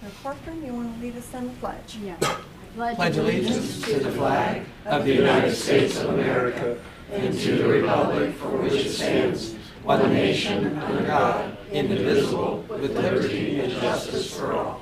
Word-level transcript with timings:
Commissioner 0.00 0.22
Corcoran, 0.22 0.64
you 0.64 0.72
want 0.72 0.94
to 0.94 1.06
lead 1.06 1.16
us 1.16 1.34
in 1.34 1.46
the 1.46 1.52
pledge? 1.54 1.98
Yeah. 2.02 2.16
pledge 2.74 3.16
allegiance 3.16 3.82
to 3.82 3.98
the 4.00 4.12
flag 4.12 4.64
of 4.86 5.04
the 5.04 5.14
United 5.14 5.54
States 5.54 5.98
of 6.00 6.10
America 6.10 6.78
and 7.10 7.38
to 7.38 7.58
the 7.58 7.68
republic 7.68 8.34
for 8.34 8.48
which 8.56 8.72
it 8.72 8.90
stands, 8.90 9.54
one 9.82 10.12
nation, 10.12 10.78
under 10.78 11.06
God, 11.06 11.56
indivisible, 11.70 12.64
with 12.68 12.96
liberty 12.96 13.60
and 13.60 13.72
justice 13.72 14.34
for 14.34 14.52
all. 14.52 14.80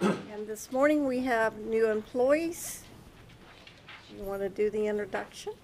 And 0.00 0.46
this 0.46 0.70
morning, 0.70 1.06
we 1.06 1.20
have 1.20 1.56
new 1.58 1.90
employees. 1.90 2.84
You 4.16 4.24
want 4.24 4.42
to 4.42 4.48
do 4.48 4.70
the 4.70 4.86
introduction? 4.86 5.54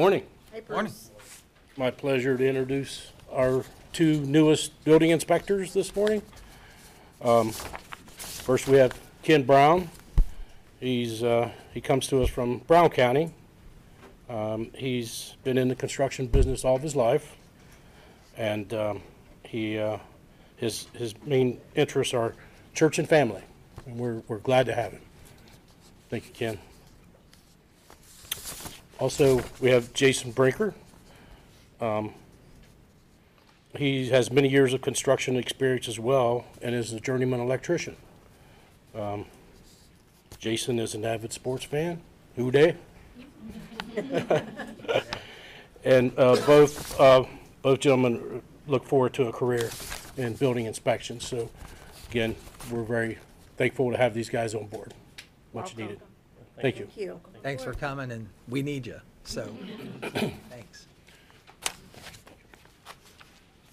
Morning. 0.00 0.24
Hey, 0.50 0.62
Morning. 0.70 0.90
Bruce. 0.90 1.10
My 1.76 1.90
pleasure 1.90 2.34
to 2.34 2.48
introduce 2.48 3.12
our 3.30 3.66
two 3.92 4.22
newest 4.22 4.82
building 4.82 5.10
inspectors 5.10 5.74
this 5.74 5.94
morning. 5.94 6.22
Um, 7.20 7.50
First, 8.16 8.66
we 8.66 8.78
have 8.78 8.98
Ken 9.22 9.42
Brown. 9.42 9.90
He's, 10.80 11.22
uh, 11.22 11.50
he 11.74 11.82
comes 11.82 12.06
to 12.06 12.22
us 12.22 12.30
from 12.30 12.60
Brown 12.60 12.88
County. 12.88 13.34
Um, 14.30 14.70
He's 14.74 15.36
been 15.44 15.58
in 15.58 15.68
the 15.68 15.74
construction 15.74 16.28
business 16.28 16.64
all 16.64 16.76
of 16.76 16.82
his 16.82 16.96
life. 16.96 17.36
And 18.38 18.72
um, 18.72 19.02
he, 19.42 19.78
uh, 19.78 19.98
his, 20.56 20.86
his 20.94 21.14
main 21.26 21.60
interests 21.74 22.14
are 22.14 22.34
church 22.72 22.98
and 22.98 23.06
family. 23.06 23.42
And 23.84 23.98
we're, 23.98 24.22
we're 24.28 24.38
glad 24.38 24.64
to 24.64 24.74
have 24.74 24.92
him. 24.92 25.02
Thank 26.08 26.26
you, 26.26 26.32
Ken. 26.32 26.58
Also, 29.00 29.42
we 29.60 29.70
have 29.70 29.92
Jason 29.94 30.30
Brinker. 30.30 30.74
Um, 31.80 32.12
He 33.76 34.08
has 34.10 34.30
many 34.30 34.48
years 34.48 34.72
of 34.74 34.82
construction 34.82 35.36
experience 35.36 35.88
as 35.88 35.98
well 35.98 36.44
and 36.60 36.74
is 36.74 36.92
a 36.92 37.00
journeyman 37.00 37.40
electrician. 37.40 37.96
Um, 38.94 39.26
Jason 40.38 40.78
is 40.78 40.94
an 40.94 41.04
avid 41.04 41.32
sports 41.32 41.64
fan. 41.64 42.00
Who 42.36 42.50
dey? 42.50 42.76
And 45.82 46.12
uh, 46.18 46.36
both, 46.44 47.00
uh, 47.00 47.24
both 47.62 47.80
gentlemen 47.80 48.42
look 48.66 48.84
forward 48.84 49.14
to 49.14 49.28
a 49.28 49.32
career 49.32 49.70
in 50.18 50.34
building 50.34 50.66
inspections. 50.66 51.26
So 51.26 51.48
again, 52.10 52.36
we're 52.70 52.82
very 52.82 53.16
thankful 53.56 53.90
to 53.90 53.96
have 53.96 54.12
these 54.12 54.28
guys 54.28 54.54
on 54.54 54.66
board. 54.66 54.92
Much 55.54 55.74
needed. 55.78 55.98
Thank 56.60 56.78
you. 56.78 56.86
Thank 56.86 56.98
you. 56.98 57.20
Thanks 57.42 57.64
for 57.64 57.72
coming, 57.72 58.12
and 58.12 58.28
we 58.48 58.62
need 58.62 58.86
you, 58.86 59.00
so, 59.24 59.48
thanks. 60.02 60.86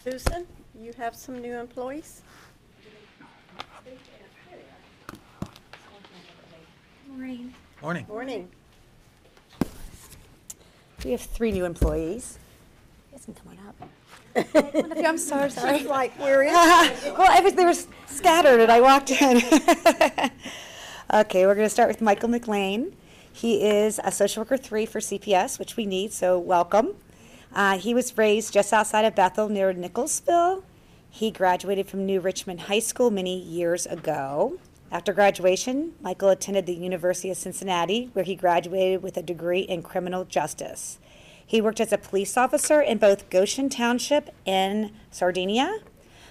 Susan, 0.03 0.47
you 0.79 0.93
have 0.97 1.15
some 1.15 1.41
new 1.41 1.53
employees? 1.53 2.21
Maureen. 7.09 7.53
Morning. 7.81 8.05
Morning. 8.07 8.49
We 11.03 11.11
have 11.11 11.21
three 11.21 11.51
new 11.51 11.65
employees. 11.65 12.39
You 13.11 13.17
guys 13.17 13.25
can 13.25 13.33
come 13.33 13.47
on 13.49 13.67
up. 13.67 14.53
Come 14.53 14.91
on 14.91 14.91
up. 14.91 15.05
I'm 15.05 15.17
sorry, 15.17 15.49
sorry. 15.49 15.83
Like 15.83 16.17
we're. 16.19 16.43
Well, 17.17 17.27
I 17.29 17.41
was, 17.41 17.53
they 17.53 17.65
were 17.65 17.73
scattered 18.05 18.61
and 18.61 18.71
I 18.71 18.81
walked 18.81 19.11
in. 19.11 19.41
Okay, 21.13 21.45
we're 21.45 21.55
gonna 21.55 21.69
start 21.69 21.87
with 21.87 22.01
Michael 22.01 22.27
McLean. 22.27 22.93
He 23.31 23.65
is 23.65 23.97
a 24.03 24.11
social 24.11 24.41
worker 24.41 24.57
three 24.57 24.85
for 24.85 24.99
CPS, 24.99 25.57
which 25.57 25.77
we 25.77 25.85
need, 25.85 26.11
so 26.11 26.37
welcome. 26.37 26.95
Uh, 27.55 27.77
he 27.77 27.93
was 27.93 28.17
raised 28.17 28.51
just 28.51 28.73
outside 28.73 29.05
of 29.05 29.15
Bethel 29.15 29.47
near 29.47 29.73
Nicholsville. 29.73 30.63
He 31.09 31.31
graduated 31.31 31.87
from 31.87 32.05
New 32.05 32.19
Richmond 32.19 32.59
High 32.59 32.79
School 32.79 33.09
many 33.09 33.39
years 33.39 33.85
ago. 33.85 34.59
After 34.91 35.13
graduation, 35.13 35.93
Michael 36.01 36.27
attended 36.27 36.65
the 36.65 36.75
University 36.75 37.31
of 37.31 37.37
Cincinnati, 37.37 38.09
where 38.11 38.25
he 38.25 38.35
graduated 38.35 39.01
with 39.01 39.15
a 39.15 39.23
degree 39.23 39.61
in 39.61 39.83
criminal 39.83 40.25
justice. 40.25 40.99
He 41.45 41.61
worked 41.61 41.79
as 41.79 41.93
a 41.93 41.97
police 41.97 42.35
officer 42.35 42.81
in 42.81 42.97
both 42.97 43.29
Goshen 43.29 43.69
Township 43.69 44.35
and 44.45 44.91
Sardinia. 45.09 45.79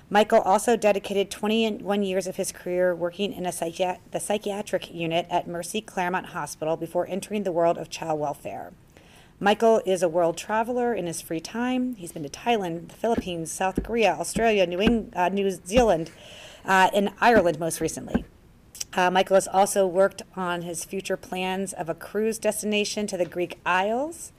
Michael 0.09 0.41
also 0.43 0.77
dedicated 0.77 1.33
21 1.33 2.03
years 2.05 2.29
of 2.29 2.37
his 2.37 2.53
career 2.53 2.95
working 2.95 3.33
in 3.33 3.45
a 3.45 3.51
psychi- 3.51 3.99
the 4.13 4.21
psychiatric 4.21 4.95
unit 4.95 5.27
at 5.29 5.49
Mercy 5.49 5.81
Clermont 5.81 6.27
Hospital 6.27 6.77
before 6.77 7.09
entering 7.09 7.43
the 7.43 7.51
world 7.51 7.77
of 7.77 7.91
child 7.91 8.21
welfare. 8.21 8.73
Michael 9.41 9.83
is 9.85 10.05
a 10.05 10.09
world 10.09 10.39
traveler 10.39 10.95
in 10.95 11.07
his 11.07 11.21
free 11.21 11.41
time. 11.41 11.97
He's 11.97 12.13
been 12.13 12.23
to 12.23 12.29
Thailand, 12.29 12.89
the 12.89 12.95
Philippines, 12.95 13.51
South 13.51 13.83
Korea, 13.83 14.13
Australia, 14.13 14.65
New, 14.65 15.11
uh, 15.15 15.29
New 15.29 15.51
Zealand, 15.51 16.13
uh, 16.65 16.89
and 16.95 17.11
Ireland 17.21 17.59
most 17.59 17.81
recently. 17.81 18.25
Uh, 18.95 19.11
Michael 19.11 19.35
has 19.35 19.49
also 19.49 19.87
worked 19.87 20.23
on 20.37 20.63
his 20.63 20.85
future 20.85 21.17
plans 21.17 21.73
of 21.73 21.89
a 21.89 21.95
cruise 21.95 22.39
destination 22.39 23.09
to 23.09 23.17
the 23.17 23.27
Greek 23.27 23.59
Isles. 23.67 24.33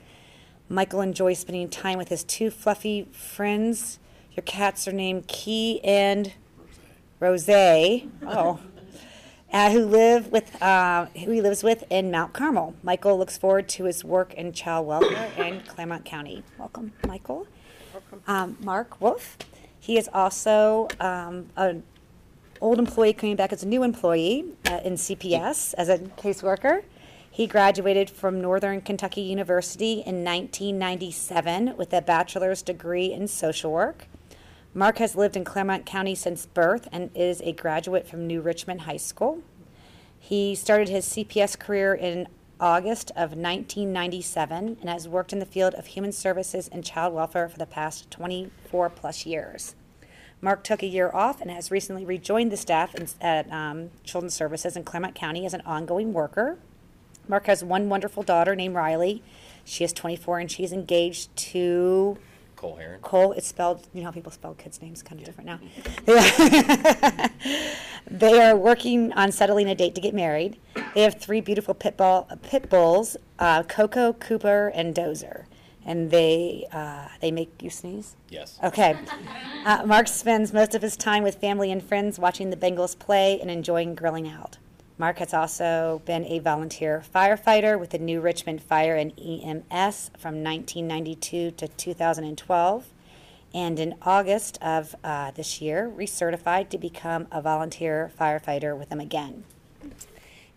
Michael 0.69 1.01
enjoys 1.01 1.39
spending 1.39 1.69
time 1.69 1.97
with 1.97 2.07
his 2.07 2.23
two 2.23 2.50
fluffy 2.50 3.03
friends. 3.11 4.00
Your 4.38 4.44
cats 4.44 4.88
are 4.88 4.92
named 4.92 5.28
Key 5.28 5.84
and 5.84 6.31
Rose. 7.20 7.50
Oh. 7.50 8.59
Uh, 9.52 9.72
who 9.72 9.84
live 9.84 10.31
with 10.31 10.62
uh, 10.62 11.08
who 11.08 11.31
he 11.31 11.42
lives 11.42 11.64
with 11.64 11.84
in 11.90 12.12
Mount 12.12 12.34
Carmel. 12.34 12.75
Michael 12.84 13.18
looks 13.18 13.36
forward 13.36 13.68
to 13.70 13.86
his 13.86 14.03
work 14.03 14.36
in 14.36 14.53
child 14.53 14.86
welfare 14.86 15.31
in 15.44 15.62
Clermont 15.62 16.06
County. 16.06 16.44
Welcome, 16.59 16.94
Michael. 17.08 17.48
Um, 18.28 18.58
Mark 18.62 19.02
Wolf. 19.02 19.40
He 19.80 19.98
is 19.98 20.08
also 20.14 20.88
um, 21.00 21.48
an 21.56 21.81
old 22.62 22.78
employee 22.78 23.14
coming 23.14 23.38
back 23.38 23.52
as 23.52 23.64
a 23.64 23.68
new 23.68 23.81
employee 23.81 24.46
uh, 24.69 24.81
in 24.86 24.94
CPS 24.94 25.74
as 25.80 25.90
a 25.90 25.98
caseworker. 25.98 26.84
He 27.31 27.48
graduated 27.48 28.08
from 28.08 28.40
Northern 28.40 28.81
Kentucky 28.81 29.22
University 29.22 29.94
in 29.94 30.24
1997 30.24 31.75
with 31.75 31.92
a 31.92 32.02
bachelor's 32.02 32.62
degree 32.62 33.12
in 33.12 33.28
social 33.28 33.72
work. 33.72 34.06
Mark 34.77 34.99
has 34.99 35.15
lived 35.15 35.35
in 35.35 35.43
Clermont 35.43 35.88
County 35.88 36.13
since 36.13 36.45
birth 36.45 36.88
and 36.91 37.09
is 37.15 37.41
a 37.41 37.51
graduate 37.51 38.07
from 38.07 38.27
New 38.27 38.41
Richmond 38.41 38.81
High 38.81 38.97
School. 38.97 39.41
He 40.19 40.53
started 40.53 40.88
his 40.88 41.07
CPS 41.07 41.57
career 41.57 41.95
in 41.95 42.27
August 42.59 43.09
of 43.15 43.31
1997 43.31 44.77
and 44.79 44.88
has 44.88 45.07
worked 45.07 45.33
in 45.33 45.39
the 45.39 45.47
field 45.47 45.73
of 45.73 45.88
human 45.88 46.11
services 46.11 46.67
and 46.67 46.85
child 46.85 47.15
welfare 47.15 47.49
for 47.49 47.57
the 47.57 47.65
past 47.65 48.11
24 48.11 48.91
plus 48.91 49.25
years. 49.25 49.73
Mark 50.41 50.63
took 50.63 50.83
a 50.83 50.88
year 50.88 51.09
off 51.11 51.41
and 51.41 51.49
has 51.49 51.71
recently 51.71 52.05
rejoined 52.05 52.51
the 52.51 52.55
staff 52.55 52.94
in, 52.94 53.07
at 53.19 53.51
um, 53.51 53.89
Children's 54.03 54.35
Services 54.35 54.77
in 54.77 54.83
Clermont 54.83 55.15
County 55.15 55.44
as 55.47 55.55
an 55.55 55.61
ongoing 55.61 56.13
worker. 56.13 56.59
Mark 57.27 57.47
has 57.47 57.63
one 57.63 57.89
wonderful 57.89 58.21
daughter 58.21 58.55
named 58.55 58.75
Riley. 58.75 59.23
She 59.65 59.83
is 59.83 59.91
24 59.91 60.38
and 60.38 60.51
she's 60.51 60.71
engaged 60.71 61.35
to 61.35 62.19
Cole 62.57 62.75
Heron. 62.75 63.00
Cole. 63.01 63.31
It's 63.34 63.47
spelled, 63.47 63.88
you 63.94 64.01
know 64.01 64.07
how 64.07 64.12
people 64.12 64.31
spell 64.31 64.56
kids' 64.56 64.81
names, 64.81 65.01
kind 65.03 65.22
of 65.22 65.25
different 65.25 65.47
now. 65.47 65.59
they 68.09 68.41
are 68.41 68.57
working 68.57 69.13
on 69.13 69.31
settling 69.31 69.69
a 69.69 69.75
date 69.75 69.95
to 69.95 70.01
get 70.01 70.13
married. 70.13 70.57
They 70.95 71.03
have 71.03 71.22
three 71.22 71.40
beautiful 71.40 71.73
pit, 71.75 71.95
ball, 71.95 72.28
pit 72.41 72.69
bulls 72.69 73.16
uh, 73.40 73.63
Coco, 73.63 74.13
Cooper, 74.13 74.72
and 74.73 74.94
Dozer. 74.94 75.45
And 75.85 76.12
they, 76.12 76.68
uh, 76.73 77.07
they 77.22 77.31
make 77.31 77.62
you 77.62 77.69
sneeze? 77.69 78.18
Yes. 78.29 78.59
Okay. 78.62 78.97
Uh, 79.63 79.83
Mark 79.86 80.07
spends 80.09 80.51
most 80.51 80.75
of 80.75 80.81
his 80.81 80.98
time 80.98 81.24
with 81.24 81.36
family 81.36 81.71
and 81.71 81.81
friends 81.81 82.19
watching 82.19 82.50
the 82.50 82.57
Bengals 82.57 82.98
play 82.98 83.39
and 83.39 83.50
enjoying 83.50 83.95
grilling 83.95 84.27
out. 84.27 84.57
Mark 84.99 85.19
has 85.19 85.31
also 85.31 86.01
been 86.05 86.25
a 86.25 86.39
volunteer 86.39 87.03
firefighter 87.13 87.79
with 87.79 87.91
the 87.91 87.99
New 87.99 88.19
Richmond 88.19 88.63
Fire 88.63 88.95
and 88.95 89.11
EMS 89.11 90.09
from 90.17 90.44
1992 90.44 91.51
to 91.51 91.67
2012, 91.67 92.85
and 93.53 93.79
in 93.79 93.94
August 94.01 94.57
of 94.59 94.95
uh, 95.03 95.29
this 95.31 95.61
year, 95.61 95.91
recertified 95.95 96.69
to 96.69 96.79
become 96.79 97.27
a 97.31 97.44
volunteer 97.44 98.11
firefighter 98.19 98.75
with 98.75 98.89
them 98.89 98.99
again. 98.99 99.44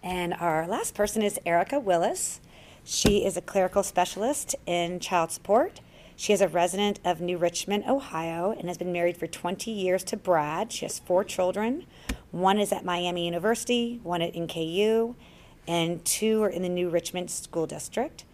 And 0.02 0.32
our 0.32 0.66
last 0.66 0.94
person 0.94 1.20
is 1.20 1.38
Erica 1.44 1.78
Willis. 1.78 2.40
She 2.82 3.26
is 3.26 3.36
a 3.36 3.42
clerical 3.42 3.82
specialist 3.82 4.56
in 4.64 5.00
child 5.00 5.32
support. 5.32 5.80
She 6.16 6.32
is 6.32 6.40
a 6.40 6.48
resident 6.48 6.98
of 7.04 7.20
New 7.20 7.36
Richmond, 7.36 7.84
Ohio, 7.86 8.52
and 8.52 8.68
has 8.68 8.78
been 8.78 8.92
married 8.92 9.18
for 9.18 9.26
20 9.26 9.70
years 9.70 10.02
to 10.04 10.16
Brad. 10.16 10.72
She 10.72 10.86
has 10.86 10.98
four 10.98 11.24
children. 11.24 11.84
One 12.30 12.58
is 12.58 12.72
at 12.72 12.84
Miami 12.84 13.24
University, 13.24 14.00
one 14.02 14.22
at 14.22 14.34
NKU, 14.34 15.14
and 15.66 16.04
two 16.04 16.42
are 16.42 16.48
in 16.48 16.62
the 16.62 16.68
New 16.68 16.88
Richmond 16.88 17.30
School 17.30 17.66
District. 17.66 18.24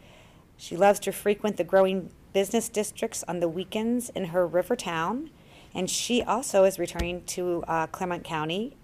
She 0.56 0.76
loves 0.76 1.00
to 1.00 1.12
frequent 1.12 1.56
the 1.56 1.64
growing 1.64 2.10
business 2.32 2.68
districts 2.68 3.24
on 3.26 3.40
the 3.40 3.48
weekends 3.48 4.10
in 4.10 4.26
her 4.26 4.46
river 4.46 4.76
town. 4.76 5.30
And 5.74 5.90
she 5.90 6.22
also 6.22 6.64
is 6.64 6.78
returning 6.78 7.24
to 7.24 7.64
uh, 7.66 7.86
Clermont 7.86 8.24
County 8.24 8.76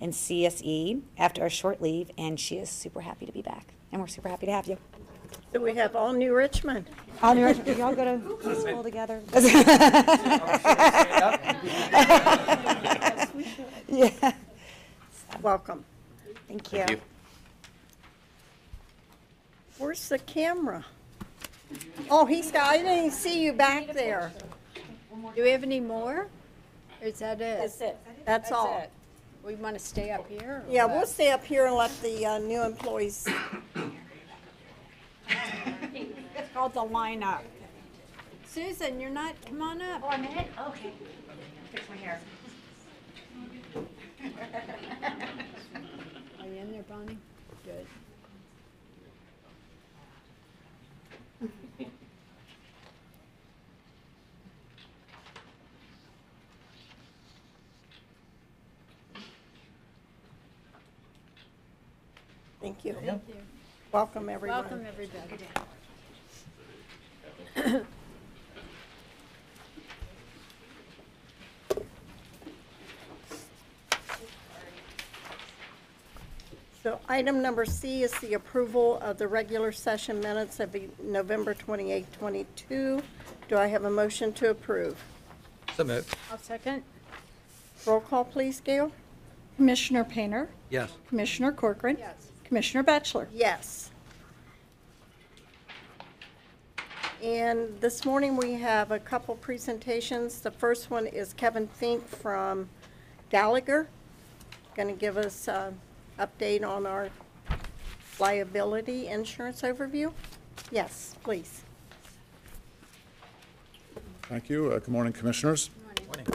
in 0.00 0.10
CSE 0.10 1.02
after 1.16 1.44
a 1.44 1.50
short 1.50 1.80
leave, 1.80 2.10
and 2.18 2.38
she 2.38 2.56
is 2.56 2.68
super 2.68 3.00
happy 3.00 3.26
to 3.26 3.32
be 3.32 3.42
back. 3.42 3.74
And 3.92 4.00
we're 4.00 4.08
super 4.08 4.28
happy 4.28 4.46
to 4.46 4.52
have 4.52 4.66
you. 4.66 4.78
So 5.52 5.60
we 5.60 5.74
have 5.74 5.96
all 5.96 6.12
New 6.12 6.34
Richmond? 6.34 6.88
All 7.22 7.34
New 7.34 7.44
Richmond. 7.44 7.78
y'all 7.78 7.94
go 7.94 8.04
to 8.04 8.38
high 8.42 8.60
school 8.60 8.82
together? 8.82 9.22
Yeah, 13.88 14.32
Welcome. 15.42 15.84
thank 16.48 16.72
you. 16.72 17.00
Where's 19.78 20.08
the 20.08 20.18
camera? 20.18 20.84
Oh, 22.10 22.24
he's 22.24 22.50
got, 22.50 22.66
I 22.68 22.76
didn't 22.78 22.98
even 22.98 23.10
see 23.10 23.42
you 23.44 23.52
back 23.52 23.92
there. 23.92 24.32
Do 25.34 25.42
we 25.42 25.50
have 25.50 25.62
any 25.62 25.80
more? 25.80 26.28
Or 27.02 27.06
is 27.06 27.18
that 27.18 27.40
it? 27.40 27.58
That's 27.58 27.80
it. 27.80 27.96
That's 28.24 28.52
all. 28.52 28.78
it. 28.80 28.90
We 29.44 29.54
want 29.56 29.78
to 29.78 29.84
stay 29.84 30.10
up 30.10 30.28
here? 30.28 30.64
or 30.66 30.72
Yeah, 30.72 30.86
what? 30.86 30.96
we'll 30.96 31.06
stay 31.06 31.30
up 31.30 31.44
here 31.44 31.66
and 31.66 31.74
let 31.74 31.90
the 32.02 32.24
uh, 32.26 32.38
new 32.38 32.62
employees, 32.62 33.26
It's 35.28 36.52
called 36.54 36.74
the 36.74 36.80
lineup. 36.80 37.40
Susan, 38.46 38.98
you're 38.98 39.10
not, 39.10 39.34
come 39.46 39.60
on 39.60 39.82
up. 39.82 40.02
Oh, 40.04 40.10
a 40.10 40.18
minute? 40.18 40.48
Okay. 40.68 40.92
Fix 41.72 41.88
my 41.90 41.96
hair. 41.96 42.18
Are 46.40 46.46
you 46.46 46.56
in 46.58 46.72
there, 46.72 46.82
Bonnie? 46.88 47.18
Good. 47.64 47.86
thank 62.60 62.84
you. 62.84 62.96
Welcome, 63.92 64.28
everyone. 64.28 64.58
Welcome, 64.58 64.86
everybody. 64.86 65.46
So 76.86 77.00
item 77.08 77.42
number 77.42 77.64
C 77.64 78.04
is 78.04 78.12
the 78.20 78.34
approval 78.34 79.00
of 79.02 79.18
the 79.18 79.26
regular 79.26 79.72
session 79.72 80.20
minutes 80.20 80.60
of 80.60 80.70
the 80.70 80.88
November 81.02 81.52
28, 81.52 82.06
22. 82.12 83.02
Do 83.48 83.56
I 83.56 83.66
have 83.66 83.82
a 83.82 83.90
motion 83.90 84.32
to 84.34 84.50
approve? 84.50 84.94
So 85.76 85.82
moved. 85.82 86.16
I'll 86.30 86.38
second. 86.38 86.84
Roll 87.86 87.98
call, 87.98 88.24
please, 88.24 88.60
Gail? 88.60 88.92
Commissioner 89.56 90.04
Painter, 90.04 90.48
Yes. 90.70 90.92
Commissioner 91.08 91.50
Corcoran. 91.50 91.96
Yes. 91.98 92.14
Commissioner 92.44 92.84
Batchelor. 92.84 93.26
Yes. 93.34 93.90
And 97.20 97.80
this 97.80 98.04
morning, 98.04 98.36
we 98.36 98.52
have 98.52 98.92
a 98.92 99.00
couple 99.00 99.34
presentations. 99.34 100.40
The 100.40 100.52
first 100.52 100.88
one 100.88 101.08
is 101.08 101.32
Kevin 101.32 101.66
Fink 101.66 102.06
from 102.06 102.68
Gallagher, 103.30 103.88
going 104.76 104.86
to 104.86 104.94
give 104.94 105.16
us 105.16 105.48
an 105.48 105.80
update 106.18 106.66
on 106.66 106.86
our 106.86 107.08
liability 108.18 109.08
insurance 109.08 109.62
overview. 109.62 110.12
Yes, 110.70 111.14
please. 111.22 111.62
Thank 114.22 114.50
you. 114.50 114.72
Uh, 114.72 114.78
Good 114.78 114.88
morning, 114.88 115.12
Commissioners. 115.12 115.70
Morning. 116.06 116.26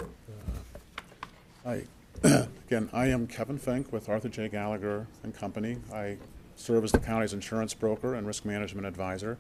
Hi. 1.66 1.84
Again, 2.68 2.90
I 2.94 3.08
am 3.08 3.28
Kevin 3.28 3.58
Fink 3.58 3.92
with 3.92 4.08
Arthur 4.08 4.30
J. 4.30 4.48
Gallagher 4.48 5.08
and 5.24 5.36
Company. 5.36 5.78
I 5.94 6.18
serve 6.56 6.84
as 6.84 6.92
the 6.92 7.00
county's 7.00 7.34
insurance 7.34 7.74
broker 7.74 8.16
and 8.16 8.26
risk 8.26 8.46
management 8.46 8.88
advisor. 8.88 9.38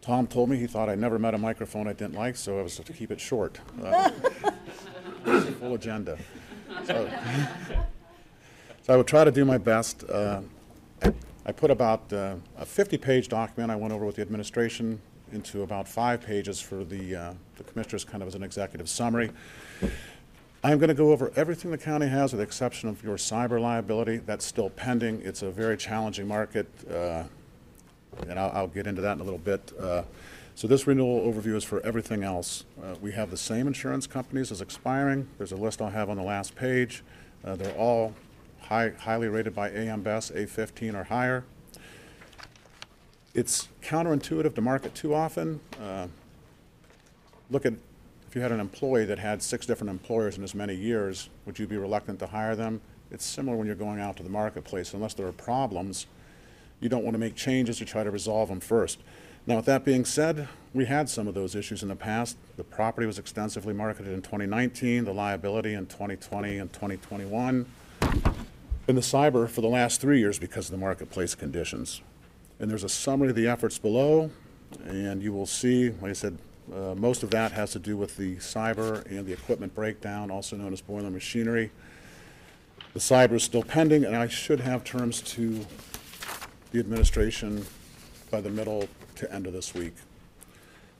Tom 0.00 0.26
told 0.26 0.48
me 0.48 0.56
he 0.56 0.66
thought 0.66 0.88
I 0.88 0.94
never 0.94 1.18
met 1.18 1.34
a 1.34 1.38
microphone 1.38 1.86
I 1.86 1.92
didn't 1.92 2.14
like, 2.14 2.36
so 2.36 2.58
I 2.58 2.62
was 2.62 2.76
to 2.76 2.92
keep 2.92 3.10
it 3.10 3.20
short. 3.20 3.60
Uh, 3.82 4.10
Full 5.24 5.74
agenda. 5.74 6.16
So 6.84 7.10
so 8.82 8.92
I 8.92 8.96
will 8.96 9.04
try 9.04 9.24
to 9.24 9.30
do 9.30 9.44
my 9.44 9.58
best. 9.58 10.04
Uh, 10.08 10.40
I- 11.02 11.12
I 11.46 11.52
put 11.52 11.70
about 11.70 12.12
uh, 12.12 12.36
a 12.58 12.64
50-page 12.66 13.28
document 13.28 13.70
I 13.72 13.76
went 13.76 13.92
over 13.94 14.04
with 14.04 14.16
the 14.16 14.22
administration 14.22 15.00
into 15.32 15.62
about 15.62 15.88
five 15.88 16.20
pages 16.20 16.60
for 16.60 16.84
the 16.84 17.16
uh, 17.16 17.34
the 17.56 17.64
commissioners, 17.64 18.04
kind 18.04 18.22
of 18.22 18.28
as 18.28 18.34
an 18.34 18.42
executive 18.42 18.88
summary. 18.88 19.30
I'm 20.62 20.78
going 20.78 20.88
to 20.88 20.94
go 20.94 21.12
over 21.12 21.32
everything 21.36 21.70
the 21.70 21.78
county 21.78 22.06
has 22.08 22.32
with 22.32 22.40
the 22.40 22.44
exception 22.44 22.88
of 22.90 23.02
your 23.02 23.16
cyber 23.16 23.58
liability. 23.58 24.18
That's 24.18 24.44
still 24.44 24.68
pending. 24.70 25.22
It's 25.24 25.40
a 25.42 25.50
very 25.50 25.76
challenging 25.78 26.28
market, 26.28 26.66
uh, 26.90 27.24
and 28.28 28.38
I'll, 28.38 28.50
I'll 28.54 28.68
get 28.68 28.86
into 28.86 29.00
that 29.00 29.12
in 29.14 29.20
a 29.20 29.24
little 29.24 29.38
bit. 29.38 29.72
Uh, 29.80 30.02
So 30.54 30.68
this 30.68 30.86
renewal 30.86 31.20
overview 31.32 31.54
is 31.56 31.64
for 31.64 31.80
everything 31.80 32.22
else. 32.22 32.64
Uh, 32.82 32.94
We 33.00 33.12
have 33.12 33.30
the 33.30 33.36
same 33.38 33.66
insurance 33.66 34.06
companies 34.06 34.52
as 34.52 34.60
expiring. 34.60 35.26
There's 35.38 35.52
a 35.52 35.56
list 35.56 35.80
I'll 35.80 35.90
have 35.90 36.10
on 36.10 36.16
the 36.18 36.22
last 36.34 36.54
page. 36.54 37.02
Uh, 37.44 37.56
They're 37.56 37.76
all 37.78 38.12
high, 38.70 38.92
highly 38.98 39.28
rated 39.28 39.54
by 39.54 39.68
AM 39.70 40.00
Best, 40.00 40.34
A15 40.34 40.94
or 40.94 41.04
higher. 41.04 41.44
It's 43.34 43.68
counterintuitive 43.82 44.54
to 44.54 44.60
market 44.62 44.94
too 44.94 45.14
often. 45.14 45.60
Uh, 45.80 46.06
Look 47.50 47.66
at, 47.66 47.72
if 48.28 48.36
you 48.36 48.40
had 48.42 48.52
an 48.52 48.60
employee 48.60 49.04
that 49.06 49.18
had 49.18 49.42
six 49.42 49.66
different 49.66 49.90
employers 49.90 50.38
in 50.38 50.44
as 50.44 50.54
many 50.54 50.74
years, 50.74 51.28
would 51.46 51.58
you 51.58 51.66
be 51.66 51.76
reluctant 51.76 52.20
to 52.20 52.28
hire 52.28 52.54
them? 52.54 52.80
It's 53.10 53.24
similar 53.24 53.56
when 53.56 53.66
you're 53.66 53.74
going 53.74 53.98
out 53.98 54.16
to 54.18 54.22
the 54.22 54.28
marketplace. 54.28 54.94
Unless 54.94 55.14
there 55.14 55.26
are 55.26 55.32
problems, 55.32 56.06
you 56.78 56.88
don't 56.88 57.02
want 57.02 57.14
to 57.14 57.18
make 57.18 57.34
changes, 57.34 57.80
you 57.80 57.86
try 57.86 58.04
to 58.04 58.10
resolve 58.10 58.48
them 58.48 58.60
first. 58.60 59.00
Now, 59.48 59.56
with 59.56 59.64
that 59.64 59.84
being 59.84 60.04
said, 60.04 60.46
we 60.72 60.84
had 60.84 61.08
some 61.08 61.26
of 61.26 61.34
those 61.34 61.56
issues 61.56 61.82
in 61.82 61.88
the 61.88 61.96
past. 61.96 62.36
The 62.56 62.62
property 62.62 63.06
was 63.06 63.18
extensively 63.18 63.74
marketed 63.74 64.12
in 64.12 64.22
2019, 64.22 65.06
the 65.06 65.12
liability 65.12 65.74
in 65.74 65.86
2020 65.86 66.58
and 66.58 66.72
2021, 66.72 67.66
and 68.90 68.98
the 68.98 69.02
cyber 69.02 69.48
for 69.48 69.60
the 69.60 69.68
last 69.68 70.00
three 70.00 70.18
years 70.18 70.38
because 70.38 70.66
of 70.66 70.72
the 70.72 70.76
marketplace 70.76 71.36
conditions. 71.36 72.02
And 72.58 72.68
there's 72.68 72.84
a 72.84 72.88
summary 72.88 73.30
of 73.30 73.36
the 73.36 73.46
efforts 73.46 73.78
below, 73.78 74.30
and 74.84 75.22
you 75.22 75.32
will 75.32 75.46
see, 75.46 75.90
like 75.90 76.10
I 76.10 76.12
said, 76.12 76.36
uh, 76.74 76.94
most 76.96 77.22
of 77.22 77.30
that 77.30 77.52
has 77.52 77.70
to 77.72 77.78
do 77.78 77.96
with 77.96 78.16
the 78.16 78.36
cyber 78.36 79.06
and 79.06 79.24
the 79.26 79.32
equipment 79.32 79.74
breakdown, 79.76 80.30
also 80.30 80.56
known 80.56 80.72
as 80.72 80.80
boiler 80.80 81.08
machinery. 81.08 81.70
The 82.92 82.98
cyber 82.98 83.34
is 83.34 83.44
still 83.44 83.62
pending, 83.62 84.04
and 84.04 84.16
I 84.16 84.26
should 84.26 84.60
have 84.60 84.82
terms 84.82 85.22
to 85.22 85.64
the 86.72 86.80
administration 86.80 87.64
by 88.30 88.40
the 88.40 88.50
middle 88.50 88.88
to 89.16 89.32
end 89.32 89.46
of 89.46 89.52
this 89.52 89.72
week. 89.72 89.94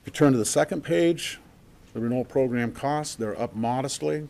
If 0.01 0.07
you 0.07 0.11
turn 0.13 0.31
to 0.31 0.37
the 0.37 0.45
second 0.45 0.83
page, 0.83 1.39
the 1.93 1.99
renewal 1.99 2.25
program 2.25 2.71
costs, 2.71 3.15
they're 3.15 3.39
up 3.39 3.53
modestly. 3.53 4.29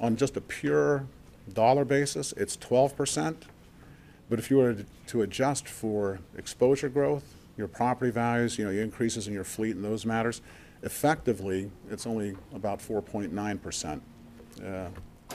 On 0.00 0.16
just 0.16 0.36
a 0.36 0.40
pure 0.40 1.04
dollar 1.48 1.84
basis, 1.84 2.32
it's 2.36 2.56
twelve 2.56 2.96
percent. 2.96 3.46
But 4.30 4.38
if 4.38 4.50
you 4.50 4.58
were 4.58 4.84
to 5.06 5.22
adjust 5.22 5.66
for 5.66 6.20
exposure 6.36 6.88
growth, 6.88 7.34
your 7.56 7.68
property 7.68 8.10
values, 8.10 8.58
you 8.58 8.64
know, 8.64 8.70
your 8.70 8.84
increases 8.84 9.26
in 9.26 9.34
your 9.34 9.44
fleet 9.44 9.74
and 9.74 9.84
those 9.84 10.04
matters, 10.04 10.42
effectively, 10.82 11.70
it's 11.90 12.06
only 12.06 12.36
about 12.54 12.80
four 12.80 13.02
point 13.02 13.32
nine 13.32 13.58
percent. 13.58 14.02
Uh, 14.64 14.88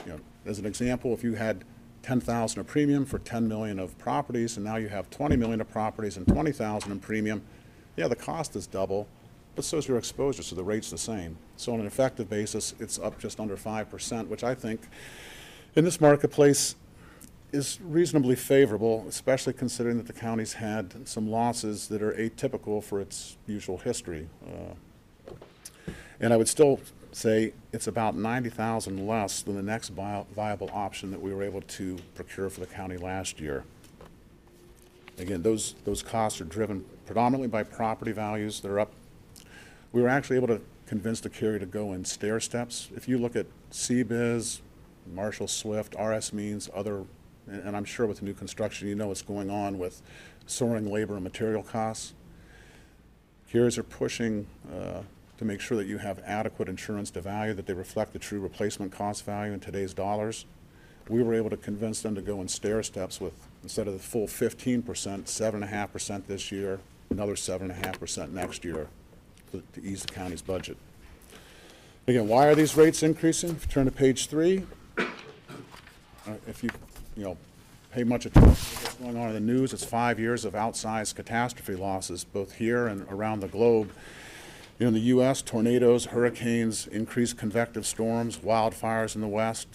You 0.06 0.12
know, 0.12 0.20
as 0.44 0.58
an 0.58 0.66
example, 0.66 1.12
if 1.12 1.22
you 1.22 1.34
had 1.34 1.64
ten 2.02 2.20
thousand 2.20 2.60
of 2.60 2.66
premium 2.66 3.04
for 3.06 3.18
ten 3.18 3.48
million 3.48 3.78
of 3.78 3.96
properties, 3.98 4.56
and 4.56 4.64
now 4.64 4.76
you 4.76 4.88
have 4.88 5.08
twenty 5.10 5.36
million 5.36 5.60
of 5.60 5.70
properties 5.70 6.16
and 6.16 6.26
twenty 6.26 6.52
thousand 6.52 6.92
in 6.92 7.00
premium, 7.00 7.42
yeah, 7.96 8.08
the 8.08 8.16
cost 8.16 8.56
is 8.56 8.66
double, 8.66 9.06
but 9.54 9.64
so 9.64 9.78
is 9.78 9.86
your 9.88 9.98
exposure, 9.98 10.42
so 10.42 10.56
the 10.56 10.64
rate's 10.64 10.90
the 10.90 10.98
same. 10.98 11.36
So 11.56 11.72
on 11.72 11.80
an 11.80 11.86
effective 11.86 12.28
basis, 12.28 12.74
it's 12.80 12.98
up 12.98 13.18
just 13.18 13.38
under 13.40 13.56
five 13.56 13.88
percent, 13.88 14.28
which 14.28 14.44
I 14.44 14.54
think, 14.54 14.80
in 15.76 15.84
this 15.84 16.00
marketplace, 16.00 16.76
is 17.52 17.78
reasonably 17.82 18.34
favorable, 18.34 19.04
especially 19.08 19.52
considering 19.52 19.96
that 19.96 20.06
the 20.06 20.12
county's 20.12 20.54
had 20.54 21.06
some 21.06 21.30
losses 21.30 21.86
that 21.88 22.02
are 22.02 22.12
atypical 22.12 22.82
for 22.82 23.00
its 23.00 23.36
usual 23.46 23.78
history. 23.78 24.28
Uh, 24.46 24.74
And 26.20 26.32
I 26.32 26.36
would 26.36 26.48
still 26.48 26.80
say 27.12 27.52
it's 27.72 27.86
about 27.86 28.16
ninety 28.16 28.48
thousand 28.48 29.06
less 29.06 29.42
than 29.42 29.56
the 29.56 29.62
next 29.62 29.90
vi- 29.90 30.24
viable 30.34 30.70
option 30.72 31.10
that 31.10 31.20
we 31.20 31.34
were 31.34 31.42
able 31.42 31.60
to 31.60 31.98
procure 32.14 32.48
for 32.48 32.60
the 32.60 32.66
county 32.66 32.96
last 32.96 33.40
year. 33.40 33.64
Again, 35.18 35.42
those, 35.42 35.74
those 35.84 36.02
costs 36.02 36.40
are 36.40 36.44
driven 36.44 36.84
predominantly 37.06 37.46
by 37.48 37.62
property 37.62 38.10
values 38.12 38.60
that 38.60 38.70
are 38.70 38.80
up. 38.80 38.92
We 39.92 40.02
were 40.02 40.08
actually 40.08 40.36
able 40.36 40.48
to 40.48 40.60
convince 40.86 41.20
the 41.20 41.30
carrier 41.30 41.58
to 41.60 41.66
go 41.66 41.92
in 41.92 42.04
stair 42.04 42.40
steps. 42.40 42.88
If 42.96 43.06
you 43.08 43.18
look 43.18 43.36
at 43.36 43.46
CBiz, 43.70 44.60
Marshall 45.12 45.48
Swift, 45.48 45.94
RS 45.98 46.32
Means, 46.32 46.68
other, 46.74 47.04
and 47.46 47.62
and 47.62 47.76
I'm 47.76 47.84
sure 47.84 48.06
with 48.06 48.18
the 48.18 48.24
new 48.24 48.34
construction, 48.34 48.88
you 48.88 48.94
know 48.94 49.08
what's 49.08 49.22
going 49.22 49.50
on 49.50 49.78
with 49.78 50.02
soaring 50.46 50.90
labor 50.90 51.14
and 51.14 51.24
material 51.24 51.62
costs. 51.62 52.14
Carriers 53.50 53.78
are 53.78 53.84
pushing 53.84 54.46
uh, 54.72 55.02
to 55.38 55.44
make 55.44 55.60
sure 55.60 55.76
that 55.76 55.86
you 55.86 55.98
have 55.98 56.20
adequate 56.24 56.68
insurance 56.68 57.10
to 57.12 57.20
value, 57.20 57.54
that 57.54 57.66
they 57.66 57.74
reflect 57.74 58.12
the 58.12 58.18
true 58.18 58.40
replacement 58.40 58.92
cost 58.92 59.24
value 59.24 59.52
in 59.52 59.60
today's 59.60 59.94
dollars. 59.94 60.44
We 61.08 61.22
were 61.22 61.34
able 61.34 61.50
to 61.50 61.56
convince 61.56 62.00
them 62.00 62.14
to 62.14 62.22
go 62.22 62.40
in 62.40 62.48
stair 62.48 62.82
steps 62.82 63.20
with, 63.20 63.34
instead 63.62 63.86
of 63.86 63.92
the 63.92 64.00
full 64.00 64.26
fifteen 64.26 64.82
percent, 64.82 65.28
seven 65.28 65.62
and 65.62 65.70
a 65.70 65.74
half 65.74 65.92
percent 65.92 66.26
this 66.26 66.50
year, 66.50 66.80
another 67.10 67.36
seven 67.36 67.70
and 67.70 67.82
a 67.82 67.86
half 67.86 68.00
percent 68.00 68.32
next 68.32 68.64
year 68.64 68.88
to 69.52 69.62
to 69.74 69.82
ease 69.86 70.02
the 70.02 70.12
county's 70.12 70.42
budget. 70.42 70.76
Again, 72.06 72.28
why 72.28 72.48
are 72.48 72.54
these 72.54 72.76
rates 72.76 73.02
increasing? 73.02 73.50
If 73.50 73.66
you 73.66 73.72
turn 73.72 73.86
to 73.86 73.92
page 73.92 74.26
three, 74.26 74.66
uh, 76.26 76.32
if 76.46 76.62
you, 76.62 76.70
you 77.16 77.24
know, 77.24 77.36
pay 77.92 78.04
much 78.04 78.26
attention 78.26 78.50
to 78.50 78.54
what's 78.54 78.94
going 78.94 79.16
on 79.16 79.28
in 79.28 79.34
the 79.34 79.40
news, 79.40 79.72
it's 79.72 79.84
five 79.84 80.18
years 80.18 80.44
of 80.44 80.54
outsized 80.54 81.14
catastrophe 81.14 81.74
losses, 81.74 82.24
both 82.24 82.54
here 82.54 82.86
and 82.86 83.06
around 83.10 83.40
the 83.40 83.48
globe. 83.48 83.90
You 84.78 84.86
know, 84.86 84.88
in 84.88 84.94
the 84.94 85.00
U.S., 85.00 85.42
tornadoes, 85.42 86.06
hurricanes, 86.06 86.88
increased 86.88 87.38
convective 87.38 87.86
storms, 87.86 88.38
wildfires 88.38 89.14
in 89.14 89.20
the 89.20 89.28
West, 89.28 89.68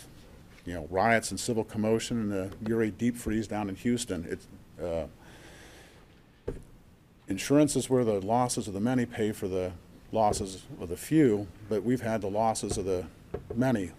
you 0.65 0.73
know, 0.73 0.87
riots 0.89 1.31
and 1.31 1.39
civil 1.39 1.63
commotion, 1.63 2.19
and 2.19 2.31
the 2.31 2.69
Uri 2.69 2.91
deep 2.91 3.15
freeze 3.15 3.47
down 3.47 3.69
in 3.69 3.75
Houston. 3.75 4.27
It's, 4.29 4.47
uh, 4.83 5.07
insurance 7.29 7.77
is 7.77 7.89
where 7.89 8.03
the 8.03 8.19
losses 8.19 8.67
of 8.67 8.73
the 8.73 8.81
many 8.81 9.05
pay 9.05 9.31
for 9.31 9.47
the 9.47 9.71
losses 10.11 10.63
of 10.81 10.89
the 10.89 10.97
few, 10.97 11.47
but 11.69 11.83
we've 11.83 12.01
had 12.01 12.19
the 12.19 12.29
losses 12.29 12.77
of 12.77 12.83
the 12.83 13.05
many 13.55 13.91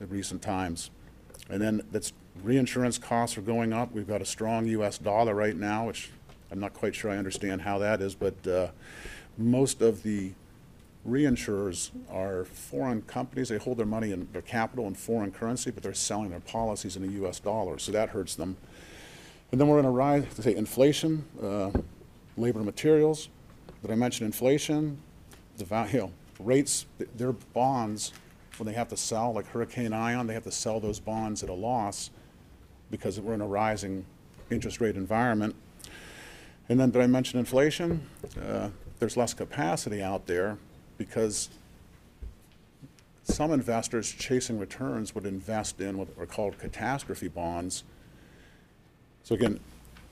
in 0.00 0.08
recent 0.08 0.42
times. 0.42 0.90
And 1.48 1.60
then 1.60 1.82
that's, 1.92 2.12
reinsurance 2.42 2.98
costs 2.98 3.36
are 3.38 3.42
going 3.42 3.72
up. 3.72 3.92
We've 3.92 4.08
got 4.08 4.22
a 4.22 4.26
strong 4.26 4.66
US 4.66 4.98
dollar 4.98 5.34
right 5.34 5.56
now, 5.56 5.86
which 5.86 6.10
I'm 6.50 6.60
not 6.60 6.74
quite 6.74 6.94
sure 6.94 7.10
I 7.10 7.16
understand 7.16 7.62
how 7.62 7.78
that 7.78 8.00
is, 8.00 8.14
but 8.14 8.46
uh, 8.46 8.68
most 9.36 9.82
of 9.82 10.02
the 10.02 10.32
reinsurers 11.08 11.90
are 12.10 12.44
foreign 12.44 13.02
companies. 13.02 13.48
They 13.48 13.58
hold 13.58 13.78
their 13.78 13.86
money 13.86 14.12
and 14.12 14.32
their 14.32 14.42
capital 14.42 14.86
in 14.86 14.94
foreign 14.94 15.32
currency, 15.32 15.70
but 15.70 15.82
they're 15.82 15.94
selling 15.94 16.30
their 16.30 16.40
policies 16.40 16.96
in 16.96 17.02
the 17.02 17.24
US 17.24 17.40
dollar, 17.40 17.78
so 17.78 17.92
that 17.92 18.10
hurts 18.10 18.34
them. 18.34 18.56
And 19.52 19.60
then 19.60 19.68
we're 19.68 19.82
going 19.82 19.84
to 19.84 19.90
rise, 19.90 20.24
say 20.38 20.54
inflation, 20.54 21.24
uh, 21.42 21.70
labor 22.36 22.58
and 22.58 22.66
materials. 22.66 23.28
Did 23.82 23.90
I 23.90 23.94
mention 23.94 24.26
inflation? 24.26 24.98
The 25.58 25.64
value, 25.64 25.92
you 25.92 26.00
know, 26.00 26.12
rates, 26.40 26.86
th- 26.98 27.10
their 27.16 27.32
bonds, 27.32 28.12
when 28.58 28.66
they 28.66 28.72
have 28.72 28.88
to 28.88 28.96
sell, 28.96 29.32
like 29.32 29.46
Hurricane 29.46 29.92
Ian, 29.92 30.26
they 30.26 30.34
have 30.34 30.44
to 30.44 30.52
sell 30.52 30.80
those 30.80 31.00
bonds 31.00 31.42
at 31.42 31.48
a 31.48 31.54
loss 31.54 32.10
because 32.90 33.20
we're 33.20 33.34
in 33.34 33.40
a 33.40 33.46
rising 33.46 34.04
interest 34.50 34.80
rate 34.80 34.96
environment. 34.96 35.54
And 36.68 36.78
then 36.80 36.90
did 36.90 37.02
I 37.02 37.06
mention 37.06 37.38
inflation? 37.38 38.08
Uh, 38.40 38.70
There's 38.98 39.16
less 39.16 39.34
capacity 39.34 40.02
out 40.02 40.26
there 40.26 40.58
because 40.96 41.48
some 43.24 43.52
investors 43.52 44.12
chasing 44.12 44.58
returns 44.58 45.14
would 45.14 45.26
invest 45.26 45.80
in 45.80 45.98
what 45.98 46.08
are 46.18 46.26
called 46.26 46.58
catastrophe 46.58 47.28
bonds. 47.28 47.84
So 49.22 49.34
again, 49.34 49.60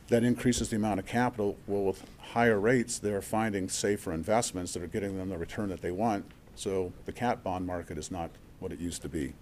that 0.09 0.25
increases 0.25 0.71
the 0.71 0.77
amount 0.77 0.99
of 1.01 1.07
capital. 1.07 1.57
Well, 1.67 1.85
with 1.85 2.05
higher 2.19 2.59
rates, 2.59 2.99
they're 2.99 3.23
finding 3.23 3.69
safer 3.69 4.13
investments 4.13 4.75
that 4.75 4.83
are 4.83 4.87
getting 4.89 5.17
them 5.17 5.29
the 5.29 5.39
return 5.39 5.69
that 5.69 5.83
they 5.83 5.91
want. 5.91 6.25
So 6.55 6.93
the 7.07 7.13
cat 7.13 7.43
bond 7.43 7.67
market 7.67 7.99
is 7.99 8.11
not 8.11 8.31
what 8.61 8.73
it 8.73 8.79
used 8.79 9.03
to 9.03 9.09
be. 9.09 9.33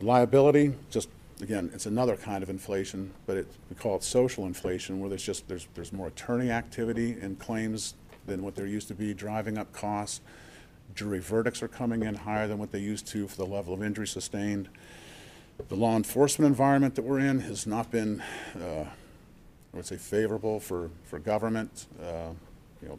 Liability, 0.00 0.74
just, 0.90 1.08
again, 1.40 1.70
it's 1.74 1.86
another 1.86 2.16
kind 2.16 2.42
of 2.42 2.50
inflation, 2.50 3.12
but 3.26 3.36
it, 3.36 3.46
we 3.70 3.76
call 3.76 3.96
it 3.96 4.02
social 4.02 4.46
inflation, 4.46 5.00
where 5.00 5.08
there's 5.08 5.24
just, 5.24 5.48
there's, 5.48 5.66
there's 5.74 5.92
more 5.92 6.08
attorney 6.08 6.50
activity 6.50 7.16
in 7.20 7.36
claims 7.36 7.94
than 8.26 8.42
what 8.42 8.54
there 8.54 8.66
used 8.66 8.88
to 8.88 8.94
be, 8.94 9.14
driving 9.14 9.56
up 9.56 9.72
costs. 9.72 10.20
Jury 10.94 11.18
verdicts 11.18 11.62
are 11.62 11.68
coming 11.68 12.02
in 12.02 12.14
higher 12.14 12.46
than 12.46 12.58
what 12.58 12.72
they 12.72 12.78
used 12.78 13.06
to 13.08 13.26
for 13.28 13.36
the 13.36 13.46
level 13.46 13.74
of 13.74 13.82
injury 13.82 14.06
sustained. 14.06 14.68
The 15.68 15.74
law 15.74 15.96
enforcement 15.96 16.48
environment 16.48 16.94
that 16.96 17.02
we're 17.02 17.20
in 17.20 17.40
has 17.40 17.66
not 17.66 17.90
been, 17.90 18.22
uh, 18.54 18.84
I 18.84 19.76
would 19.76 19.86
say 19.86 19.96
favorable 19.96 20.60
for, 20.60 20.90
for 21.04 21.18
government, 21.18 21.86
uh, 22.02 22.30
you 22.82 22.88
know, 22.88 22.98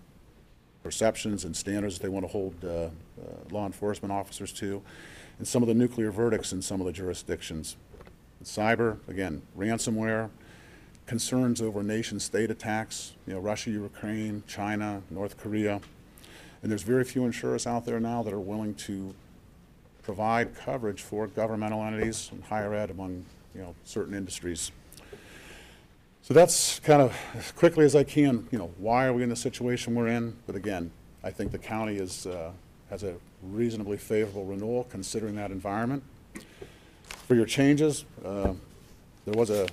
perceptions 0.84 1.44
and 1.46 1.56
standards 1.56 2.00
they 2.00 2.10
want 2.10 2.26
to 2.26 2.32
hold 2.32 2.66
uh, 2.66 2.90
law 3.52 3.66
enforcement 3.66 4.12
officers 4.12 4.52
to, 4.54 4.82
and 5.38 5.48
some 5.48 5.62
of 5.62 5.68
the 5.68 5.74
nuclear 5.74 6.12
verdicts 6.12 6.52
in 6.52 6.62
some 6.62 6.80
of 6.80 6.86
the 6.88 6.94
jurisdictions. 6.94 7.76
Cyber, 8.44 8.98
again, 9.08 9.42
ransomware, 9.58 10.30
concerns 11.06 11.62
over 11.62 11.82
nation-state 11.84 12.52
attacks, 12.52 13.14
you 13.26 13.34
know, 13.34 13.40
Russia, 13.40 13.72
Ukraine, 13.72 14.44
China, 14.48 15.02
North 15.10 15.38
Korea. 15.38 15.80
And 16.62 16.72
there's 16.72 16.84
very 16.84 17.04
few 17.04 17.26
insurers 17.26 17.66
out 17.66 17.86
there 17.86 18.00
now 18.00 18.24
that 18.24 18.34
are 18.34 18.40
willing 18.40 18.74
to 18.76 19.16
provide 20.04 20.56
coverage 20.56 21.02
for 21.02 21.28
governmental 21.28 21.82
entities 21.84 22.30
and 22.32 22.44
higher 22.44 22.74
ed 22.74 22.92
among, 22.92 23.26
you 23.56 23.62
know, 23.62 23.76
certain 23.86 24.14
industries. 24.14 24.72
So 26.22 26.34
that's 26.34 26.80
kind 26.80 27.02
of, 27.02 27.18
as 27.36 27.52
quickly 27.54 27.86
as 27.86 27.96
I 27.96 28.04
can, 28.04 28.48
you 28.52 28.58
know, 28.58 28.72
why 28.78 29.06
are 29.06 29.14
we 29.14 29.24
in 29.24 29.30
the 29.30 29.36
situation 29.36 29.96
we're 29.96 30.08
in? 30.08 30.36
But 30.46 30.56
again, 30.56 30.92
I 31.24 31.32
think 31.32 31.52
the 31.52 31.58
county 31.58 31.96
is, 31.96 32.26
uh, 32.28 32.52
has 32.90 33.04
a 33.04 33.16
reasonably 33.44 33.98
favorable 33.98 34.46
renewal 34.46 34.86
considering 34.90 35.36
that 35.36 35.52
environment. 35.52 36.04
For 37.28 37.36
your 37.36 37.46
changes, 37.46 38.06
uh, 38.24 38.54
there 39.26 39.34
was 39.34 39.50
a 39.50 39.68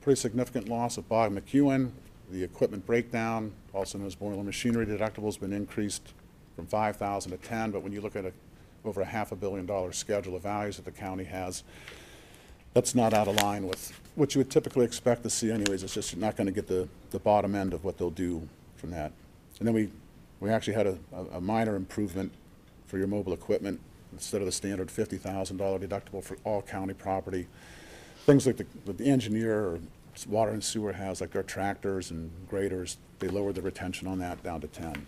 pretty 0.00 0.20
significant 0.20 0.68
loss 0.68 0.96
of 0.96 1.08
Bog 1.08 1.32
McEwen. 1.32 1.90
The 2.30 2.42
equipment 2.42 2.86
breakdown, 2.86 3.52
also 3.74 3.98
known 3.98 4.06
as 4.06 4.14
boiler 4.14 4.42
machinery 4.42 4.86
deductible, 4.86 5.26
has 5.26 5.36
been 5.36 5.52
increased 5.52 6.12
from 6.56 6.66
five 6.66 6.96
thousand 6.96 7.32
to 7.32 7.38
ten, 7.38 7.70
but 7.70 7.82
when 7.82 7.92
you 7.92 8.00
look 8.00 8.16
at 8.16 8.24
a, 8.24 8.32
over 8.84 9.02
a 9.02 9.04
half 9.04 9.32
a 9.32 9.36
billion 9.36 9.66
dollar 9.66 9.92
schedule 9.92 10.34
of 10.34 10.42
values 10.42 10.76
that 10.76 10.84
the 10.86 10.90
county 10.90 11.24
has, 11.24 11.62
that's 12.72 12.94
not 12.94 13.12
out 13.12 13.28
of 13.28 13.36
line 13.42 13.66
with 13.66 13.98
what 14.14 14.34
you 14.34 14.38
would 14.38 14.50
typically 14.50 14.84
expect 14.86 15.22
to 15.22 15.30
see 15.30 15.50
anyways. 15.50 15.82
It's 15.82 15.92
just 15.92 16.12
you're 16.12 16.20
not 16.20 16.36
gonna 16.36 16.52
get 16.52 16.66
the, 16.68 16.88
the 17.10 17.18
bottom 17.18 17.54
end 17.54 17.74
of 17.74 17.84
what 17.84 17.98
they'll 17.98 18.10
do 18.10 18.48
from 18.76 18.90
that. 18.92 19.12
And 19.58 19.68
then 19.68 19.74
we, 19.74 19.90
we 20.42 20.50
actually 20.50 20.74
had 20.74 20.86
a, 20.88 20.98
a- 21.34 21.40
minor 21.40 21.76
improvement 21.76 22.32
for 22.86 22.98
your 22.98 23.06
mobile 23.06 23.32
equipment. 23.32 23.80
Instead 24.12 24.42
of 24.42 24.46
the 24.46 24.52
standard 24.52 24.90
fifty 24.90 25.16
thousand 25.16 25.56
dollar 25.56 25.78
deductible 25.78 26.22
for 26.22 26.36
all 26.44 26.60
county 26.60 26.92
property, 26.92 27.46
things 28.26 28.46
like 28.46 28.56
the, 28.58 28.92
the 28.92 29.06
engineer 29.06 29.58
or 29.64 29.78
water 30.28 30.50
and 30.50 30.62
sewer 30.62 30.92
has, 30.92 31.22
like 31.22 31.30
their 31.30 31.42
tractors 31.42 32.10
and 32.10 32.30
graders, 32.50 32.98
they 33.20 33.28
lowered 33.28 33.54
the 33.54 33.62
retention 33.62 34.06
on 34.06 34.18
that 34.18 34.42
down 34.42 34.60
to 34.60 34.66
ten. 34.66 35.06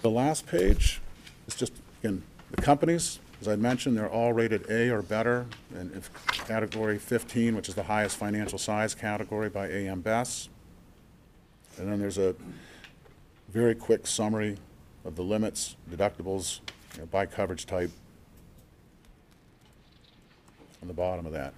The 0.00 0.08
last 0.08 0.46
page 0.46 1.02
is 1.46 1.54
just, 1.54 1.72
again, 2.02 2.22
the 2.50 2.62
companies, 2.62 3.18
as 3.42 3.48
I 3.48 3.56
mentioned, 3.56 3.96
they're 3.98 4.08
all 4.08 4.32
rated 4.32 4.70
A 4.70 4.88
or 4.88 5.02
better, 5.02 5.44
in 5.74 6.00
category 6.30 6.96
fifteen, 6.98 7.54
which 7.56 7.68
is 7.68 7.74
the 7.74 7.82
highest 7.82 8.16
financial 8.16 8.56
size 8.56 8.94
category 8.94 9.50
by 9.50 9.68
AM 9.68 10.00
Best. 10.00 10.48
And 11.76 11.90
then 11.92 11.98
there's 12.00 12.16
a 12.18 12.34
very 13.54 13.74
quick 13.74 14.06
summary 14.06 14.56
of 15.04 15.14
the 15.14 15.22
limits, 15.22 15.76
deductibles, 15.88 16.60
you 16.94 17.00
know, 17.00 17.06
by 17.06 17.24
coverage 17.24 17.66
type 17.66 17.90
on 20.82 20.88
the 20.88 20.94
bottom 20.94 21.24
of 21.24 21.32
that. 21.32 21.54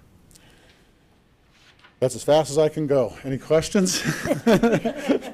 That's 1.99 2.15
as 2.15 2.23
fast 2.23 2.51
as 2.51 2.59
I 2.59 2.69
can 2.69 2.85
go. 2.85 3.13
Any 3.23 3.39
questions? 3.39 4.03
I 4.45 5.33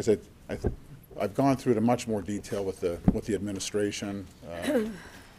said, 0.00 0.20
I, 0.48 0.56
I've 1.20 1.34
gone 1.34 1.58
through 1.58 1.72
it 1.72 1.76
in 1.76 1.84
much 1.84 2.08
more 2.08 2.22
detail 2.22 2.64
with 2.64 2.80
the, 2.80 2.98
with 3.12 3.26
the 3.26 3.34
administration. 3.34 4.26
Uh, 4.50 4.84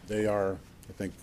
They 0.07 0.27
are, 0.27 0.57
I 0.89 0.93
think, 0.93 1.13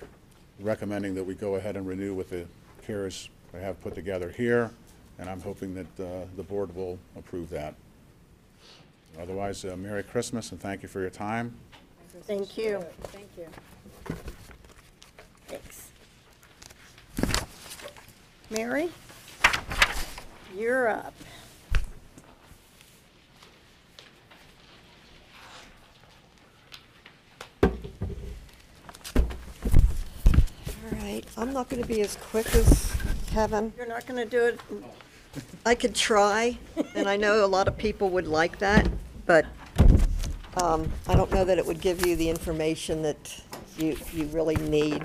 recommending 0.59 1.15
that 1.15 1.25
we 1.25 1.35
go 1.35 1.55
ahead 1.55 1.77
and 1.77 1.87
renew 1.87 2.15
with 2.15 2.31
the 2.31 2.47
carriers 2.85 3.29
I 3.55 3.59
have 3.59 3.81
put 3.83 3.95
together 3.95 4.31
here, 4.31 4.71
and 5.21 5.29
I'm 5.29 5.41
hoping 5.41 5.75
that 5.75 6.01
uh, 6.01 6.25
the 6.37 6.43
board 6.43 6.75
will 6.75 6.99
approve 7.17 7.51
that. 7.51 7.75
Otherwise, 9.21 9.65
uh, 9.65 9.77
Merry 9.77 10.03
Christmas 10.03 10.51
and 10.51 10.61
thank 10.61 10.83
you 10.83 10.89
for 10.89 11.01
your 11.01 11.11
time. 11.11 11.55
Thank 12.23 12.57
you. 12.57 12.83
Thank 13.03 13.29
you. 13.37 13.47
Thanks. 15.47 15.91
Mary, 18.51 18.89
you're 20.57 20.89
up. 20.89 21.15
All 27.63 27.71
right, 30.93 31.25
I'm 31.37 31.53
not 31.53 31.69
going 31.69 31.83
to 31.83 31.89
be 31.89 32.01
as 32.01 32.17
quick 32.17 32.47
as 32.55 32.97
Kevin. 33.27 33.73
You're 33.77 33.87
not 33.87 34.07
going 34.07 34.19
to 34.19 34.29
do 34.29 34.47
it, 34.47 34.61
I 35.65 35.75
could 35.75 35.95
try, 35.95 36.59
and 36.95 37.09
I 37.09 37.17
know 37.17 37.45
a 37.45 37.47
lot 37.47 37.69
of 37.69 37.77
people 37.77 38.11
would 38.11 38.27
like 38.27 38.59
that, 38.59 38.89
but 39.27 39.47
um, 40.63 40.91
I 41.07 41.15
don't 41.15 41.31
know 41.31 41.45
that 41.45 41.59
it 41.59 41.67
would 41.67 41.81
give 41.81 42.07
you 42.07 42.17
the 42.17 42.29
information 42.29 43.03
that 43.03 43.43
you, 43.79 43.97
you 44.13 44.27
really 44.27 44.57
need. 44.57 45.05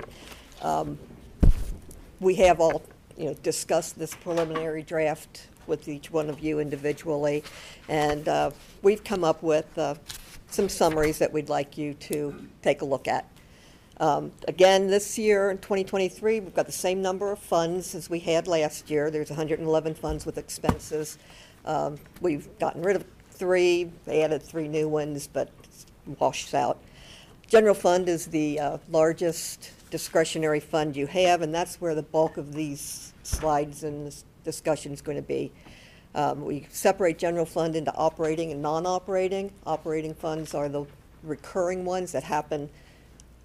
Um, 0.62 0.98
We 2.22 2.36
have 2.36 2.62
all, 2.62 2.82
you 3.17 3.25
know, 3.25 3.34
discussed 3.44 4.00
this 4.00 4.15
preliminary 4.15 4.84
draft 4.84 5.48
with 5.67 5.88
each 5.88 6.12
one 6.12 6.29
of 6.29 6.39
you 6.39 6.60
individually. 6.60 7.44
And 7.89 8.27
uh, 8.27 8.51
we've 8.82 9.03
come 9.03 9.25
up 9.25 9.44
with 9.44 9.77
uh, 9.77 9.96
some 10.50 10.70
summaries 10.70 11.17
that 11.20 11.34
we'd 11.34 11.50
like 11.50 11.77
you 11.77 11.94
to 11.94 12.34
take 12.62 12.82
a 12.82 12.86
look 12.86 13.08
at. 13.08 13.25
Um, 14.00 14.32
Again, 14.48 14.88
this 14.88 15.18
year, 15.18 15.52
in 15.52 15.58
2023, 15.58 16.40
we've 16.42 16.54
got 16.54 16.66
the 16.66 16.72
same 16.72 17.02
number 17.02 17.32
of 17.32 17.40
funds 17.40 17.96
as 17.96 18.10
we 18.10 18.20
had 18.20 18.48
last 18.48 18.90
year. 18.90 19.10
There's 19.10 19.30
111 19.30 19.96
funds 19.96 20.25
with 20.25 20.38
expenses. 20.38 21.18
Um, 21.66 21.98
We've 22.22 22.48
gotten 22.60 22.82
rid 22.82 22.96
of 22.96 23.06
three, 23.32 23.92
they 24.06 24.24
added 24.24 24.42
three 24.42 24.68
new 24.68 24.88
ones, 24.88 25.28
but 25.32 25.50
washed 26.20 26.54
out. 26.54 26.80
General 27.48 27.74
fund 27.74 28.10
is 28.10 28.28
the 28.28 28.60
uh, 28.60 28.78
largest 28.90 29.72
discretionary 29.92 30.60
fund 30.60 30.96
you 30.96 31.08
have, 31.08 31.42
and 31.42 31.54
that's 31.54 31.80
where 31.80 31.96
the 31.96 32.04
bulk 32.04 32.38
of 32.38 32.54
these 32.54 33.14
slides 33.24 33.84
and 33.84 34.08
this 34.08 34.25
discussion 34.44 34.92
is 34.94 35.02
going 35.02 35.18
to 35.18 35.22
be. 35.22 35.52
Um, 36.16 36.44
We 36.44 36.68
separate 36.70 37.18
general 37.18 37.46
fund 37.46 37.75
into 37.75 37.94
operating 37.94 38.52
and 38.52 38.62
non-operating. 38.62 39.52
Operating 39.66 40.14
funds 40.14 40.54
are 40.54 40.70
the 40.70 40.86
recurring 41.24 41.86
ones 41.86 42.12
that 42.12 42.24
happen 42.24 42.70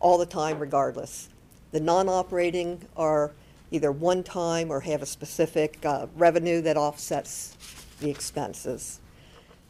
all 0.01 0.19
the 0.19 0.27
time 0.27 0.59
regardless. 0.59 1.29
The 1.73 1.81
non-operating 1.81 2.85
are 2.97 3.33
either 3.71 3.93
one-time 3.93 4.71
or 4.71 4.81
have 4.81 5.03
a 5.03 5.07
specific 5.07 5.79
uh, 5.85 6.09
revenue 6.17 6.61
that 6.63 6.77
offsets 6.77 7.57
the 8.01 8.11
expenses. 8.11 9.01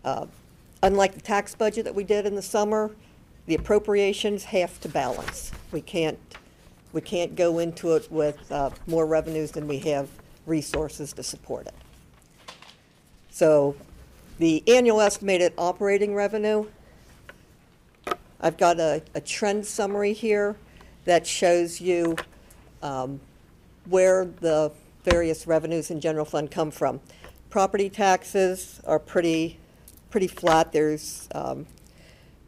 Uh, 0.05 0.27
Unlike 0.83 1.15
the 1.15 1.21
tax 1.21 1.55
budget 1.55 1.85
that 1.85 1.95
we 1.95 2.05
did 2.05 2.25
in 2.25 2.35
the 2.35 2.43
summer, 2.43 2.91
the 3.47 3.55
appropriations 3.55 4.45
have 4.45 4.81
to 4.81 4.89
balance. 4.89 5.53
We 5.73 5.83
can't, 5.83 6.19
we 6.95 7.03
can't 7.03 7.37
go 7.37 7.59
into 7.59 7.97
it 7.97 8.11
with 8.11 8.51
uh, 8.51 8.71
more 8.87 9.07
revenues 9.07 9.51
than 9.51 9.69
we 9.69 9.79
have 9.81 10.09
resources 10.47 11.13
to 11.15 11.23
support 11.23 11.67
it. 11.67 11.75
So 13.31 13.77
the 14.39 14.63
annual 14.67 15.03
estimated 15.03 15.53
operating 15.59 16.15
revenue, 16.15 16.67
I've 18.43 18.57
got 18.57 18.81
a, 18.81 19.03
a 19.15 19.21
trend 19.21 19.67
summary 19.67 20.15
here 20.15 20.57
that 21.05 21.27
shows 21.27 21.79
you 21.79 22.17
um, 22.83 23.21
where 23.85 24.25
the 24.25 24.73
various 25.05 25.47
revenues 25.47 25.91
in 25.91 26.01
general 26.01 26.25
fund 26.25 26.51
come 26.51 26.71
from. 26.71 27.01
Property 27.51 27.91
taxes 27.91 28.81
are 28.87 28.99
pretty, 28.99 29.59
pretty 30.09 30.27
flat. 30.27 30.73
There's, 30.73 31.29
um, 31.35 31.67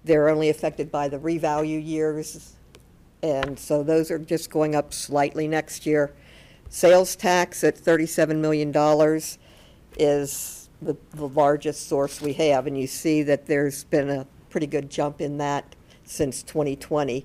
they're 0.05 0.31
only 0.31 0.49
affected 0.49 0.91
by 0.91 1.09
the 1.09 1.19
revalue 1.19 1.85
years, 1.85 2.55
and 3.23 3.59
so 3.59 3.83
those 3.83 4.11
are 4.11 4.19
just 4.19 4.51
going 4.51 4.75
up 4.75 4.95
slightly 4.95 5.47
next 5.47 5.85
year. 5.85 6.13
Sales 6.71 7.17
tax 7.17 7.63
at 7.65 7.77
$37 7.77 8.39
million 8.39 8.71
is 9.99 10.71
the, 10.81 10.97
the 11.11 11.29
largest 11.29 11.87
source 11.87 12.23
we 12.23 12.33
have, 12.33 12.67
and 12.67 12.79
you 12.81 12.87
see 12.87 13.23
that 13.25 13.45
there's 13.45 13.85
been 13.85 14.09
a 14.09 14.27
pretty 14.49 14.67
good 14.67 14.89
jump 14.89 15.21
in 15.21 15.37
that 15.37 15.75
since 16.13 16.43
2020. 16.43 17.25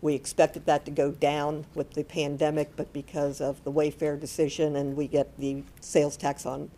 We 0.00 0.14
expected 0.14 0.66
that 0.66 0.84
to 0.84 0.90
go 0.90 1.10
down 1.10 1.64
with 1.74 1.92
the 1.92 2.04
pandemic, 2.04 2.76
but 2.76 2.92
because 2.92 3.40
of 3.40 3.62
the 3.64 3.72
Wayfair 3.72 4.20
decision 4.20 4.76
and 4.76 4.96
we 4.96 5.08
get 5.08 5.36
the 5.38 5.64
sales 5.80 6.16
tax 6.16 6.46
on 6.46 6.70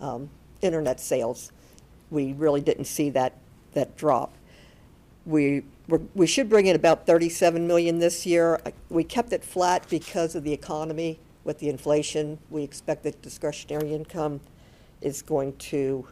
um, 0.00 0.28
internet 0.60 1.00
sales, 1.00 1.50
we 2.10 2.32
really 2.34 2.60
didn't 2.60 2.84
see 2.84 3.10
that, 3.10 3.32
that 3.72 3.96
drop. 3.96 4.34
We, 5.24 5.64
we're- 5.88 6.04
we 6.14 6.26
should 6.26 6.50
bring 6.50 6.66
in 6.66 6.76
about 6.76 7.06
37 7.06 7.66
million 7.66 7.98
this 7.98 8.26
year. 8.26 8.60
We 8.90 9.04
kept 9.04 9.32
it 9.32 9.44
flat 9.44 9.88
because 9.88 10.34
of 10.34 10.44
the 10.44 10.52
economy 10.52 11.18
with 11.44 11.58
the 11.58 11.70
inflation. 11.70 12.38
We 12.50 12.62
expect 12.62 13.02
that 13.04 13.22
discretionary 13.22 13.94
income 13.94 14.40
is 15.00 15.22
going 15.22 15.56
to 15.56 16.06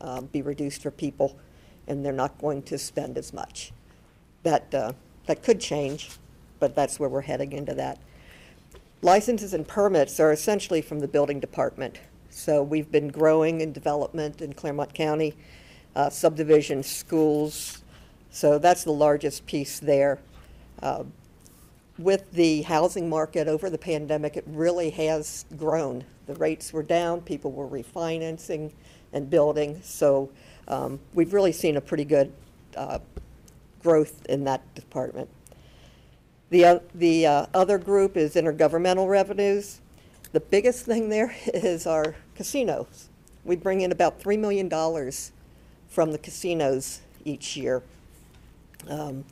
um, 0.00 0.26
be 0.26 0.42
reduced 0.42 0.82
for 0.82 0.90
people, 0.90 1.38
and 1.86 2.04
they're 2.04 2.12
not 2.12 2.38
going 2.38 2.62
to 2.64 2.78
spend 2.78 3.16
as 3.16 3.32
much. 3.32 3.72
That, 4.42 4.74
uh, 4.74 4.92
that 5.26 5.42
could 5.42 5.60
change, 5.60 6.10
but 6.58 6.74
that's 6.74 6.98
where 6.98 7.08
we're 7.08 7.20
heading 7.22 7.52
into 7.52 7.74
that. 7.74 7.98
Licenses 9.02 9.54
and 9.54 9.66
permits 9.66 10.18
are 10.20 10.32
essentially 10.32 10.82
from 10.82 11.00
the 11.00 11.08
building 11.08 11.40
department. 11.40 12.00
So 12.30 12.62
we've 12.62 12.90
been 12.90 13.08
growing 13.08 13.60
in 13.60 13.72
development 13.72 14.40
in 14.40 14.52
Clermont 14.52 14.94
County, 14.94 15.34
uh, 15.94 16.10
subdivisions, 16.10 16.86
schools. 16.86 17.82
So 18.30 18.58
that's 18.58 18.84
the 18.84 18.92
largest 18.92 19.46
piece 19.46 19.78
there. 19.78 20.18
Uh, 20.82 21.04
With 21.98 22.32
the 22.32 22.62
housing 22.62 23.08
market 23.08 23.46
over 23.46 23.68
the 23.68 23.78
pandemic, 23.78 24.36
it 24.36 24.44
really 24.46 24.90
has 24.90 25.44
grown. 25.56 26.04
The 26.26 26.34
rates 26.34 26.72
were 26.72 26.82
down, 26.82 27.20
people 27.20 27.52
were 27.52 27.68
refinancing 27.68 28.72
and 29.12 29.28
building. 29.28 29.80
So 29.82 30.30
um, 30.68 30.98
we've 31.12 31.34
really 31.34 31.52
seen 31.52 31.76
a 31.76 31.80
pretty 31.80 32.06
good 32.06 32.32
uh, 32.76 33.00
growth 33.82 34.24
in 34.26 34.44
that 34.44 34.74
department. 34.74 35.28
The, 36.50 36.82
the 36.94 37.26
uh, 37.26 37.46
other 37.54 37.78
group 37.78 38.16
is 38.16 38.34
intergovernmental 38.34 39.08
revenues. 39.08 39.80
The 40.32 40.40
biggest 40.40 40.84
thing 40.84 41.08
there 41.08 41.34
is 41.46 41.86
our 41.86 42.14
casinos. 42.34 43.08
We 43.44 43.56
bring 43.56 43.80
in 43.80 43.92
about 43.92 44.20
$3 44.20 44.38
million 44.38 44.70
from 45.88 46.12
the 46.12 46.18
casinos 46.18 47.00
each 47.24 47.56
year. 47.56 47.82
Um, 48.88 49.24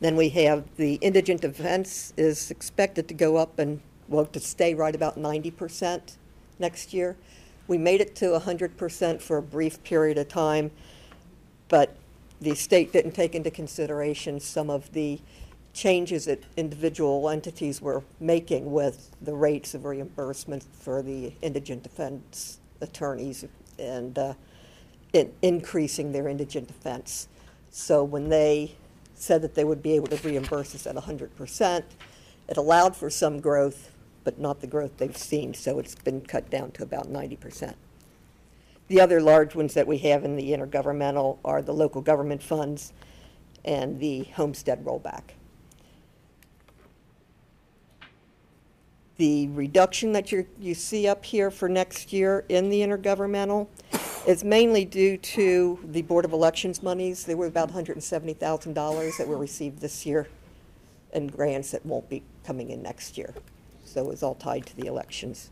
Then 0.00 0.14
we 0.14 0.28
have 0.30 0.64
the 0.76 0.94
indigent 0.94 1.40
defense 1.40 2.12
is 2.16 2.50
expected 2.50 3.08
to 3.08 3.14
go 3.14 3.36
up 3.36 3.58
and, 3.58 3.80
well, 4.08 4.26
to 4.26 4.40
stay 4.40 4.74
right 4.74 4.94
about 4.94 5.18
90% 5.18 6.16
next 6.58 6.94
year. 6.94 7.16
We 7.66 7.78
made 7.78 8.00
it 8.00 8.14
to 8.16 8.26
100% 8.26 9.20
for 9.20 9.38
a 9.38 9.42
brief 9.42 9.82
period 9.82 10.16
of 10.16 10.28
time, 10.28 10.70
but 11.68 11.96
the 12.40 12.54
state 12.54 12.92
didn't 12.92 13.12
take 13.12 13.34
into 13.34 13.50
consideration 13.50 14.40
some 14.40 14.70
of 14.70 14.92
the 14.92 15.20
changes 15.72 16.24
that 16.24 16.42
individual 16.56 17.28
entities 17.28 17.80
were 17.80 18.02
making 18.20 18.72
with 18.72 19.14
the 19.20 19.34
rates 19.34 19.74
of 19.74 19.84
reimbursement 19.84 20.64
for 20.80 21.02
the 21.02 21.32
indigent 21.42 21.82
defense 21.82 22.58
attorneys 22.80 23.44
and 23.78 24.18
uh, 24.18 24.34
in- 25.12 25.32
increasing 25.42 26.12
their 26.12 26.28
indigent 26.28 26.66
defense. 26.66 27.28
So 27.70 28.02
when 28.02 28.28
they 28.28 28.74
said 29.14 29.42
that 29.42 29.54
they 29.54 29.64
would 29.64 29.82
be 29.82 29.92
able 29.92 30.08
to 30.08 30.28
reimburse 30.28 30.74
us 30.74 30.86
at 30.86 30.96
100%, 30.96 31.82
it 32.48 32.56
allowed 32.56 32.96
for 32.96 33.10
some 33.10 33.40
growth, 33.40 33.92
but 34.24 34.38
not 34.38 34.60
the 34.60 34.66
growth 34.66 34.96
they've 34.98 35.16
seen, 35.16 35.54
so 35.54 35.78
it's 35.78 35.94
been 35.94 36.20
cut 36.20 36.50
down 36.50 36.70
to 36.72 36.82
about 36.82 37.08
90%. 37.08 37.74
The 38.88 39.00
other 39.00 39.20
large 39.20 39.54
ones 39.54 39.74
that 39.74 39.86
we 39.86 39.98
have 39.98 40.24
in 40.24 40.36
the 40.36 40.50
intergovernmental 40.50 41.38
are 41.44 41.60
the 41.60 41.74
local 41.74 42.00
government 42.00 42.42
funds 42.42 42.92
and 43.64 44.00
the 44.00 44.24
homestead 44.34 44.84
rollback. 44.84 45.22
The 49.18 49.48
reduction 49.48 50.12
that 50.12 50.32
you, 50.32 50.46
you 50.58 50.74
see 50.74 51.06
up 51.06 51.24
here 51.24 51.50
for 51.50 51.68
next 51.68 52.12
year 52.12 52.44
in 52.48 52.70
the 52.70 52.80
intergovernmental 52.80 53.66
is 54.26 54.44
mainly 54.44 54.84
due 54.84 55.16
to 55.18 55.78
the 55.84 56.02
Board 56.02 56.24
of 56.24 56.32
Elections 56.32 56.82
monies. 56.82 57.24
There 57.24 57.36
were 57.36 57.46
about 57.46 57.70
$170,000 57.72 59.18
that 59.18 59.28
were 59.28 59.36
received 59.36 59.80
this 59.80 60.06
year 60.06 60.28
and 61.12 61.32
grants 61.32 61.72
that 61.72 61.84
won't 61.84 62.08
be 62.08 62.22
coming 62.44 62.70
in 62.70 62.82
next 62.82 63.18
year. 63.18 63.34
So 63.84 64.10
it's 64.10 64.22
all 64.22 64.34
tied 64.34 64.66
to 64.66 64.76
the 64.76 64.86
elections. 64.86 65.50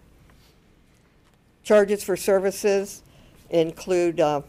Charges 1.65 2.05
for 2.05 2.17
services 2.17 3.03
include 3.51 4.21
uh, 4.21 4.43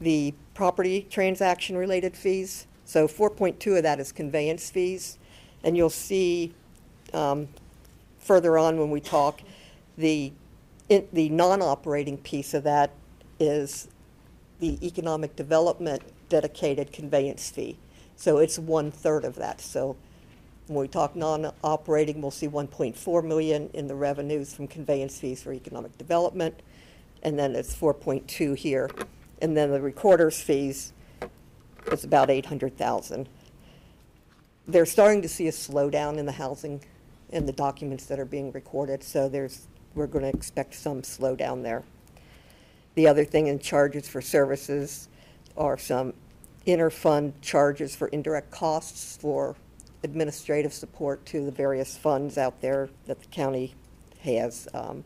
the 0.00 0.34
property 0.54 1.06
transaction-related 1.10 2.16
fees. 2.16 2.66
So 2.84 3.06
4.2 3.06 3.76
of 3.76 3.82
that 3.82 4.00
is 4.00 4.12
conveyance 4.12 4.70
fees. 4.70 5.18
And 5.62 5.76
you'll 5.76 5.90
see 5.90 6.54
um, 7.12 7.48
further 8.18 8.58
on 8.58 8.78
when 8.78 8.90
we 8.90 9.00
talk, 9.00 9.40
the, 9.96 10.32
in- 10.88 11.08
the 11.12 11.28
non-operating 11.28 12.18
piece 12.18 12.54
of 12.54 12.64
that 12.64 12.90
is 13.38 13.88
the 14.60 14.84
economic 14.86 15.36
development 15.36 16.02
dedicated 16.28 16.92
conveyance 16.92 17.50
fee. 17.50 17.76
So 18.16 18.38
it's 18.38 18.58
one-third 18.58 19.24
of 19.24 19.36
that. 19.36 19.60
So 19.60 19.96
when 20.66 20.82
we 20.82 20.88
talk 20.88 21.16
non-operating, 21.16 22.20
we'll 22.20 22.30
see 22.30 22.48
1.4 22.48 23.24
million 23.24 23.70
in 23.72 23.88
the 23.88 23.94
revenues 23.94 24.54
from 24.54 24.68
conveyance 24.68 25.18
fees 25.18 25.42
for 25.42 25.52
economic 25.52 25.96
development, 25.98 26.60
and 27.22 27.38
then 27.38 27.54
it's 27.54 27.74
4.2 27.74 28.56
here. 28.56 28.90
And 29.42 29.56
then 29.56 29.70
the 29.70 29.80
recorder's 29.80 30.40
fees 30.40 30.92
is 31.90 32.04
about 32.04 32.30
800,000. 32.30 33.28
They're 34.68 34.86
starting 34.86 35.22
to 35.22 35.28
see 35.28 35.48
a 35.48 35.52
slowdown 35.52 36.18
in 36.18 36.26
the 36.26 36.32
housing 36.32 36.82
and 37.32 37.48
the 37.48 37.52
documents 37.52 38.06
that 38.06 38.18
are 38.18 38.24
being 38.24 38.52
recorded, 38.52 39.02
so 39.02 39.28
there's, 39.28 39.68
we're 39.94 40.06
going 40.06 40.24
to 40.24 40.36
expect 40.36 40.74
some 40.74 41.02
slowdown 41.02 41.62
there. 41.62 41.84
The 42.94 43.06
other 43.06 43.24
thing 43.24 43.46
in 43.46 43.58
charges 43.58 44.08
for 44.08 44.20
services 44.20 45.08
are 45.56 45.78
some 45.78 46.12
inter-fund 46.66 47.40
charges 47.40 47.94
for 47.96 48.08
indirect 48.08 48.50
costs 48.50 49.16
for 49.16 49.56
administrative 50.02 50.72
support 50.72 51.24
to 51.26 51.44
the 51.44 51.50
various 51.50 51.96
funds 51.96 52.36
out 52.36 52.60
there 52.60 52.90
that 53.06 53.20
the 53.20 53.26
county 53.26 53.74
has. 54.22 54.68
Um, 54.74 55.04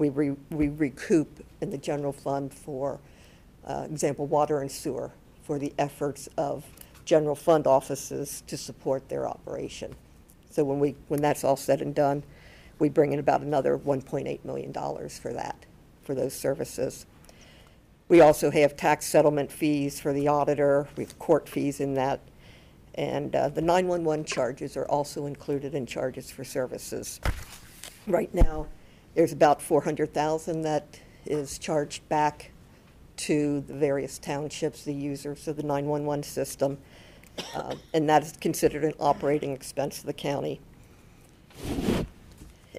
we 0.00 0.08
re- 0.08 0.36
we 0.48 0.68
recoup 0.68 1.44
in 1.60 1.70
the 1.70 1.78
general 1.78 2.12
fund 2.12 2.52
for, 2.54 2.98
uh, 3.66 3.86
example, 3.90 4.26
water 4.26 4.60
and 4.60 4.72
sewer, 4.72 5.12
for 5.42 5.58
the 5.58 5.74
efforts 5.78 6.26
of 6.38 6.64
general 7.04 7.34
fund 7.34 7.66
offices 7.66 8.42
to 8.46 8.56
support 8.56 9.08
their 9.10 9.28
operation. 9.28 9.94
So 10.48 10.64
when 10.64 10.80
we, 10.80 10.96
when 11.08 11.20
that's 11.20 11.44
all 11.44 11.56
said 11.56 11.82
and 11.82 11.94
done, 11.94 12.22
we 12.78 12.88
bring 12.88 13.12
in 13.12 13.18
about 13.18 13.42
another 13.42 13.76
$1.8 13.76 14.42
million 14.44 14.72
for 14.72 15.32
that, 15.34 15.66
for 16.02 16.14
those 16.14 16.32
services. 16.32 17.04
We 18.08 18.22
also 18.22 18.50
have 18.50 18.76
tax 18.76 19.06
settlement 19.06 19.52
fees 19.52 20.00
for 20.00 20.14
the 20.14 20.28
auditor, 20.28 20.88
we 20.96 21.04
have 21.04 21.18
court 21.18 21.46
fees 21.46 21.78
in 21.78 21.94
that, 21.94 22.20
and 22.94 23.36
uh, 23.36 23.50
the 23.50 23.60
911 23.60 24.24
charges 24.24 24.76
are 24.78 24.86
also 24.86 25.26
included 25.26 25.74
in 25.74 25.84
charges 25.84 26.30
for 26.30 26.42
services. 26.42 27.20
Right 28.06 28.32
now, 28.34 28.66
there's 29.14 29.32
about 29.32 29.60
400,000 29.60 30.62
that 30.62 31.00
is 31.26 31.58
charged 31.58 32.08
back 32.08 32.50
to 33.16 33.60
the 33.66 33.74
various 33.74 34.18
townships, 34.18 34.84
the 34.84 34.94
users 34.94 35.46
of 35.46 35.56
the 35.56 35.62
911 35.62 36.22
system, 36.22 36.78
uh, 37.54 37.74
and 37.92 38.08
that 38.08 38.22
is 38.22 38.32
considered 38.40 38.84
an 38.84 38.94
operating 38.98 39.52
expense 39.52 39.98
of 39.98 40.06
the 40.06 40.12
county. 40.12 40.60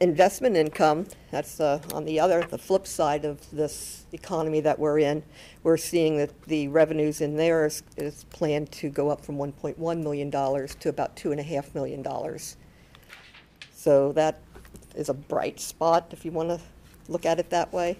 Investment 0.01 0.57
income, 0.57 1.05
that's 1.29 1.59
uh, 1.59 1.79
on 1.93 2.05
the 2.05 2.19
other, 2.19 2.43
the 2.49 2.57
flip 2.57 2.87
side 2.87 3.23
of 3.23 3.39
this 3.51 4.05
economy 4.13 4.59
that 4.61 4.79
we're 4.79 4.97
in. 4.97 5.21
We're 5.61 5.77
seeing 5.77 6.17
that 6.17 6.41
the 6.43 6.69
revenues 6.69 7.21
in 7.21 7.35
there 7.35 7.67
is, 7.67 7.83
is 7.97 8.23
planned 8.31 8.71
to 8.73 8.89
go 8.89 9.09
up 9.09 9.23
from 9.23 9.37
$1.1 9.37 10.03
million 10.03 10.31
to 10.31 10.89
about 10.89 11.15
$2.5 11.15 11.75
million. 11.75 12.03
So 13.73 14.11
that 14.13 14.41
is 14.95 15.09
a 15.09 15.13
bright 15.13 15.59
spot, 15.59 16.07
if 16.11 16.25
you 16.25 16.31
want 16.31 16.49
to 16.49 16.59
look 17.07 17.25
at 17.25 17.39
it 17.39 17.49
that 17.49 17.71
way. 17.73 17.97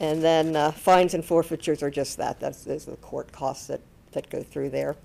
And 0.00 0.22
then 0.22 0.56
uh, 0.56 0.72
fines 0.72 1.14
and 1.14 1.24
forfeitures 1.24 1.82
are 1.82 1.90
just 1.90 2.16
that, 2.16 2.40
that's, 2.40 2.64
those 2.64 2.88
are 2.88 2.92
the 2.92 2.96
court 2.98 3.32
costs 3.32 3.66
that, 3.66 3.80
that 4.12 4.30
go 4.30 4.42
through 4.42 4.70
there. 4.70 4.96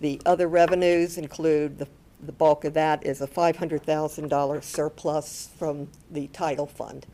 The 0.00 0.20
other 0.26 0.48
revenues 0.48 1.18
include, 1.18 1.78
the, 1.78 1.88
the 2.22 2.32
bulk 2.32 2.64
of 2.64 2.74
that 2.74 3.04
is 3.04 3.20
a 3.20 3.26
$500,000 3.26 4.62
surplus 4.62 5.50
from 5.58 5.88
the 6.10 6.28
title 6.28 6.66
fund 6.66 7.06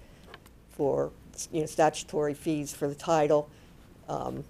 for, 0.71 1.11
you 1.53 1.61
know, 1.61 1.67
statutory 1.67 2.35
fees 2.35 2.73
for 2.73 2.89
the 2.89 2.95
title. 2.95 3.51
Um, 4.09 4.45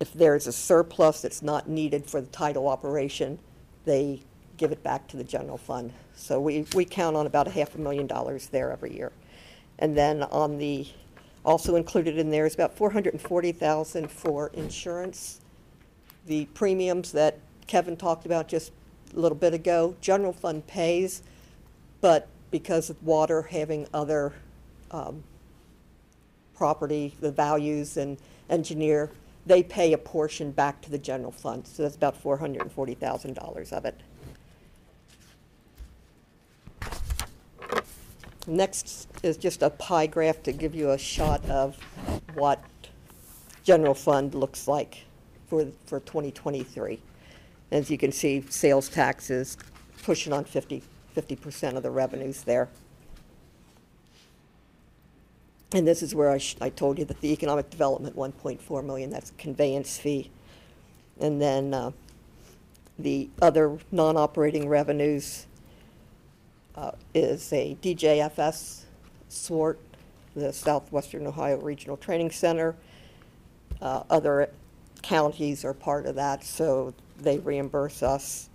If 0.00 0.12
there's 0.12 0.46
a 0.46 0.52
surplus 0.52 1.22
that's 1.22 1.42
not 1.42 1.68
needed 1.68 2.06
for 2.06 2.20
the 2.20 2.26
title 2.28 2.68
operation, 2.68 3.38
they 3.84 4.22
give 4.60 4.72
it 4.72 4.82
back 4.82 5.08
to 5.08 5.16
the 5.16 5.24
general 5.24 5.56
fund. 5.56 5.90
So 6.14 6.38
we, 6.38 6.66
we 6.74 6.84
count 6.84 7.16
on 7.16 7.26
about 7.26 7.46
a 7.46 7.50
half 7.50 7.74
a 7.74 7.78
million 7.78 8.06
dollars 8.06 8.48
there 8.48 8.70
every 8.70 8.94
year. 8.94 9.10
And 9.78 9.96
then 9.96 10.22
on 10.24 10.58
the, 10.58 10.86
also 11.44 11.76
included 11.76 12.18
in 12.18 12.30
there 12.30 12.44
is 12.44 12.54
about 12.54 12.76
four 12.76 12.90
hundred 12.90 13.14
and 13.14 13.22
forty 13.22 13.52
thousand 13.52 14.10
for 14.10 14.48
insurance. 14.52 15.40
The 16.26 16.44
premiums 16.52 17.12
that 17.12 17.38
Kevin 17.66 17.96
talked 17.96 18.26
about 18.26 18.46
just 18.46 18.72
a 19.16 19.18
little 19.18 19.38
bit 19.38 19.54
ago, 19.54 19.96
general 20.02 20.34
fund 20.34 20.66
pays, 20.66 21.22
but 22.02 22.28
because 22.50 22.90
of 22.90 23.02
water 23.02 23.40
having 23.42 23.88
other, 23.94 24.34
um, 24.90 25.24
property, 26.54 27.14
the 27.20 27.32
values 27.32 27.96
and 27.96 28.18
engineer, 28.50 29.10
they 29.46 29.62
pay 29.62 29.94
a 29.94 29.98
portion 29.98 30.50
back 30.50 30.82
to 30.82 30.90
the 30.90 30.98
general 30.98 31.32
fund. 31.32 31.66
So 31.66 31.84
that's 31.84 31.96
about 31.96 32.14
four 32.14 32.36
hundred 32.36 32.60
and 32.62 32.72
forty 32.72 32.94
thousand 32.94 33.34
dollars 33.34 33.72
of 33.72 33.86
it. 33.86 33.98
Next 38.46 39.08
is 39.22 39.36
just 39.36 39.62
a 39.62 39.70
pie 39.70 40.06
graph 40.06 40.42
to 40.44 40.52
give 40.52 40.74
you 40.74 40.90
a 40.90 40.98
shot 40.98 41.44
of 41.50 41.76
what 42.34 42.62
general 43.64 43.94
fund 43.94 44.34
looks 44.34 44.66
like 44.66 45.04
for, 45.48 45.66
for 45.86 46.00
2023. 46.00 47.00
As 47.70 47.90
you 47.90 47.98
can 47.98 48.12
see, 48.12 48.44
sales 48.48 48.88
taxes 48.88 49.56
pushing 50.02 50.32
on 50.32 50.44
50, 50.44 50.82
50% 51.14 51.76
of 51.76 51.82
the 51.82 51.90
revenues 51.90 52.42
there. 52.42 52.68
And 55.72 55.86
this 55.86 56.02
is 56.02 56.14
where 56.14 56.30
I, 56.30 56.40
I 56.60 56.70
told 56.70 56.98
you 56.98 57.04
that 57.04 57.20
the 57.20 57.32
economic 57.32 57.70
development, 57.70 58.16
1.4 58.16 58.84
million, 58.84 59.10
that's 59.10 59.32
conveyance 59.38 59.98
fee. 59.98 60.30
And 61.20 61.40
then 61.40 61.74
uh, 61.74 61.92
the 62.98 63.28
other 63.40 63.78
non-operating 63.92 64.68
revenues 64.68 65.46
uh, 66.80 66.92
is 67.14 67.52
a 67.52 67.76
DJFS 67.82 68.84
SWORT, 69.28 69.78
the 70.34 70.52
Southwestern 70.52 71.26
Ohio 71.26 71.58
Regional 71.58 71.96
Training 71.98 72.30
Center. 72.30 72.74
Uh, 73.82 74.02
Other 74.08 74.48
counties 75.02 75.64
are 75.64 75.74
part 75.74 76.06
of 76.06 76.14
that, 76.14 76.42
so 76.42 76.94
they 77.18 77.38
reimburse 77.38 78.02
us. 78.02 78.48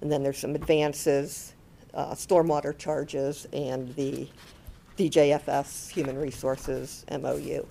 And 0.00 0.12
then 0.12 0.22
there's 0.22 0.38
some 0.38 0.54
advances, 0.54 1.54
uh, 1.92 2.12
stormwater 2.12 2.76
charges, 2.76 3.48
and 3.52 3.92
the 3.96 4.28
DJFS 4.96 5.90
Human 5.90 6.18
Resources 6.18 7.04
MOU. 7.10 7.66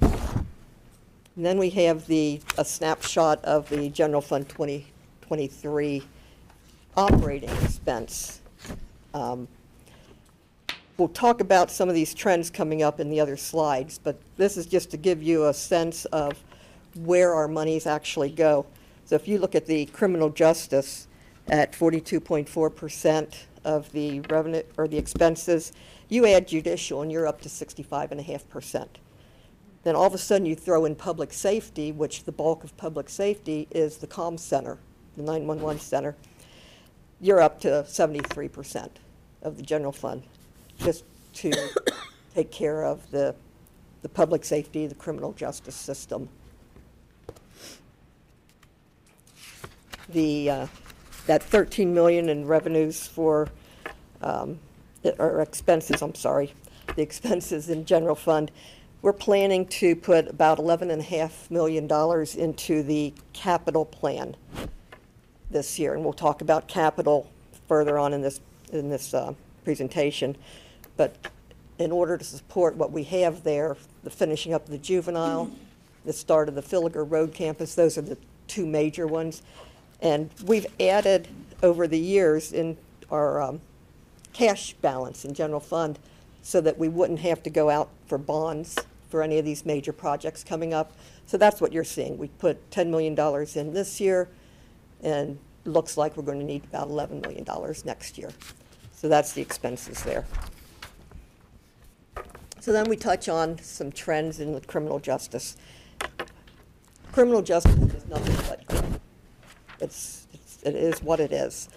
And 0.00 1.46
then 1.46 1.58
we 1.58 1.70
have 1.70 2.04
the, 2.08 2.40
a 2.56 2.64
snapshot 2.64 3.44
of 3.44 3.68
the 3.68 3.90
General 3.90 4.22
Fund 4.22 4.48
2023 4.48 6.02
operating 6.98 7.50
expense. 7.62 8.40
Um, 9.14 9.46
We'll 10.98 11.06
talk 11.06 11.40
about 11.40 11.70
some 11.70 11.88
of 11.88 11.94
these 11.94 12.12
trends 12.12 12.50
coming 12.50 12.82
up 12.82 12.98
in 12.98 13.08
the 13.08 13.20
other 13.20 13.36
slides, 13.36 14.00
but 14.02 14.18
this 14.36 14.56
is 14.56 14.66
just 14.66 14.90
to 14.90 14.96
give 14.96 15.22
you 15.22 15.46
a 15.46 15.54
sense 15.54 16.06
of 16.06 16.42
where 16.96 17.34
our 17.34 17.46
monies 17.46 17.86
actually 17.86 18.30
go. 18.30 18.66
So 19.04 19.14
if 19.14 19.28
you 19.28 19.38
look 19.38 19.54
at 19.54 19.66
the 19.66 19.86
criminal 19.86 20.28
justice 20.28 21.06
at 21.46 21.70
42.4% 21.70 23.36
of 23.64 23.92
the 23.92 24.18
revenue, 24.22 24.64
or 24.76 24.88
the 24.88 24.98
expenses, 24.98 25.72
you 26.08 26.26
add 26.26 26.48
judicial 26.48 27.02
and 27.02 27.12
you're 27.12 27.28
up 27.28 27.40
to 27.42 27.48
65.5%. 27.48 28.88
Then 29.84 29.94
all 29.94 30.06
of 30.08 30.14
a 30.14 30.18
sudden 30.18 30.46
you 30.46 30.56
throw 30.56 30.84
in 30.84 30.96
public 30.96 31.32
safety, 31.32 31.92
which 31.92 32.24
the 32.24 32.32
bulk 32.32 32.64
of 32.64 32.76
public 32.76 33.08
safety 33.08 33.68
is 33.70 33.98
the 33.98 34.08
comm 34.08 34.36
center, 34.36 34.78
the 35.16 35.22
911 35.22 35.78
center. 35.78 36.16
You're 37.20 37.40
up 37.40 37.60
to 37.62 37.68
73% 37.68 38.90
of 39.42 39.56
the 39.56 39.62
general 39.62 39.90
fund, 39.90 40.22
just 40.78 41.04
to 41.34 41.52
take 42.34 42.52
care 42.52 42.84
of 42.84 43.10
the, 43.10 43.34
the 44.02 44.08
public 44.08 44.44
safety, 44.44 44.86
the 44.86 44.94
criminal 44.94 45.32
justice 45.32 45.74
system. 45.74 46.28
The, 50.08 50.50
uh, 50.50 50.66
that 51.26 51.42
13 51.42 51.92
million 51.92 52.28
in 52.28 52.46
revenues 52.46 53.08
for, 53.08 53.48
um, 54.22 54.60
or 55.18 55.40
expenses, 55.40 56.00
I'm 56.02 56.14
sorry, 56.14 56.54
the 56.94 57.02
expenses 57.02 57.68
in 57.68 57.84
general 57.84 58.14
fund, 58.14 58.52
we're 59.02 59.12
planning 59.12 59.66
to 59.66 59.94
put 59.94 60.28
about 60.28 60.58
eleven 60.58 60.90
and 60.90 61.00
a 61.00 61.04
half 61.04 61.48
million 61.50 61.86
dollars 61.86 62.34
into 62.34 62.82
the 62.82 63.12
capital 63.32 63.84
plan 63.84 64.34
this 65.50 65.78
year, 65.78 65.94
and 65.94 66.04
we'll 66.04 66.12
talk 66.12 66.40
about 66.40 66.68
capital 66.68 67.30
further 67.66 67.98
on 67.98 68.12
in 68.12 68.22
this, 68.22 68.40
in 68.72 68.88
this 68.88 69.14
uh, 69.14 69.32
presentation. 69.64 70.36
But 70.96 71.16
in 71.78 71.92
order 71.92 72.18
to 72.18 72.24
support 72.24 72.76
what 72.76 72.92
we 72.92 73.04
have 73.04 73.44
there, 73.44 73.76
the 74.04 74.10
finishing 74.10 74.52
up 74.52 74.64
of 74.64 74.70
the 74.70 74.78
juvenile, 74.78 75.50
the 76.04 76.12
start 76.12 76.48
of 76.48 76.54
the 76.54 76.62
Filliger 76.62 77.08
Road 77.08 77.34
campus, 77.34 77.74
those 77.74 77.96
are 77.98 78.02
the 78.02 78.18
two 78.46 78.66
major 78.66 79.06
ones. 79.06 79.42
And 80.00 80.30
we've 80.44 80.66
added 80.80 81.28
over 81.62 81.86
the 81.86 81.98
years 81.98 82.52
in 82.52 82.76
our 83.10 83.42
um, 83.42 83.60
cash 84.32 84.74
balance 84.74 85.24
in 85.24 85.34
general 85.34 85.60
fund 85.60 85.98
so 86.42 86.60
that 86.60 86.78
we 86.78 86.88
wouldn't 86.88 87.20
have 87.20 87.42
to 87.42 87.50
go 87.50 87.68
out 87.68 87.90
for 88.06 88.18
bonds 88.18 88.76
for 89.10 89.22
any 89.22 89.38
of 89.38 89.44
these 89.44 89.66
major 89.66 89.92
projects 89.92 90.44
coming 90.44 90.72
up. 90.72 90.92
So 91.26 91.36
that's 91.36 91.60
what 91.60 91.72
you're 91.72 91.84
seeing. 91.84 92.18
We 92.18 92.28
put 92.28 92.70
$10 92.70 92.88
million 92.88 93.18
in 93.54 93.74
this 93.74 94.00
year, 94.00 94.28
and 95.02 95.38
looks 95.64 95.96
like 95.96 96.16
we're 96.16 96.22
going 96.24 96.38
to 96.40 96.44
need 96.44 96.64
about 96.64 96.88
$11 96.88 97.22
million 97.22 97.44
next 97.84 98.18
year. 98.18 98.30
So 98.92 99.08
that's 99.08 99.32
the 99.32 99.42
expenses 99.42 100.02
there. 100.02 100.24
So 102.60 102.72
then 102.72 102.88
we 102.88 102.96
touch 102.96 103.28
on 103.28 103.58
some 103.58 103.92
trends 103.92 104.40
in 104.40 104.52
the 104.52 104.60
criminal 104.60 104.98
justice. 104.98 105.56
Criminal 107.12 107.42
justice 107.42 107.94
is 107.94 108.06
nothing 108.06 108.36
but. 108.48 109.00
It's, 109.80 110.26
it's- 110.32 110.58
it 110.64 110.74
is 110.74 111.02
what 111.02 111.20
it 111.20 111.32
is. 111.32 111.68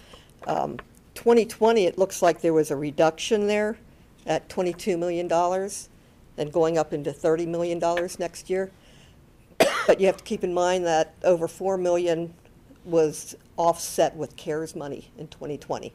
Um, 0.48 0.78
2020, 1.14 1.86
it 1.86 1.98
looks 1.98 2.22
like 2.22 2.42
there 2.42 2.54
was 2.54 2.72
a 2.72 2.76
reduction 2.76 3.46
there 3.48 3.78
at 4.26 4.50
$22 4.50 4.98
million 4.98 5.32
and 6.38 6.52
going 6.52 6.78
up 6.78 6.94
into 6.94 7.12
$30 7.12 7.48
million 7.48 7.80
next 8.20 8.50
year. 8.50 8.72
But 9.88 10.00
you 10.00 10.06
have 10.08 10.18
to 10.18 10.24
keep 10.24 10.44
in 10.44 10.54
mind 10.54 10.86
that 10.86 11.16
over 11.24 11.48
4 11.48 11.76
million 11.78 12.34
was 12.86 13.36
offset 13.58 14.16
with 14.16 14.36
CARES 14.36 14.76
money 14.76 15.12
in 15.18 15.28
2020. 15.28 15.94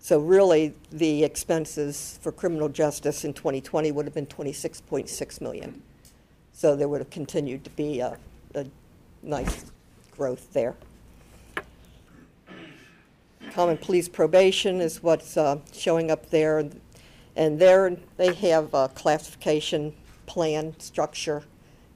So 0.00 0.20
really, 0.20 0.74
the 0.90 1.24
expenses 1.24 2.18
for 2.22 2.30
criminal 2.30 2.68
justice 2.68 3.24
in 3.24 3.34
2020 3.34 3.90
would 3.92 4.06
have 4.06 4.14
been 4.14 4.26
26.6 4.26 5.40
million. 5.40 5.82
So 6.52 6.76
there 6.76 6.88
would 6.88 7.00
have 7.00 7.10
continued 7.10 7.64
to 7.64 7.70
be 7.70 8.00
a, 8.00 8.16
a 8.54 8.66
nice 9.22 9.66
growth 10.16 10.52
there. 10.52 10.76
Common 13.52 13.76
Pleas 13.76 14.08
probation 14.08 14.80
is 14.80 15.02
what's 15.02 15.36
uh, 15.36 15.58
showing 15.72 16.10
up 16.10 16.30
there. 16.30 16.68
And 17.34 17.58
there, 17.58 17.96
they 18.16 18.34
have 18.34 18.74
a 18.74 18.88
classification 18.88 19.94
plan 20.26 20.78
structure. 20.78 21.44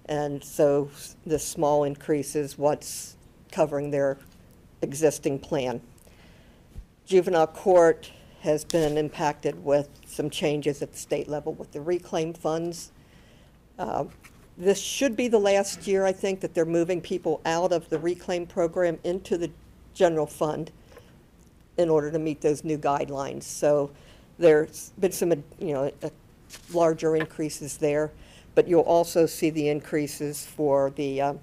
And 0.06 0.42
so 0.42 0.90
the 1.24 1.38
small 1.38 1.84
increase 1.84 2.34
is 2.34 2.58
what's 2.58 3.16
covering 3.52 3.90
their 3.90 4.18
existing 4.80 5.38
plan. 5.38 5.80
Juvenile 7.06 7.46
court 7.46 8.10
has 8.40 8.64
been 8.64 8.98
impacted 8.98 9.64
with 9.64 9.88
some 10.06 10.28
changes 10.28 10.82
at 10.82 10.92
the 10.92 10.98
state 10.98 11.28
level 11.28 11.52
with 11.52 11.70
the 11.70 11.80
reclaim 11.80 12.32
funds. 12.32 12.90
Uh, 13.78 14.06
This 14.58 14.80
should 14.80 15.16
be 15.16 15.28
the 15.28 15.38
last 15.38 15.86
year, 15.86 16.04
I 16.04 16.12
think, 16.12 16.40
that 16.40 16.52
they're 16.52 16.64
moving 16.64 17.00
people 17.00 17.40
out 17.44 17.72
of 17.72 17.88
the 17.88 17.98
reclaim 17.98 18.46
program 18.46 18.98
into 19.02 19.38
the 19.38 19.50
general 19.94 20.26
fund 20.26 20.70
in 21.78 21.88
order 21.88 22.10
to 22.10 22.18
meet 22.18 22.40
those 22.40 22.62
new 22.62 22.76
guidelines. 22.76 23.44
So 23.44 23.90
there's 24.38 24.92
been 24.98 25.12
some, 25.12 25.30
you 25.58 25.72
know, 25.72 25.90
larger 26.72 27.16
increases 27.16 27.78
there, 27.78 28.10
but 28.54 28.68
you'll 28.68 28.82
also 28.82 29.24
see 29.26 29.50
the 29.50 29.68
increases 29.68 30.44
for 30.44 30.90
the 30.90 31.20
uh, 31.20 31.34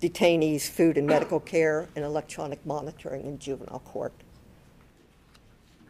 detainees' 0.00 0.68
food 0.68 0.98
and 0.98 1.06
medical 1.06 1.40
care 1.40 1.88
and 1.96 2.04
electronic 2.04 2.64
monitoring 2.66 3.24
in 3.24 3.38
juvenile 3.38 3.80
court. 3.80 4.12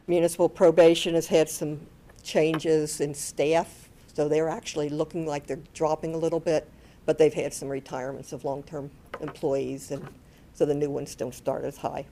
Municipal 0.06 0.48
probation 0.48 1.14
has 1.14 1.26
had 1.26 1.48
some 1.48 1.80
changes 2.22 3.00
in 3.00 3.12
staff, 3.14 3.88
so 4.12 4.28
they're 4.28 4.48
actually 4.48 4.88
looking 4.88 5.26
like 5.26 5.46
they're 5.46 5.58
dropping 5.74 6.14
a 6.14 6.18
little 6.18 6.40
bit, 6.40 6.68
but 7.04 7.18
they've 7.18 7.34
had 7.34 7.52
some 7.52 7.68
retirements 7.68 8.32
of 8.32 8.44
long-term 8.44 8.90
employees, 9.20 9.90
and 9.90 10.06
so 10.54 10.64
the 10.64 10.74
new 10.74 10.90
ones 10.90 11.14
don't 11.14 11.34
start 11.34 11.64
as 11.64 11.76
high. 11.76 12.06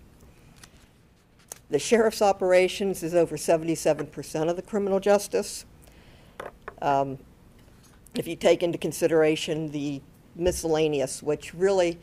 The 1.70 1.78
sheriff's 1.78 2.20
operations 2.20 3.02
is 3.02 3.14
over 3.14 3.36
seventy-seven 3.36 4.06
percent 4.08 4.50
of 4.50 4.56
the 4.56 4.62
criminal 4.62 5.00
justice. 5.00 5.64
Um, 6.82 7.18
If 8.16 8.28
you 8.28 8.36
take 8.36 8.62
into 8.62 8.78
consideration 8.78 9.72
the 9.72 10.00
miscellaneous, 10.34 11.22
which 11.22 11.54
really, 11.54 11.98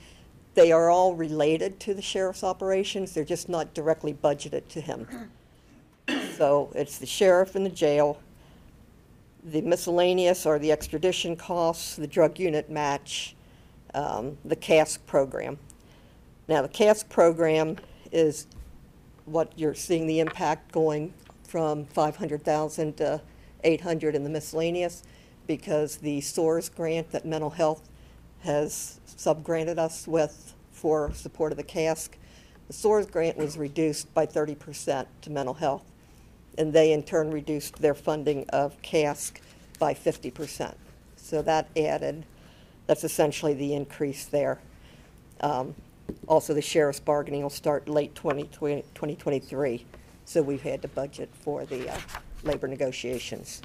they 0.54 0.72
are 0.72 0.90
all 0.90 1.16
related 1.16 1.80
to 1.82 1.94
the 1.94 2.02
sheriff's 2.02 2.44
operations, 2.44 3.14
they're 3.14 3.24
just 3.24 3.50
not 3.50 3.74
directly 3.74 4.14
budgeted 4.14 4.68
to 4.70 4.82
him. 4.82 5.08
So 6.36 6.72
it's 6.74 6.98
the 6.98 7.06
sheriff 7.06 7.56
and 7.56 7.64
the 7.64 7.70
jail, 7.70 8.20
the 9.44 9.62
miscellaneous 9.62 10.46
or 10.46 10.58
the 10.58 10.72
extradition 10.72 11.36
costs, 11.36 11.96
the 11.96 12.08
drug 12.08 12.40
unit 12.40 12.70
match, 12.70 13.36
um, 13.94 14.38
the 14.44 14.56
CASC 14.56 15.06
program. 15.06 15.60
Now, 16.48 16.64
the 16.64 16.70
CASC 16.70 17.08
program 17.10 17.78
is 18.12 18.48
what 19.26 19.54
you're 19.56 19.76
seeing 19.76 20.08
the 20.08 20.20
impact 20.20 20.72
going 20.72 21.14
from 21.44 21.86
500,000 21.86 22.98
to 22.98 23.22
800 23.64 24.16
in 24.16 24.24
the 24.24 24.30
miscellaneous 24.30 25.04
because 25.48 25.98
the 25.98 26.22
SOARS 26.22 26.70
grant 26.70 27.12
that 27.12 27.26
mental 27.26 27.50
health 27.50 27.90
has 28.44 29.00
subgranted 29.08 29.78
us 29.78 30.08
with 30.08 30.54
for 30.72 31.14
support 31.14 31.52
of 31.52 31.58
the 31.58 31.64
CASC, 31.64 32.10
the 32.68 32.74
SOARS 32.74 33.06
grant 33.06 33.38
was 33.38 33.58
reduced 33.58 34.14
by 34.14 34.26
30% 34.26 35.06
to 35.22 35.30
mental 35.30 35.54
health. 35.54 35.84
And 36.58 36.74
they 36.74 36.92
in 36.92 37.04
turn 37.04 37.32
reduced 37.32 37.78
their 37.82 37.94
funding 37.94 38.46
of 38.50 38.82
CASC 38.82 39.40
by 39.80 39.94
50%. 39.94 40.74
So 41.16 41.42
that 41.44 41.68
added, 41.78 42.26
that's 42.88 43.04
essentially 43.04 43.54
the 43.54 43.74
increase 43.74 44.26
there. 44.26 44.60
Um, 45.42 45.76
Also, 46.28 46.54
the 46.54 46.62
sheriff's 46.62 47.00
bargaining 47.00 47.42
will 47.42 47.50
start 47.50 47.88
late 47.88 48.16
2020 48.16 48.82
2023, 48.94 49.86
so 50.26 50.42
we've 50.42 50.62
had 50.62 50.82
to 50.82 50.88
budget 50.90 51.30
for 51.42 51.66
the 51.66 51.90
uh, 51.90 51.98
labor 52.44 52.68
negotiations. 52.68 53.62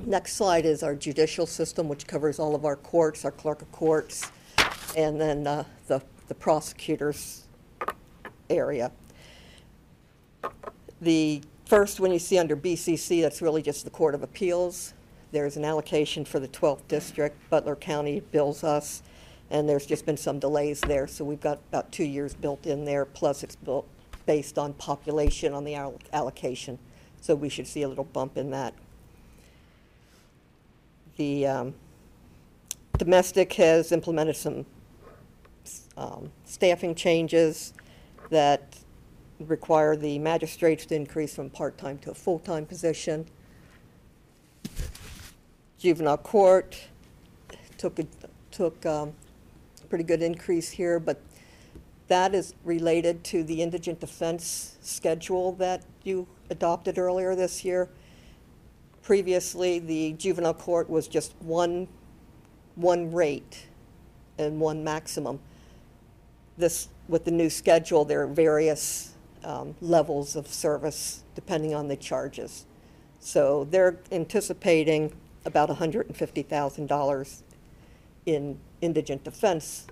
Next 0.00 0.34
slide 0.34 0.64
is 0.64 0.82
our 0.82 0.94
judicial 0.94 1.46
system, 1.46 1.88
which 1.88 2.06
covers 2.06 2.38
all 2.38 2.54
of 2.54 2.64
our 2.64 2.76
courts, 2.76 3.24
our 3.24 3.30
clerk 3.30 3.62
of 3.62 3.70
courts, 3.72 4.30
and 4.96 5.20
then 5.20 5.46
uh, 5.46 5.64
the 5.86 6.02
the 6.28 6.34
prosecutors 6.34 7.42
area. 8.48 8.90
The 11.00 11.42
first 11.66 12.00
one 12.00 12.10
you 12.10 12.18
see 12.18 12.38
under 12.38 12.56
BCC, 12.56 13.20
that's 13.20 13.42
really 13.42 13.60
just 13.60 13.84
the 13.84 13.90
Court 13.90 14.14
of 14.14 14.22
Appeals. 14.22 14.94
There's 15.30 15.56
an 15.56 15.64
allocation 15.64 16.24
for 16.24 16.40
the 16.40 16.48
12th 16.48 16.88
District. 16.88 17.36
Butler 17.50 17.76
County 17.76 18.20
bills 18.20 18.64
us, 18.64 19.02
and 19.50 19.68
there's 19.68 19.84
just 19.84 20.06
been 20.06 20.16
some 20.16 20.38
delays 20.38 20.80
there, 20.80 21.06
so 21.06 21.24
we've 21.24 21.40
got 21.40 21.58
about 21.68 21.92
two 21.92 22.04
years 22.04 22.34
built 22.34 22.66
in 22.66 22.84
there, 22.84 23.04
plus 23.04 23.42
it's 23.42 23.56
built 23.56 23.86
based 24.24 24.58
on 24.58 24.72
population 24.74 25.52
on 25.52 25.64
the 25.64 25.74
allocation. 26.12 26.78
So 27.20 27.34
we 27.34 27.48
should 27.48 27.66
see 27.66 27.82
a 27.82 27.88
little 27.88 28.04
bump 28.04 28.38
in 28.38 28.50
that. 28.50 28.74
The 31.16 31.46
um, 31.46 31.74
domestic 32.98 33.52
has 33.54 33.92
implemented 33.92 34.36
some 34.36 34.66
um, 35.96 36.30
staffing 36.44 36.94
changes 36.94 37.74
that 38.30 38.78
require 39.38 39.96
the 39.96 40.18
magistrates 40.18 40.86
to 40.86 40.94
increase 40.94 41.34
from 41.34 41.50
part-time 41.50 41.98
to 41.98 42.12
a 42.12 42.14
full-time 42.14 42.64
position. 42.64 43.26
Juvenile 45.78 46.16
court 46.16 46.80
took, 47.76 47.98
a 47.98 48.06
took 48.50 48.86
um, 48.86 49.12
a 49.82 49.86
pretty 49.88 50.04
good 50.04 50.22
increase 50.22 50.70
here, 50.70 51.00
but 51.00 51.20
that 52.08 52.34
is 52.34 52.54
related 52.64 53.24
to 53.24 53.42
the 53.42 53.62
indigent 53.62 54.00
defense 54.00 54.76
schedule 54.80 55.52
that 55.52 55.82
you 56.04 56.26
adopted 56.50 56.98
earlier 56.98 57.34
this 57.34 57.64
year. 57.64 57.88
Previously, 59.02 59.80
the 59.80 60.12
juvenile 60.12 60.54
court 60.54 60.88
was 60.88 61.08
just 61.08 61.34
one, 61.40 61.88
one 62.76 63.10
rate 63.12 63.66
and 64.38 64.60
one 64.60 64.84
maximum. 64.84 65.40
This, 66.56 66.88
with 67.08 67.24
the 67.24 67.32
new 67.32 67.50
schedule, 67.50 68.04
there 68.04 68.22
are 68.22 68.28
various 68.28 69.14
um, 69.42 69.74
levels 69.80 70.36
of 70.36 70.46
service 70.46 71.24
depending 71.34 71.74
on 71.74 71.88
the 71.88 71.96
charges. 71.96 72.64
So 73.18 73.64
they're 73.70 73.98
anticipating 74.12 75.12
about 75.44 75.68
$150,000 75.68 77.42
in 78.26 78.58
indigent 78.80 79.24
defense 79.24 79.86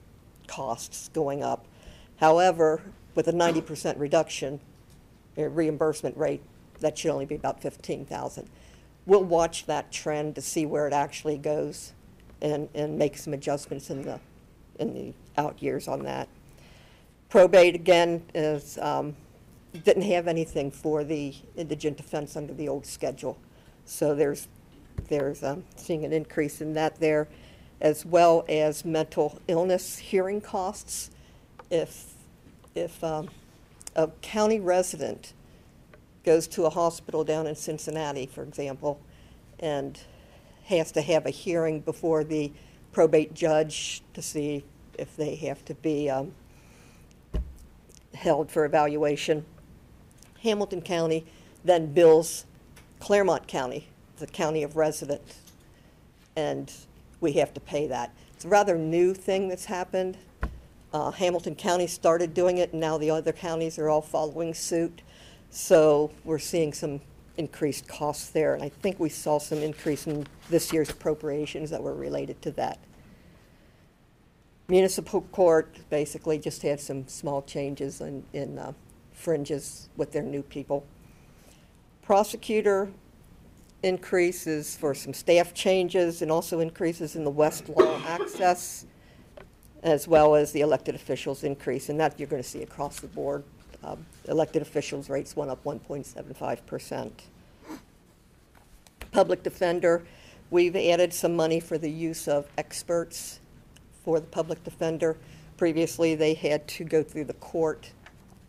costs 0.46 1.08
going 1.12 1.42
up. 1.42 1.66
However, 2.16 2.82
with 3.16 3.26
a 3.26 3.32
90% 3.32 3.98
reduction, 3.98 4.60
uh, 5.36 5.48
reimbursement 5.48 6.16
rate, 6.16 6.42
that 6.80 6.96
should 6.96 7.10
only 7.10 7.26
be 7.26 7.34
about 7.34 7.60
15,000. 7.60 8.48
We'll 9.06 9.24
watch 9.24 9.66
that 9.66 9.90
trend 9.90 10.34
to 10.36 10.40
see 10.40 10.66
where 10.66 10.86
it 10.86 10.92
actually 10.92 11.38
goes 11.38 11.92
and, 12.40 12.68
and 12.74 12.98
make 12.98 13.16
some 13.16 13.32
adjustments 13.32 13.90
in 13.90 14.02
the, 14.02 14.20
in 14.78 14.94
the 14.94 15.12
out 15.36 15.62
years 15.62 15.88
on 15.88 16.04
that. 16.04 16.28
Probate, 17.28 17.74
again, 17.74 18.22
is, 18.34 18.78
um, 18.78 19.16
didn't 19.84 20.02
have 20.02 20.28
anything 20.28 20.70
for 20.70 21.04
the 21.04 21.34
indigent 21.56 21.96
defense 21.96 22.36
under 22.36 22.52
the 22.52 22.68
old 22.68 22.86
schedule. 22.86 23.38
So 23.84 24.14
there's, 24.14 24.48
there's, 25.08 25.42
um, 25.42 25.64
seeing 25.76 26.04
an 26.04 26.12
increase 26.12 26.60
in 26.60 26.74
that 26.74 27.00
there, 27.00 27.28
as 27.80 28.04
well 28.04 28.44
as 28.48 28.84
mental 28.84 29.40
illness 29.48 29.98
hearing 29.98 30.40
costs. 30.40 31.10
If, 31.70 32.14
if, 32.74 33.02
um, 33.04 33.30
a 33.96 34.08
county 34.22 34.60
resident 34.60 35.32
goes 36.24 36.46
to 36.48 36.64
a 36.64 36.70
hospital 36.70 37.24
down 37.24 37.46
in 37.46 37.54
Cincinnati, 37.54 38.26
for 38.26 38.42
example, 38.42 39.00
and 39.58 39.98
has 40.66 40.92
to 40.92 41.02
have 41.02 41.26
a 41.26 41.30
hearing 41.30 41.80
before 41.80 42.24
the 42.24 42.52
probate 42.92 43.34
judge 43.34 44.02
to 44.14 44.22
see 44.22 44.64
if 44.98 45.16
they 45.16 45.34
have 45.36 45.64
to 45.64 45.74
be, 45.74 46.10
um, 46.10 46.32
held 48.14 48.50
for 48.50 48.64
evaluation. 48.64 49.44
Hamilton 50.42 50.82
County 50.82 51.24
then 51.64 51.92
bills 51.92 52.46
Clermont 52.98 53.46
County, 53.46 53.88
the 54.18 54.26
county 54.26 54.62
of 54.62 54.76
residence, 54.76 55.40
and 56.36 56.72
we 57.20 57.32
have 57.32 57.52
to 57.54 57.60
pay 57.60 57.86
that. 57.86 58.14
It's 58.34 58.44
a 58.44 58.48
rather 58.48 58.76
new 58.76 59.14
thing 59.14 59.48
that's 59.48 59.66
happened. 59.66 60.18
Uh, 60.92 61.10
Hamilton 61.10 61.54
County 61.54 61.86
started 61.86 62.34
doing 62.34 62.58
it, 62.58 62.72
and 62.72 62.80
now 62.80 62.98
the 62.98 63.10
other 63.10 63.32
counties 63.32 63.78
are 63.78 63.88
all 63.88 64.02
following 64.02 64.54
suit. 64.54 65.02
So 65.50 66.12
we're 66.24 66.38
seeing 66.38 66.72
some 66.72 67.00
increased 67.36 67.88
costs 67.88 68.30
there, 68.30 68.54
and 68.54 68.62
I 68.62 68.68
think 68.68 69.00
we 69.00 69.08
saw 69.08 69.38
some 69.38 69.58
increase 69.58 70.06
in 70.06 70.26
this 70.48 70.72
year's 70.72 70.90
appropriations 70.90 71.70
that 71.70 71.82
were 71.82 71.94
related 71.94 72.40
to 72.42 72.52
that. 72.52 72.78
Municipal 74.68 75.22
court 75.32 75.76
basically 75.90 76.38
just 76.38 76.62
had 76.62 76.78
some 76.78 77.08
small 77.08 77.42
changes 77.42 78.00
in, 78.00 78.22
in 78.32 78.58
uh, 78.58 78.72
fringes 79.12 79.88
with 79.96 80.12
their 80.12 80.22
new 80.22 80.42
people. 80.42 80.86
Prosecutor 82.02 82.88
increases 83.82 84.76
for 84.76 84.94
some 84.94 85.12
staff 85.12 85.52
changes 85.52 86.22
and 86.22 86.30
also 86.30 86.60
increases 86.60 87.16
in 87.16 87.24
the 87.24 87.32
Westlaw 87.32 88.04
access, 88.04 88.86
as 89.82 90.06
well 90.06 90.36
as 90.36 90.52
the 90.52 90.60
elected 90.60 90.94
officials 90.94 91.42
increase, 91.42 91.88
and 91.88 91.98
that 91.98 92.20
you're 92.20 92.28
going 92.28 92.42
to 92.42 92.48
see 92.48 92.62
across 92.62 93.00
the 93.00 93.08
board. 93.08 93.42
Um, 93.82 94.04
Elected 94.28 94.62
officials 94.62 95.08
rates 95.08 95.34
went 95.34 95.50
up 95.50 95.64
1.75%. 95.64 97.10
Public 99.10 99.42
defender, 99.42 100.04
we've 100.50 100.76
added 100.76 101.12
some 101.12 101.34
money 101.34 101.58
for 101.60 101.78
the 101.78 101.90
use 101.90 102.28
of 102.28 102.46
experts 102.58 103.40
for 104.04 104.20
the 104.20 104.26
public 104.26 104.62
defender. 104.62 105.16
Previously, 105.56 106.14
they 106.14 106.34
had 106.34 106.68
to 106.68 106.84
go 106.84 107.02
through 107.02 107.24
the 107.24 107.34
court 107.34 107.92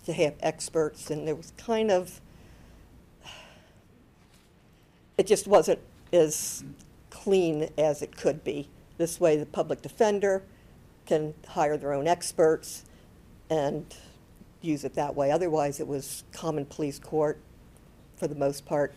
to 0.05 0.13
have 0.13 0.35
experts, 0.39 1.09
and 1.09 1.27
there 1.27 1.35
was 1.35 1.53
kind 1.57 1.91
of, 1.91 2.21
it 5.17 5.27
just 5.27 5.47
wasn't 5.47 5.79
as 6.11 6.63
clean 7.09 7.69
as 7.77 8.01
it 8.01 8.15
could 8.15 8.43
be. 8.43 8.67
This 8.97 9.19
way, 9.19 9.37
the 9.37 9.45
public 9.45 9.81
defender 9.81 10.43
can 11.05 11.33
hire 11.47 11.77
their 11.77 11.93
own 11.93 12.07
experts 12.07 12.85
and 13.49 13.85
use 14.61 14.83
it 14.83 14.93
that 14.95 15.15
way. 15.15 15.31
Otherwise, 15.31 15.79
it 15.79 15.87
was 15.87 16.23
common 16.31 16.65
pleas 16.65 16.99
court, 16.99 17.39
for 18.15 18.27
the 18.27 18.35
most 18.35 18.65
part, 18.65 18.93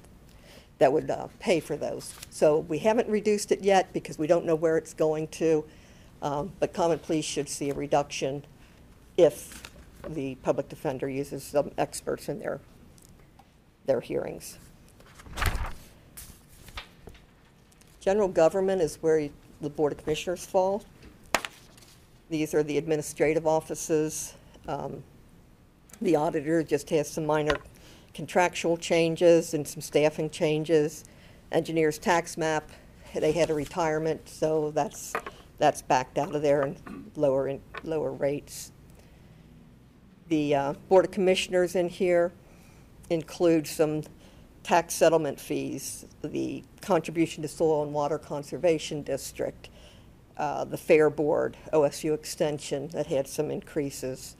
that 0.78 0.92
would 0.92 1.10
uh, 1.10 1.28
pay 1.38 1.60
for 1.60 1.76
those. 1.76 2.12
So 2.30 2.60
we 2.60 2.78
haven't 2.78 3.08
reduced 3.08 3.52
it 3.52 3.62
yet 3.62 3.92
because 3.92 4.18
we 4.18 4.26
don't 4.26 4.44
know 4.44 4.54
where 4.54 4.76
it's 4.76 4.92
going 4.92 5.28
to, 5.28 5.64
um, 6.20 6.52
but 6.58 6.72
common 6.72 6.98
pleas 6.98 7.24
should 7.24 7.48
see 7.48 7.70
a 7.70 7.74
reduction 7.74 8.44
if 9.16 9.70
the 10.08 10.34
public 10.36 10.68
defender 10.68 11.08
uses 11.08 11.42
some 11.44 11.70
experts 11.78 12.28
in 12.28 12.40
their, 12.40 12.60
their 13.86 14.00
hearings. 14.00 14.58
General 18.00 18.28
government 18.28 18.82
is 18.82 18.96
where 19.00 19.30
the 19.62 19.70
Board 19.70 19.92
of 19.92 19.98
Commissioners 19.98 20.44
fall. 20.44 20.84
These 22.28 22.52
are 22.52 22.62
the 22.62 22.76
administrative 22.76 23.46
offices. 23.46 24.34
Um, 24.68 25.02
The 26.04 26.16
auditor 26.16 26.62
just 26.62 26.90
has 26.90 27.08
some 27.08 27.24
minor 27.24 27.56
contractual 28.12 28.76
changes 28.76 29.54
and 29.54 29.66
some 29.66 29.80
staffing 29.80 30.28
changes. 30.28 31.06
Engineers 31.50 31.96
tax 31.96 32.36
map, 32.36 32.68
they 33.14 33.32
had 33.32 33.48
a 33.48 33.54
retirement, 33.54 34.28
so 34.28 34.70
that's, 34.72 35.14
that's 35.56 35.80
backed 35.80 36.18
out 36.18 36.34
of 36.34 36.42
there 36.42 36.60
and 36.60 37.10
lower, 37.16 37.48
in- 37.48 37.62
lower 37.84 38.12
rates. 38.12 38.70
The 40.28 40.54
uh, 40.54 40.72
Board 40.90 41.06
of 41.06 41.10
Commissioners 41.10 41.74
in 41.74 41.88
here 41.88 42.32
include 43.08 43.66
some 43.66 44.02
tax 44.62 44.92
settlement 44.92 45.40
fees, 45.40 46.04
the 46.20 46.64
contribution 46.82 47.40
to 47.40 47.48
Soil 47.48 47.82
and 47.82 47.94
Water 47.94 48.18
Conservation 48.18 49.00
District, 49.00 49.70
uh, 50.36 50.66
the 50.66 50.76
Fair 50.76 51.08
Board, 51.08 51.56
OSU 51.72 52.12
Extension, 52.12 52.88
that 52.88 53.06
had 53.06 53.26
some 53.26 53.50
increases. 53.50 54.36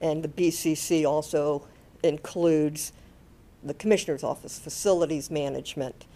And 0.00 0.22
the 0.22 0.28
BCC 0.28 1.04
also 1.04 1.66
includes 2.02 2.92
the 3.64 3.74
Commissioner's 3.74 4.22
Office, 4.22 4.58
Facilities 4.58 5.30
Management, 5.30 6.06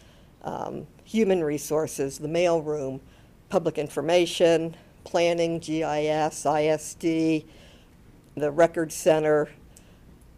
um, 0.42 0.87
Human 1.05 1.42
Resources, 1.42 2.18
the 2.18 2.29
mailroom, 2.29 3.01
Public 3.49 3.79
Information, 3.79 4.77
Planning, 5.05 5.59
GIS, 5.59 6.47
ISD, 6.47 7.45
the 8.37 8.51
Record 8.51 8.92
Center, 8.92 9.49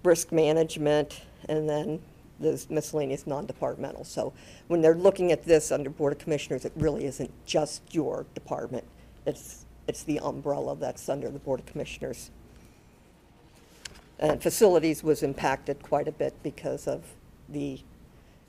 Risk 0.03 0.33
Management, 0.33 1.21
and 1.49 1.69
then 1.69 2.01
those 2.41 2.69
miscellaneous 2.69 3.27
non-departmental. 3.27 4.05
So 4.05 4.33
when 4.69 4.81
they're 4.81 4.95
looking 4.95 5.33
at 5.33 5.45
this 5.45 5.71
under 5.71 5.91
Board 5.91 6.13
of 6.13 6.19
Commissioners, 6.19 6.65
it 6.65 6.73
really 6.77 7.05
isn't 7.05 7.31
just 7.47 7.83
your 7.95 8.27
department. 8.35 8.85
It's, 9.27 9.65
it's 9.87 10.03
the 10.03 10.19
umbrella 10.21 10.77
that's 10.77 11.09
under 11.09 11.31
the 11.31 11.39
Board 11.39 11.61
of 11.61 11.67
Commissioners. 11.67 12.31
And 14.19 14.43
facilities 14.43 15.03
was 15.03 15.23
impacted 15.23 15.83
quite 15.83 16.09
a 16.09 16.13
bit 16.13 16.35
because 16.43 16.87
of 16.87 17.05
the 17.49 17.81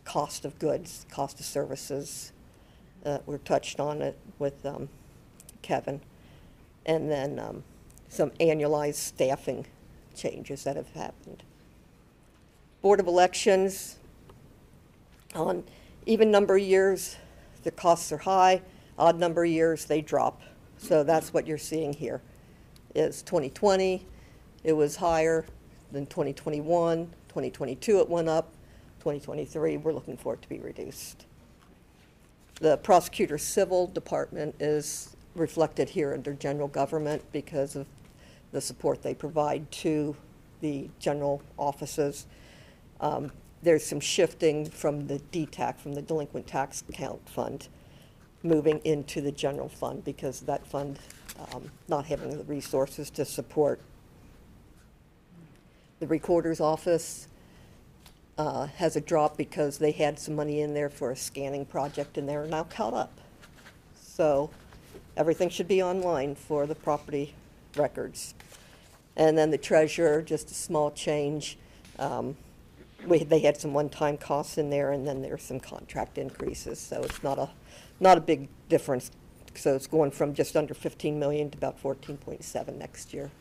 cost 0.03 0.45
of 0.45 0.57
goods, 0.59 1.05
cost 1.09 1.39
of 1.39 1.45
services. 1.45 2.31
Uh, 3.05 3.19
we 3.25 3.37
touched 3.39 3.79
on 3.79 4.01
it 4.01 4.17
with 4.39 4.65
um, 4.65 4.89
Kevin. 5.61 6.01
And 6.85 7.09
then 7.09 7.39
um, 7.39 7.63
some 8.09 8.29
annualized 8.39 8.95
staffing 8.95 9.65
changes 10.15 10.63
that 10.63 10.75
have 10.75 10.89
happened. 10.91 11.43
Board 12.81 12.99
of 12.99 13.07
Elections, 13.07 13.97
on 15.33 15.63
even 16.05 16.29
number 16.29 16.55
of 16.55 16.61
years, 16.61 17.17
the 17.63 17.71
costs 17.71 18.11
are 18.11 18.17
high. 18.17 18.61
Odd 18.97 19.19
number 19.19 19.43
of 19.43 19.49
years, 19.49 19.85
they 19.85 20.01
drop. 20.01 20.41
So 20.77 21.03
that's 21.03 21.33
what 21.33 21.47
you're 21.47 21.57
seeing 21.57 21.93
here, 21.93 22.21
is 22.93 23.21
2020, 23.23 24.05
it 24.65 24.73
was 24.73 24.95
higher 24.95 25.45
than 25.91 26.07
2021. 26.07 27.05
2022, 27.29 27.99
it 27.99 28.09
went 28.09 28.27
up. 28.27 28.51
2023, 28.99 29.77
we're 29.77 29.93
looking 29.93 30.17
for 30.17 30.33
it 30.33 30.41
to 30.41 30.49
be 30.49 30.57
reduced. 30.57 31.27
The 32.59 32.77
prosecutor 32.77 33.37
civil 33.37 33.85
department 33.85 34.55
is 34.59 35.15
reflected 35.35 35.89
here 35.89 36.13
under 36.13 36.33
general 36.33 36.67
government 36.67 37.21
because 37.31 37.75
of 37.75 37.85
the 38.51 38.59
support 38.59 39.03
they 39.03 39.13
provide 39.13 39.69
to 39.71 40.15
the 40.61 40.89
general 40.97 41.43
offices. 41.57 42.25
Um, 42.99 43.31
There's 43.61 43.85
some 43.85 43.99
shifting 43.99 44.65
from 44.67 45.05
the 45.05 45.19
DTAC, 45.31 45.77
from 45.77 45.93
the 45.93 46.01
delinquent 46.01 46.47
tax 46.47 46.83
account 46.89 47.29
fund, 47.29 47.67
moving 48.41 48.79
into 48.83 49.21
the 49.21 49.31
general 49.31 49.69
fund 49.69 50.03
because 50.03 50.39
that 50.41 50.65
fund 50.65 50.97
um, 51.53 51.69
not 51.87 52.05
having 52.05 52.35
the 52.35 52.43
resources 52.45 53.11
to 53.11 53.25
support 53.25 53.79
the 56.05 56.09
recorder's 56.09 56.61
office 56.61 57.27
uh, 58.37 58.67
has 58.67 58.95
a 58.95 59.01
drop 59.01 59.35
because 59.37 59.79
they 59.79 59.91
had 59.91 60.19
some 60.19 60.35
money 60.35 60.61
in 60.61 60.75
there 60.75 60.89
for 60.89 61.09
a 61.09 61.15
scanning 61.15 61.65
project 61.65 62.15
and 62.15 62.29
they're 62.29 62.45
now 62.45 62.63
caught 62.63 62.93
up. 62.93 63.19
So 63.99 64.51
everything 65.17 65.49
should 65.49 65.67
be 65.67 65.81
online 65.81 66.35
for 66.35 66.67
the 66.67 66.75
property 66.75 67.33
records. 67.75 68.35
And 69.15 69.35
then 69.35 69.49
the 69.49 69.57
treasurer, 69.57 70.21
just 70.21 70.51
a 70.51 70.53
small 70.53 70.91
change. 70.91 71.57
Um, 71.97 72.37
We, 73.07 73.23
they 73.23 73.39
had 73.39 73.57
some 73.57 73.73
one-time 73.73 74.17
costs 74.17 74.59
in 74.59 74.69
there 74.69 74.91
and 74.91 75.07
then 75.07 75.23
there's 75.23 75.41
some 75.41 75.59
contract 75.59 76.19
increases, 76.19 76.79
so 76.79 77.01
it's 77.01 77.23
not 77.23 77.39
a, 77.39 77.49
not 77.99 78.17
a 78.17 78.21
big 78.21 78.47
difference. 78.69 79.09
So 79.55 79.75
it's 79.75 79.87
going 79.87 80.11
from 80.11 80.35
just 80.35 80.55
under 80.55 80.75
15 80.75 81.17
million 81.17 81.49
to 81.49 81.57
about 81.57 81.81
14.7 81.81 82.77
next 82.77 83.11
year 83.11 83.31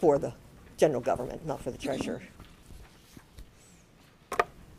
for 0.00 0.18
the 0.18 0.34
general 0.78 1.00
government, 1.02 1.44
not 1.44 1.60
for 1.60 1.70
the 1.70 1.76
treasurer. 1.76 2.22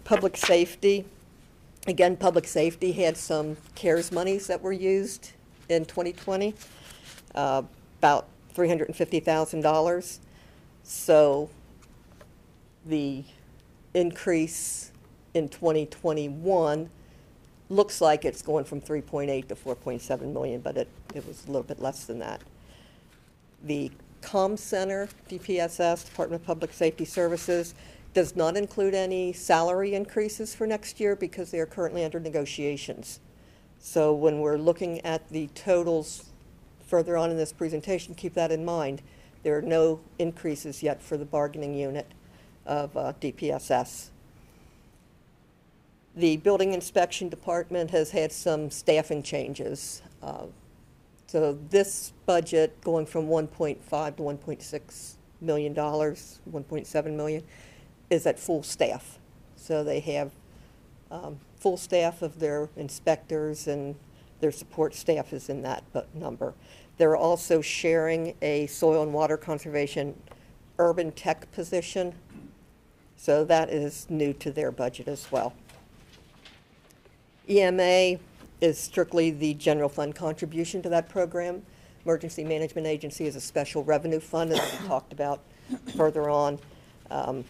Public 0.03 0.35
safety, 0.35 1.05
again, 1.85 2.17
public 2.17 2.47
safety 2.47 2.93
had 2.93 3.15
some 3.15 3.57
CARES 3.75 4.11
monies 4.11 4.47
that 4.47 4.61
were 4.61 4.71
used 4.71 5.33
in 5.67 5.85
2020, 5.85 6.55
uh, 7.35 7.61
about 7.99 8.27
$350,000. 8.55 10.19
So 10.83 11.49
the 12.85 13.23
increase 13.93 14.91
in 15.35 15.49
2021 15.49 16.89
looks 17.69 18.01
like 18.01 18.25
it's 18.25 18.41
going 18.41 18.65
from 18.65 18.81
3.8 18.81 19.47
to 19.47 19.55
4.7 19.55 20.33
million, 20.33 20.61
but 20.61 20.75
it, 20.75 20.87
it 21.13 21.27
was 21.27 21.43
a 21.45 21.47
little 21.47 21.61
bit 21.61 21.79
less 21.79 22.05
than 22.05 22.17
that. 22.19 22.41
The 23.63 23.91
COM 24.21 24.57
Center, 24.57 25.09
DPSS, 25.29 26.05
Department 26.05 26.41
of 26.41 26.47
Public 26.47 26.73
Safety 26.73 27.05
Services, 27.05 27.73
does 28.13 28.35
not 28.35 28.57
include 28.57 28.93
any 28.93 29.33
salary 29.33 29.93
increases 29.93 30.55
for 30.55 30.65
next 30.65 30.99
year 30.99 31.15
because 31.15 31.51
they 31.51 31.59
are 31.59 31.65
currently 31.65 32.03
under 32.03 32.19
negotiations. 32.19 33.19
So 33.79 34.13
when 34.13 34.39
we're 34.39 34.57
looking 34.57 34.99
at 35.01 35.29
the 35.29 35.47
totals 35.47 36.25
further 36.85 37.15
on 37.17 37.31
in 37.31 37.37
this 37.37 37.53
presentation, 37.53 38.15
keep 38.15 38.33
that 38.33 38.51
in 38.51 38.65
mind. 38.65 39.01
There 39.43 39.57
are 39.57 39.61
no 39.61 40.01
increases 40.17 40.83
yet 40.83 41.01
for 41.01 41.17
the 41.17 41.25
bargaining 41.25 41.75
unit 41.75 42.11
of 42.65 42.95
uh, 42.97 43.13
DPSS. 43.21 44.09
The 46.15 46.37
Building 46.37 46.73
Inspection 46.73 47.29
Department 47.29 47.91
has 47.91 48.11
had 48.11 48.31
some 48.31 48.69
staffing 48.71 49.23
changes. 49.23 50.01
Uh, 50.21 50.47
So 51.29 51.59
this 51.69 52.11
budget, 52.25 52.81
going 52.81 53.05
from 53.05 53.27
1.5 53.27 54.15
to 54.15 54.23
1.6 54.23 55.13
million 55.41 55.75
dollars, 55.75 56.39
1.7 56.51 57.15
million, 57.15 57.43
is 58.09 58.25
at 58.25 58.39
full 58.39 58.63
staff. 58.63 59.19
So 59.55 59.83
they 59.83 59.99
have 59.99 60.31
um, 61.11 61.39
full 61.55 61.77
staff 61.77 62.23
of 62.23 62.39
their 62.39 62.67
inspectors 62.75 63.67
and 63.67 63.93
their 64.39 64.51
support 64.51 64.95
staff 64.95 65.31
is 65.31 65.49
in 65.49 65.61
that 65.61 65.83
bu- 65.93 66.01
number. 66.15 66.55
They're 66.97 67.15
also 67.15 67.61
sharing 67.61 68.33
a 68.41 68.65
soil 68.65 69.03
and 69.03 69.13
water 69.13 69.37
conservation 69.37 70.19
urban 70.79 71.11
tech 71.11 71.51
position. 71.51 72.15
So 73.17 73.45
that 73.45 73.69
is 73.69 74.07
new 74.09 74.33
to 74.33 74.51
their 74.51 74.71
budget 74.71 75.07
as 75.07 75.31
well. 75.31 75.53
EMA 77.47 78.17
is 78.61 78.77
strictly 78.79 79.31
the 79.31 79.53
general 79.55 79.89
fund 79.89 80.15
contribution 80.15 80.81
to 80.81 80.89
that 80.89 81.09
program. 81.09 81.63
Emergency 82.05 82.43
Management 82.43 82.87
Agency 82.87 83.25
is 83.25 83.35
a 83.35 83.41
special 83.41 83.83
revenue 83.83 84.19
fund, 84.19 84.51
that 84.51 84.81
we 84.81 84.87
talked 84.87 85.13
about 85.13 85.41
further 85.95 86.29
on. 86.29 86.59
Um, 87.11 87.45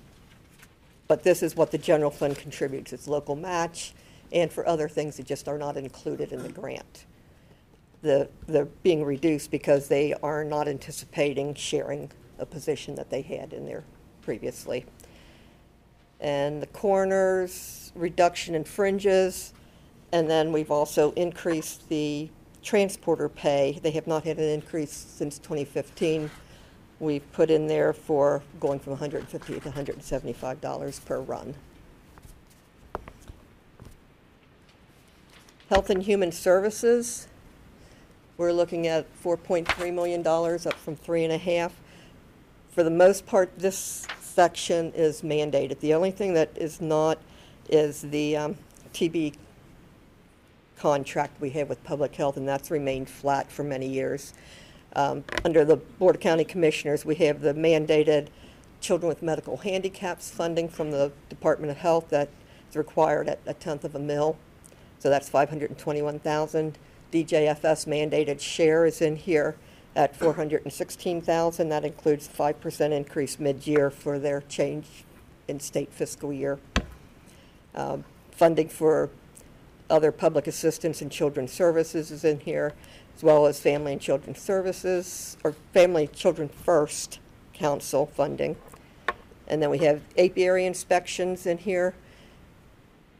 But 1.08 1.24
this 1.24 1.42
is 1.44 1.56
what 1.56 1.72
the 1.72 1.78
general 1.78 2.12
fund 2.12 2.38
contributes. 2.38 2.94
It's 2.94 3.08
local 3.08 3.36
match 3.36 3.94
and 4.32 4.52
for 4.52 4.68
other 4.68 4.88
things 4.88 5.18
that 5.18 5.26
just 5.26 5.48
are 5.48 5.58
not 5.58 5.76
included 5.78 6.32
in 6.32 6.44
the 6.44 6.50
grant. 6.50 7.06
The, 8.02 8.30
they're 8.48 8.66
being 8.66 9.04
reduced 9.04 9.52
because 9.52 9.88
they 9.88 10.14
are 10.24 10.44
not 10.44 10.68
anticipating 10.68 11.56
sharing 11.56 12.12
a 12.38 12.46
position 12.46 12.96
that 12.96 13.10
they 13.10 13.22
had 13.22 13.54
in 13.54 13.66
there 13.66 13.84
previously. 14.22 14.86
And 16.20 16.62
the 16.62 16.68
coroner's 16.68 17.92
reduction 17.96 18.56
in 18.56 18.64
fringes, 18.64 19.54
and 20.12 20.30
then 20.30 20.52
we've 20.52 20.72
also 20.72 21.12
increased 21.12 21.88
the 21.90 22.30
transporter 22.64 23.30
pay. 23.30 23.80
They 23.82 23.92
have 23.92 24.08
not 24.08 24.24
had 24.24 24.38
an 24.38 24.50
increase 24.50 24.92
since 24.92 25.38
2015. 25.40 26.30
We've 27.00 27.32
put 27.32 27.50
in 27.50 27.68
there 27.68 27.94
for 27.94 28.42
going 28.60 28.80
from 28.80 28.92
150 28.92 29.54
to 29.54 29.60
175 29.60 30.62
dollars 30.62 31.00
per 31.00 31.20
run. 31.20 31.56
Health 35.70 35.92
and 35.92 36.02
Human 36.02 36.32
Services, 36.32 37.28
we're 38.38 38.52
looking 38.52 38.88
at 38.88 39.06
$4.3 39.24 39.94
million, 39.94 40.26
up 40.26 40.74
from 40.74 40.96
three 40.96 41.24
and 41.24 41.32
a 41.32 41.38
half. 41.38 41.74
For 42.72 42.82
the 42.84 42.90
most 42.90 43.28
part, 43.28 43.52
this 43.60 44.08
section 44.20 44.92
is 44.94 45.22
mandated. 45.22 45.80
The 45.80 45.94
only 45.94 46.10
thing 46.10 46.34
that 46.34 46.50
is 46.56 46.82
not 46.82 47.20
is 47.70 48.02
the 48.02 48.36
um, 48.36 48.58
TB 48.94 49.36
contract 50.80 51.40
we 51.42 51.50
have 51.52 51.70
with 51.70 51.84
public 51.84 52.16
health, 52.16 52.38
and 52.38 52.48
that's 52.48 52.72
remained 52.72 53.10
flat 53.10 53.52
for 53.52 53.64
many 53.64 53.88
years. 53.88 54.34
Um, 54.96 55.24
Under 55.44 55.66
the 55.66 55.76
Board 55.76 56.16
of 56.16 56.22
County 56.22 56.46
Commissioners, 56.46 57.06
we 57.06 57.16
have 57.16 57.42
the 57.42 57.54
mandated 57.54 58.28
children 58.82 59.10
with 59.10 59.22
medical 59.22 59.58
handicaps 59.58 60.32
funding 60.32 60.70
from 60.70 60.92
the 60.92 61.12
Department 61.28 61.70
of 61.70 61.78
Health 61.78 62.10
that 62.10 62.30
is 62.70 62.76
required 62.76 63.28
at 63.28 63.40
a 63.46 63.54
tenth 63.54 63.84
of 63.84 63.94
a 63.94 64.00
mil. 64.00 64.38
So 65.00 65.10
that's 65.10 65.30
five 65.30 65.50
hundred 65.50 65.70
and 65.70 65.78
twenty-one 65.78 66.20
thousand. 66.20 66.78
DJFS 67.12 67.86
mandated 67.88 68.40
share 68.40 68.86
is 68.86 69.02
in 69.02 69.16
here 69.16 69.56
at 69.96 70.16
four 70.16 70.34
hundred 70.34 70.64
and 70.64 70.72
sixteen 70.72 71.22
thousand. 71.22 71.70
That 71.70 71.84
includes 71.84 72.28
five 72.28 72.60
percent 72.62 72.94
increase 72.94 73.38
mid-year 73.38 73.90
for 73.90 74.18
their 74.18 74.42
change 74.42 75.04
in 75.48 75.60
state 75.60 75.92
fiscal 75.92 76.32
year. 76.32 76.60
Um, 77.76 78.06
Funding 78.32 78.70
for 78.70 79.10
other 79.90 80.12
public 80.12 80.48
assistance 80.48 81.02
and 81.02 81.12
children's 81.12 81.52
services 81.52 82.12
is 82.12 82.24
in 82.24 82.40
here, 82.40 82.74
as 83.16 83.24
well 83.24 83.46
as 83.46 83.60
Family 83.60 83.94
and 83.94 84.02
Children's 84.02 84.40
Services, 84.40 85.38
or 85.44 85.54
Family 85.74 86.08
Children 86.08 86.50
First 86.50 87.20
Council 87.54 88.06
funding. 88.06 88.56
And 89.48 89.62
then 89.62 89.70
we 89.70 89.80
have 89.80 90.02
apiary 90.18 90.66
inspections 90.66 91.46
in 91.46 91.58
here, 91.58 91.96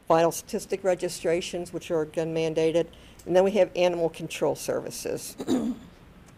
vital 0.08 0.32
statistic 0.32 0.84
registrations, 0.84 1.74
which 1.74 1.90
are 1.92 2.02
again 2.02 2.34
mandated, 2.34 2.88
and 3.26 3.36
then 3.36 3.44
we 3.44 3.52
have 3.52 3.70
animal 3.76 4.10
control 4.10 4.56
services. 4.56 5.36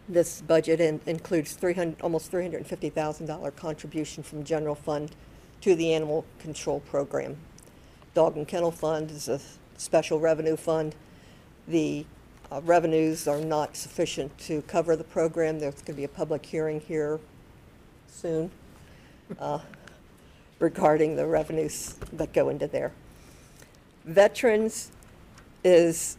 This 0.08 0.42
budget 0.42 0.80
in- 0.80 1.00
includes 1.06 1.54
300, 1.54 2.00
almost 2.02 2.30
$350,000 2.32 3.56
contribution 3.56 4.22
from 4.22 4.44
general 4.44 4.74
fund 4.74 5.12
to 5.60 5.74
the 5.74 5.94
animal 5.94 6.24
control 6.38 6.80
program. 6.80 7.36
Dog 8.12 8.36
and 8.36 8.46
Kennel 8.46 8.72
Fund 8.72 9.10
is 9.10 9.28
a 9.28 9.40
special 9.82 10.20
revenue 10.20 10.56
fund. 10.56 10.94
The 11.68 12.06
uh, 12.50 12.60
revenues 12.62 13.26
are 13.26 13.40
not 13.40 13.76
sufficient 13.76 14.36
to 14.38 14.62
cover 14.62 14.96
the 14.96 15.04
program. 15.04 15.58
There's 15.58 15.74
going 15.74 15.86
to 15.86 15.92
be 15.94 16.04
a 16.04 16.08
public 16.08 16.46
hearing 16.46 16.80
here 16.80 17.18
soon 18.06 18.50
uh, 19.38 19.58
regarding 20.58 21.16
the 21.16 21.26
revenues 21.26 21.94
that 22.12 22.32
go 22.32 22.48
into 22.48 22.66
there. 22.66 22.92
Veterans 24.04 24.90
is 25.64 26.16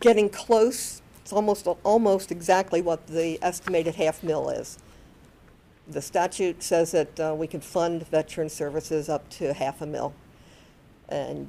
getting 0.00 0.28
close. 0.28 1.02
It's 1.22 1.32
almost, 1.32 1.66
almost 1.84 2.30
exactly 2.30 2.80
what 2.80 3.06
the 3.06 3.38
estimated 3.42 3.94
half 3.94 4.22
mil 4.22 4.48
is. 4.48 4.78
The 5.86 6.02
statute 6.02 6.62
says 6.62 6.92
that 6.92 7.20
uh, 7.20 7.34
we 7.36 7.46
can 7.46 7.60
fund 7.60 8.06
veteran 8.08 8.48
services 8.48 9.08
up 9.08 9.28
to 9.30 9.54
half 9.54 9.80
a 9.80 9.86
mil. 9.86 10.12
And 11.08 11.48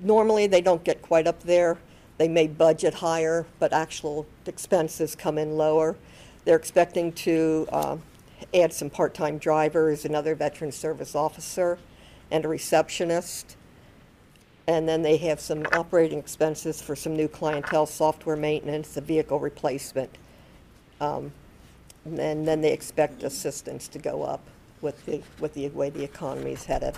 normally, 0.00 0.46
they 0.46 0.60
don't 0.60 0.84
get 0.84 1.02
quite 1.02 1.26
up 1.26 1.42
there. 1.42 1.78
They 2.18 2.28
may 2.28 2.46
budget 2.46 2.94
higher, 2.94 3.46
but 3.58 3.72
actual 3.72 4.26
expenses 4.46 5.14
come 5.14 5.38
in 5.38 5.56
lower. 5.56 5.96
They're 6.44 6.56
expecting 6.56 7.12
to 7.12 7.66
um, 7.72 8.02
add 8.54 8.72
some 8.72 8.90
part-time 8.90 9.38
drivers, 9.38 10.04
another 10.04 10.34
veteran 10.34 10.72
service 10.72 11.14
officer, 11.14 11.78
and 12.30 12.44
a 12.44 12.48
receptionist. 12.48 13.56
And 14.66 14.88
then 14.88 15.02
they 15.02 15.16
have 15.18 15.40
some 15.40 15.64
operating 15.72 16.18
expenses 16.18 16.80
for 16.80 16.94
some 16.94 17.16
new 17.16 17.28
clientele, 17.28 17.86
software 17.86 18.36
maintenance, 18.36 18.96
a 18.96 19.00
vehicle 19.00 19.38
replacement. 19.40 20.10
Um, 21.00 21.32
And 22.04 22.46
then 22.46 22.60
they 22.60 22.72
expect 22.72 23.22
assistance 23.22 23.86
to 23.88 23.98
go 23.98 24.24
up 24.24 24.40
with 24.80 25.06
the, 25.06 25.22
with 25.38 25.54
the 25.54 25.68
way 25.68 25.88
the 25.88 26.02
economy 26.02 26.52
is 26.52 26.64
headed. 26.64 26.96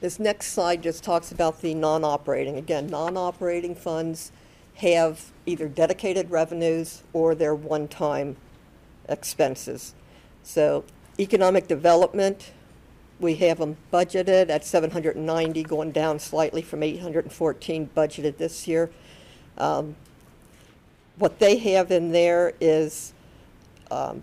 This 0.00 0.18
next 0.18 0.48
slide 0.52 0.82
just 0.82 1.02
talks 1.02 1.32
about 1.32 1.62
the 1.62 1.74
non-operating. 1.74 2.58
Again, 2.58 2.86
non-operating 2.88 3.74
funds 3.74 4.30
have 4.76 5.32
either 5.46 5.68
dedicated 5.68 6.30
revenues 6.30 7.02
or 7.14 7.34
they're 7.34 7.54
one-time 7.54 8.36
expenses. 9.08 9.94
So 10.42 10.84
economic 11.18 11.66
development, 11.66 12.52
we 13.18 13.36
have 13.36 13.58
them 13.58 13.78
budgeted 13.90 14.50
at 14.50 14.66
790, 14.66 15.62
going 15.62 15.92
down 15.92 16.18
slightly 16.18 16.60
from 16.60 16.82
814 16.82 17.88
budgeted 17.96 18.36
this 18.36 18.68
year. 18.68 18.90
Um, 19.56 19.96
What 21.16 21.38
they 21.38 21.56
have 21.56 21.90
in 21.90 22.12
there 22.12 22.52
is 22.60 23.14
um, 23.90 24.22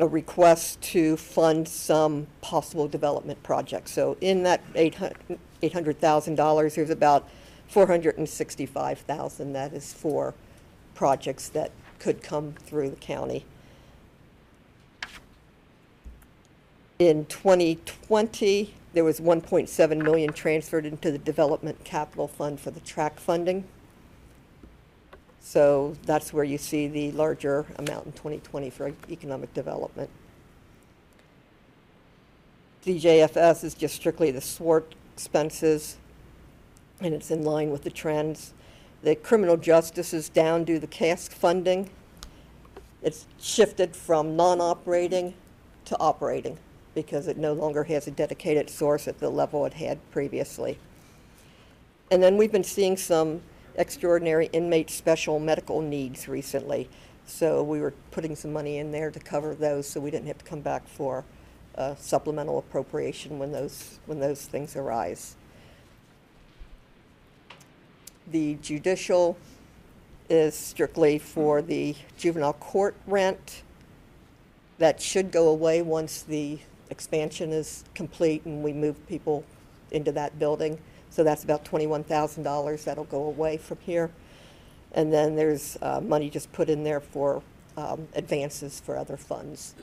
a 0.00 0.08
request 0.08 0.80
to 0.80 1.16
fund 1.16 1.68
some 1.68 2.26
possible 2.40 2.88
development 2.88 3.40
projects. 3.42 3.92
So 3.92 4.16
in 4.20 4.42
that 4.44 4.60
$800,000, 4.72 6.74
there's 6.74 6.90
about 6.90 7.28
465,000 7.68 9.52
that 9.52 9.74
is 9.74 9.92
for 9.92 10.34
projects 10.94 11.50
that 11.50 11.70
could 11.98 12.22
come 12.22 12.54
through 12.64 12.90
the 12.90 12.96
county. 12.96 13.44
In 16.98 17.26
2020, 17.26 18.74
there 18.92 19.04
was 19.04 19.20
1.7 19.20 20.02
million 20.02 20.32
transferred 20.32 20.86
into 20.86 21.12
the 21.12 21.18
Development 21.18 21.84
Capital 21.84 22.26
Fund 22.26 22.58
for 22.58 22.70
the 22.70 22.80
track 22.80 23.20
funding. 23.20 23.64
So 25.40 25.96
that's 26.04 26.32
where 26.32 26.44
you 26.44 26.58
see 26.58 26.86
the 26.86 27.12
larger 27.12 27.66
amount 27.76 28.06
in 28.06 28.12
2020 28.12 28.70
for 28.70 28.92
economic 29.10 29.52
development. 29.54 30.10
DJFS 32.84 33.64
is 33.64 33.74
just 33.74 33.94
strictly 33.94 34.30
the 34.30 34.40
SWORT 34.40 34.94
expenses, 35.14 35.96
and 37.00 37.14
it's 37.14 37.30
in 37.30 37.42
line 37.42 37.70
with 37.70 37.82
the 37.82 37.90
trends. 37.90 38.54
The 39.02 39.16
criminal 39.16 39.56
justice 39.56 40.12
is 40.12 40.28
down 40.28 40.64
due 40.64 40.74
to 40.74 40.80
the 40.80 40.86
cask 40.86 41.32
funding. 41.32 41.90
It's 43.02 43.26
shifted 43.38 43.96
from 43.96 44.36
non-operating 44.36 45.34
to 45.86 45.98
operating 45.98 46.58
because 46.94 47.28
it 47.28 47.38
no 47.38 47.52
longer 47.52 47.84
has 47.84 48.06
a 48.06 48.10
dedicated 48.10 48.68
source 48.68 49.08
at 49.08 49.18
the 49.18 49.30
level 49.30 49.64
it 49.64 49.74
had 49.74 49.98
previously. 50.10 50.78
And 52.10 52.22
then 52.22 52.36
we've 52.36 52.52
been 52.52 52.64
seeing 52.64 52.96
some 52.96 53.40
extraordinary 53.80 54.50
inmate 54.52 54.90
special 54.90 55.40
medical 55.40 55.80
needs 55.80 56.28
recently. 56.28 56.88
So 57.24 57.62
we 57.62 57.80
were 57.80 57.94
putting 58.10 58.36
some 58.36 58.52
money 58.52 58.76
in 58.76 58.92
there 58.92 59.10
to 59.10 59.18
cover 59.18 59.54
those 59.54 59.88
so 59.88 60.00
we 60.00 60.10
didn't 60.10 60.26
have 60.26 60.38
to 60.38 60.44
come 60.44 60.60
back 60.60 60.86
for 60.86 61.24
uh, 61.76 61.94
supplemental 61.94 62.58
appropriation 62.58 63.38
when 63.38 63.52
those, 63.52 63.98
when 64.04 64.20
those 64.20 64.44
things 64.44 64.76
arise. 64.76 65.36
The 68.30 68.56
judicial 68.56 69.38
is 70.28 70.54
strictly 70.54 71.18
for 71.18 71.62
the 71.62 71.96
juvenile 72.18 72.52
court 72.52 72.94
rent. 73.06 73.62
That 74.78 75.00
should 75.00 75.30
go 75.30 75.48
away 75.48 75.80
once 75.82 76.22
the 76.22 76.58
expansion 76.90 77.50
is 77.50 77.84
complete 77.94 78.44
and 78.44 78.62
we 78.62 78.72
move 78.72 79.06
people 79.08 79.44
into 79.90 80.12
that 80.12 80.38
building. 80.38 80.78
So 81.20 81.24
that's 81.24 81.44
about 81.44 81.66
$21,000 81.66 82.84
that'll 82.84 83.04
go 83.04 83.24
away 83.24 83.58
from 83.58 83.76
here. 83.82 84.10
And 84.92 85.12
then 85.12 85.36
there's 85.36 85.76
uh, 85.82 86.00
money 86.00 86.30
just 86.30 86.50
put 86.50 86.70
in 86.70 86.82
there 86.82 87.00
for 87.00 87.42
um, 87.76 88.08
advances 88.14 88.80
for 88.80 88.96
other 88.96 89.18
funds. 89.18 89.74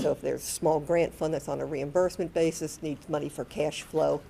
So 0.00 0.12
if 0.12 0.20
there's 0.20 0.44
a 0.44 0.46
small 0.46 0.78
grant 0.78 1.12
fund 1.12 1.34
that's 1.34 1.48
on 1.48 1.60
a 1.60 1.64
reimbursement 1.64 2.32
basis, 2.32 2.80
needs 2.80 3.08
money 3.08 3.28
for 3.28 3.44
cash 3.44 3.82
flow, 3.82 4.20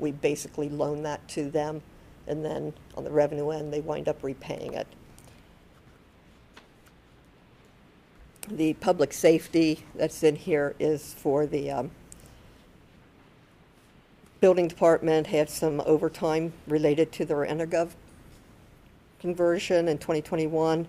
we 0.00 0.10
basically 0.10 0.68
loan 0.68 1.04
that 1.04 1.28
to 1.28 1.52
them, 1.52 1.82
and 2.26 2.44
then 2.44 2.72
on 2.96 3.04
the 3.04 3.10
revenue 3.12 3.50
end, 3.50 3.72
they 3.72 3.80
wind 3.80 4.08
up 4.08 4.24
repaying 4.24 4.74
it. 4.74 4.88
The 8.48 8.74
public 8.74 9.12
safety 9.12 9.84
that's 9.94 10.24
in 10.24 10.34
here 10.34 10.74
is 10.80 11.14
for 11.14 11.46
the 11.46 11.70
um, 11.70 11.92
building 14.46 14.68
department 14.68 15.26
had 15.26 15.50
some 15.50 15.82
overtime 15.86 16.52
related 16.68 17.10
to 17.10 17.24
their 17.24 17.38
Energov 17.38 17.90
conversion 19.18 19.88
in 19.88 19.98
2021. 19.98 20.86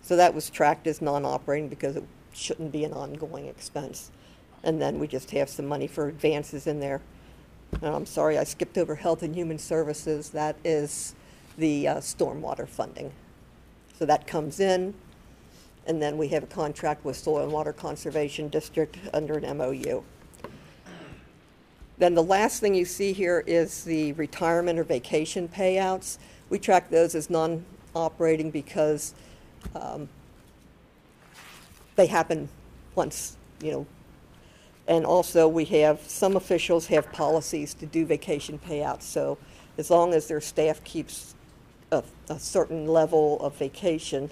So 0.00 0.14
that 0.14 0.32
was 0.32 0.48
tracked 0.48 0.86
as 0.86 1.02
non-operating 1.02 1.68
because 1.68 1.96
it 1.96 2.04
shouldn't 2.32 2.70
be 2.70 2.84
an 2.84 2.92
ongoing 2.92 3.46
expense. 3.46 4.12
And 4.62 4.80
then 4.80 5.00
we 5.00 5.08
just 5.08 5.32
have 5.32 5.48
some 5.48 5.66
money 5.66 5.88
for 5.88 6.06
advances 6.06 6.68
in 6.68 6.78
there. 6.78 7.00
And 7.82 7.92
I'm 7.92 8.06
sorry, 8.06 8.38
I 8.38 8.44
skipped 8.44 8.78
over 8.78 8.94
Health 8.94 9.24
and 9.24 9.34
Human 9.34 9.58
Services. 9.58 10.30
That 10.30 10.54
is 10.62 11.16
the 11.58 11.88
uh, 11.88 11.96
stormwater 11.96 12.68
funding. 12.68 13.10
So 13.98 14.06
that 14.06 14.28
comes 14.28 14.60
in, 14.60 14.94
and 15.84 16.00
then 16.00 16.16
we 16.16 16.28
have 16.28 16.44
a 16.44 16.46
contract 16.46 17.04
with 17.04 17.16
Soil 17.16 17.42
and 17.42 17.50
Water 17.50 17.72
Conservation 17.72 18.46
District 18.50 18.96
under 19.12 19.36
an 19.36 19.58
MOU. 19.58 20.04
Then 22.00 22.14
the 22.14 22.22
last 22.22 22.60
thing 22.60 22.74
you 22.74 22.86
see 22.86 23.12
here 23.12 23.44
is 23.46 23.84
the 23.84 24.14
retirement 24.14 24.78
or 24.78 24.84
vacation 24.84 25.46
payouts. 25.48 26.16
We 26.48 26.58
track 26.58 26.88
those 26.88 27.14
as 27.14 27.28
non-operating 27.28 28.50
because 28.50 29.14
um, 29.74 30.08
they 31.96 32.06
happen 32.06 32.48
once, 32.94 33.36
you 33.62 33.72
know. 33.72 33.86
And 34.88 35.04
also, 35.04 35.46
we 35.46 35.66
have, 35.66 36.00
some 36.08 36.36
officials 36.36 36.86
have 36.86 37.12
policies 37.12 37.74
to 37.74 37.84
do 37.84 38.06
vacation 38.06 38.58
payouts. 38.58 39.02
So 39.02 39.36
as 39.76 39.90
long 39.90 40.14
as 40.14 40.26
their 40.26 40.40
staff 40.40 40.82
keeps 40.84 41.34
a, 41.92 42.02
a 42.30 42.38
certain 42.38 42.86
level 42.86 43.38
of 43.40 43.56
vacation, 43.56 44.30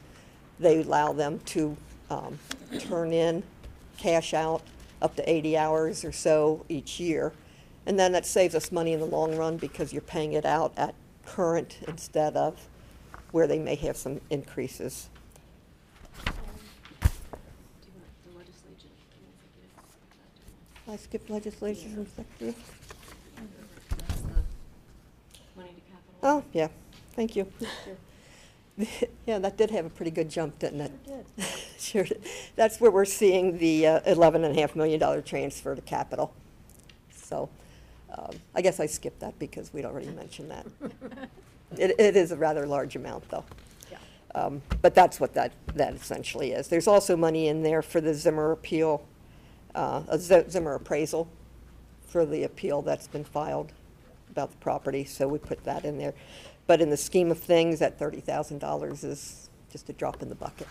they 0.59 0.81
allow 0.81 1.13
them 1.13 1.39
to 1.41 1.77
um, 2.09 2.39
turn 2.79 3.13
in, 3.13 3.43
cash 3.99 4.33
out 4.33 4.63
up 5.03 5.17
to 5.17 5.31
80 5.31 5.59
hours 5.59 6.03
or 6.03 6.13
so 6.13 6.65
each 6.71 6.99
year. 6.99 7.35
And 7.89 7.99
then 7.99 8.13
that 8.13 8.27
saves 8.27 8.55
us 8.55 8.71
money 8.71 8.93
in 8.93 9.01
the 9.01 9.07
long 9.07 9.35
run 9.35 9.57
because 9.57 9.95
you're 9.95 10.03
paying 10.03 10.35
it 10.35 10.45
out 10.45 10.75
at 10.77 10.95
current 11.25 11.79
instead 11.89 12.37
of 12.37 12.69
where 13.33 13.47
they 13.47 13.59
may 13.59 13.77
have 13.77 13.97
some 13.97 14.21
increases. 14.29 15.09
I 20.87 20.97
skipped 20.97 21.31
legislation 21.31 21.93
and 21.95 22.07
executive. 22.07 22.57
Oh, 26.23 26.45
yeah, 26.53 26.69
thank 27.15 27.35
you. 27.35 27.51
Yeah, 29.27 29.41
that 29.41 29.57
did 29.57 29.73
have 29.73 29.87
a 29.87 29.91
pretty 29.91 30.13
good 30.13 30.31
jump, 30.31 30.61
didn't 30.61 30.83
it? 30.83 30.93
Sure 31.81 32.05
did. 32.05 32.23
That's 32.55 32.81
where 32.81 32.93
we're 32.93 33.05
seeing 33.05 33.59
the 33.59 33.89
uh, 33.89 34.01
eleven 34.07 34.45
and 34.45 34.57
a 34.57 34.61
half 34.61 34.77
million 34.77 35.01
dollar 35.01 35.21
transfer 35.21 35.75
to 35.75 35.83
capital. 35.83 36.33
So, 37.13 37.49
um, 38.17 38.31
I 38.55 38.63
guess 38.63 38.81
I 38.81 38.87
skipped 38.87 39.21
that 39.21 39.39
because 39.39 39.73
we'd 39.73 39.85
already 39.85 40.09
mentioned 40.11 40.51
that. 40.51 40.67
It, 41.77 42.01
it 42.01 42.17
is 42.17 42.33
a 42.33 42.37
rather 42.37 42.67
large 42.67 42.97
amount, 42.97 43.29
though. 43.29 43.45
Um, 44.35 44.63
But 44.81 44.95
that's 44.95 45.21
what 45.21 45.35
that, 45.35 45.53
that 45.75 45.95
essentially 45.95 46.53
is. 46.53 46.69
There's 46.69 46.87
also 46.87 47.15
money 47.15 47.49
in 47.49 47.63
there 47.63 47.83
for 47.83 48.01
the 48.01 48.15
Zimmer 48.15 48.53
appeal, 48.53 49.05
uh, 49.75 50.03
a 50.09 50.19
Z- 50.19 50.45
Zimmer 50.49 50.75
appraisal 50.75 51.29
for 52.07 52.25
the 52.25 52.45
appeal 52.45 52.81
that's 52.81 53.07
been 53.07 53.25
filed 53.25 53.73
about 54.31 54.51
the 54.51 54.57
property, 54.59 55.05
so 55.05 55.29
we 55.29 55.39
put 55.39 55.63
that 55.65 55.85
in 55.85 55.99
there. 55.99 56.15
But 56.67 56.81
in 56.81 56.89
the 56.91 56.97
scheme 56.97 57.31
of 57.31 57.39
things, 57.39 57.81
that 57.81 57.99
thirty 57.99 58.21
thousand 58.21 58.61
dollars 58.61 59.05
is 59.05 59.51
just 59.71 59.91
a 59.91 59.93
drop 59.93 60.23
in 60.23 60.29
the 60.31 60.35
bucket. 60.35 60.69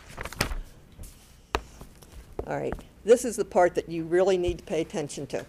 All 2.47 2.57
right, 2.57 2.73
this 3.03 3.25
is 3.25 3.35
the 3.35 3.45
part 3.45 3.75
that 3.75 3.89
you 3.89 4.03
really 4.03 4.37
need 4.37 4.59
to 4.59 4.63
pay 4.63 4.81
attention 4.81 5.27
to. 5.27 5.45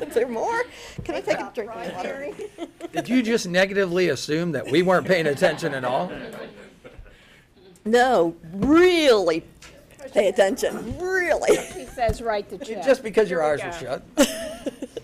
Is 0.00 0.14
there 0.14 0.28
more? 0.28 0.64
Can 1.04 1.14
I 1.16 1.20
take 1.20 1.38
a 1.38 1.50
drink 1.54 1.70
of 1.74 1.94
water? 1.94 2.30
Did 2.92 3.08
you 3.08 3.22
just 3.22 3.48
negatively 3.48 4.08
assume 4.08 4.52
that 4.52 4.70
we 4.70 4.82
weren't 4.82 5.06
paying 5.06 5.26
attention 5.26 5.74
at 5.74 5.84
all? 5.84 6.10
No, 7.84 8.34
really 8.52 9.44
pay 10.12 10.28
attention, 10.28 10.96
really. 10.98 11.56
He 11.56 11.86
says 11.86 12.22
write 12.22 12.48
the 12.48 12.58
check. 12.58 12.84
Just 12.84 13.02
because 13.02 13.28
your 13.28 13.42
Here 13.42 13.56
we 13.56 13.62
eyes 13.62 13.82
were 13.82 13.88
go. 13.88 14.02
shut? 14.16 15.00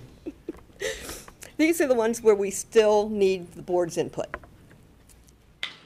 These 1.57 1.80
are 1.80 1.88
the 1.88 1.94
ones 1.94 2.22
where 2.22 2.34
we 2.34 2.51
still 2.51 3.09
need 3.09 3.53
the 3.53 3.62
board's 3.62 3.98
input. 3.98 4.28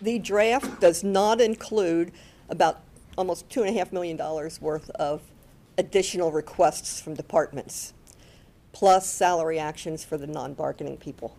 The 0.00 0.18
draft 0.18 0.80
does 0.80 1.02
not 1.02 1.40
include 1.40 2.12
about 2.48 2.80
almost 3.16 3.48
two 3.48 3.62
and 3.62 3.74
a 3.74 3.78
half 3.78 3.92
million 3.92 4.16
dollars 4.16 4.60
worth 4.60 4.90
of 4.90 5.22
additional 5.77 6.31
requests 6.31 7.01
from 7.01 7.14
departments, 7.14 7.95
plus 8.72 9.09
salary 9.09 9.59
actions 9.59 10.05
for 10.05 10.16
the 10.16 10.27
non-bargaining 10.27 10.97
people. 10.97 11.37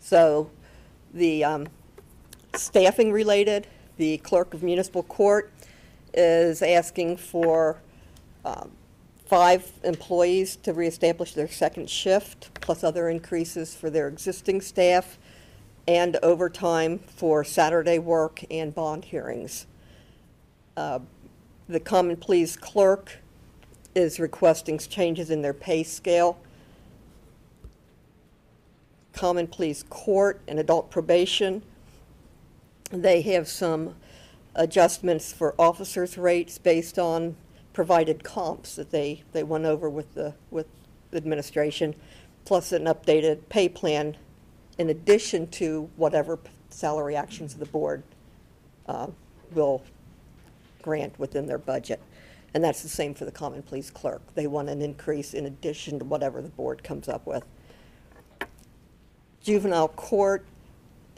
So 0.00 0.50
the 1.14 1.44
um, 1.44 1.68
staffing 2.54 3.12
related, 3.12 3.66
the 3.96 4.18
clerk 4.18 4.54
of 4.54 4.62
municipal 4.62 5.02
court 5.02 5.52
is 6.14 6.62
asking 6.62 7.16
for 7.18 7.80
um, 8.44 8.72
five 9.26 9.70
employees 9.84 10.56
to 10.56 10.72
reestablish 10.72 11.34
their 11.34 11.48
second 11.48 11.88
shift, 11.90 12.50
plus 12.60 12.82
other 12.82 13.08
increases 13.08 13.74
for 13.74 13.90
their 13.90 14.08
existing 14.08 14.60
staff, 14.60 15.18
and 15.86 16.16
overtime 16.22 16.98
for 16.98 17.44
Saturday 17.44 17.98
work 17.98 18.42
and 18.50 18.74
bond 18.74 19.04
hearings. 19.04 19.66
Uh, 20.76 21.00
The 21.68 21.80
common 21.80 22.16
pleas 22.16 22.56
clerk 22.56 23.18
is 23.98 24.20
requesting 24.20 24.78
changes 24.78 25.30
in 25.30 25.42
their 25.42 25.52
pay 25.52 25.82
scale. 25.82 26.38
Common 29.12 29.48
pleas 29.48 29.84
court 29.90 30.40
and 30.46 30.58
adult 30.58 30.90
probation, 30.90 31.62
they 32.90 33.20
have 33.22 33.48
some 33.48 33.96
adjustments 34.54 35.32
for 35.32 35.54
officers' 35.58 36.16
rates 36.16 36.56
based 36.58 36.98
on 36.98 37.36
provided 37.72 38.22
comps 38.24 38.76
that 38.76 38.90
they, 38.90 39.22
they 39.32 39.42
went 39.42 39.64
over 39.64 39.90
with 39.90 40.14
the, 40.14 40.32
with 40.50 40.66
administration, 41.12 41.94
plus 42.44 42.72
an 42.72 42.84
updated 42.84 43.40
pay 43.48 43.68
plan 43.68 44.16
in 44.78 44.88
addition 44.88 45.48
to 45.48 45.90
whatever 45.96 46.38
salary 46.70 47.16
actions 47.16 47.54
the 47.54 47.66
board 47.66 48.02
uh, 48.86 49.08
will 49.52 49.82
grant 50.82 51.18
within 51.18 51.46
their 51.46 51.58
budget. 51.58 52.00
And 52.54 52.64
that's 52.64 52.82
the 52.82 52.88
same 52.88 53.14
for 53.14 53.24
the 53.24 53.32
common 53.32 53.62
pleas 53.62 53.90
clerk. 53.90 54.22
They 54.34 54.46
want 54.46 54.68
an 54.68 54.80
increase 54.80 55.34
in 55.34 55.46
addition 55.46 55.98
to 55.98 56.04
whatever 56.04 56.40
the 56.40 56.48
board 56.48 56.82
comes 56.82 57.08
up 57.08 57.26
with. 57.26 57.44
Juvenile 59.42 59.88
court 59.88 60.44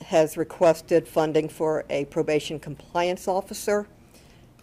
has 0.03 0.37
requested 0.37 1.07
funding 1.07 1.49
for 1.49 1.85
a 1.91 2.05
probation 2.07 2.59
compliance 2.59 3.29
officer, 3.29 3.87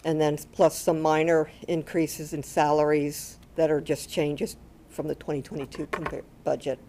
and 0.04 0.20
then 0.20 0.38
plus 0.52 0.78
some 0.78 1.02
minor 1.02 1.50
increases 1.68 2.34
in 2.34 2.44
salaries 2.44 3.38
that 3.56 3.72
are 3.72 3.82
just 3.82 4.10
changes 4.10 4.58
from 4.90 5.08
the 5.08 5.16
2022 5.16 5.88
compar- 5.88 6.24
budget. 6.44 6.80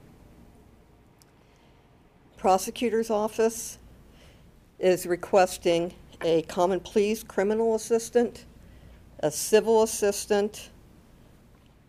Prosecutor's 2.36 3.10
office 3.10 3.78
is 4.78 5.06
requesting 5.06 5.92
a 6.22 6.42
common 6.42 6.80
pleas 6.80 7.22
criminal 7.22 7.74
assistant, 7.74 8.44
a 9.20 9.30
civil 9.30 9.82
assistant, 9.82 10.70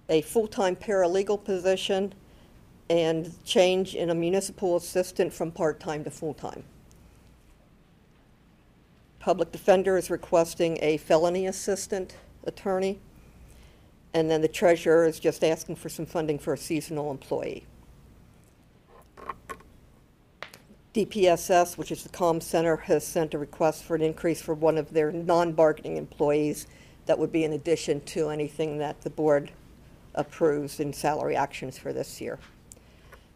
a 0.09 0.21
full-time 0.21 0.75
paralegal 0.75 1.43
position, 1.43 2.13
and 2.89 3.31
change 3.45 3.95
in 3.95 4.09
a 4.09 4.15
municipal 4.15 4.75
assistant 4.75 5.31
from 5.31 5.51
part-time 5.51 6.03
to 6.03 6.09
full-time. 6.09 6.63
Public 9.19 9.51
defender 9.51 9.97
is 9.97 10.09
requesting 10.09 10.79
a 10.81 10.97
felony 10.97 11.45
assistant 11.45 12.15
attorney. 12.45 12.99
And 14.13 14.31
then 14.31 14.41
the 14.41 14.47
treasurer 14.47 15.05
is 15.05 15.19
just 15.19 15.43
asking 15.43 15.75
for 15.75 15.89
some 15.89 16.05
funding 16.05 16.39
for 16.39 16.53
a 16.53 16.57
seasonal 16.57 17.11
employee. 17.11 17.65
DPSS, 20.95 21.77
which 21.77 21.91
is 21.91 22.01
the 22.01 22.09
comm 22.09 22.41
center, 22.41 22.77
has 22.77 23.05
sent 23.05 23.35
a 23.35 23.37
request 23.37 23.83
for 23.83 23.95
an 23.95 24.01
increase 24.01 24.41
for 24.41 24.55
one 24.55 24.77
of 24.77 24.91
their 24.91 25.11
non-bargaining 25.11 25.97
employees. 25.97 26.65
That 27.09 27.17
would 27.17 27.31
be 27.31 27.43
in 27.43 27.53
addition 27.53 28.01
to 28.01 28.29
anything 28.29 28.77
that 28.77 29.01
the 29.01 29.09
board 29.09 29.49
approves 30.13 30.79
in 30.79 30.93
salary 30.93 31.35
actions 31.35 31.75
for 31.75 31.91
this 31.91 32.21
year. 32.21 32.37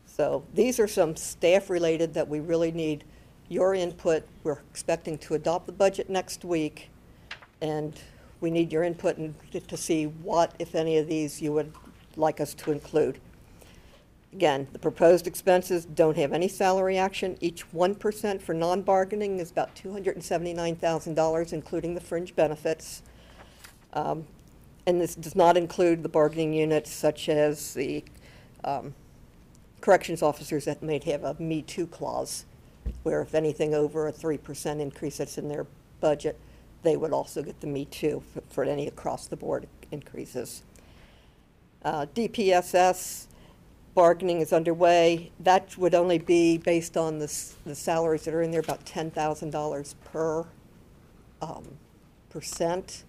So 0.06 0.44
these 0.54 0.80
are 0.80 0.88
some 0.88 1.16
staff-related 1.16 2.14
that 2.14 2.28
we 2.28 2.40
really 2.40 2.72
need 2.72 3.04
your 3.50 3.74
input. 3.74 4.28
We're 4.44 4.60
expecting 4.70 5.18
to 5.18 5.34
adopt 5.34 5.66
the 5.66 5.72
budget 5.72 6.08
next 6.08 6.46
week, 6.46 6.92
and 7.62 8.00
we 8.42 8.52
need 8.52 8.72
your 8.72 8.84
input 8.84 9.18
to 9.68 9.76
see 9.76 10.06
what, 10.06 10.54
if 10.60 10.76
any 10.76 11.00
of 11.00 11.08
these, 11.08 11.42
you 11.42 11.52
would 11.54 11.74
like 12.16 12.40
us 12.40 12.54
to 12.54 12.72
include. 12.72 13.18
Again, 14.34 14.68
the 14.72 14.78
proposed 14.78 15.26
expenses 15.26 15.86
don't 15.86 16.18
have 16.18 16.32
any 16.32 16.48
salary 16.48 17.00
action. 17.00 17.38
Each 17.42 17.66
1% 17.72 18.40
for 18.40 18.54
non-bargaining 18.54 19.40
is 19.40 19.50
about 19.50 19.76
$279,000, 19.76 21.54
including 21.54 21.96
the 21.96 22.02
fringe 22.02 22.36
benefits. 22.36 23.02
Um, 23.94 24.26
And 24.86 25.00
this 25.00 25.16
does 25.16 25.36
not 25.36 25.56
include 25.56 26.04
the 26.04 26.10
bargaining 26.10 26.54
units 26.54 26.92
such 26.92 27.30
as 27.30 27.74
the 27.74 28.04
um, 28.66 28.94
corrections 29.80 30.22
officers 30.22 30.66
that 30.66 30.84
may 30.84 31.00
have 31.06 31.24
a 31.24 31.36
Me 31.40 31.62
Too 31.62 31.88
clause, 31.88 32.46
where 33.04 33.22
if 33.22 33.34
anything 33.34 33.74
over 33.74 34.08
a 34.08 34.12
3% 34.12 34.82
increase 34.82 35.18
that's 35.18 35.38
in 35.38 35.48
their 35.48 35.66
budget, 36.02 36.38
they 36.82 36.98
would 36.98 37.14
also 37.14 37.42
get 37.42 37.62
the 37.62 37.68
Me 37.68 37.86
Too 37.86 38.24
for- 38.50 38.66
any 38.66 38.88
across-the-board 38.88 39.68
increases. 39.92 40.64
Uh, 41.84 42.06
DPSS 42.14 43.28
bargaining 43.96 44.42
is 44.42 44.52
underway. 44.52 45.32
That 45.40 45.78
would 45.78 45.94
only 45.96 46.18
be 46.18 46.58
based 46.58 46.98
on 46.98 47.20
the 47.20 47.32
the 47.66 47.76
salaries 47.76 48.24
that 48.26 48.34
are 48.34 48.42
in 48.42 48.52
there, 48.52 48.60
about 48.60 48.86
$10,000 48.86 49.96
per 50.04 50.46
um, 51.42 51.78
percent. 52.30 53.04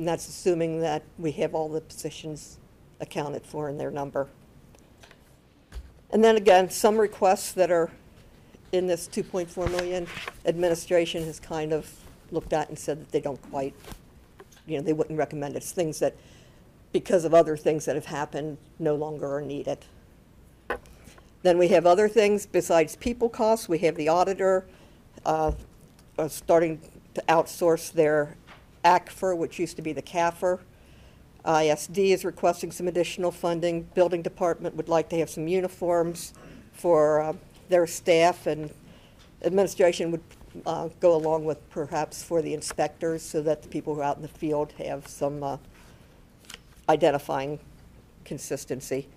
And 0.00 0.08
that's 0.08 0.26
assuming 0.26 0.80
that 0.80 1.02
we 1.18 1.30
have 1.32 1.54
all 1.54 1.68
the 1.68 1.82
positions 1.82 2.56
accounted 3.00 3.44
for 3.44 3.68
in 3.68 3.76
their 3.76 3.90
number. 3.90 4.28
And 6.10 6.24
then 6.24 6.38
again, 6.38 6.70
some 6.70 6.96
requests 6.96 7.52
that 7.52 7.70
are 7.70 7.90
in 8.72 8.86
this 8.86 9.06
2.4 9.06 9.70
million, 9.70 10.06
administration 10.46 11.22
has 11.24 11.38
kind 11.38 11.74
of 11.74 11.86
looked 12.30 12.54
at 12.54 12.70
and 12.70 12.78
said 12.78 12.98
that 12.98 13.10
they 13.10 13.20
don't 13.20 13.42
quite, 13.50 13.74
you 14.66 14.78
know, 14.78 14.82
they 14.82 14.94
wouldn't 14.94 15.18
recommend 15.18 15.54
it. 15.54 15.58
It's 15.58 15.72
things 15.72 15.98
that, 15.98 16.16
because 16.92 17.26
of 17.26 17.34
other 17.34 17.54
things 17.58 17.84
that 17.84 17.94
have 17.94 18.06
happened, 18.06 18.56
no 18.78 18.94
longer 18.94 19.30
are 19.30 19.42
needed. 19.42 19.84
Then 21.42 21.58
we 21.58 21.68
have 21.68 21.84
other 21.84 22.08
things 22.08 22.46
besides 22.46 22.96
people 22.96 23.28
costs. 23.28 23.68
We 23.68 23.80
have 23.80 23.96
the 23.96 24.08
auditor 24.08 24.64
uh, 25.26 25.52
starting 26.28 26.80
to 27.12 27.22
outsource 27.28 27.92
their 27.92 28.38
ACFR, 28.84 29.36
which 29.36 29.58
used 29.58 29.76
to 29.76 29.82
be 29.82 29.92
the 29.92 30.02
CAFR. 30.02 30.60
ISD 31.46 31.98
is 31.98 32.24
requesting 32.24 32.70
some 32.70 32.86
additional 32.86 33.30
funding. 33.30 33.82
Building 33.94 34.22
Department 34.22 34.74
would 34.76 34.88
like 34.88 35.08
to 35.10 35.18
have 35.18 35.30
some 35.30 35.48
uniforms 35.48 36.34
for 36.72 37.20
uh, 37.20 37.32
their 37.68 37.86
staff, 37.86 38.46
and 38.46 38.70
administration 39.42 40.10
would 40.10 40.22
uh, 40.66 40.88
go 41.00 41.14
along 41.14 41.44
with 41.44 41.68
perhaps 41.70 42.22
for 42.22 42.42
the 42.42 42.52
inspectors, 42.52 43.22
so 43.22 43.40
that 43.42 43.62
the 43.62 43.68
people 43.68 43.94
who 43.94 44.00
are 44.00 44.04
out 44.04 44.16
in 44.16 44.22
the 44.22 44.28
field 44.28 44.72
have 44.72 45.06
some 45.06 45.42
uh, 45.42 45.56
identifying 46.88 47.58
consistency. 48.24 49.08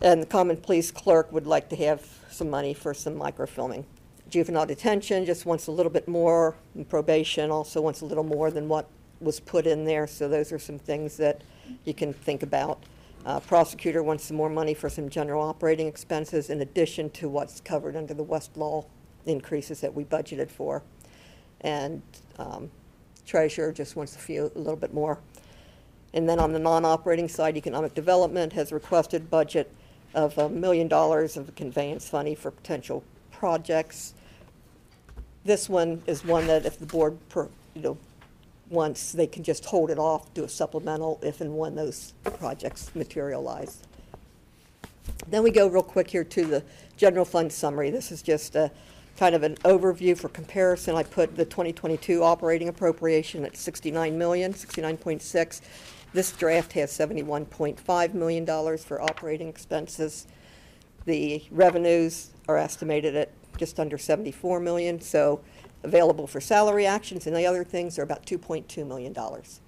And 0.00 0.22
the 0.22 0.26
common 0.26 0.56
pleas 0.56 0.92
clerk 0.92 1.32
would 1.32 1.46
like 1.46 1.68
to 1.70 1.76
have 1.76 2.06
some 2.30 2.48
money 2.48 2.72
for 2.72 2.94
some 2.94 3.14
microfilming. 3.14 3.84
Juvenile 4.30 4.66
detention 4.66 5.24
just 5.24 5.46
wants 5.46 5.68
a 5.68 5.72
little 5.72 5.90
bit 5.90 6.06
more, 6.06 6.54
and 6.74 6.86
probation 6.86 7.50
also 7.50 7.80
wants 7.80 8.02
a 8.02 8.04
little 8.04 8.24
more 8.24 8.50
than 8.50 8.68
what 8.68 8.88
was 9.20 9.40
put 9.40 9.66
in 9.66 9.84
there, 9.84 10.06
so 10.06 10.28
those 10.28 10.52
are 10.52 10.58
some 10.58 10.78
things 10.78 11.16
that 11.16 11.40
you 11.84 11.94
can 11.94 12.12
think 12.12 12.42
about. 12.42 12.82
Uh, 13.24 13.40
Prosecutor 13.40 14.02
wants 14.02 14.24
some 14.24 14.36
more 14.36 14.50
money 14.50 14.74
for 14.74 14.88
some 14.88 15.08
general 15.08 15.42
operating 15.42 15.86
expenses 15.86 16.50
in 16.50 16.60
addition 16.60 17.10
to 17.10 17.28
what's 17.28 17.60
covered 17.60 17.96
under 17.96 18.14
the 18.14 18.24
Westlaw 18.24 18.84
increases 19.26 19.80
that 19.80 19.94
we 19.94 20.04
budgeted 20.04 20.50
for. 20.50 20.82
And 21.62 22.02
um, 22.38 22.70
Treasurer 23.26 23.72
just 23.72 23.96
wants 23.96 24.14
a 24.14 24.18
few, 24.18 24.52
a 24.54 24.58
little 24.58 24.76
bit 24.76 24.94
more. 24.94 25.18
And 26.14 26.28
then 26.28 26.38
on 26.38 26.52
the 26.52 26.58
non-operating 26.58 27.28
side, 27.28 27.56
economic 27.56 27.94
development 27.94 28.52
has 28.52 28.72
requested 28.72 29.30
budget 29.30 29.70
of 30.14 30.38
a 30.38 30.48
million 30.48 30.88
dollars 30.88 31.36
of 31.36 31.54
conveyance 31.54 32.12
money 32.12 32.34
for 32.34 32.50
potential 32.50 33.04
projects. 33.30 34.14
This 35.44 35.68
one 35.68 36.02
is 36.06 36.24
one 36.24 36.46
that 36.46 36.66
if 36.66 36.78
the 36.78 36.86
board, 36.86 37.16
per- 37.28 37.48
you 37.74 37.82
know, 37.82 37.98
wants, 38.70 39.12
they 39.12 39.26
can 39.26 39.42
just 39.42 39.64
hold 39.64 39.90
it 39.90 39.98
off, 39.98 40.32
do 40.34 40.44
a 40.44 40.48
supplemental 40.48 41.18
if 41.22 41.40
and 41.40 41.56
when 41.56 41.74
those 41.74 42.12
projects 42.24 42.90
materialize. 42.94 43.78
Then 45.26 45.42
we 45.42 45.50
go 45.50 45.68
real 45.68 45.82
quick 45.82 46.10
here 46.10 46.24
to 46.24 46.44
the 46.44 46.62
general 46.96 47.24
fund 47.24 47.52
summary. 47.52 47.90
This 47.90 48.12
is 48.12 48.22
just 48.22 48.56
a 48.56 48.70
kind 49.16 49.34
of 49.34 49.42
an 49.42 49.56
overview 49.56 50.16
for 50.16 50.28
comparison. 50.28 50.94
I 50.94 51.02
put 51.02 51.34
the 51.34 51.44
2022 51.44 52.22
operating 52.22 52.68
appropriation 52.68 53.44
at 53.44 53.56
69 53.56 54.16
million, 54.16 54.52
69.6. 54.52 55.60
This 56.12 56.32
draft 56.32 56.72
has 56.72 56.90
71.5 56.92 58.14
million 58.14 58.44
dollars 58.44 58.84
for 58.84 59.02
operating 59.02 59.48
expenses. 59.48 60.26
The 61.04 61.42
revenues 61.50 62.30
are 62.48 62.56
estimated 62.56 63.16
at 63.16 63.30
just 63.58 63.78
under 63.78 63.98
74 63.98 64.60
million, 64.60 65.00
so 65.00 65.40
available 65.82 66.26
for 66.26 66.40
salary 66.40 66.86
actions 66.86 67.26
and 67.26 67.36
the 67.36 67.46
other 67.46 67.64
things 67.64 67.98
are 67.98 68.02
about 68.02 68.26
2.2 68.26 68.86
million 68.86 69.12
dollars 69.12 69.60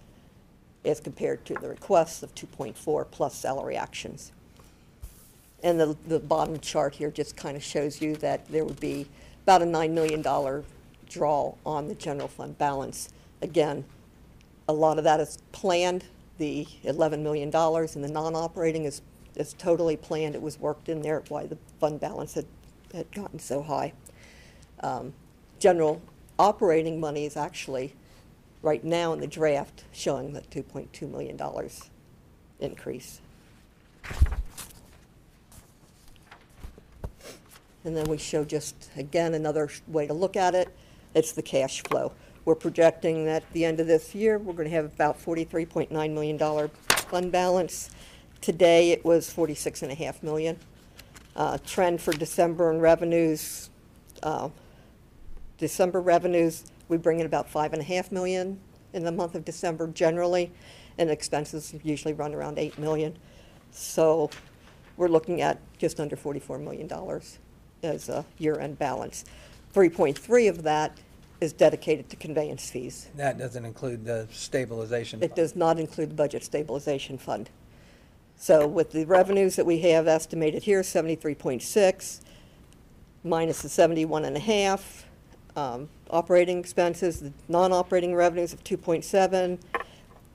as 0.85 1.01
compared 1.01 1.45
to 1.45 1.55
the 1.55 1.69
requests 1.69 2.23
of 2.23 2.35
2.4 2.35 3.07
plus 3.11 3.35
salary 3.35 3.77
actions. 3.77 4.33
And 5.63 5.79
the, 5.79 5.97
the 6.07 6.19
bottom 6.19 6.59
chart 6.59 6.95
here 6.95 7.11
just 7.11 7.37
kind 7.37 7.57
of 7.57 7.63
shows 7.63 8.01
you 8.01 8.17
that 8.17 8.49
there 8.49 8.65
would 8.65 8.81
be 8.81 9.07
about 9.43 9.63
a 9.63 9.67
$9 9.67 9.91
million 9.93 10.23
draw 11.09 11.55
on 11.67 11.89
the 11.89 11.95
general 11.95 12.29
fund 12.29 12.57
balance. 12.57 13.11
Again, 13.43 13.85
a 14.69 14.73
lot 14.73 14.97
of 14.97 15.05
that 15.05 15.21
is 15.21 15.39
planned, 15.53 16.05
the 16.39 16.67
$11 16.85 17.21
million, 17.21 17.55
and 17.55 18.05
the 18.05 18.11
non-operating 18.11 18.85
is, 18.85 19.03
is 19.37 19.53
totally 19.55 19.97
planned. 19.97 20.35
It 20.35 20.41
was 20.41 20.59
worked 20.59 20.89
in 20.89 21.03
there 21.03 21.23
why 21.29 21.47
the 21.47 21.59
fund 21.79 22.01
balance 22.01 22.35
had, 22.35 22.47
had 22.93 23.13
gotten 23.13 23.39
so 23.39 23.63
high. 23.63 23.93
Um, 24.81 25.13
General 25.59 26.01
operating 26.39 26.99
money 26.99 27.27
is 27.27 27.37
actually, 27.37 27.95
right 28.63 28.83
now 28.83 29.13
in 29.13 29.21
the 29.21 29.27
draft, 29.27 29.85
showing 29.93 30.33
that 30.33 30.49
$2.2 30.51 31.11
million 31.11 31.39
increase. 32.61 33.21
And 37.85 37.97
then 37.97 38.07
we 38.07 38.19
show 38.19 38.45
just, 38.45 38.91
again, 38.97 39.35
another 39.35 39.71
way 39.87 40.07
to 40.07 40.15
look 40.15 40.37
at 40.37 40.55
it. 40.55 40.75
It's 41.15 41.33
the 41.33 41.43
cash 41.43 41.83
flow. 41.83 42.13
We're 42.45 42.55
projecting 42.55 43.27
that 43.27 43.43
at 43.43 43.53
the 43.53 43.65
end 43.67 43.81
of 43.81 43.87
this 43.87 44.15
year, 44.15 44.39
we're 44.39 44.55
going 44.55 44.69
to 44.69 44.75
have 44.75 44.87
about 44.87 45.23
$43.9 45.23 45.91
million 45.91 46.69
fund 46.89 47.33
balance. 47.33 47.91
Today, 48.41 48.93
it 48.93 49.05
was 49.05 49.33
$46.5 49.33 50.23
million. 50.23 50.59
Uh, 51.37 51.59
Trend 51.65 52.01
for 52.01 52.13
December 52.13 52.71
and 52.71 52.83
revenues, 52.83 53.71
uh, 54.23 54.49
December 55.59 56.01
revenues, 56.01 56.65
we 56.89 56.97
bring 56.97 57.21
in 57.21 57.27
about 57.27 57.49
five 57.49 57.73
and 57.73 57.81
a 57.81 57.85
half 57.85 58.11
million 58.11 58.59
in 58.93 59.05
the 59.05 59.13
month 59.13 59.35
of 59.37 59.45
December 59.45 59.87
generally, 59.87 60.51
and 60.99 61.09
expenses 61.09 61.75
usually 61.85 62.15
run 62.15 62.35
around 62.35 62.59
eight 62.59 62.77
million. 62.79 63.17
So 63.71 64.31
we're 64.97 65.09
looking 65.09 65.41
at 65.41 65.61
just 65.79 66.01
under 66.01 66.17
forty-four 66.17 66.59
million 66.59 66.89
dollars 66.89 67.39
as 67.83 68.09
a 68.09 68.25
year-end 68.39 68.79
balance. 68.79 69.25
Three 69.73 69.89
point 69.89 70.19
three 70.19 70.49
of 70.49 70.65
that 70.65 70.99
is 71.41 71.53
dedicated 71.53 72.11
to 72.11 72.17
conveyance 72.17 72.69
fees. 72.69 73.09
That 73.15 73.39
doesn't 73.39 73.65
include 73.65 74.05
the 74.05 74.27
stabilization. 74.33 75.23
It 75.23 75.29
fund. 75.29 75.37
does 75.37 75.57
not 75.57 75.79
include 75.79 76.11
the 76.11 76.15
budget 76.15 76.43
stabilization 76.43 77.17
fund. 77.17 77.49
So 78.41 78.67
with 78.67 78.93
the 78.93 79.05
revenues 79.05 79.57
that 79.57 79.67
we 79.67 79.81
have 79.81 80.09
estimated 80.09 80.63
here, 80.63 80.83
seventy-three 80.83 81.35
point 81.35 81.61
six, 81.61 82.23
minus 83.23 83.61
the 83.61 83.69
seventy-one 83.69 84.25
and 84.25 84.35
a 84.35 84.41
half, 84.41 85.05
um, 85.57 85.91
operating 86.09 86.59
expenses, 86.59 87.21
the 87.21 87.35
non-operating 87.49 88.15
revenues 88.15 88.55
of 88.55 88.65
two 88.65 88.79
point 88.79 89.05
seven, 89.05 89.59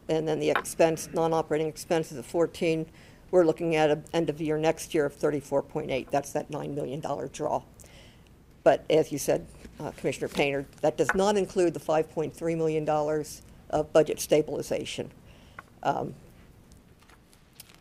and 0.07 0.27
then 0.27 0.39
the 0.39 0.51
expense, 0.51 1.09
non-operating 1.13 1.65
expenses 1.65 2.19
of 2.19 2.27
fourteen, 2.27 2.85
we're 3.31 3.43
looking 3.43 3.75
at 3.75 3.89
a 3.89 3.99
end 4.13 4.29
of 4.29 4.39
year 4.39 4.59
next 4.59 4.93
year 4.93 5.07
of 5.07 5.13
thirty-four 5.15 5.63
point 5.63 5.89
eight. 5.89 6.11
That's 6.11 6.31
that 6.33 6.51
nine 6.51 6.75
million 6.75 6.99
dollar 6.99 7.27
draw. 7.27 7.63
But 8.63 8.85
as 8.87 9.11
you 9.11 9.17
said, 9.17 9.47
uh, 9.79 9.89
Commissioner 9.97 10.27
Painter, 10.27 10.67
that 10.81 10.95
does 10.95 11.09
not 11.15 11.37
include 11.37 11.73
the 11.73 11.79
$5.3 11.79 12.57
million 12.57 12.87
of 13.69 13.93
budget 13.93 14.19
stabilization. 14.19 15.11
Um, 15.83 16.15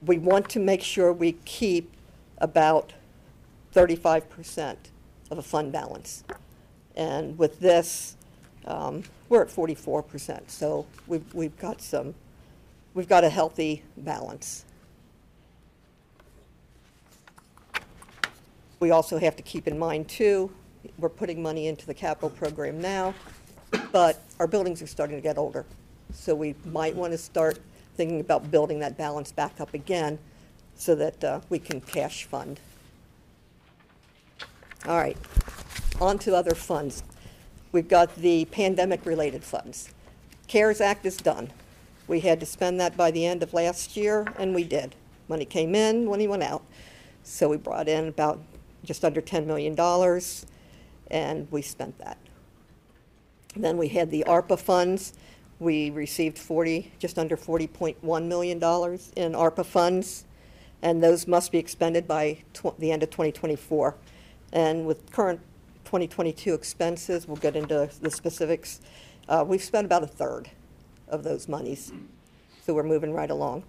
We 0.07 0.19
want 0.19 0.49
to 0.51 0.61
make 0.61 0.83
sure 0.83 1.13
we 1.13 1.33
keep 1.45 1.93
about 2.39 2.93
35% 3.75 4.77
of 5.31 5.39
a 5.39 5.43
fund 5.43 5.73
balance. 5.73 6.25
And 6.97 7.39
with 7.39 7.61
this, 7.61 8.17
um, 8.67 9.03
we're 9.29 9.43
at 9.43 9.49
44%, 9.49 10.51
so 10.51 10.87
we've, 11.07 11.35
we've 11.35 11.57
got 11.59 11.81
some 11.83 12.15
we've 12.95 13.09
got 13.09 13.25
a 13.25 13.29
healthy 13.29 13.83
balance. 13.97 14.65
We 18.81 18.91
also 18.91 19.19
have 19.19 19.37
to 19.37 19.43
keep 19.43 19.67
in 19.67 19.79
mind, 19.79 20.09
too, 20.09 20.51
we're 20.99 21.09
putting 21.09 21.43
money 21.43 21.67
into 21.67 21.87
the 21.87 21.95
capital 21.95 22.31
program 22.31 22.81
now, 22.81 23.15
but 23.93 24.23
our 24.39 24.47
buildings 24.47 24.81
are 24.81 24.87
starting 24.87 25.17
to 25.17 25.23
get 25.23 25.39
older. 25.39 25.65
So 26.13 26.35
we 26.35 26.55
might 26.67 26.95
want 26.95 27.13
to 27.13 27.19
start 27.19 27.59
thinking 27.95 28.21
about 28.21 28.51
building 28.51 28.81
that 28.81 28.97
balance 28.97 29.33
back 29.33 29.61
up 29.61 29.75
again 29.75 30.19
so 30.75 30.95
that 30.95 31.23
uh, 31.23 31.41
we 31.49 31.59
can 31.59 31.81
cash 31.81 32.25
fund. 32.25 32.61
All 34.87 34.99
right, 34.99 35.17
on 36.01 36.19
to 36.21 36.35
other 36.35 36.55
funds. 36.55 37.03
We've 37.73 37.89
got 37.89 38.15
the 38.17 38.45
pandemic-related 38.47 39.43
funds. 39.43 39.91
CARES 40.47 40.81
Act 40.81 41.07
is 41.07 41.17
done. 41.17 41.51
We 42.07 42.21
had 42.21 42.39
to 42.41 42.47
spend 42.47 42.79
that 42.81 42.97
by 42.97 43.11
the 43.11 43.25
end 43.25 43.43
of 43.43 43.55
last 43.55 43.97
year, 43.97 44.27
and 44.39 44.55
we 44.55 44.65
did. 44.65 44.95
Money 45.29 45.47
came 45.47 45.75
in, 45.75 46.05
money 46.05 46.29
went 46.29 46.43
out. 46.43 46.63
So 47.23 47.49
we 47.49 47.57
brought 47.57 47.89
in 47.89 48.09
about 48.09 48.41
just 48.85 49.05
under 49.05 49.23
$10 49.23 49.47
million, 49.47 49.75
and 51.11 51.51
we 51.51 51.63
spent 51.63 51.99
that. 51.99 52.19
Then 53.57 53.79
we 53.79 53.89
had 53.89 54.11
the 54.11 54.25
ARPA 54.27 54.59
funds. 54.59 55.15
We 55.65 55.89
received 55.89 56.37
40, 56.37 56.93
just 56.99 57.19
under 57.19 57.39
$40.1 57.39 57.97
million 58.27 58.59
in 58.59 59.33
ARPA 59.33 59.65
funds, 59.65 60.27
and 60.83 61.03
those 61.03 61.27
must 61.27 61.53
be 61.53 61.59
expended 61.59 62.07
by 62.07 62.43
tw- 62.53 62.79
the 62.79 62.93
end 62.93 63.03
of 63.03 63.09
2024. 63.09 63.95
And 64.53 64.87
with 64.87 65.11
current 65.11 65.41
2022 65.87 66.53
expenses, 66.53 67.27
we'll 67.27 67.39
get 67.39 67.57
into 67.57 67.89
the 68.03 68.11
specifics, 68.11 68.83
uh, 69.27 69.43
we've 69.49 69.62
spent 69.62 69.87
about 69.87 70.03
a 70.03 70.07
third 70.07 70.51
of 71.09 71.25
those 71.25 71.49
monies. 71.49 71.93
So 72.67 72.75
we're 72.75 72.83
moving 72.83 73.15
right 73.15 73.31
along. 73.31 73.62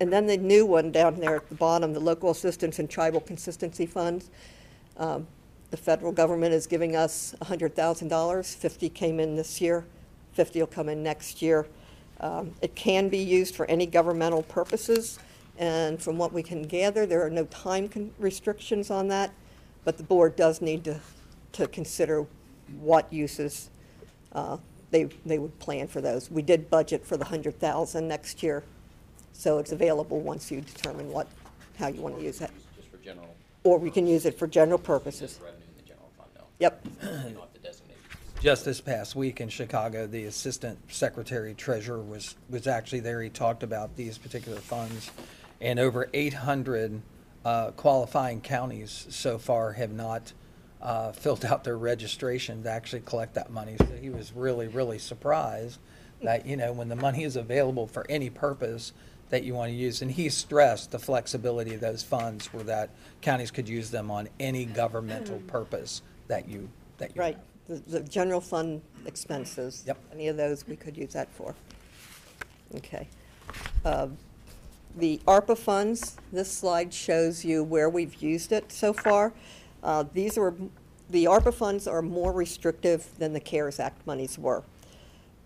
And 0.00 0.12
then 0.12 0.26
the 0.26 0.36
new 0.36 0.66
one 0.66 0.90
down 0.90 1.20
there 1.20 1.36
at 1.36 1.48
the 1.48 1.54
bottom, 1.54 1.92
the 1.92 2.00
local 2.00 2.30
assistance 2.30 2.80
and 2.80 2.90
tribal 2.90 3.20
consistency 3.20 3.86
funds. 3.86 4.30
Um, 4.96 5.28
The 5.70 5.76
federal 5.76 6.10
government 6.12 6.54
is 6.54 6.66
giving 6.66 6.96
us 6.96 7.36
$100,000. 7.40 8.56
50 8.56 8.88
came 8.88 9.20
in 9.20 9.36
this 9.36 9.60
year, 9.60 9.84
50 10.36 10.60
will 10.60 10.66
come 10.66 10.88
in 10.90 11.02
next 11.02 11.40
year. 11.40 11.66
Um, 12.20 12.52
It 12.60 12.74
can 12.74 13.08
be 13.08 13.18
used 13.18 13.54
for 13.56 13.64
any 13.66 13.86
governmental 13.86 14.42
purposes, 14.42 15.18
and 15.58 16.00
from 16.00 16.18
what 16.18 16.32
we 16.32 16.42
can 16.42 16.62
gather, 16.62 17.06
there 17.06 17.24
are 17.24 17.30
no 17.30 17.46
time 17.46 17.88
con- 17.88 18.12
restrictions 18.18 18.90
on 18.90 19.08
that, 19.08 19.32
but 19.84 19.96
the 19.96 20.02
board 20.04 20.36
does 20.36 20.60
need 20.60 20.84
to, 20.84 21.00
to 21.52 21.66
consider 21.66 22.26
what 22.80 23.10
uses 23.12 23.70
uh, 24.32 24.58
they, 24.90 25.04
they 25.24 25.38
would 25.38 25.58
plan 25.58 25.88
for 25.88 26.00
those. 26.02 26.30
We 26.30 26.42
did 26.42 26.68
budget 26.70 27.04
for 27.04 27.16
the 27.16 27.24
100,000 27.24 28.06
next 28.06 28.42
year, 28.42 28.62
so 29.32 29.58
it's 29.58 29.72
available 29.72 30.20
once 30.20 30.50
you 30.50 30.60
determine 30.60 31.10
what, 31.10 31.26
how 31.78 31.88
you 31.88 32.00
want 32.02 32.18
to 32.18 32.22
use 32.24 32.40
it. 32.42 32.50
Just 32.76 32.88
for 32.90 32.98
general, 32.98 33.34
Or 33.64 33.78
we 33.78 33.90
can 33.90 34.06
use 34.06 34.26
it 34.26 34.38
for 34.38 34.46
general 34.46 34.78
purposes. 34.78 35.20
just 35.32 35.42
revenue 35.42 35.64
in 35.68 35.82
the 35.82 35.88
general 35.88 36.10
fund, 36.18 36.30
though. 36.34 36.44
Yep. 36.58 36.84
You 36.84 36.90
don't 37.00 37.12
have 37.12 37.24
to 37.24 37.30
designate. 37.32 37.55
Just 38.40 38.66
this 38.66 38.80
past 38.82 39.16
week 39.16 39.40
in 39.40 39.48
Chicago, 39.48 40.06
the 40.06 40.24
Assistant 40.24 40.78
Secretary 40.92 41.54
Treasurer 41.54 42.02
was, 42.02 42.36
was 42.50 42.66
actually 42.66 43.00
there. 43.00 43.22
He 43.22 43.30
talked 43.30 43.62
about 43.62 43.96
these 43.96 44.18
particular 44.18 44.58
funds. 44.58 45.10
And 45.60 45.78
over 45.78 46.08
800 46.12 47.00
uh, 47.44 47.70
qualifying 47.72 48.42
counties 48.42 49.06
so 49.08 49.38
far 49.38 49.72
have 49.72 49.90
not 49.90 50.32
uh, 50.82 51.12
filled 51.12 51.44
out 51.44 51.64
their 51.64 51.78
registration 51.78 52.62
to 52.64 52.70
actually 52.70 53.02
collect 53.06 53.34
that 53.34 53.50
money. 53.50 53.76
So 53.78 53.96
he 54.00 54.10
was 54.10 54.32
really, 54.32 54.68
really 54.68 54.98
surprised 54.98 55.78
that, 56.22 56.46
you 56.46 56.56
know, 56.56 56.72
when 56.72 56.88
the 56.88 56.96
money 56.96 57.24
is 57.24 57.36
available 57.36 57.86
for 57.86 58.04
any 58.08 58.30
purpose 58.30 58.92
that 59.30 59.44
you 59.44 59.54
want 59.54 59.70
to 59.70 59.76
use. 59.76 60.02
And 60.02 60.10
he 60.10 60.28
stressed 60.28 60.90
the 60.90 60.98
flexibility 60.98 61.74
of 61.74 61.80
those 61.80 62.02
funds 62.02 62.52
where 62.52 62.64
that 62.64 62.90
counties 63.22 63.50
could 63.50 63.68
use 63.68 63.90
them 63.90 64.10
on 64.10 64.28
any 64.38 64.66
governmental 64.66 65.38
purpose 65.46 66.02
that 66.28 66.48
you, 66.48 66.68
that 66.98 67.16
you 67.16 67.20
Right, 67.20 67.38
the, 67.68 67.76
the 67.86 68.00
general 68.00 68.40
fund 68.40 68.82
expenses. 69.06 69.84
Yep. 69.86 69.98
Any 70.12 70.28
of 70.28 70.36
those 70.36 70.66
we 70.66 70.76
could 70.76 70.96
use 70.96 71.12
that 71.12 71.30
for. 71.32 71.54
Okay. 72.74 73.08
Uh, 73.84 74.08
The 74.96 75.20
ARPA 75.26 75.58
funds, 75.58 76.16
this 76.32 76.50
slide 76.50 76.92
shows 76.92 77.44
you 77.44 77.62
where 77.62 77.88
we've 77.88 78.22
used 78.22 78.52
it 78.52 78.72
so 78.72 78.92
far. 78.92 79.32
Uh, 79.82 80.04
These 80.12 80.38
are, 80.38 80.54
the 81.10 81.26
ARPA 81.26 81.52
funds 81.52 81.86
are 81.86 82.02
more 82.02 82.32
restrictive 82.32 83.06
than 83.18 83.32
the 83.32 83.40
CARES 83.40 83.78
Act 83.78 84.06
monies 84.06 84.38
were. 84.38 84.62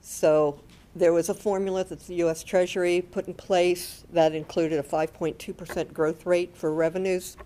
So 0.03 0.61
there 0.95 1.13
was 1.13 1.29
a 1.29 1.35
formula 1.35 1.85
that 1.85 2.01
the 2.07 2.15
US 2.27 2.43
Treasury 2.43 3.01
put 3.03 3.27
in 3.29 3.35
place 3.35 4.05
that 4.13 4.35
included 4.35 4.79
a 4.79 4.83
5.2% 4.83 5.93
growth 5.93 6.27
rate 6.27 6.57
for 6.57 6.73
revenues. 6.73 7.37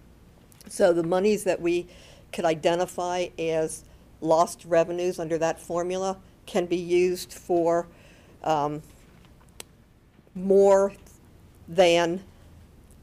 So 0.68 0.92
the 0.92 1.02
monies 1.02 1.44
that 1.44 1.60
we 1.60 1.86
could 2.32 2.44
identify 2.44 3.28
as 3.38 3.84
lost 4.24 4.64
revenues 4.64 5.18
under 5.18 5.38
that 5.38 5.60
formula 5.60 6.16
can 6.46 6.66
be 6.66 6.76
used 6.76 7.32
for 7.32 7.86
um, 8.42 8.82
more 10.34 10.92
than 11.68 12.22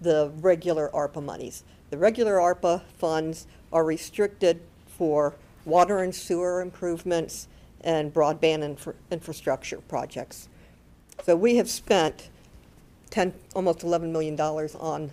the 0.02 0.32
regular 0.40 0.90
ARPA 0.94 1.24
monies. 1.24 1.64
The 1.90 1.98
regular 1.98 2.36
ARPA 2.36 2.82
funds 2.98 3.48
are 3.72 3.84
restricted 3.84 4.62
for 4.88 5.36
water 5.66 6.00
and 6.00 6.14
sewer 6.14 6.62
improvements 6.62 7.48
and 7.82 8.14
broadband 8.14 8.64
infra- 8.64 8.96
infrastructure 9.10 9.80
projects. 9.82 10.48
So 11.24 11.36
we 11.36 11.56
have 11.56 11.70
spent 11.70 12.30
10, 13.12 13.34
almost 13.56 13.80
$11 13.80 14.12
million 14.12 14.40
on 14.40 15.12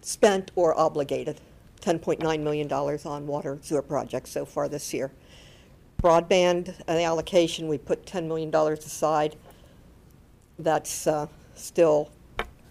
spent 0.00 0.50
or 0.56 0.76
obligated, 0.78 1.40
$10.9 1.82 2.40
million 2.40 2.72
on 2.72 3.26
water 3.26 3.52
and 3.52 3.64
sewer 3.64 3.82
projects 3.82 4.30
so 4.30 4.44
far 4.44 4.68
this 4.68 4.94
year. 4.94 5.10
Broadband 6.02 6.74
an 6.88 6.98
allocation, 6.98 7.68
we 7.68 7.78
put 7.78 8.06
$10 8.06 8.26
million 8.26 8.54
aside. 8.54 9.36
That's 10.58 11.06
uh, 11.06 11.26
still 11.54 12.10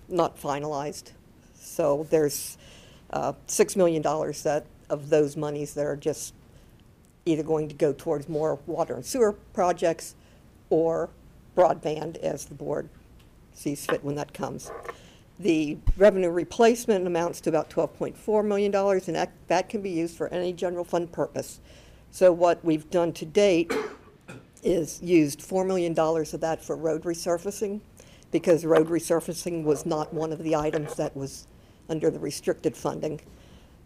not 0.09 0.39
finalized. 0.39 1.11
So 1.55 2.07
there's 2.09 2.57
uh, 3.11 3.33
$6 3.47 3.75
million 3.75 4.01
that, 4.01 4.65
of 4.89 5.09
those 5.09 5.37
monies 5.37 5.73
that 5.73 5.85
are 5.85 5.95
just 5.95 6.33
either 7.25 7.43
going 7.43 7.69
to 7.69 7.75
go 7.75 7.93
towards 7.93 8.27
more 8.27 8.59
water 8.65 8.95
and 8.95 9.05
sewer 9.05 9.33
projects 9.53 10.15
or 10.69 11.09
broadband 11.55 12.17
as 12.17 12.45
the 12.45 12.55
board 12.55 12.89
sees 13.53 13.85
fit 13.85 14.03
when 14.03 14.15
that 14.15 14.33
comes. 14.33 14.71
The 15.41 15.79
revenue 15.97 16.29
replacement 16.29 17.07
amounts 17.07 17.41
to 17.41 17.49
about 17.49 17.71
$12.4 17.71 18.45
million, 18.45 18.75
and 18.75 19.15
that, 19.15 19.31
that 19.47 19.69
can 19.69 19.81
be 19.81 19.89
used 19.89 20.15
for 20.15 20.27
any 20.27 20.53
general 20.53 20.83
fund 20.83 21.11
purpose. 21.11 21.59
So 22.11 22.31
what 22.31 22.63
we've 22.63 22.87
done 22.91 23.11
to 23.13 23.25
date 23.25 23.73
is 24.61 25.01
used 25.01 25.39
$4 25.39 25.65
million 25.65 25.97
of 25.97 26.41
that 26.41 26.63
for 26.63 26.75
road 26.75 27.03
resurfacing, 27.05 27.81
because 28.31 28.65
road 28.65 28.89
resurfacing 28.89 29.63
was 29.63 29.83
not 29.83 30.13
one 30.13 30.31
of 30.31 30.43
the 30.43 30.55
items 30.55 30.93
that 30.97 31.17
was 31.17 31.47
under 31.89 32.11
the 32.11 32.19
restricted 32.19 32.77
funding. 32.77 33.19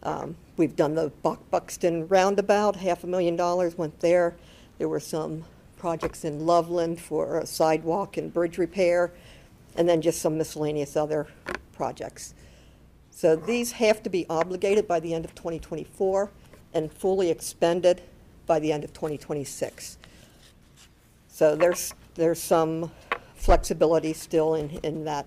Um, 0.04 0.36
We've 0.58 0.76
done 0.76 0.96
the 0.96 1.10
Buck- 1.24 1.50
Buxton 1.52 2.10
Roundabout, 2.10 2.76
half 2.76 3.06
a 3.06 3.08
million 3.08 3.38
dollars 3.38 3.78
went 3.78 4.02
there. 4.02 4.36
There 4.78 4.90
were 4.90 5.00
some 5.00 5.46
projects 5.78 6.26
in 6.26 6.46
Loveland 6.46 7.00
for 7.00 7.40
a 7.40 7.46
sidewalk 7.46 8.18
and 8.18 8.34
bridge 8.34 8.58
repair, 8.58 9.14
and 9.76 9.88
then 9.88 10.02
just 10.02 10.22
some 10.22 10.38
miscellaneous 10.38 10.96
other 10.96 11.28
projects. 11.74 12.34
So 13.12 13.36
these 13.36 13.74
have 13.74 14.04
to 14.04 14.10
be 14.10 14.26
obligated 14.30 14.88
by 14.88 15.00
the 15.00 15.14
end 15.14 15.26
of 15.26 15.34
2024 15.36 16.30
and 16.74 16.92
fully 16.92 17.30
expended 17.30 18.02
by 18.46 18.60
the 18.60 18.72
end 18.72 18.84
of 18.84 18.94
2026. 18.94 19.98
So 21.28 21.56
there's, 21.56 21.94
there's 22.16 22.42
some 22.42 22.92
flexibility 23.36 24.14
still 24.14 24.56
in, 24.56 24.70
in 24.84 25.06
that, 25.06 25.26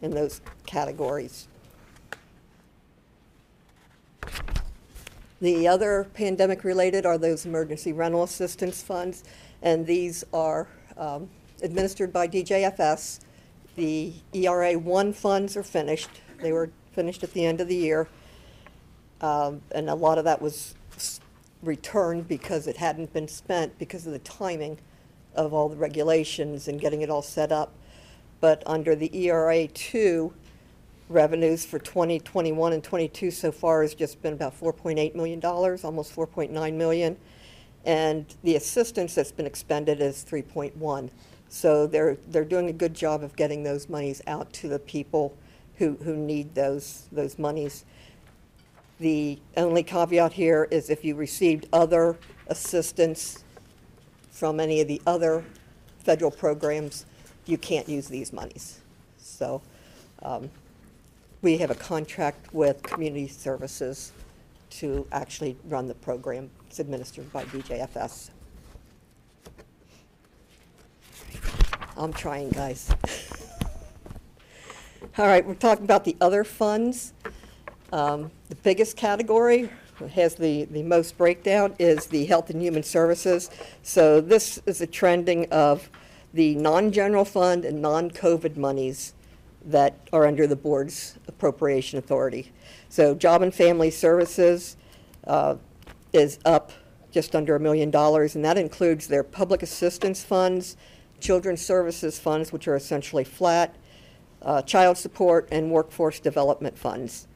in 0.00 0.10
those 0.10 0.40
categories. 0.66 1.48
The 5.40 5.66
other 5.66 6.06
pandemic-related 6.14 7.04
are 7.04 7.18
those 7.18 7.46
emergency 7.46 7.92
rental 7.92 8.22
assistance 8.22 8.80
funds, 8.82 9.24
and 9.60 9.84
these 9.84 10.22
are 10.32 10.68
um, 10.96 11.28
administered 11.62 12.12
by 12.12 12.28
DJFS. 12.28 13.20
The 13.76 14.12
ERA 14.32 14.78
one 14.78 15.12
funds 15.12 15.56
are 15.56 15.62
finished. 15.62 16.10
They 16.40 16.52
were 16.52 16.70
finished 16.92 17.22
at 17.22 17.32
the 17.32 17.44
end 17.46 17.60
of 17.60 17.68
the 17.68 17.76
year. 17.76 18.08
Um, 19.20 19.62
And 19.70 19.88
a 19.88 19.94
lot 19.94 20.18
of 20.18 20.24
that 20.24 20.42
was 20.42 20.74
returned 21.62 22.28
because 22.28 22.66
it 22.66 22.76
hadn't 22.76 23.12
been 23.12 23.28
spent 23.28 23.78
because 23.78 24.06
of 24.06 24.12
the 24.12 24.18
timing 24.18 24.78
of 25.34 25.54
all 25.54 25.68
the 25.68 25.76
regulations 25.76 26.68
and 26.68 26.80
getting 26.80 27.02
it 27.02 27.08
all 27.08 27.22
set 27.22 27.52
up. 27.52 27.72
But 28.40 28.62
under 28.66 28.94
the 28.94 29.16
ERA 29.16 29.68
two, 29.68 30.34
revenues 31.08 31.64
for 31.64 31.78
2021 31.78 32.72
and 32.72 32.82
22 32.82 33.30
so 33.30 33.52
far 33.52 33.82
has 33.82 33.94
just 33.94 34.20
been 34.22 34.32
about 34.32 34.58
$4.8 34.58 35.14
million, 35.14 35.44
almost 35.44 36.14
4.9 36.14 36.74
million. 36.74 37.16
And 37.84 38.26
the 38.42 38.56
assistance 38.56 39.14
that's 39.14 39.32
been 39.32 39.46
expended 39.46 40.00
is 40.00 40.24
3.1. 40.28 41.10
So 41.52 41.86
they're, 41.86 42.16
they're 42.28 42.46
doing 42.46 42.70
a 42.70 42.72
good 42.72 42.94
job 42.94 43.22
of 43.22 43.36
getting 43.36 43.62
those 43.62 43.86
monies 43.86 44.22
out 44.26 44.50
to 44.54 44.68
the 44.68 44.78
people 44.78 45.36
who, 45.76 45.98
who 46.02 46.16
need 46.16 46.54
those, 46.54 47.08
those 47.12 47.38
monies. 47.38 47.84
The 48.98 49.38
only 49.58 49.82
caveat 49.82 50.32
here 50.32 50.66
is 50.70 50.88
if 50.88 51.04
you 51.04 51.14
received 51.14 51.68
other 51.70 52.16
assistance 52.46 53.44
from 54.30 54.60
any 54.60 54.80
of 54.80 54.88
the 54.88 55.02
other 55.06 55.44
federal 55.98 56.30
programs, 56.30 57.04
you 57.44 57.58
can't 57.58 57.86
use 57.86 58.08
these 58.08 58.32
monies. 58.32 58.80
So 59.18 59.60
um, 60.22 60.48
we 61.42 61.58
have 61.58 61.70
a 61.70 61.74
contract 61.74 62.54
with 62.54 62.82
Community 62.82 63.28
Services 63.28 64.12
to 64.70 65.06
actually 65.12 65.58
run 65.68 65.86
the 65.86 65.94
program. 65.96 66.48
It's 66.68 66.80
administered 66.80 67.30
by 67.30 67.44
DJFS. 67.44 68.30
I'm 72.02 72.12
trying, 72.12 72.50
guys. 72.50 72.90
All 75.18 75.26
right, 75.26 75.46
we're 75.46 75.54
talking 75.54 75.84
about 75.84 76.04
the 76.04 76.16
other 76.20 76.42
funds. 76.42 77.12
Um, 77.92 78.32
The 78.48 78.56
biggest 78.56 78.96
category, 78.96 79.70
has 80.14 80.34
the, 80.34 80.64
the 80.64 80.82
most 80.82 81.16
breakdown, 81.16 81.76
is 81.78 82.06
the 82.06 82.24
Health 82.24 82.50
and 82.50 82.60
Human 82.60 82.82
Services. 82.82 83.50
So 83.84 84.20
this 84.20 84.60
is 84.66 84.80
a 84.80 84.86
trending 84.86 85.46
of 85.52 85.88
the 86.34 86.56
non-general 86.56 87.24
fund 87.24 87.64
and 87.64 87.80
non-COVID 87.80 88.56
monies 88.56 89.14
that 89.64 89.94
are 90.12 90.26
under 90.26 90.48
the 90.48 90.56
board's 90.56 91.18
appropriation 91.28 92.00
authority. 92.00 92.50
So 92.88 93.14
Job 93.14 93.42
and 93.42 93.54
Family 93.54 93.92
Services 93.92 94.76
uh, 95.28 95.54
is 96.12 96.40
up 96.44 96.72
just 97.12 97.36
under 97.36 97.54
a 97.54 97.60
million 97.60 97.92
dollars, 97.92 98.34
and 98.34 98.44
that 98.44 98.58
includes 98.58 99.06
their 99.06 99.22
public 99.22 99.62
assistance 99.62 100.24
funds, 100.24 100.76
children's 101.22 101.62
services 101.62 102.18
funds, 102.18 102.52
which 102.52 102.68
are 102.68 102.76
essentially 102.76 103.24
flat, 103.24 103.74
uh, 104.42 104.60
child 104.62 104.98
support, 104.98 105.48
and 105.50 105.70
workforce 105.70 106.20
development 106.20 106.76
funds. 106.76 107.28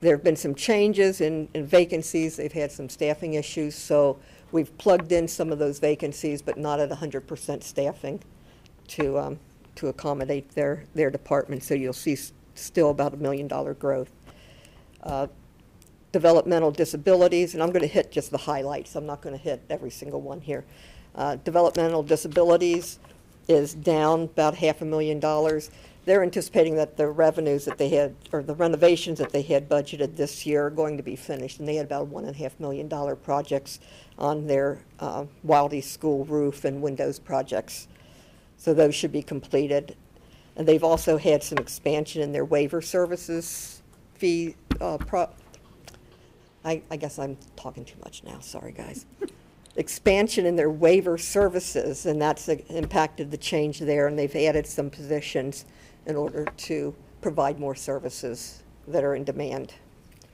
There 0.00 0.14
have 0.14 0.24
been 0.24 0.36
some 0.36 0.54
changes 0.54 1.20
in 1.20 1.48
in 1.54 1.66
vacancies. 1.66 2.36
They've 2.36 2.52
had 2.52 2.70
some 2.70 2.88
staffing 2.88 3.34
issues, 3.34 3.74
so 3.74 4.18
we've 4.52 4.76
plugged 4.78 5.10
in 5.10 5.26
some 5.26 5.50
of 5.50 5.58
those 5.58 5.78
vacancies, 5.78 6.42
but 6.42 6.58
not 6.58 6.78
at 6.78 6.90
100% 6.90 7.62
staffing 7.62 8.20
to, 8.88 9.18
um, 9.18 9.38
to 9.76 9.88
accommodate 9.88 10.50
their, 10.50 10.84
their 10.94 11.10
department. 11.10 11.62
So 11.62 11.74
you'll 11.74 11.92
see 11.94 12.16
still 12.54 12.90
about 12.90 13.14
a 13.14 13.16
million 13.16 13.48
dollar 13.48 13.74
growth. 13.74 14.10
Uh, 15.02 15.26
Developmental 16.12 16.70
disabilities, 16.70 17.54
and 17.54 17.62
I'm 17.62 17.70
going 17.70 17.80
to 17.80 17.86
hit 17.86 18.12
just 18.12 18.30
the 18.30 18.36
highlights. 18.36 18.94
I'm 18.96 19.06
not 19.06 19.22
going 19.22 19.34
to 19.34 19.42
hit 19.42 19.62
every 19.70 19.88
single 19.88 20.20
one 20.20 20.42
here. 20.42 20.62
Uh, 21.14 21.36
Developmental 21.36 22.02
disabilities 22.02 22.98
is 23.48 23.74
down 23.74 24.22
about 24.22 24.54
half 24.54 24.82
a 24.82 24.84
million 24.84 25.20
dollars. 25.20 25.70
They're 26.04 26.22
anticipating 26.22 26.74
that 26.76 26.96
the 26.96 27.08
revenues 27.08 27.64
that 27.66 27.78
they 27.78 27.88
had, 27.90 28.14
or 28.32 28.42
the 28.42 28.54
renovations 28.54 29.18
that 29.18 29.30
they 29.30 29.42
had 29.42 29.68
budgeted 29.68 30.16
this 30.16 30.44
year 30.44 30.66
are 30.66 30.70
going 30.70 30.96
to 30.96 31.02
be 31.02 31.14
finished, 31.14 31.60
and 31.60 31.68
they 31.68 31.76
had 31.76 31.86
about 31.86 32.08
one 32.08 32.24
and 32.24 32.34
a 32.34 32.38
half 32.38 32.58
million 32.58 32.88
dollar 32.88 33.14
projects 33.14 33.78
on 34.18 34.46
their 34.46 34.80
uh, 35.00 35.24
Wildey 35.46 35.82
School 35.82 36.24
roof 36.24 36.64
and 36.64 36.82
windows 36.82 37.18
projects. 37.18 37.88
So 38.56 38.74
those 38.74 38.94
should 38.94 39.12
be 39.12 39.22
completed. 39.22 39.96
And 40.56 40.66
they've 40.66 40.84
also 40.84 41.16
had 41.18 41.42
some 41.42 41.58
expansion 41.58 42.20
in 42.20 42.32
their 42.32 42.44
waiver 42.44 42.82
services 42.82 43.82
fee, 44.14 44.54
uh, 44.80 44.98
pro, 44.98 45.28
I, 46.64 46.82
I 46.90 46.96
guess 46.96 47.18
I'm 47.18 47.36
talking 47.56 47.84
too 47.84 47.98
much 48.04 48.22
now, 48.22 48.38
sorry, 48.40 48.72
guys. 48.72 49.06
Expansion 49.76 50.44
in 50.44 50.54
their 50.54 50.68
waiver 50.70 51.16
services, 51.16 52.04
and 52.04 52.20
that's 52.20 52.46
uh, 52.48 52.56
impacted 52.68 53.30
the 53.30 53.38
change 53.38 53.78
there, 53.78 54.06
and 54.06 54.18
they've 54.18 54.36
added 54.36 54.66
some 54.66 54.90
positions 54.90 55.64
in 56.04 56.14
order 56.14 56.44
to 56.58 56.94
provide 57.22 57.58
more 57.58 57.74
services 57.74 58.62
that 58.86 59.02
are 59.02 59.14
in 59.14 59.24
demand. 59.24 59.72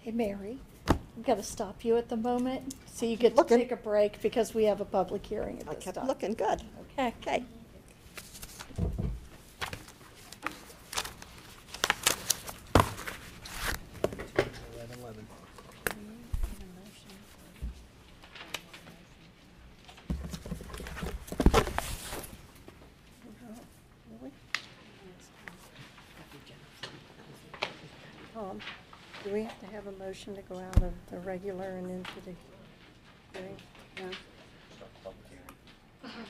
Hey, 0.01 0.11
Mary, 0.11 0.59
I've 0.89 1.24
got 1.24 1.36
to 1.36 1.45
stop 1.45 1.84
you 1.84 1.97
at 1.97 2.09
the 2.09 2.16
moment, 2.16 2.74
so 2.93 3.07
you 3.07 3.16
get 3.16 3.30
to 3.30 3.36
Looking. 3.36 3.59
take 3.59 3.70
a 3.70 3.76
break 3.76 4.20
because 4.22 4.55
we 4.55 4.64
have 4.64 4.80
a 4.80 4.84
public 4.84 5.24
hearing 5.24 5.59
I 5.68 5.70
at 5.70 5.76
this 5.76 5.84
kept 5.84 5.97
time. 5.99 6.07
looking, 6.09 6.34
good. 6.34 6.62
Okay. 6.99 7.14
Okay. 7.20 7.45
Tom, 28.34 28.61
do 29.24 29.32
we 29.32 29.43
have 29.43 29.61
to 29.61 29.66
have 29.66 29.86
a 29.86 29.93
motion 30.09 30.34
to 30.34 30.40
go 30.40 30.59
out 30.59 30.82
of 30.82 30.92
the 31.11 31.18
regular 31.18 31.66
and 31.66 31.90
into 31.90 32.11
the 32.24 32.32
hearing? 33.38 33.56
No? 33.98 34.06
Uh-huh. 36.02 36.24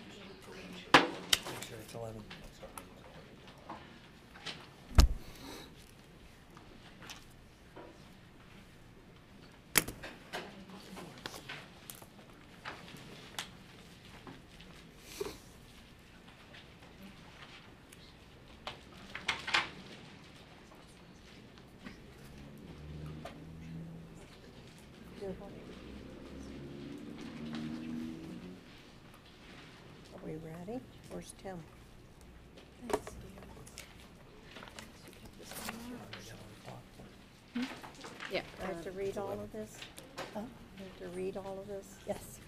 Are 30.15 30.27
we 30.27 30.37
ready? 30.37 30.81
Where's 31.19 31.35
Tim? 31.43 31.59
Yeah. 38.31 38.43
I 38.63 38.67
have 38.67 38.85
to 38.85 38.93
read 38.93 39.19
all 39.19 39.33
of 39.33 39.51
this? 39.51 39.79
Uh-huh. 40.17 40.39
I 40.39 40.83
have 40.83 41.13
to 41.13 41.19
read 41.19 41.37
all 41.37 41.59
of 41.61 41.67
this? 41.67 41.87
Yes. 42.07 42.39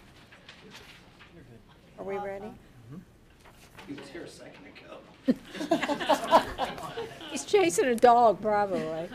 Are 1.99 2.05
we 2.05 2.17
ready? 2.19 2.53
He 3.89 3.95
was 3.95 4.09
here 4.09 4.23
a 4.23 4.29
second 4.29 4.65
ago. 4.69 4.99
He's 7.33 7.45
chasing 7.45 7.87
a 7.87 7.97
dog, 7.97 8.41
probably. 8.41 8.83
Eh? 8.83 9.09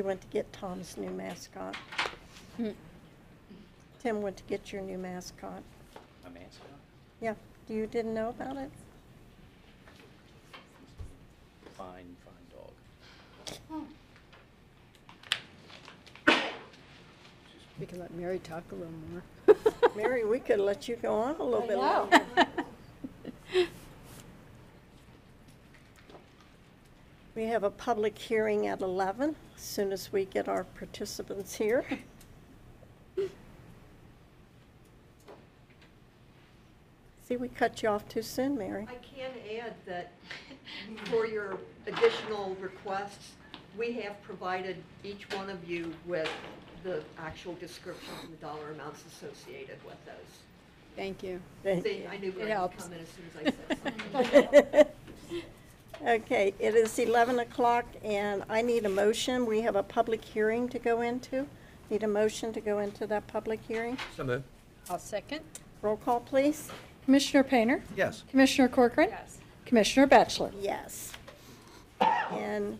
He 0.00 0.02
went 0.02 0.22
to 0.22 0.26
get 0.28 0.50
Tom's 0.52 0.96
new 0.96 1.10
mascot. 1.10 1.76
Hmm. 2.56 2.70
Tim 4.02 4.22
went 4.22 4.36
to 4.38 4.42
get 4.44 4.72
your 4.72 4.82
new 4.82 4.98
mascot. 4.98 5.62
My 6.24 6.30
mascot? 6.30 6.68
Yeah, 7.20 7.34
you 7.68 7.86
didn't 7.86 8.14
know 8.14 8.30
about 8.30 8.56
it? 8.56 8.70
Fine, 11.76 12.16
fine 12.24 12.34
dog. 12.50 13.84
We 17.78 17.86
can 17.86 17.98
let 17.98 18.12
Mary 18.14 18.38
talk 18.40 18.64
a 18.72 18.74
little 18.74 18.92
more. 19.10 19.22
Mary, 19.96 20.24
we 20.24 20.38
could 20.38 20.60
let 20.60 20.88
you 20.88 20.96
go 20.96 21.14
on 21.14 21.36
a 21.36 21.42
little 21.42 21.64
I 21.64 21.66
bit 21.66 21.76
know. 21.76 22.08
longer. 22.10 22.26
We 27.36 27.44
have 27.44 27.62
a 27.62 27.70
public 27.70 28.18
hearing 28.18 28.66
at 28.66 28.82
11, 28.82 29.36
as 29.56 29.62
soon 29.62 29.92
as 29.92 30.12
we 30.12 30.24
get 30.24 30.48
our 30.48 30.64
participants 30.64 31.54
here. 31.54 31.84
See, 37.30 37.36
we 37.36 37.46
cut 37.46 37.80
you 37.80 37.88
off 37.88 38.08
too 38.08 38.22
soon, 38.22 38.58
Mary. 38.58 38.88
I 38.90 38.96
can 38.96 39.30
add 39.62 39.74
that 39.86 40.10
for 41.04 41.28
your 41.28 41.58
additional 41.86 42.56
requests, 42.60 43.34
we 43.78 43.92
have 43.92 44.20
provided 44.22 44.78
each 45.04 45.28
one 45.36 45.48
of 45.48 45.70
you 45.70 45.94
with 46.06 46.28
the 46.82 47.04
actual 47.20 47.54
descriptions 47.54 48.10
and 48.24 48.32
the 48.32 48.36
dollar 48.38 48.72
amounts 48.72 49.04
associated 49.06 49.76
with 49.86 49.94
those. 50.06 50.40
Thank 50.96 51.22
you. 51.22 51.40
Thank 51.62 51.84
See, 51.84 51.98
you. 51.98 52.08
I 52.10 52.16
knew 52.16 52.30
It 52.30 52.34
Greg 52.34 52.46
would 52.48 52.52
helps. 52.52 52.82
come 52.82 52.94
in 52.94 52.98
as 52.98 53.08
soon 53.10 53.24
as 53.46 53.54
I 53.54 54.64
said 54.72 54.88
something. 55.30 55.44
Okay, 56.08 56.52
it 56.58 56.74
is 56.74 56.98
11 56.98 57.38
o'clock, 57.38 57.84
and 58.02 58.42
I 58.48 58.60
need 58.60 58.86
a 58.86 58.88
motion. 58.88 59.46
We 59.46 59.60
have 59.60 59.76
a 59.76 59.84
public 59.84 60.24
hearing 60.24 60.68
to 60.70 60.80
go 60.80 61.00
into. 61.00 61.46
Need 61.90 62.02
a 62.02 62.08
motion 62.08 62.52
to 62.54 62.60
go 62.60 62.80
into 62.80 63.06
that 63.06 63.28
public 63.28 63.60
hearing? 63.68 63.98
So 64.16 64.24
moved. 64.24 64.42
I'll 64.88 64.98
second. 64.98 65.42
Roll 65.80 65.96
call, 65.96 66.18
please. 66.18 66.70
Commissioner 67.10 67.42
Painter? 67.42 67.82
Yes. 67.96 68.22
Commissioner 68.30 68.68
Corcoran? 68.68 69.08
Yes. 69.10 69.38
Commissioner 69.66 70.06
Batchelor? 70.06 70.52
Yes. 70.60 71.12
And 72.00 72.78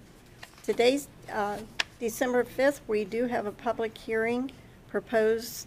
today's, 0.62 1.09
uh, 1.33 1.57
December 1.99 2.45
5th, 2.45 2.78
we 2.87 3.05
do 3.05 3.26
have 3.26 3.47
a 3.47 3.51
public 3.51 3.99
hearing, 3.99 4.53
proposed 4.87 5.66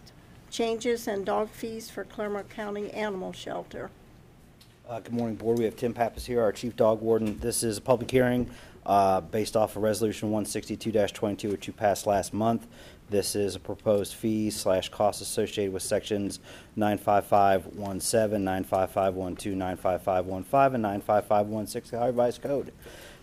changes 0.49 1.09
in 1.09 1.25
dog 1.25 1.49
fees 1.49 1.89
for 1.89 2.05
Clermont 2.05 2.49
County 2.49 2.89
Animal 2.91 3.33
Shelter. 3.33 3.89
Uh, 4.87 5.01
Good 5.01 5.11
morning, 5.11 5.35
Board. 5.35 5.57
We 5.59 5.65
have 5.65 5.75
Tim 5.75 5.93
Pappas 5.93 6.25
here, 6.25 6.41
our 6.41 6.53
Chief 6.53 6.73
Dog 6.77 7.01
Warden. 7.01 7.37
This 7.39 7.63
is 7.63 7.79
a 7.79 7.81
public 7.81 8.09
hearing 8.09 8.49
uh, 8.85 9.19
based 9.19 9.57
off 9.57 9.75
of 9.75 9.83
Resolution 9.83 10.31
162-22, 10.31 11.51
which 11.51 11.67
you 11.67 11.73
passed 11.73 12.07
last 12.07 12.33
month. 12.33 12.65
This 13.09 13.35
is 13.35 13.55
a 13.55 13.59
proposed 13.59 14.13
fee 14.13 14.49
slash 14.49 14.89
cost 14.89 15.21
associated 15.21 15.73
with 15.73 15.83
Sections 15.83 16.39
95517, 16.75 18.43
95512, 18.43 19.57
95515, 19.57 20.75
and 20.75 20.81
95516 20.83 21.99
of 21.99 22.01
the 22.01 22.07
Revised 22.07 22.41
Code. 22.41 22.71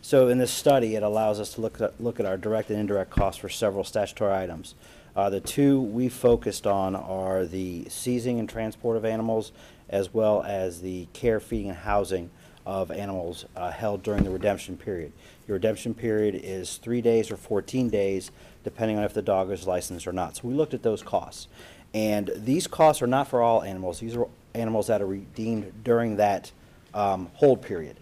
So 0.03 0.29
in 0.29 0.39
this 0.39 0.53
study, 0.53 0.95
it 0.95 1.03
allows 1.03 1.41
us 1.41 1.55
to 1.55 1.61
look 1.61 1.81
at, 1.81 2.01
look 2.01 2.21
at 2.21 2.27
our 2.27 2.37
direct 2.37 2.71
and 2.71 2.79
indirect 2.79 3.11
costs 3.11 3.41
for 3.41 3.49
several 3.49 3.85
statutory 3.85 4.35
items. 4.35 4.75
Uh, 5.17 5.29
The 5.29 5.41
two 5.41 5.81
we 5.81 6.09
focused 6.09 6.67
on 6.67 6.95
are 6.95 7.45
the 7.45 7.87
seizing 7.89 8.39
and 8.39 8.49
transport 8.49 8.97
of 8.97 9.05
animals, 9.05 9.53
as 9.89 10.15
well 10.15 10.43
as 10.43 10.81
the 10.81 11.09
care, 11.13 11.41
feeding, 11.41 11.71
and 11.71 11.79
housing 11.79 12.31
of 12.65 12.91
animals 12.91 13.47
uh, 13.57 13.71
held 13.71 14.03
during 14.03 14.23
the 14.23 14.31
redemption 14.31 14.77
period. 14.77 15.13
Your 15.49 15.57
redemption 15.57 15.95
period 15.95 16.41
is 16.43 16.77
three 16.77 17.01
days 17.01 17.31
or 17.31 17.37
14 17.37 17.89
days, 17.89 18.31
depending 18.65 18.99
on 18.99 19.05
if 19.05 19.15
the 19.15 19.23
dog 19.23 19.51
is 19.51 19.67
licensed 19.67 20.07
or 20.07 20.13
not. 20.13 20.37
So 20.37 20.49
we 20.49 20.55
looked 20.55 20.75
at 20.75 20.83
those 20.83 21.03
costs. 21.03 21.49
And 21.93 22.31
these 22.37 22.67
costs 22.67 23.03
are 23.03 23.07
not 23.07 23.29
for 23.29 23.43
all 23.43 23.63
animals. 23.63 24.01
These 24.01 24.17
are 24.17 24.29
animals 24.55 24.87
that 24.87 25.03
are 25.03 25.07
redeemed 25.07 25.85
during 25.85 26.17
that 26.17 26.53
um, 26.95 27.31
hold 27.35 27.63
period. 27.63 27.97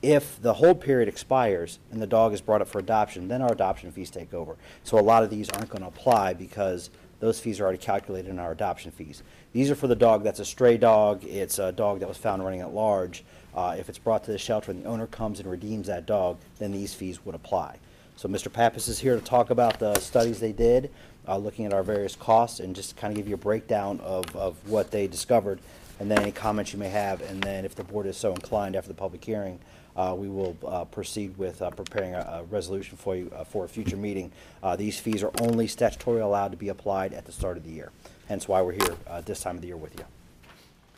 If 0.00 0.40
the 0.40 0.54
hold 0.54 0.80
period 0.80 1.08
expires 1.08 1.78
and 1.90 2.00
the 2.00 2.06
dog 2.06 2.32
is 2.32 2.40
brought 2.40 2.62
up 2.62 2.68
for 2.68 2.78
adoption, 2.78 3.28
then 3.28 3.42
our 3.42 3.52
adoption 3.52 3.90
fees 3.90 4.10
take 4.10 4.32
over. 4.32 4.56
So 4.84 4.98
a 4.98 5.00
lot 5.00 5.22
of 5.22 5.30
these 5.30 5.50
aren't 5.50 5.70
going 5.70 5.82
to 5.82 5.88
apply 5.88 6.34
because 6.34 6.90
those 7.20 7.40
fees 7.40 7.58
are 7.58 7.64
already 7.64 7.78
calculated 7.78 8.30
in 8.30 8.38
our 8.38 8.52
adoption 8.52 8.92
fees. 8.92 9.22
These 9.52 9.70
are 9.70 9.74
for 9.74 9.88
the 9.88 9.96
dog 9.96 10.22
that's 10.22 10.38
a 10.38 10.44
stray 10.44 10.76
dog, 10.76 11.24
it's 11.24 11.58
a 11.58 11.72
dog 11.72 11.98
that 11.98 12.08
was 12.08 12.16
found 12.16 12.44
running 12.44 12.60
at 12.60 12.72
large. 12.72 13.24
Uh, 13.54 13.74
If 13.76 13.88
it's 13.88 13.98
brought 13.98 14.22
to 14.24 14.30
the 14.30 14.38
shelter 14.38 14.70
and 14.70 14.84
the 14.84 14.88
owner 14.88 15.08
comes 15.08 15.40
and 15.40 15.50
redeems 15.50 15.88
that 15.88 16.06
dog, 16.06 16.38
then 16.58 16.70
these 16.70 16.94
fees 16.94 17.24
would 17.24 17.34
apply. 17.34 17.78
So 18.18 18.28
Mr. 18.28 18.52
Pappas 18.52 18.88
is 18.88 18.98
here 18.98 19.14
to 19.14 19.22
talk 19.22 19.50
about 19.50 19.78
the 19.78 19.94
studies 20.00 20.40
they 20.40 20.50
did, 20.50 20.90
uh, 21.28 21.36
looking 21.36 21.66
at 21.66 21.72
our 21.72 21.84
various 21.84 22.16
costs, 22.16 22.58
and 22.58 22.74
just 22.74 22.96
kind 22.96 23.12
of 23.12 23.16
give 23.16 23.28
you 23.28 23.34
a 23.34 23.38
breakdown 23.38 24.00
of, 24.00 24.34
of 24.34 24.56
what 24.68 24.90
they 24.90 25.06
discovered, 25.06 25.60
and 26.00 26.10
then 26.10 26.18
any 26.18 26.32
comments 26.32 26.72
you 26.72 26.80
may 26.80 26.88
have, 26.88 27.20
and 27.30 27.40
then 27.40 27.64
if 27.64 27.76
the 27.76 27.84
board 27.84 28.06
is 28.06 28.16
so 28.16 28.32
inclined 28.32 28.74
after 28.74 28.88
the 28.88 28.94
public 28.94 29.24
hearing, 29.24 29.60
uh, 29.94 30.16
we 30.18 30.28
will 30.28 30.56
uh, 30.66 30.84
proceed 30.86 31.38
with 31.38 31.62
uh, 31.62 31.70
preparing 31.70 32.12
a, 32.12 32.40
a 32.40 32.44
resolution 32.50 32.96
for 32.96 33.14
you 33.14 33.30
uh, 33.36 33.44
for 33.44 33.64
a 33.64 33.68
future 33.68 33.96
meeting. 33.96 34.32
Uh, 34.64 34.74
These 34.74 34.98
fees 34.98 35.22
are 35.22 35.30
only 35.40 35.68
statutorily 35.68 36.22
allowed 36.22 36.50
to 36.50 36.56
be 36.56 36.70
applied 36.70 37.12
at 37.12 37.24
the 37.24 37.30
start 37.30 37.56
of 37.56 37.62
the 37.62 37.70
year, 37.70 37.92
hence 38.26 38.48
why 38.48 38.60
we're 38.62 38.72
here 38.72 38.96
uh, 39.06 39.20
this 39.20 39.42
time 39.42 39.54
of 39.54 39.60
the 39.60 39.68
year 39.68 39.76
with 39.76 39.96
you. 39.96 40.04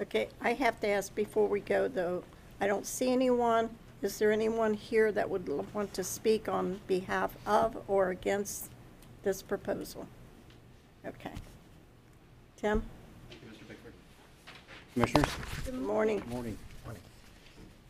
Okay, 0.00 0.28
I 0.40 0.54
have 0.54 0.80
to 0.80 0.88
ask 0.88 1.14
before 1.14 1.48
we 1.48 1.60
go, 1.60 1.86
though, 1.86 2.24
I 2.62 2.66
don't 2.66 2.86
see 2.86 3.12
anyone. 3.12 3.68
Is 4.02 4.18
there 4.18 4.32
anyone 4.32 4.74
here 4.74 5.12
that 5.12 5.28
would 5.28 5.48
l- 5.48 5.66
want 5.74 5.92
to 5.94 6.04
speak 6.04 6.48
on 6.48 6.80
behalf 6.86 7.32
of 7.46 7.76
or 7.86 8.10
against 8.10 8.70
this 9.22 9.42
proposal? 9.42 10.06
Okay. 11.06 11.30
Tim? 12.56 12.82
Thank 13.28 13.42
you, 13.42 13.48
Mr. 13.48 13.68
Bickford. 13.68 13.92
Commissioners, 14.94 15.26
Good 15.64 15.80
morning. 15.82 16.18
good 16.20 16.30
morning. 16.30 16.58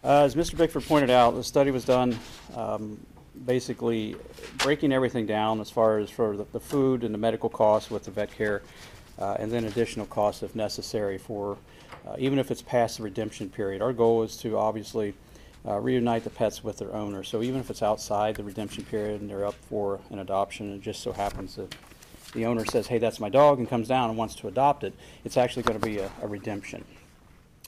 Uh, 0.03 0.23
As 0.25 0.35
Mr. 0.35 0.57
Bickford 0.57 0.85
pointed 0.85 1.11
out, 1.11 1.35
the 1.35 1.45
study 1.45 1.71
was 1.71 1.85
done 1.85 2.19
um, 2.57 2.99
basically 3.47 4.17
breaking 4.59 4.93
everything 4.93 5.27
down 5.27 5.61
as 5.61 5.71
far 5.71 5.99
as 5.99 6.11
for 6.11 6.37
the- 6.37 6.47
the 6.53 6.61
food 6.61 7.05
and 7.05 7.13
the 7.15 7.19
medical 7.19 7.49
costs 7.51 7.91
with 7.91 8.05
the 8.05 8.11
vet 8.11 8.33
care, 8.33 8.63
uh, 9.19 9.37
and 9.39 9.53
then 9.53 9.65
additional 9.67 10.07
costs 10.07 10.43
if 10.43 10.55
necessary 10.57 11.19
for, 11.19 11.59
uh, 12.09 12.17
even 12.19 12.39
if 12.39 12.51
it's 12.51 12.63
past 12.63 12.97
the 12.97 13.03
redemption 13.05 13.49
period. 13.51 13.83
Our 13.83 13.93
goal 13.93 14.23
is 14.23 14.37
to 14.39 14.57
obviously 14.57 15.15
uh, 15.67 15.79
reunite 15.79 16.25
the 16.25 16.31
pets 16.31 16.65
with 16.65 16.79
their 16.79 16.93
owner. 16.95 17.23
So 17.23 17.43
even 17.43 17.61
if 17.61 17.71
it's 17.71 17.83
outside 17.83 18.37
the 18.37 18.45
redemption 18.45 18.85
period 18.85 19.21
and 19.21 19.31
they're 19.31 19.47
up 19.47 19.55
for 19.69 20.01
an 20.11 20.19
adoption, 20.19 20.75
it 20.75 20.81
just 20.81 21.01
so 21.03 21.13
happens 21.13 21.57
that 21.57 21.75
the 22.33 22.47
owner 22.47 22.65
says, 22.65 22.87
hey, 22.87 22.99
that's 22.99 23.21
my 23.21 23.29
dog, 23.29 23.59
and 23.59 23.69
comes 23.69 23.89
down 23.89 24.09
and 24.09 24.19
wants 24.19 24.35
to 24.37 24.49
adopt 24.49 24.85
it, 24.85 24.95
it's 25.25 25.37
actually 25.37 25.65
going 25.65 25.79
to 25.79 25.85
be 25.85 25.99
a 25.99 26.11
a 26.23 26.27
redemption 26.29 26.85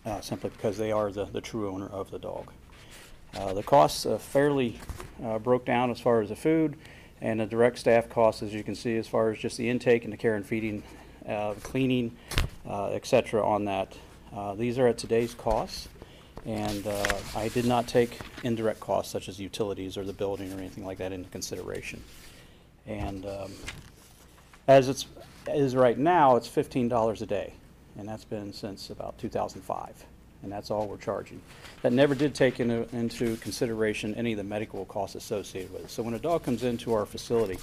uh, 0.07 0.20
simply 0.20 0.51
because 0.51 0.78
they 0.78 0.93
are 0.93 1.11
the, 1.11 1.24
the 1.26 1.40
true 1.40 1.68
owner 1.70 1.88
of 1.88 2.11
the 2.11 2.18
dog. 2.18 2.51
Uh, 3.34 3.53
the 3.55 3.62
costs 3.62 4.05
uh, 4.05 4.18
fairly 4.18 4.78
broke 5.43 5.64
down 5.64 5.90
as 5.90 5.99
far 5.99 6.20
as 6.20 6.28
the 6.28 6.36
food 6.36 6.76
and 7.22 7.38
the 7.38 7.47
direct 7.47 7.78
staff 7.78 8.11
costs, 8.11 8.43
as 8.43 8.53
you 8.53 8.64
can 8.64 8.74
see, 8.74 8.97
as 8.97 9.07
far 9.07 9.30
as 9.30 9.38
just 9.38 9.57
the 9.57 9.70
intake 9.70 10.05
and 10.05 10.12
the 10.12 10.16
care 10.16 10.34
and 10.34 10.45
feeding, 10.45 10.82
uh, 11.26 11.55
cleaning, 11.62 12.14
uh, 12.68 12.88
et 12.88 13.34
on 13.34 13.64
that. 13.64 13.97
Uh, 14.34 14.55
these 14.55 14.76
are 14.76 14.88
at 14.88 14.99
today's 14.99 15.32
costs, 15.32 15.88
and 16.47 16.86
uh, 16.86 17.16
I 17.36 17.49
did 17.49 17.66
not 17.66 17.86
take 17.86 18.18
indirect 18.43 18.80
costs 18.80 19.12
such 19.12 19.28
as 19.28 19.38
utilities 19.38 19.97
or 19.97 20.05
the 20.05 20.12
building 20.12 20.53
or 20.53 20.59
anything 20.59 20.84
like 20.84 20.99
that 20.99 21.12
into 21.12 21.28
consideration. 21.30 22.03
And 22.86 23.24
um, 23.26 23.53
as 24.66 24.88
it's, 24.88 25.07
is 25.49 25.76
right 25.76 25.99
now, 25.99 26.36
it's 26.36 26.49
fifteen 26.49 26.88
dollars 26.88 27.22
a 27.22 27.26
day, 27.26 27.53
and 27.97 28.09
that's 28.09 28.24
been 28.24 28.53
since 28.53 28.90
about 28.90 29.18
two 29.18 29.28
thousand 29.28 29.62
five, 29.62 29.95
and 30.43 30.51
that's 30.51 30.70
all 30.70 30.86
we're 30.86 30.97
charging. 30.97 31.40
That 31.82 31.93
never 31.93 32.14
did 32.14 32.34
take 32.34 32.61
into, 32.61 32.88
into 32.93 33.36
consideration 33.36 34.14
any 34.14 34.32
of 34.32 34.38
the 34.38 34.45
medical 34.45 34.84
costs 34.84 35.16
associated 35.16 35.72
with 35.72 35.84
it. 35.84 35.90
So 35.90 36.03
when 36.03 36.14
a 36.14 36.18
dog 36.18 36.43
comes 36.43 36.62
into 36.64 36.93
our 36.95 37.07
facility, 37.07 37.59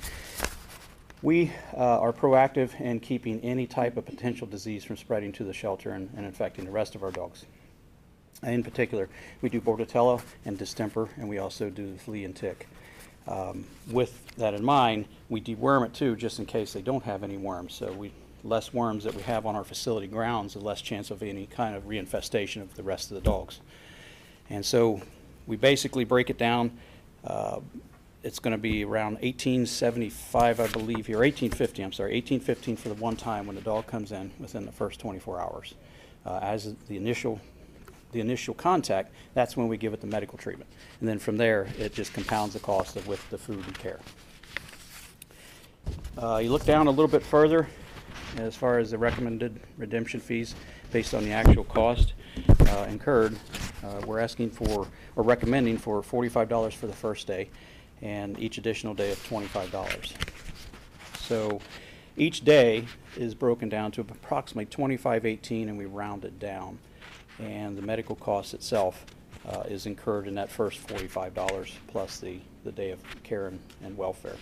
we 1.21 1.51
uh, 1.73 1.99
are 1.99 2.13
proactive 2.13 2.79
in 2.79 3.01
keeping 3.01 3.41
any 3.41 3.67
type 3.67 3.97
of 3.97 4.05
potential 4.05 4.47
disease 4.47 4.85
from 4.85 4.95
spreading 4.95 5.33
to 5.33 5.43
the 5.43 5.53
shelter 5.53 5.91
and, 5.91 6.09
and 6.15 6.25
infecting 6.25 6.63
the 6.63 6.71
rest 6.71 6.95
of 6.95 7.03
our 7.03 7.11
dogs. 7.11 7.45
In 8.43 8.63
particular, 8.63 9.09
we 9.41 9.49
do 9.49 9.59
Bordetella 9.59 10.21
and 10.45 10.57
distemper, 10.57 11.09
and 11.17 11.27
we 11.27 11.39
also 11.39 11.69
do 11.69 11.97
flea 11.97 12.23
and 12.23 12.35
tick. 12.35 12.67
Um, 13.27 13.65
With 13.91 14.35
that 14.37 14.53
in 14.53 14.63
mind, 14.63 15.05
we 15.27 15.41
deworm 15.41 15.85
it 15.85 15.93
too, 15.93 16.15
just 16.15 16.39
in 16.39 16.45
case 16.45 16.73
they 16.73 16.81
don't 16.81 17.03
have 17.03 17.23
any 17.23 17.37
worms. 17.37 17.73
So 17.73 17.91
we, 17.91 18.11
less 18.43 18.73
worms 18.73 19.03
that 19.03 19.13
we 19.13 19.21
have 19.23 19.45
on 19.45 19.55
our 19.55 19.65
facility 19.65 20.07
grounds, 20.07 20.53
the 20.53 20.59
less 20.59 20.81
chance 20.81 21.11
of 21.11 21.21
any 21.21 21.45
kind 21.47 21.75
of 21.75 21.83
reinfestation 21.83 22.61
of 22.61 22.75
the 22.75 22.83
rest 22.83 23.11
of 23.11 23.15
the 23.15 23.21
dogs. 23.21 23.59
And 24.49 24.65
so 24.65 25.01
we 25.45 25.57
basically 25.57 26.05
break 26.05 26.29
it 26.29 26.37
down. 26.37 26.71
uh, 27.25 27.59
It's 28.23 28.39
going 28.39 28.53
to 28.53 28.57
be 28.57 28.85
around 28.85 29.15
1875, 29.21 30.59
I 30.59 30.67
believe 30.67 31.07
here, 31.07 31.17
1850, 31.17 31.83
I'm 31.83 31.91
sorry, 31.91 32.13
1815 32.13 32.77
for 32.77 32.89
the 32.89 32.95
one 32.95 33.15
time 33.15 33.45
when 33.45 33.55
the 33.55 33.61
dog 33.61 33.85
comes 33.85 34.11
in 34.11 34.31
within 34.39 34.65
the 34.65 34.71
first 34.71 34.99
24 34.99 35.39
hours. 35.41 35.73
Uh, 36.25 36.39
As 36.41 36.73
the 36.87 36.97
initial 36.97 37.39
the 38.11 38.19
initial 38.19 38.53
contact, 38.53 39.11
that's 39.33 39.55
when 39.55 39.67
we 39.67 39.77
give 39.77 39.93
it 39.93 40.01
the 40.01 40.07
medical 40.07 40.37
treatment. 40.37 40.69
And 40.99 41.07
then 41.07 41.19
from 41.19 41.37
there, 41.37 41.67
it 41.77 41.93
just 41.93 42.13
compounds 42.13 42.53
the 42.53 42.59
cost 42.59 42.95
of 42.95 43.07
with 43.07 43.27
the 43.29 43.37
food 43.37 43.63
and 43.65 43.77
care. 43.77 43.99
Uh, 46.17 46.37
You 46.37 46.49
look 46.51 46.65
down 46.65 46.87
a 46.87 46.91
little 46.91 47.07
bit 47.07 47.23
further, 47.23 47.67
as 48.37 48.55
far 48.55 48.79
as 48.79 48.91
the 48.91 48.97
recommended 48.97 49.59
redemption 49.77 50.19
fees 50.19 50.55
based 50.91 51.13
on 51.13 51.23
the 51.23 51.31
actual 51.31 51.63
cost 51.63 52.13
uh, 52.67 52.85
incurred, 52.89 53.35
uh, 53.83 54.01
we're 54.05 54.19
asking 54.19 54.49
for, 54.49 54.87
or 55.15 55.23
recommending 55.23 55.77
for 55.77 56.03
forty-five 56.03 56.49
dollars 56.49 56.73
for 56.73 56.87
the 56.87 56.93
first 56.93 57.27
day, 57.27 57.49
and 58.01 58.39
each 58.39 58.57
additional 58.57 58.93
day 58.93 59.11
of 59.11 59.27
twenty-five 59.27 59.71
dollars. 59.71 60.13
So 61.19 61.59
each 62.17 62.43
day 62.43 62.85
is 63.17 63.33
broken 63.33 63.69
down 63.69 63.91
to 63.91 64.01
approximately 64.01 64.65
twenty-five 64.65 65.25
eighteen, 65.25 65.69
and 65.69 65.77
we 65.77 65.85
round 65.85 66.25
it 66.25 66.39
down. 66.39 66.79
And 67.39 67.77
the 67.77 67.81
medical 67.81 68.15
cost 68.15 68.53
itself 68.53 69.05
uh, 69.47 69.61
is 69.67 69.85
incurred 69.85 70.27
in 70.27 70.35
that 70.35 70.51
first 70.51 70.77
forty-five 70.79 71.33
dollars 71.33 71.73
plus 71.87 72.19
the, 72.19 72.39
the 72.63 72.71
day 72.71 72.91
of 72.91 72.99
care 73.23 73.47
and, 73.47 73.59
and 73.83 73.97
welfare. 73.97 74.35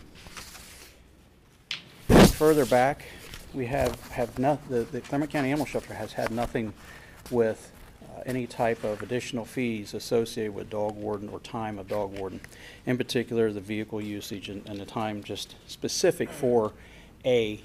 Further 2.08 2.66
back, 2.66 3.06
we 3.54 3.66
have, 3.66 4.00
have 4.10 4.38
no, 4.38 4.60
the, 4.70 4.82
the 4.84 5.02
Clermont 5.02 5.32
County 5.32 5.50
Animal 5.50 5.66
Shelter 5.66 5.94
has 5.94 6.14
had 6.14 6.32
nothing 6.32 6.74
with 7.32 7.72
uh, 8.04 8.22
any 8.26 8.46
type 8.46 8.84
of 8.84 9.02
additional 9.02 9.46
fees 9.46 9.94
associated 9.94 10.54
with 10.54 10.70
dog 10.70 10.96
warden 10.96 11.30
or 11.30 11.40
time 11.40 11.80
of 11.80 11.88
dog 11.88 12.18
warden. 12.18 12.40
In 12.86 12.98
particular, 12.98 13.52
the 13.52 13.60
vehicle 13.60 14.02
usage 14.02 14.50
and, 14.50 14.68
and 14.68 14.80
the 14.80 14.86
time 14.86 15.24
just 15.24 15.56
specific 15.68 16.30
for 16.30 16.74
a 17.26 17.60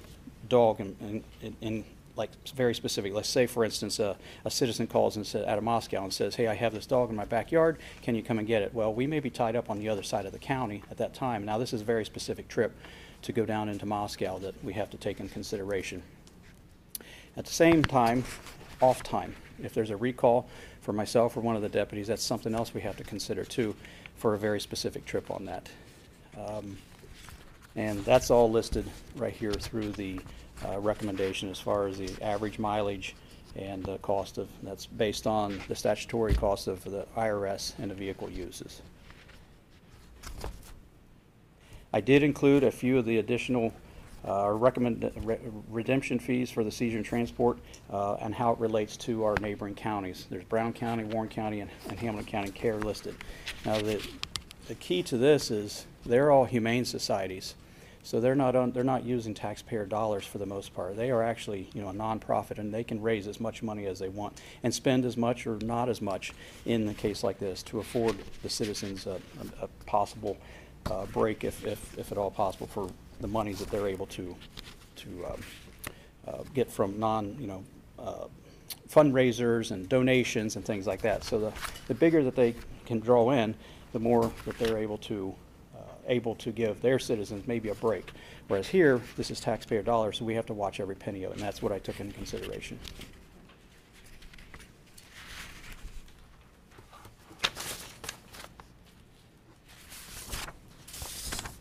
dog 0.49 0.79
in- 0.79 1.23
in, 1.41 1.55
in, 1.61 1.83
like, 2.15 2.29
very 2.55 2.75
specific. 2.75 3.13
Let's 3.13 3.29
say, 3.29 3.47
for 3.47 3.65
instance, 3.65 3.99
a, 3.99 4.15
a 4.45 4.51
citizen 4.51 4.87
calls 4.87 5.15
and 5.15 5.25
says, 5.25 5.45
out 5.47 5.57
of 5.57 5.63
Moscow 5.63 6.03
and 6.03 6.13
says, 6.13 6.35
hey, 6.35 6.47
I 6.47 6.53
have 6.53 6.73
this 6.73 6.85
dog 6.85 7.09
in 7.09 7.15
my 7.15 7.25
backyard, 7.25 7.79
can 8.01 8.15
you 8.15 8.23
come 8.23 8.39
and 8.39 8.47
get 8.47 8.61
it? 8.61 8.73
Well, 8.73 8.93
we 8.93 9.07
may 9.07 9.19
be 9.19 9.29
tied 9.29 9.55
up 9.55 9.69
on 9.69 9.79
the 9.79 9.89
other 9.89 10.03
side 10.03 10.25
of 10.25 10.31
the 10.31 10.39
county 10.39 10.83
at 10.91 10.97
that 10.97 11.13
time. 11.13 11.45
Now, 11.45 11.57
this 11.57 11.73
is 11.73 11.81
a 11.81 11.85
very 11.85 12.05
specific 12.05 12.47
trip 12.47 12.75
to 13.23 13.31
go 13.31 13.45
down 13.45 13.69
into 13.69 13.85
Moscow 13.85 14.37
that 14.39 14.63
we 14.63 14.73
have 14.73 14.89
to 14.91 14.97
take 14.97 15.19
in 15.19 15.29
consideration. 15.29 16.03
At 17.35 17.45
the 17.45 17.53
same 17.53 17.83
time, 17.83 18.23
off 18.81 19.01
time. 19.01 19.35
If 19.63 19.73
there's 19.73 19.89
a 19.89 19.97
recall 19.97 20.47
for 20.81 20.93
myself 20.93 21.37
or 21.37 21.39
one 21.39 21.55
of 21.55 21.61
the 21.61 21.69
deputies, 21.69 22.07
that's 22.07 22.23
something 22.23 22.53
else 22.53 22.73
we 22.73 22.81
have 22.81 22.97
to 22.97 23.03
consider 23.03 23.45
too 23.45 23.75
for 24.15 24.33
a 24.33 24.37
very 24.37 24.59
specific 24.59 25.05
trip 25.05 25.31
on 25.31 25.45
that. 25.45 25.69
Um, 26.37 26.77
And 27.75 28.05
that's 28.05 28.29
all 28.29 28.51
listed 28.51 28.85
right 29.15 29.33
here 29.33 29.51
through 29.51 29.93
the 29.93 30.19
uh, 30.65 30.79
recommendation 30.79 31.49
as 31.49 31.59
far 31.59 31.87
as 31.87 31.97
the 31.97 32.11
average 32.21 32.59
mileage 32.59 33.15
and 33.55 33.83
the 33.83 33.97
cost 33.99 34.37
of, 34.37 34.49
that's 34.63 34.85
based 34.85 35.27
on 35.27 35.61
the 35.67 35.75
statutory 35.75 36.33
cost 36.33 36.67
of 36.67 36.83
the 36.83 37.05
IRS 37.15 37.73
and 37.79 37.91
the 37.91 37.95
vehicle 37.95 38.29
uses. 38.29 38.81
I 41.91 42.01
did 42.01 42.23
include 42.23 42.63
a 42.63 42.71
few 42.71 42.97
of 42.97 43.05
the 43.05 43.19
additional 43.19 43.71
uh, 44.27 44.49
recommend, 44.51 45.11
re- 45.17 45.37
redemption 45.69 46.17
fees 46.17 46.49
for 46.49 46.63
the 46.63 46.71
seizure 46.71 46.97
and 46.97 47.05
transport 47.05 47.59
uh, 47.91 48.15
and 48.15 48.33
how 48.33 48.53
it 48.53 48.59
relates 48.59 48.95
to 48.97 49.23
our 49.23 49.35
neighboring 49.41 49.75
counties. 49.75 50.27
There's 50.29 50.45
Brown 50.45 50.73
County, 50.73 51.03
Warren 51.03 51.29
County, 51.29 51.59
and 51.59 51.69
and 51.89 51.99
Hamilton 51.99 52.25
County 52.25 52.51
care 52.51 52.77
listed. 52.77 53.15
Now, 53.65 53.79
the, 53.79 54.01
the 54.67 54.75
key 54.75 55.03
to 55.03 55.17
this 55.17 55.51
is 55.51 55.85
they're 56.05 56.31
all 56.31 56.45
humane 56.45 56.85
societies. 56.85 57.55
So 58.03 58.19
they're 58.19 58.35
not, 58.35 58.55
on- 58.55 58.71
they're 58.71 58.83
not 58.83 59.05
using 59.05 59.33
taxpayer 59.33 59.85
dollars 59.85 60.25
for 60.25 60.37
the 60.37 60.45
most 60.45 60.73
part. 60.73 60.97
They 60.97 61.09
are 61.09 61.23
actually, 61.23 61.69
you 61.73 61.81
know, 61.81 61.89
a 61.89 61.93
nonprofit 61.93 62.59
and 62.59 62.73
they 62.73 62.83
can 62.83 63.01
raise 63.01 63.27
as 63.27 63.39
much 63.39 63.63
money 63.63 63.85
as 63.85 63.99
they 63.99 64.09
want 64.09 64.39
and 64.61 64.73
spend 64.73 65.05
as 65.05 65.15
much 65.15 65.47
or 65.47 65.57
not 65.61 65.87
as 65.89 66.01
much 66.01 66.33
in 66.65 66.87
a 66.89 66.93
case 66.93 67.23
like 67.23 67.39
this 67.39 67.63
to 67.63 67.79
afford 67.79 68.17
the 68.43 68.49
citizens 68.49 69.07
a, 69.07 69.19
a 69.61 69.63
a 69.63 69.67
possible 69.85 70.37
uh, 70.91 71.05
break 71.07 71.43
if, 71.43 71.65
if, 71.65 71.97
if 71.97 72.11
at 72.11 72.17
all 72.17 72.31
possible 72.31 72.67
for 72.67 72.89
the 73.21 73.27
monies 73.27 73.59
that 73.59 73.69
they're 73.69 73.87
able 73.87 74.07
to, 74.07 74.35
to 74.97 75.07
um, 75.25 75.41
uh, 76.27 76.43
get 76.53 76.69
from 76.69 76.99
non, 76.99 77.37
you 77.39 77.47
know, 77.47 77.63
uh, 77.99 78.25
fundraisers 78.89 79.71
and 79.71 79.87
donations 79.87 80.55
and 80.55 80.65
things 80.65 80.85
like 80.85 81.01
that. 81.01 81.23
So 81.23 81.39
the, 81.39 81.53
the 81.87 81.93
bigger 81.93 82.23
that 82.23 82.35
they 82.35 82.55
can 82.85 82.99
draw 82.99 83.31
in, 83.31 83.55
the 83.93 83.99
more 83.99 84.31
that 84.45 84.57
they're 84.57 84.77
able 84.77 84.97
to, 84.99 85.33
able 86.07 86.35
to 86.35 86.51
give 86.51 86.81
their 86.81 86.99
citizens 86.99 87.47
maybe 87.47 87.69
a 87.69 87.75
break. 87.75 88.11
Whereas 88.47 88.67
here, 88.67 89.01
this 89.17 89.31
is 89.31 89.39
taxpayer 89.39 89.81
dollars, 89.81 90.17
so 90.19 90.25
we 90.25 90.35
have 90.35 90.45
to 90.47 90.53
watch 90.53 90.79
every 90.79 90.95
penny 90.95 91.23
of 91.23 91.31
it, 91.31 91.35
and 91.37 91.43
that's 91.43 91.61
what 91.61 91.71
I 91.71 91.79
took 91.79 91.99
into 91.99 92.13
consideration. 92.13 92.79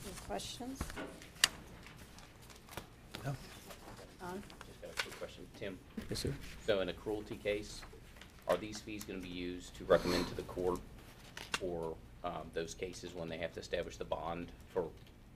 Any 0.05 0.15
questions? 0.27 0.79
Don? 3.25 3.37
Just 4.67 4.83
got 4.83 4.91
a 4.91 5.03
quick 5.03 5.19
question. 5.19 5.45
Tim, 5.59 5.79
Yes, 6.11 6.21
sir. 6.21 6.33
so 6.67 6.81
in 6.81 6.89
a 6.89 6.93
cruelty 6.93 7.37
case, 7.37 7.83
are 8.49 8.57
these 8.57 8.81
fees 8.81 9.05
gonna 9.05 9.19
be 9.21 9.29
used 9.29 9.75
to 9.77 9.85
recommend 9.85 10.27
to 10.29 10.35
the 10.35 10.43
court 10.43 10.79
for, 10.79 10.83
those 12.63 12.75
cases 12.75 13.11
when 13.15 13.29
they 13.29 13.39
have 13.39 13.53
to 13.53 13.61
establish 13.61 13.97
the 13.97 14.05
bond 14.05 14.47
for, 14.69 14.85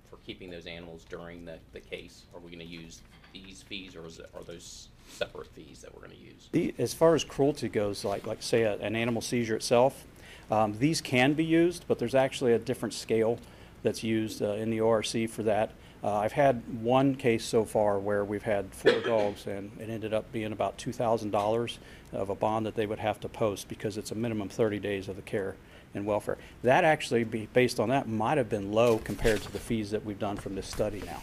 for 0.09 0.17
keeping 0.25 0.49
those 0.49 0.67
animals 0.67 1.05
during 1.09 1.45
the, 1.45 1.59
the 1.73 1.81
case? 1.81 2.23
Are 2.33 2.41
we 2.41 2.51
gonna 2.53 2.65
use 2.65 3.03
these 3.33 3.63
fees, 3.63 3.97
or 3.97 4.07
is 4.07 4.21
it, 4.21 4.31
are 4.35 4.45
those 4.45 4.89
separate 5.09 5.49
fees 5.49 5.81
that 5.83 5.95
we're 5.95 6.03
gonna 6.03 6.15
use? 6.15 6.49
The, 6.53 6.75
as 6.79 6.95
far 6.95 7.15
as 7.15 7.25
cruelty 7.25 7.69
goes, 7.69 8.05
like, 8.05 8.27
like 8.27 8.43
say 8.43 8.63
a- 8.63 8.79
an 8.79 8.95
animal 8.95 9.21
seizure 9.21 9.57
itself, 9.57 10.05
um, 10.51 10.79
these 10.79 11.01
can 11.01 11.35
be 11.35 11.45
used, 11.45 11.85
but 11.89 11.99
there's 11.99 12.15
actually 12.15 12.53
a 12.53 12.59
different 12.59 12.95
scale 12.95 13.39
that's 13.83 14.05
used 14.05 14.41
uh, 14.41 14.53
in 14.53 14.71
the 14.71 14.81
ORC 14.81 15.29
for 15.29 15.43
that. 15.43 15.73
Uh, 16.05 16.19
I've 16.19 16.33
had 16.33 16.63
one 16.83 17.17
case 17.17 17.45
so 17.45 17.65
far 17.65 17.99
where 17.99 18.25
we've 18.25 18.43
had 18.43 18.73
four 18.73 19.01
dogs 19.01 19.47
and 19.49 19.73
it 19.81 19.89
ended 19.91 20.15
up 20.15 20.31
being 20.31 20.53
about 20.53 20.79
two 20.79 20.93
thousand 20.93 21.31
dollars 21.31 21.81
of 22.13 22.31
a 22.31 22.35
bond 22.35 22.67
that 22.67 22.77
they 22.77 22.87
would 22.87 22.99
have 23.01 23.19
to 23.21 23.29
post 23.29 23.67
because 23.69 23.97
it's 23.97 24.13
a 24.13 24.15
minimum 24.15 24.49
thirty 24.49 24.79
days 24.79 25.09
of 25.09 25.17
the 25.17 25.23
care 25.23 25.57
and 25.97 26.07
welfare. 26.07 26.39
That 26.63 26.85
actually, 26.85 27.25
be, 27.25 27.49
based 27.53 27.81
on 27.81 27.89
that, 27.89 28.09
might 28.09 28.39
have 28.39 28.49
been 28.49 28.73
low 28.73 28.99
compared 28.99 29.43
to 29.43 29.53
the 29.53 29.59
fees 29.59 29.91
that 29.91 30.05
we've 30.05 30.19
done 30.19 30.37
from 30.37 30.55
this 30.55 30.67
study 30.67 31.03
now. 31.05 31.23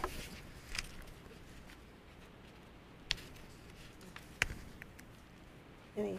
Any? 5.96 6.18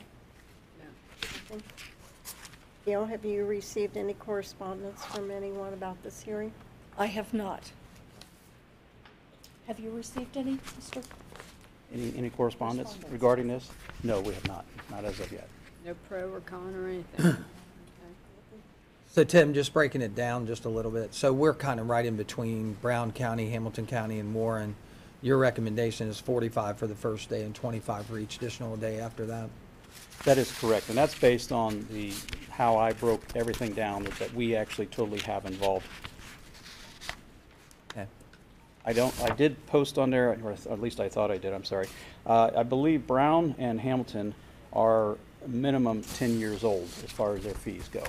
No. 0.80 1.58
Gail, 2.86 3.06
have 3.06 3.26
you 3.26 3.46
received 3.46 3.98
any 3.98 4.14
correspondence 4.14 5.04
from 5.06 5.30
anyone 5.32 5.74
about 5.74 6.02
this 6.04 6.22
hearing? 6.22 6.52
I 6.98 7.08
have 7.08 7.34
not. 7.34 7.72
Have 9.68 9.80
you 9.80 9.90
received 9.90 10.38
any, 10.38 10.58
Mr.? 10.80 11.04
Any, 11.94 12.14
any 12.18 12.30
correspondence 12.30 12.90
Correspondence. 12.90 13.12
regarding 13.12 13.48
this? 13.48 13.70
No, 14.04 14.22
we 14.22 14.34
have 14.34 14.48
not, 14.48 14.66
not 14.90 15.04
as 15.04 15.20
of 15.20 15.32
yet. 15.32 15.50
No 15.86 15.94
pro 16.08 16.30
or 16.32 16.40
con 16.42 16.74
or 16.74 16.88
anything? 16.88 17.44
So 19.16 19.24
Tim, 19.24 19.54
just 19.54 19.72
breaking 19.72 20.02
it 20.02 20.14
down 20.14 20.46
just 20.46 20.66
a 20.66 20.70
little 20.70 20.92
bit. 20.92 21.14
So 21.14 21.32
we're 21.32 21.54
kind 21.54 21.80
of 21.80 21.88
right 21.88 22.06
in 22.06 22.18
between 22.18 22.74
Brown 22.82 23.14
County, 23.14 23.50
Hamilton 23.50 23.86
County, 23.86 24.20
and 24.20 24.34
Warren. 24.34 24.76
Your 25.22 25.38
recommendation 25.38 26.10
is 26.10 26.20
forty-five 26.20 26.78
for 26.78 26.86
the 26.86 26.96
first 26.96 27.30
day 27.30 27.44
and 27.44 27.56
twenty-five 27.56 28.08
for 28.08 28.20
each 28.20 28.36
additional 28.36 28.76
day 28.76 29.00
after 29.00 29.26
that? 29.28 29.50
That 30.26 30.38
is 30.38 30.52
correct, 30.60 30.90
and 30.90 30.98
that's 30.98 31.18
based 31.18 31.54
on 31.54 31.88
the, 31.92 32.12
how 32.50 32.76
I 32.76 32.92
broke 32.92 33.22
everything 33.36 33.72
down 33.72 34.04
that, 34.04 34.20
that 34.20 34.34
we 34.34 34.54
actually 34.54 34.88
totally 34.88 35.22
have 35.22 35.46
involved. 35.46 35.88
Okay. 37.94 38.08
I 38.86 38.92
don't, 38.92 39.18
I 39.24 39.34
did 39.34 39.66
post 39.68 39.98
on 39.98 40.10
there, 40.10 40.38
or 40.44 40.52
at 40.52 40.82
least 40.82 41.00
I 41.00 41.08
thought 41.08 41.32
I 41.32 41.38
did, 41.38 41.54
I'm 41.54 41.64
sorry. 41.64 41.88
Uh, 42.26 42.52
I 42.54 42.64
believe 42.64 43.08
Brown 43.08 43.56
and 43.60 43.80
Hamilton 43.80 44.36
are 44.74 45.18
minimum 45.48 46.02
ten 46.02 46.38
years 46.38 46.66
old 46.66 46.90
as 47.06 47.12
far 47.12 47.36
as 47.36 47.46
their 47.46 47.54
fees 47.54 47.88
go. 47.94 48.04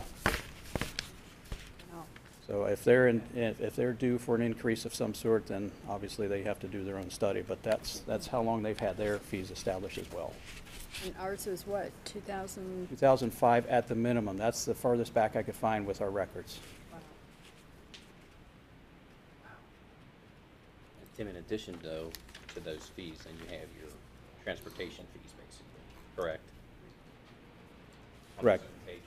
So 2.46 2.64
if 2.64 2.84
they're 2.84 3.08
in, 3.08 3.22
if, 3.34 3.60
if 3.60 3.74
they're 3.74 3.92
due 3.92 4.18
for 4.18 4.36
an 4.36 4.42
increase 4.42 4.84
of 4.84 4.94
some 4.94 5.14
sort, 5.14 5.46
then 5.46 5.72
obviously 5.88 6.28
they 6.28 6.42
have 6.42 6.60
to 6.60 6.68
do 6.68 6.84
their 6.84 6.96
own 6.96 7.10
study, 7.10 7.42
but 7.46 7.62
that's, 7.62 8.00
that's 8.00 8.28
how 8.28 8.40
long 8.40 8.62
they've 8.62 8.78
had 8.78 8.96
their 8.96 9.18
fees 9.18 9.50
established 9.50 9.98
as 9.98 10.10
well. 10.12 10.32
And 11.04 11.14
ours 11.18 11.46
is 11.46 11.66
what, 11.66 11.90
two 12.04 12.20
thousand? 12.20 12.88
2005 12.88 13.66
at 13.66 13.88
the 13.88 13.94
minimum. 13.94 14.38
That's 14.38 14.64
the 14.64 14.74
farthest 14.74 15.12
back 15.12 15.36
I 15.36 15.42
could 15.42 15.56
find 15.56 15.84
with 15.86 16.00
our 16.00 16.08
records. 16.08 16.58
Tim, 21.16 21.28
in 21.28 21.36
addition 21.36 21.78
though, 21.82 22.10
to 22.54 22.60
those 22.60 22.90
fees, 22.94 23.18
then 23.24 23.34
you 23.42 23.56
have 23.56 23.66
your 23.80 23.90
transportation 24.44 25.04
fees 25.12 25.32
basically, 25.32 26.14
correct? 26.14 26.42
On 28.38 28.44
the 28.44 28.50
Correct. 28.50 28.62
second 28.64 28.86
page. 28.86 29.02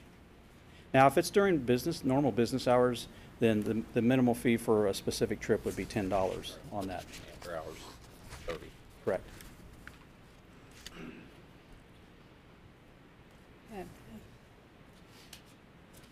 Now, 0.92 1.06
if 1.06 1.16
it's 1.16 1.30
during 1.30 1.58
business, 1.58 2.04
normal 2.04 2.32
business 2.32 2.66
hours, 2.66 3.06
then 3.40 3.62
the, 3.62 3.82
the 3.94 4.02
minimal 4.02 4.34
fee 4.34 4.56
for 4.56 4.86
a 4.86 4.94
specific 4.94 5.40
trip 5.40 5.64
would 5.64 5.76
be 5.76 5.86
$10 5.86 6.52
on 6.72 6.86
that. 6.88 7.04
After 7.34 7.56
hours, 7.56 7.78
thirty. 8.46 8.66
Correct. 9.04 9.24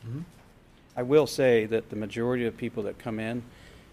Mm-hmm. 0.09 0.21
I 0.97 1.03
will 1.03 1.27
say 1.27 1.67
that 1.67 1.91
the 1.91 1.97
majority 1.97 2.47
of 2.47 2.57
people 2.57 2.83
that 2.85 2.99
come 2.99 3.21
in, 3.21 3.43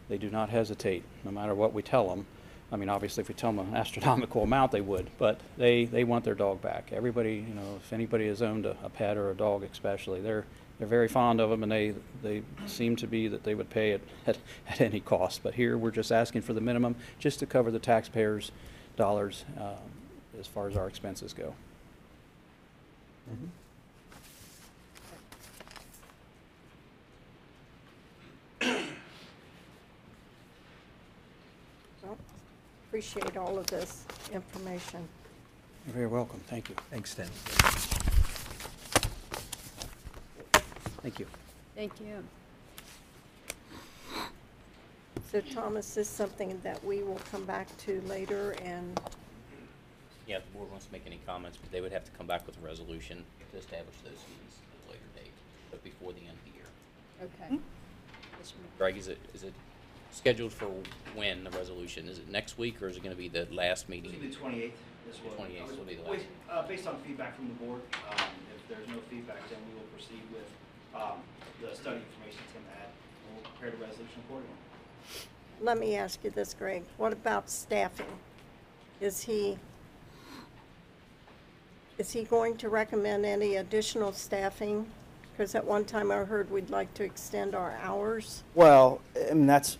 they 0.09 0.17
do 0.17 0.29
not 0.29 0.49
hesitate, 0.49 1.03
no 1.23 1.31
matter 1.31 1.53
what 1.53 1.73
we 1.73 1.81
tell 1.81 2.07
them. 2.09 2.25
I 2.71 2.77
mean, 2.77 2.89
obviously, 2.89 3.21
if 3.21 3.27
we 3.27 3.35
tell 3.35 3.51
them 3.51 3.67
an 3.67 3.75
astronomical 3.79 4.43
amount, 4.43 4.71
they 4.71 4.81
would, 4.81 5.09
but 5.17 5.39
they, 5.57 5.85
they 5.85 6.03
want 6.03 6.23
their 6.25 6.35
dog 6.35 6.61
back. 6.61 6.91
Everybody, 6.91 7.45
you 7.47 7.53
know, 7.53 7.79
if 7.83 7.91
anybody 7.93 8.27
has 8.27 8.41
owned 8.41 8.65
a, 8.65 8.75
a 8.83 8.89
pet 8.89 9.17
or 9.17 9.29
a 9.29 9.35
dog 9.35 9.63
especially, 9.63 10.21
they're, 10.21 10.45
they're 10.77 10.87
very 10.87 11.07
fond 11.07 11.39
of 11.39 11.49
them, 11.49 11.63
and 11.63 11.71
they, 11.71 11.93
they 12.21 12.41
seem 12.65 12.95
to 12.97 13.07
be 13.07 13.27
that 13.27 13.43
they 13.43 13.55
would 13.55 13.69
pay 13.69 13.91
it 13.91 14.01
at, 14.27 14.37
at 14.67 14.81
any 14.81 14.99
cost. 14.99 15.41
But 15.43 15.53
here, 15.55 15.77
we're 15.77 15.91
just 15.91 16.11
asking 16.11 16.41
for 16.41 16.53
the 16.53 16.61
minimum, 16.61 16.95
just 17.19 17.39
to 17.39 17.45
cover 17.45 17.71
the 17.71 17.79
taxpayers' 17.79 18.51
dollars, 18.97 19.45
um, 19.59 19.75
as 20.39 20.47
far 20.47 20.67
as 20.67 20.75
our 20.75 20.87
expenses 20.87 21.33
go. 21.33 21.53
Well, 32.03 32.17
Appreciate 32.89 33.37
all 33.37 33.57
of 33.57 33.67
this 33.67 34.05
information. 34.31 35.07
You're 35.85 35.95
very 35.95 36.07
welcome, 36.07 36.39
thank 36.47 36.69
you. 36.69 36.75
Thanks, 36.89 37.13
Tim. 37.13 37.27
Thank 41.05 41.19
you. 41.19 41.27
Thank 41.75 41.93
you. 41.99 42.23
So 45.31 45.39
Thomas, 45.39 45.93
this 45.93 46.07
is 46.07 46.11
something 46.11 46.59
that 46.63 46.83
we 46.83 47.03
will 47.03 47.21
come 47.29 47.45
back 47.45 47.67
to 47.85 48.01
later 48.07 48.55
and, 48.63 48.99
Yeah, 50.25 50.37
if 50.37 50.45
the 50.47 50.57
board 50.57 50.71
wants 50.71 50.87
to 50.87 50.91
make 50.91 51.03
any 51.05 51.19
comments, 51.23 51.59
but 51.61 51.71
they 51.71 51.79
would 51.79 51.91
have 51.91 52.05
to 52.05 52.11
come 52.17 52.25
back 52.25 52.47
with 52.47 52.57
a 52.57 52.65
resolution 52.65 53.23
to 53.51 53.57
establish 53.59 53.95
those 54.03 54.13
fees 54.13 54.57
at 54.73 54.89
a 54.89 54.93
later 54.93 55.05
date, 55.15 55.31
but 55.69 55.83
before 55.83 56.11
the 56.11 56.21
end 56.21 56.39
of 56.39 56.43
the 56.43 56.57
year. 56.57 56.65
Okay. 57.21 57.61
Greg, 58.79 58.97
is 58.97 59.07
it, 59.07 59.19
is 59.35 59.43
it 59.43 59.53
scheduled 60.09 60.53
for 60.53 60.71
when, 61.13 61.43
the 61.43 61.51
resolution? 61.51 62.09
Is 62.09 62.17
it 62.17 62.31
next 62.31 62.57
week, 62.57 62.81
or 62.81 62.87
is 62.87 62.97
it 62.97 63.03
gonna 63.03 63.13
be 63.13 63.29
the 63.29 63.47
last 63.51 63.89
meeting? 63.89 64.09
It'll 64.09 64.21
be 64.21 64.29
the 64.29 64.35
twenty-eighth 64.35 64.79
is 65.11 65.17
what. 65.17 65.37
28th 65.37 65.77
will 65.77 65.85
be 65.85 65.93
the 65.93 66.09
Wait, 66.09 66.25
last. 66.49 66.65
Uh, 66.65 66.67
based 66.67 66.87
on 66.87 66.97
feedback 67.05 67.35
from 67.35 67.49
the 67.49 67.53
board, 67.53 67.81
um, 68.09 68.25
if 68.57 68.67
there's 68.67 68.87
no 68.87 68.97
feedback, 69.07 69.47
then 69.51 69.59
we 69.69 69.75
will 69.77 69.87
proceed 69.93 70.23
with, 70.33 70.49
um, 70.95 71.19
the 71.61 71.75
study 71.75 71.97
information 71.97 72.41
Tim 72.53 72.63
had, 72.73 72.87
and 72.87 73.35
we'll 73.35 73.51
prepare 73.51 73.71
the 73.71 73.85
resolution 73.85 74.21
accordingly. 74.25 74.55
let 75.61 75.77
me 75.77 75.95
ask 75.95 76.23
you 76.23 76.29
this, 76.29 76.53
Greg. 76.53 76.83
What 76.97 77.13
about 77.13 77.49
staffing? 77.49 78.05
Is 79.01 79.21
he, 79.21 79.57
is 81.97 82.11
he 82.11 82.23
going 82.23 82.57
to 82.57 82.69
recommend 82.69 83.25
any 83.25 83.57
additional 83.57 84.13
staffing? 84.13 84.87
Because 85.31 85.53
at 85.53 85.65
one 85.65 85.83
time 85.83 86.11
I 86.11 86.17
heard 86.23 86.49
we'd 86.49 86.69
like 86.69 86.93
to 86.93 87.03
extend 87.03 87.55
our 87.55 87.77
hours. 87.81 88.43
Well, 88.53 89.01
I 89.29 89.33
mean, 89.33 89.47
that's 89.47 89.77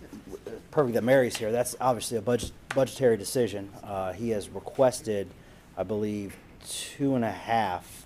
perfect 0.70 0.94
that 0.94 1.04
Mary's 1.04 1.36
here. 1.36 1.50
That's 1.50 1.74
obviously 1.80 2.18
a 2.18 2.20
budget, 2.20 2.52
budgetary 2.74 3.16
decision. 3.16 3.70
Uh, 3.82 4.12
he 4.12 4.30
has 4.30 4.50
requested, 4.50 5.28
I 5.74 5.82
believe, 5.82 6.36
two 6.68 7.14
and 7.14 7.24
a 7.24 7.30
half 7.30 8.05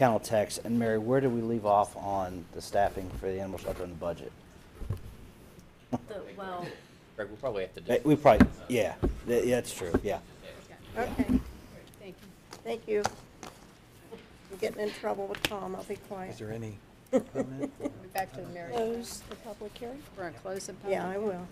kennel 0.00 0.18
techs. 0.18 0.56
And 0.64 0.78
Mary, 0.78 0.98
where 0.98 1.20
did 1.20 1.30
we 1.32 1.42
leave 1.42 1.66
off 1.66 1.94
on 1.94 2.42
the 2.54 2.62
staffing 2.62 3.08
for 3.20 3.26
the 3.26 3.38
animal 3.38 3.58
shelter 3.58 3.84
in 3.84 3.90
the 3.90 3.96
budget? 3.96 4.32
Well, 6.38 6.66
Greg, 7.16 7.28
we'll 7.28 7.36
probably 7.36 7.62
have 7.64 7.74
to 7.74 7.80
do. 7.82 7.92
Uh, 7.92 7.98
We 8.04 8.16
probably, 8.16 8.46
yeah, 8.68 8.94
Th- 9.26 9.44
yeah, 9.44 9.56
that's 9.56 9.74
true, 9.74 9.92
yeah. 10.02 10.20
Okay, 10.96 11.24
Thank 12.00 12.16
you. 12.22 12.28
thank 12.64 12.88
you. 12.88 13.02
I'm 13.42 14.58
getting 14.58 14.80
in 14.80 14.90
trouble 14.90 15.26
with 15.26 15.42
Tom. 15.42 15.76
I'll 15.76 15.82
be 15.84 15.96
quiet. 15.96 16.30
Is 16.32 16.38
there 16.38 16.50
any 16.50 16.78
comment? 17.10 17.70
We're 17.78 17.90
Back 18.14 18.32
to 18.32 18.40
the 18.40 18.48
Mary. 18.48 18.72
Close 18.72 19.22
the 19.28 19.36
public 19.36 19.76
hearing? 19.76 20.02
We're 20.16 20.24
gonna 20.30 20.38
close 20.38 20.66
the 20.66 20.72
public. 20.74 20.92
Yeah, 20.94 21.08
I 21.08 21.18
will. 21.18 21.46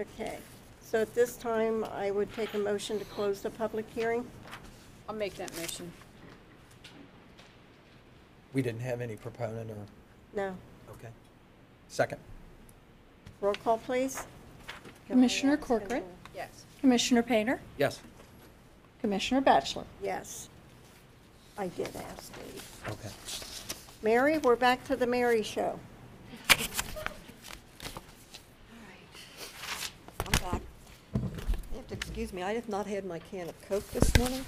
Okay. 0.00 0.38
So 0.84 1.02
at 1.02 1.14
this 1.14 1.36
time, 1.36 1.84
I 1.84 2.10
would 2.10 2.32
take 2.34 2.52
a 2.54 2.58
motion 2.58 2.98
to 2.98 3.04
close 3.06 3.42
the 3.42 3.50
public 3.50 3.86
hearing. 3.94 4.26
I'll 5.08 5.14
make 5.14 5.34
that 5.36 5.56
motion. 5.56 5.90
We 8.52 8.62
didn't 8.62 8.80
have 8.80 9.00
any 9.00 9.16
proponent 9.16 9.70
or, 9.70 9.76
No. 10.34 10.56
okay. 10.92 11.08
Second. 11.88 12.18
Roll 13.40 13.54
call, 13.54 13.78
please. 13.78 14.24
Commissioner 15.08 15.56
Corcoran, 15.56 16.04
Yes. 16.34 16.48
Commissioner 16.80 17.22
Painter, 17.22 17.60
Yes. 17.78 18.00
Commissioner 19.00 19.40
Batchelor. 19.40 19.84
Yes. 20.02 20.48
I 21.58 21.68
did 21.68 21.90
ask 21.96 22.32
Dave. 22.36 22.82
Okay. 22.88 23.10
Mary, 24.02 24.38
we're 24.38 24.56
back 24.56 24.84
to 24.84 24.96
the 24.96 25.06
Mary 25.06 25.42
Show. 25.42 25.78
I'm 30.26 30.32
back. 30.50 30.62
You 31.14 31.76
have 31.76 31.79
to 31.79 31.79
excuse 31.92 32.32
me, 32.32 32.42
I 32.42 32.52
have 32.54 32.68
not 32.68 32.86
had 32.86 33.04
my 33.04 33.18
can 33.18 33.48
of 33.48 33.60
Coke 33.68 33.86
this 33.90 34.16
morning, 34.18 34.44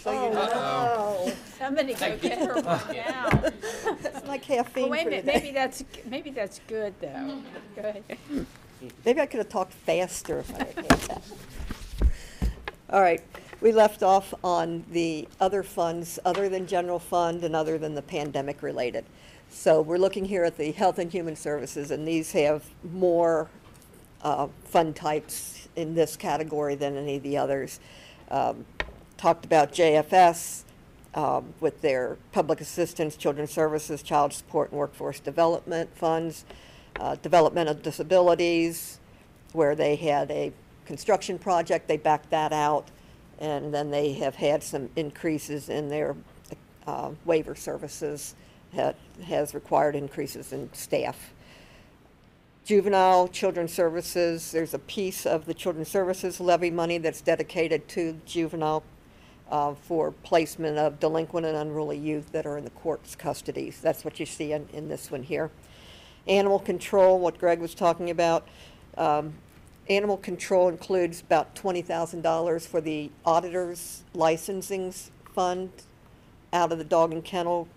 so 0.00 0.12
you 0.12 0.34
know. 0.34 0.48
Oh, 0.52 1.32
Somebody 1.58 1.94
go 1.94 2.16
get 2.18 2.38
her 2.38 2.54
one 2.54 2.64
now. 2.64 3.28
That's 4.02 4.22
my 4.26 4.36
Well, 4.36 4.38
caffeine 4.38 4.88
wait 4.90 5.00
a 5.00 5.04
for 5.04 5.10
minute, 5.10 5.26
today. 5.26 5.32
maybe 5.34 5.50
that's, 5.52 5.84
maybe 6.06 6.30
that's 6.30 6.60
good, 6.68 6.94
though. 7.00 7.42
Go 7.76 7.82
ahead. 7.82 8.04
Maybe 9.04 9.20
I 9.20 9.26
could 9.26 9.38
have 9.38 9.48
talked 9.48 9.72
faster 9.72 10.40
if 10.40 10.54
I 10.54 10.58
had 10.58 10.74
had 10.76 11.00
that. 11.08 11.22
All 12.90 13.00
right, 13.00 13.22
we 13.60 13.72
left 13.72 14.02
off 14.02 14.34
on 14.44 14.84
the 14.90 15.26
other 15.40 15.62
funds, 15.62 16.18
other 16.24 16.48
than 16.48 16.66
general 16.66 16.98
fund 16.98 17.42
and 17.44 17.56
other 17.56 17.78
than 17.78 17.94
the 17.94 18.02
pandemic 18.02 18.62
related. 18.62 19.04
So 19.50 19.80
we're 19.80 19.98
looking 19.98 20.24
here 20.26 20.44
at 20.44 20.56
the 20.58 20.72
Health 20.72 20.98
and 20.98 21.10
Human 21.10 21.36
Services, 21.36 21.90
and 21.90 22.06
these 22.06 22.32
have 22.32 22.64
more 22.92 23.48
uh, 24.22 24.48
fund 24.64 24.96
types 24.96 25.53
in 25.76 25.94
this 25.94 26.16
category 26.16 26.74
than 26.74 26.96
any 26.96 27.16
of 27.16 27.22
the 27.22 27.36
others. 27.36 27.80
Um, 28.30 28.64
Talked 29.16 29.44
about 29.44 29.72
JFS 29.72 30.64
um, 31.14 31.54
with 31.60 31.80
their 31.80 32.18
public 32.32 32.60
assistance, 32.60 33.16
children's 33.16 33.52
services, 33.52 34.02
child 34.02 34.32
support, 34.32 34.70
and 34.70 34.78
workforce 34.78 35.20
development 35.20 35.96
funds, 35.96 36.44
uh, 37.00 37.14
developmental 37.16 37.74
disabilities, 37.74 38.98
where 39.52 39.74
they 39.76 39.96
had 39.96 40.30
a 40.30 40.52
construction 40.84 41.38
project, 41.38 41.88
they 41.88 41.96
backed 41.96 42.30
that 42.30 42.52
out, 42.52 42.88
and 43.38 43.72
then 43.72 43.90
they 43.90 44.12
have 44.12 44.34
had 44.34 44.62
some 44.62 44.90
increases 44.96 45.68
in 45.68 45.88
their 45.88 46.16
uh, 46.86 47.12
waiver 47.24 47.54
services, 47.54 48.34
that 48.74 48.96
has 49.24 49.54
required 49.54 49.94
increases 49.94 50.52
in 50.52 50.68
staff. 50.72 51.32
Juvenile 52.64 53.28
Children's 53.28 53.74
Services, 53.74 54.50
there's 54.52 54.72
a 54.72 54.78
piece 54.78 55.26
of 55.26 55.44
the 55.44 55.52
Children's 55.52 55.88
Services 55.88 56.40
levy 56.40 56.70
money 56.70 56.96
that's 56.96 57.20
dedicated 57.20 57.86
to 57.88 58.18
juvenile 58.24 58.82
uh, 59.50 59.74
for 59.74 60.12
placement 60.12 60.78
of 60.78 60.98
delinquent 60.98 61.44
and 61.44 61.58
unruly 61.58 61.98
youth 61.98 62.32
that 62.32 62.46
are 62.46 62.56
in 62.56 62.64
the 62.64 62.70
court's 62.70 63.14
custody. 63.14 63.68
That's 63.82 64.02
what 64.02 64.18
you 64.18 64.24
see 64.24 64.52
in, 64.52 64.66
in 64.72 64.88
this 64.88 65.10
one 65.10 65.24
here. 65.24 65.50
Animal 66.26 66.58
control, 66.58 67.18
what 67.18 67.38
Greg 67.38 67.60
was 67.60 67.74
talking 67.74 68.08
about. 68.08 68.48
Um, 68.96 69.34
Animal 69.90 70.16
control 70.16 70.70
includes 70.70 71.20
about 71.20 71.54
twenty 71.54 71.82
thousand 71.82 72.22
dollars 72.22 72.66
for 72.66 72.80
the 72.80 73.10
auditor's 73.26 74.02
licensing 74.14 74.94
fund 75.34 75.70
out 76.54 76.72
of 76.72 76.78
the 76.78 76.84
dog 76.84 77.12
and 77.12 77.22
kennel. 77.22 77.68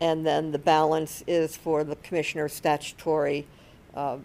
And 0.00 0.26
then 0.26 0.50
the 0.50 0.58
balance 0.58 1.22
is 1.28 1.56
for 1.56 1.84
the 1.84 1.94
commissioner's 1.94 2.52
statutory 2.52 3.46
uh, 3.94 4.18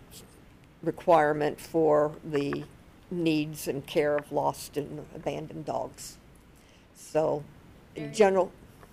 requirement 0.84 1.60
for 1.60 2.12
the 2.24 2.64
needs 3.12 3.68
and 3.68 3.86
care 3.86 4.18
of 4.18 4.32
lost 4.32 4.78
and 4.78 5.06
abandoned 5.16 5.66
dogs. 5.66 6.18
So, 6.96 7.44
in 7.96 8.04
Mary? 8.04 8.16
general, 8.16 8.52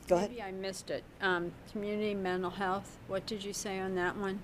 go 0.09 0.17
ahead. 0.17 0.31
Maybe 0.31 0.43
I 0.43 0.53
missed 0.53 0.91
it. 0.91 1.05
Um, 1.21 1.53
community 1.73 2.15
mental 2.15 2.51
health, 2.51 2.97
what 3.09 3.27
did 3.27 3.45
you 3.45 3.53
say 3.53 3.79
on 3.79 3.95
that 3.97 4.17
one? 4.17 4.41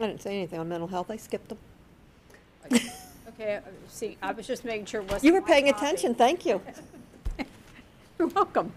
I 0.00 0.06
didn't 0.06 0.22
say 0.22 0.36
anything 0.36 0.60
on 0.60 0.68
mental 0.68 0.88
health, 0.88 1.10
I 1.10 1.16
skipped 1.16 1.48
them. 1.48 1.58
Okay, 3.40 3.56
uh, 3.56 3.60
see, 3.88 4.16
I 4.20 4.32
was 4.32 4.48
just 4.48 4.64
making 4.64 4.86
sure 4.86 5.00
it 5.00 5.04
wasn't 5.04 5.24
You 5.24 5.32
were 5.34 5.40
my 5.42 5.46
paying 5.46 5.66
copy. 5.70 5.76
attention, 5.86 6.14
thank 6.14 6.44
you. 6.44 6.60
You're 8.18 8.28
welcome. 8.28 8.72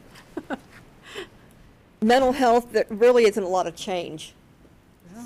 mental 2.01 2.31
health, 2.31 2.71
there 2.71 2.85
really 2.89 3.23
isn't 3.25 3.41
a 3.41 3.47
lot 3.47 3.65
of 3.65 3.75
change. 3.75 4.35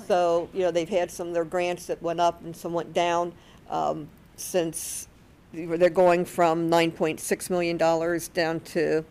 So, 0.06 0.48
you 0.52 0.60
know, 0.60 0.70
they've 0.70 0.88
had 0.88 1.10
some 1.10 1.28
of 1.28 1.34
their 1.34 1.44
grants 1.44 1.86
that 1.86 2.00
went 2.02 2.20
up 2.20 2.42
and 2.44 2.56
some 2.56 2.72
went 2.72 2.92
down, 2.92 3.32
um, 3.70 4.08
since 4.36 5.08
they're 5.52 5.88
going 5.90 6.24
from 6.24 6.68
nine 6.68 6.90
point 6.90 7.20
six 7.20 7.48
million 7.48 7.76
dollars 7.76 8.28
down 8.28 8.60
to 8.60 9.04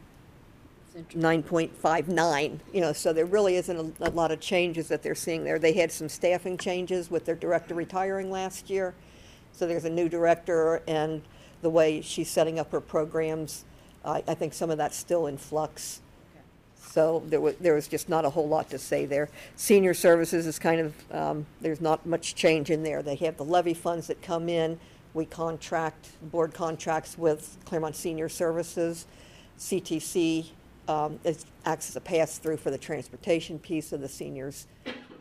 nine 1.13 1.43
point 1.43 1.75
five 1.75 2.07
nine, 2.07 2.59
you 2.73 2.79
know, 2.81 2.93
so 2.93 3.11
there 3.11 3.25
really 3.25 3.55
isn't 3.55 3.95
a, 3.99 4.09
a 4.09 4.11
lot 4.11 4.31
of 4.31 4.39
changes 4.39 4.87
that 4.87 5.03
they're 5.03 5.15
seeing 5.15 5.43
there. 5.43 5.59
They 5.59 5.73
had 5.73 5.91
some 5.91 6.07
staffing 6.07 6.57
changes 6.57 7.11
with 7.11 7.25
their 7.25 7.35
director 7.35 7.73
retiring 7.73 8.31
last 8.31 8.69
year. 8.69 8.93
So 9.51 9.67
there's 9.67 9.85
a 9.85 9.89
new 9.89 10.07
director 10.07 10.81
and 10.87 11.21
the 11.61 11.69
way 11.69 12.01
she's 12.01 12.29
setting 12.29 12.59
up 12.59 12.71
her 12.71 12.81
programs, 12.81 13.65
I, 14.03 14.23
I 14.27 14.35
think 14.35 14.53
some 14.53 14.69
of 14.69 14.77
that's 14.77 14.95
still 14.95 15.27
in 15.27 15.37
flux. 15.37 16.01
So 16.95 17.21
there 17.27 17.41
was, 17.41 17.57
there 17.57 17.73
was 17.73 17.89
just 17.89 18.07
not 18.07 18.23
a 18.23 18.29
whole 18.29 18.47
lot 18.47 18.69
to 18.69 18.79
say 18.79 19.05
there. 19.05 19.27
Senior 19.57 19.93
services 19.93 20.47
is 20.47 20.57
kind 20.57 20.79
of, 20.79 21.11
um, 21.11 21.45
there's 21.59 21.81
not 21.81 22.05
much 22.05 22.35
change 22.35 22.69
in 22.69 22.83
there. 22.83 23.03
They 23.03 23.15
have 23.15 23.35
the 23.35 23.43
levy 23.43 23.73
funds 23.73 24.07
that 24.07 24.21
come 24.21 24.47
in. 24.47 24.79
We 25.13 25.25
contract, 25.25 26.11
board 26.21 26.53
contracts 26.53 27.17
with 27.17 27.57
Clermont 27.65 27.97
Senior 27.97 28.29
Services. 28.29 29.07
CTC, 29.59 30.45
um, 30.87 31.19
is, 31.25 31.45
acts 31.65 31.89
as 31.89 31.97
a 31.97 31.99
pass-through 31.99 32.55
for 32.55 32.71
the 32.71 32.77
transportation 32.77 33.59
piece 33.59 33.91
of 33.91 33.99
the 33.99 34.07
seniors, 34.07 34.65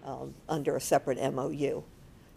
um, 0.04 0.32
under 0.48 0.76
a 0.76 0.80
separate 0.80 1.18
MOU. 1.34 1.82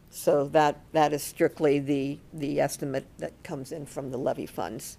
So 0.09 0.47
that, 0.47 0.81
that 0.93 1.13
is 1.13 1.21
strictly 1.21 1.77
the, 1.77 2.17
the 2.33 2.59
estimate 2.59 3.05
that 3.19 3.33
comes 3.43 3.71
in 3.71 3.85
from 3.85 4.09
the 4.09 4.17
levy 4.17 4.47
funds. 4.47 4.97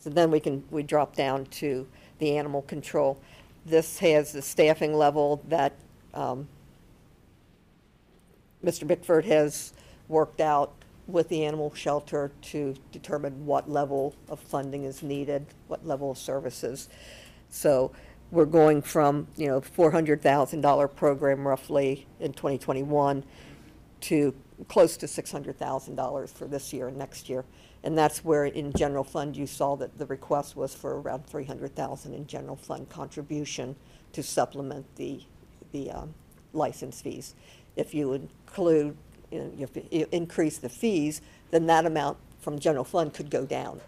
So 0.00 0.10
then 0.10 0.32
we 0.32 0.40
can, 0.40 0.64
we 0.72 0.82
drop 0.82 1.14
down 1.14 1.46
to 1.46 1.86
the 2.18 2.36
animal 2.36 2.62
control. 2.62 3.20
This 3.66 3.98
has 3.98 4.32
the 4.32 4.42
staffing 4.42 4.94
level 4.94 5.42
that 5.48 5.74
um, 6.14 6.48
Mr. 8.64 8.86
Bickford 8.86 9.24
has 9.26 9.72
worked 10.08 10.40
out 10.40 10.72
with 11.06 11.28
the 11.28 11.44
animal 11.44 11.72
shelter 11.74 12.30
to 12.42 12.74
determine 12.92 13.46
what 13.46 13.68
level 13.68 14.14
of 14.28 14.38
funding 14.40 14.84
is 14.84 15.02
needed, 15.02 15.46
what 15.66 15.86
level 15.86 16.10
of 16.10 16.18
services. 16.18 16.88
So 17.48 17.92
we're 18.30 18.44
going 18.44 18.82
from, 18.82 19.26
you 19.36 19.46
know, 19.46 19.60
$400,000 19.60 20.94
program 20.94 21.48
roughly 21.48 22.06
in 22.20 22.32
2021 22.32 23.24
to 24.02 24.34
close 24.68 24.96
to 24.98 25.06
$600,000 25.06 26.28
for 26.28 26.46
this 26.46 26.72
year 26.72 26.88
and 26.88 26.96
next 26.96 27.28
year. 27.28 27.44
And 27.88 27.96
that's 27.96 28.22
where 28.22 28.44
in 28.44 28.74
general 28.74 29.02
fund, 29.02 29.34
you 29.34 29.46
saw 29.46 29.74
that 29.76 29.96
the 29.96 30.04
request 30.04 30.54
was 30.56 30.74
for 30.74 31.00
around 31.00 31.24
300,000 31.26 32.12
in 32.12 32.26
general 32.26 32.54
fund 32.54 32.90
contribution 32.90 33.76
to 34.12 34.22
supplement 34.22 34.84
the, 34.96 35.22
the 35.72 35.92
um, 35.92 36.12
license 36.52 37.00
fees. 37.00 37.34
If 37.76 37.94
you 37.94 38.12
include, 38.12 38.94
you 39.30 39.38
know, 39.38 39.52
if 39.58 39.70
you 39.90 40.06
increase 40.12 40.58
the 40.58 40.68
fees, 40.68 41.22
then 41.50 41.64
that 41.68 41.86
amount 41.86 42.18
from 42.40 42.58
general 42.58 42.84
fund 42.84 43.14
could 43.14 43.30
go 43.30 43.46
down 43.46 43.80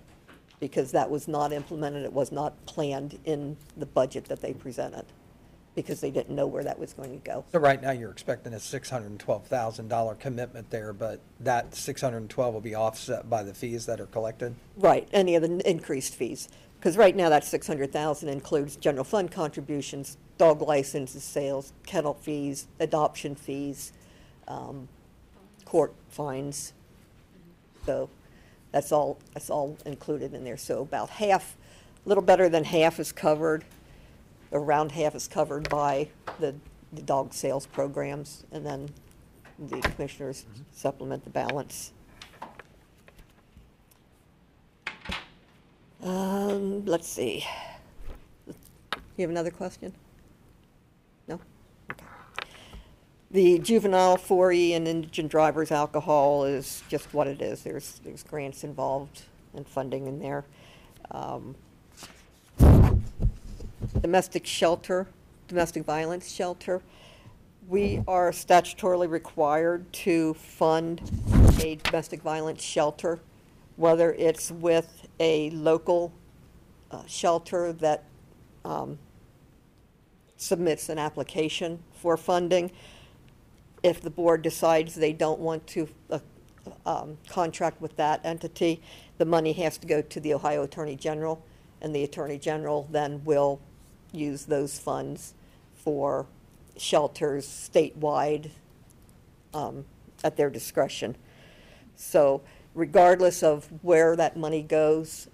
because 0.60 0.92
that 0.92 1.10
was 1.10 1.28
not 1.28 1.52
implemented, 1.52 2.02
it 2.02 2.12
was 2.14 2.32
not 2.32 2.54
planned 2.64 3.18
in 3.26 3.54
the 3.76 3.84
budget 3.84 4.24
that 4.24 4.40
they 4.40 4.54
presented. 4.54 5.04
Because 5.74 6.00
they 6.00 6.10
didn't 6.10 6.34
know 6.34 6.46
where 6.46 6.64
that 6.64 6.78
was 6.78 6.92
going 6.92 7.10
to 7.10 7.24
go. 7.24 7.44
So 7.52 7.58
right 7.58 7.80
now, 7.80 7.92
you're 7.92 8.10
expecting 8.10 8.52
a 8.54 8.60
six 8.60 8.90
hundred 8.90 9.10
and 9.10 9.20
twelve 9.20 9.46
thousand 9.46 9.88
dollar 9.88 10.14
commitment 10.14 10.70
there, 10.70 10.92
but 10.92 11.20
that 11.40 11.74
six 11.74 12.00
hundred 12.00 12.18
and 12.18 12.30
twelve 12.30 12.54
will 12.54 12.60
be 12.60 12.74
offset 12.74 13.30
by 13.30 13.42
the 13.42 13.54
fees 13.54 13.86
that 13.86 14.00
are 14.00 14.06
collected? 14.06 14.54
Right, 14.76 15.08
any 15.12 15.36
of 15.36 15.42
the 15.42 15.68
increased 15.68 16.14
fees. 16.14 16.48
Because 16.80 16.96
right 16.96 17.14
now, 17.14 17.28
that 17.28 17.44
600,000 17.44 18.30
includes 18.30 18.74
general 18.76 19.04
fund 19.04 19.30
contributions, 19.30 20.16
dog 20.38 20.62
licenses, 20.62 21.22
sales, 21.22 21.74
kennel 21.84 22.14
fees, 22.14 22.68
adoption 22.80 23.34
fees, 23.34 23.92
um, 24.48 24.88
court 25.66 25.92
fines. 26.08 26.72
So 27.84 28.08
that's 28.72 28.92
all, 28.92 29.18
that's 29.34 29.50
all 29.50 29.76
included 29.84 30.32
in 30.32 30.42
there. 30.42 30.56
So 30.56 30.80
about 30.80 31.10
half, 31.10 31.54
a 32.06 32.08
little 32.08 32.24
better 32.24 32.48
than 32.48 32.64
half 32.64 32.98
is 32.98 33.12
covered, 33.12 33.62
around 34.52 34.92
half 34.92 35.14
is 35.14 35.28
covered 35.28 35.68
by 35.68 36.08
the, 36.38 36.54
the 36.92 37.02
dog 37.02 37.32
sales 37.32 37.66
programs, 37.66 38.44
and 38.52 38.64
then 38.64 38.88
the 39.58 39.80
commissioners 39.80 40.46
supplement 40.72 41.24
the 41.24 41.30
balance. 41.30 41.92
Um, 46.02 46.84
let's 46.86 47.08
see. 47.08 47.44
You 48.46 49.24
have 49.24 49.30
another 49.30 49.50
question? 49.50 49.92
No? 51.28 51.38
Okay. 51.90 52.06
The 53.30 53.58
juvenile 53.58 54.16
4E 54.16 54.74
and 54.74 54.88
indigent 54.88 55.30
drivers 55.30 55.70
alcohol 55.70 56.44
is 56.44 56.82
just 56.88 57.12
what 57.12 57.26
it 57.26 57.42
is. 57.42 57.62
There's, 57.62 58.00
there's 58.02 58.22
grants 58.22 58.64
involved 58.64 59.22
and 59.54 59.68
funding 59.68 60.06
in 60.06 60.20
there. 60.20 60.44
Um, 61.10 61.54
Domestic 64.10 64.44
shelter, 64.44 65.06
domestic 65.46 65.84
violence 65.84 66.32
shelter, 66.32 66.82
we 67.68 68.02
are 68.08 68.32
statutorily 68.32 69.08
required 69.08 69.92
to 69.92 70.34
fund 70.34 71.00
a 71.62 71.76
domestic 71.76 72.20
violence 72.20 72.60
shelter, 72.60 73.20
whether 73.76 74.12
it's 74.14 74.50
with 74.50 75.06
a 75.20 75.50
local 75.50 76.12
uh, 76.90 77.04
shelter 77.06 77.72
that 77.74 78.02
um, 78.64 78.98
submits 80.36 80.88
an 80.88 80.98
application 80.98 81.78
for 81.92 82.16
funding. 82.16 82.72
If 83.84 84.00
the 84.00 84.10
board 84.10 84.42
decides 84.42 84.96
they 84.96 85.12
don't 85.12 85.38
want 85.38 85.64
to 85.68 85.88
uh, 86.10 86.18
um, 86.84 87.16
contract 87.28 87.80
with 87.80 87.94
that 87.94 88.20
entity, 88.24 88.82
the 89.18 89.24
money 89.24 89.52
has 89.52 89.78
to 89.78 89.86
go 89.86 90.02
to 90.02 90.18
the 90.18 90.34
Ohio 90.34 90.64
Attorney 90.64 90.96
General, 90.96 91.40
and 91.80 91.94
the 91.94 92.02
Attorney 92.02 92.38
General 92.38 92.88
then 92.90 93.22
will 93.24 93.60
use 94.12 94.44
those 94.44 94.78
funds 94.78 95.34
for 95.74 96.26
shelters 96.76 97.46
statewide 97.46 98.50
um, 99.54 99.84
at 100.22 100.36
their 100.36 100.50
discretion. 100.50 101.16
So 101.96 102.42
regardless 102.74 103.42
of 103.42 103.68
where 103.82 104.16
that 104.16 104.36
money 104.36 104.62
goes, 104.62 105.28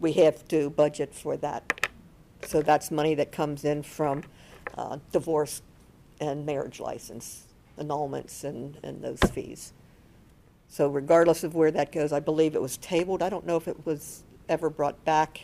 we 0.00 0.12
have 0.14 0.46
to 0.48 0.70
budget 0.70 1.14
for 1.14 1.36
that. 1.38 1.88
So 2.46 2.62
that's 2.62 2.90
money 2.90 3.14
that 3.14 3.32
comes 3.32 3.64
in 3.64 3.82
from 3.82 4.22
uh, 4.76 4.98
divorce 5.12 5.62
and 6.20 6.46
marriage 6.46 6.80
license 6.80 7.44
annulments 7.78 8.44
and, 8.44 8.78
and 8.82 9.02
those 9.02 9.20
fees. 9.32 9.72
So 10.68 10.88
regardless 10.88 11.44
of 11.44 11.54
where 11.54 11.70
that 11.70 11.92
goes, 11.92 12.12
I 12.12 12.20
believe 12.20 12.54
it 12.54 12.62
was 12.62 12.76
tabled. 12.76 13.22
I 13.22 13.28
don't 13.28 13.46
know 13.46 13.56
if 13.56 13.68
it 13.68 13.86
was 13.86 14.22
ever 14.48 14.68
brought 14.68 15.04
back. 15.04 15.42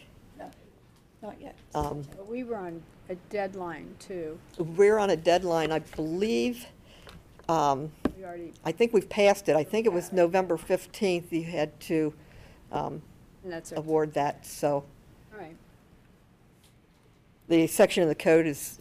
Not 1.25 1.41
yet. 1.41 1.57
Um, 1.75 2.03
But 2.17 2.29
We 2.29 2.45
were 2.45 2.57
on 2.57 2.83
a 3.09 3.15
deadline 3.31 3.95
too. 3.99 4.39
We're 4.59 4.99
on 4.99 5.09
a 5.09 5.17
deadline, 5.17 5.73
I 5.73 5.79
believe, 5.79 6.67
um, 7.49 7.91
We 8.15 8.25
already, 8.25 8.53
I 8.63 8.73
think 8.73 8.93
we've 8.93 9.09
passed 9.09 9.49
it. 9.49 9.57
I 9.57 9.65
think 9.65 9.87
it 9.87 9.93
was 9.93 10.13
November 10.13 10.59
15th 10.59 11.33
you 11.33 11.45
had 11.45 11.81
to 11.81 12.13
um, 12.73 13.01
and 13.43 13.53
that's 13.53 13.73
it. 13.73 13.79
All 13.79 13.85
award 13.85 14.13
that, 14.15 14.45
so. 14.45 14.85
right. 15.35 15.57
The 17.49 17.67
section 17.69 18.03
of 18.03 18.11
the 18.11 18.15
code 18.15 18.47
is, 18.47 18.81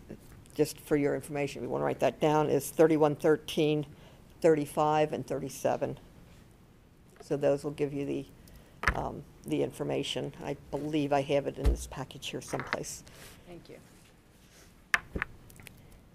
just 0.54 0.80
for 0.82 0.98
your 0.98 1.16
information, 1.16 1.62
if 1.62 1.64
you 1.64 1.70
want 1.70 1.82
to 1.82 1.86
write 1.86 2.00
that 2.00 2.20
down, 2.20 2.50
is 2.50 2.72
3113, 2.72 3.86
35, 4.42 5.14
and 5.14 5.26
37. 5.26 5.98
So 7.22 7.38
those 7.38 7.64
will 7.64 7.72
give 7.72 7.94
you 7.94 8.06
the, 8.06 8.26
um, 8.96 9.24
the 9.46 9.64
information. 9.64 10.34
I 10.44 10.56
believe 10.72 11.14
I 11.14 11.22
have 11.22 11.48
it 11.48 11.58
in 11.58 11.64
this 11.64 11.88
package 11.90 12.30
here 12.30 12.42
someplace. 12.42 13.04
Thank 13.48 13.70
you. 13.70 13.76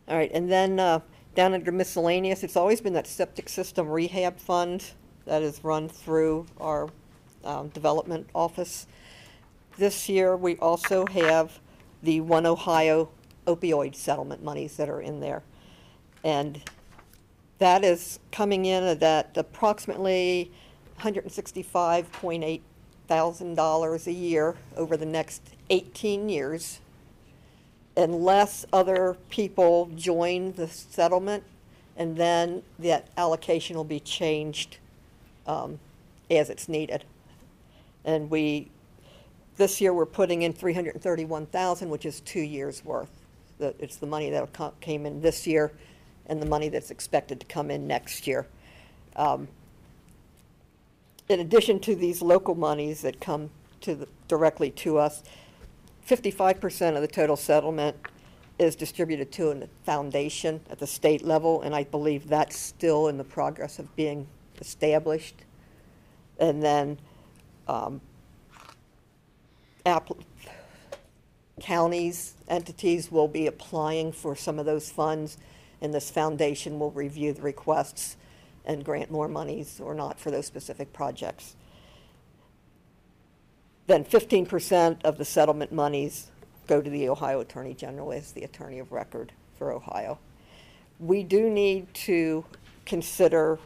All 0.08 0.16
right, 0.16 0.30
and 0.32 0.50
then 0.50 0.80
uh, 0.80 1.00
down 1.34 1.52
under 1.54 1.70
miscellaneous, 1.70 2.42
it's 2.42 2.56
always 2.56 2.80
been 2.80 2.94
that 2.94 3.06
septic 3.06 3.48
system 3.48 3.88
rehab 3.88 4.38
fund 4.38 4.92
that 5.26 5.42
is 5.42 5.62
run 5.62 5.88
through 5.88 6.46
our 6.58 6.88
um, 7.44 7.68
development 7.68 8.26
office. 8.34 8.86
This 9.76 10.08
year, 10.08 10.36
we 10.36 10.56
also 10.56 11.06
have 11.06 11.60
the 12.02 12.20
One 12.22 12.46
Ohio 12.46 13.10
opioid 13.46 13.94
settlement 13.94 14.42
monies 14.42 14.76
that 14.76 14.88
are 14.88 15.00
in 15.00 15.20
there. 15.20 15.42
And 16.24 16.60
that 17.58 17.84
is 17.84 18.18
coming 18.32 18.64
in 18.64 18.84
at 18.84 19.00
that 19.00 19.36
approximately 19.36 20.50
$165.8 21.00 22.60
thousand 23.08 23.54
dollars 23.54 24.06
a 24.06 24.12
year 24.12 24.54
over 24.76 24.96
the 24.96 25.06
next 25.06 25.42
18 25.70 26.28
years 26.28 26.80
unless 27.98 28.64
other 28.72 29.16
people 29.28 29.90
join 29.96 30.52
the 30.52 30.68
settlement, 30.68 31.42
and 31.96 32.16
then 32.16 32.62
that 32.78 33.08
allocation 33.16 33.76
will 33.76 33.84
be 33.84 33.98
changed 33.98 34.78
um, 35.48 35.80
as 36.30 36.48
it's 36.48 36.68
needed. 36.68 37.04
And 38.04 38.30
we, 38.30 38.70
this 39.56 39.80
year, 39.80 39.92
we're 39.92 40.06
putting 40.06 40.42
in 40.42 40.52
331,000, 40.52 41.90
which 41.90 42.06
is 42.06 42.20
two 42.20 42.40
years' 42.40 42.84
worth. 42.84 43.10
It's 43.58 43.96
the 43.96 44.06
money 44.06 44.30
that 44.30 44.48
came 44.80 45.04
in 45.04 45.20
this 45.20 45.44
year 45.44 45.72
and 46.26 46.40
the 46.40 46.46
money 46.46 46.68
that's 46.68 46.92
expected 46.92 47.40
to 47.40 47.46
come 47.46 47.68
in 47.68 47.88
next 47.88 48.28
year. 48.28 48.46
Um, 49.16 49.48
In 51.28 51.40
addition 51.40 51.78
to 51.80 51.94
these 51.94 52.22
local 52.22 52.54
monies 52.54 53.02
that 53.02 53.20
come 53.20 53.50
to, 53.82 53.94
the- 53.94 54.08
directly 54.28 54.70
to 54.70 54.96
us, 54.96 55.22
55% 56.06 56.96
of 56.96 57.02
the 57.02 57.08
total 57.08 57.36
settlement 57.36 57.96
is 58.58 58.74
distributed 58.74 59.30
to 59.32 59.50
a 59.50 59.66
foundation 59.84 60.60
at 60.70 60.78
the 60.78 60.86
state 60.86 61.22
level, 61.22 61.60
and 61.60 61.74
I 61.74 61.84
believe 61.84 62.28
that's 62.28 62.56
still 62.56 63.08
in 63.08 63.18
the 63.18 63.24
progress 63.24 63.78
of 63.78 63.94
being 63.94 64.26
established. 64.58 65.36
And 66.40 66.62
then 66.62 66.98
um, 67.68 68.00
app- 69.84 70.10
counties, 71.60 72.34
entities 72.48 73.12
will 73.12 73.28
be 73.28 73.46
applying 73.46 74.12
for 74.12 74.34
some 74.34 74.58
of 74.58 74.64
those 74.64 74.90
funds, 74.90 75.36
and 75.82 75.92
this 75.92 76.10
foundation 76.10 76.78
will 76.78 76.90
review 76.90 77.34
the 77.34 77.42
requests 77.42 78.16
and 78.68 78.84
grant 78.84 79.10
more 79.10 79.26
monies 79.26 79.80
or 79.82 79.94
not 79.94 80.20
for 80.20 80.30
those 80.30 80.46
specific 80.46 80.92
projects. 80.92 81.56
Then 83.88 84.04
fifteen 84.04 84.46
percent 84.46 85.00
of 85.04 85.18
the 85.18 85.24
settlement 85.24 85.72
monies 85.72 86.30
go 86.66 86.80
to 86.80 86.90
the 86.90 87.08
Ohio 87.08 87.40
Attorney 87.40 87.74
General 87.74 88.12
as 88.12 88.32
the 88.32 88.44
attorney 88.44 88.78
of 88.78 88.92
record 88.92 89.32
for 89.56 89.72
Ohio. 89.72 90.18
We 91.00 91.24
do 91.24 91.48
need 91.48 91.92
to 91.94 92.44
consider 92.84 93.58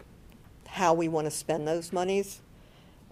how 0.69 0.95
we 0.95 1.09
want 1.09 1.27
to 1.27 1.31
spend 1.31 1.67
those 1.67 1.93
monies. 1.93 2.41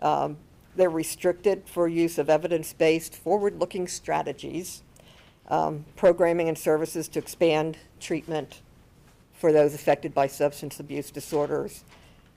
Um, 0.01 0.37
They're 0.77 0.89
restricted 0.89 1.65
for 1.67 1.89
use 1.89 2.17
of 2.17 2.31
evidence-based, 2.31 3.15
forward-looking 3.17 3.89
strategies, 3.89 4.83
um, 5.49 5.85
programming 5.97 6.49
and 6.49 6.57
services 6.57 7.09
to 7.09 7.19
expand 7.19 7.77
treatment 7.99 8.63
for 9.41 9.53
those 9.53 9.73
affected 9.75 10.13
by 10.13 10.27
substance 10.27 10.79
abuse 10.79 11.11
disorders, 11.11 11.83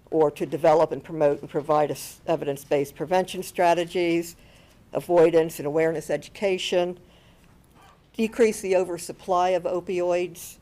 or 0.09 0.31
to 0.31 0.45
develop 0.45 0.93
and 0.93 1.03
promote 1.03 1.41
and 1.41 1.49
provide 1.49 1.95
evidence-based 2.27 2.95
prevention 2.95 3.43
strategies, 3.43 4.37
avoidance 4.93 5.59
and 5.59 5.67
awareness 5.67 6.09
education, 6.09 6.97
decrease 8.15 8.61
the 8.61 8.75
oversupply 8.75 9.49
of 9.49 9.63
opioids 9.63 10.57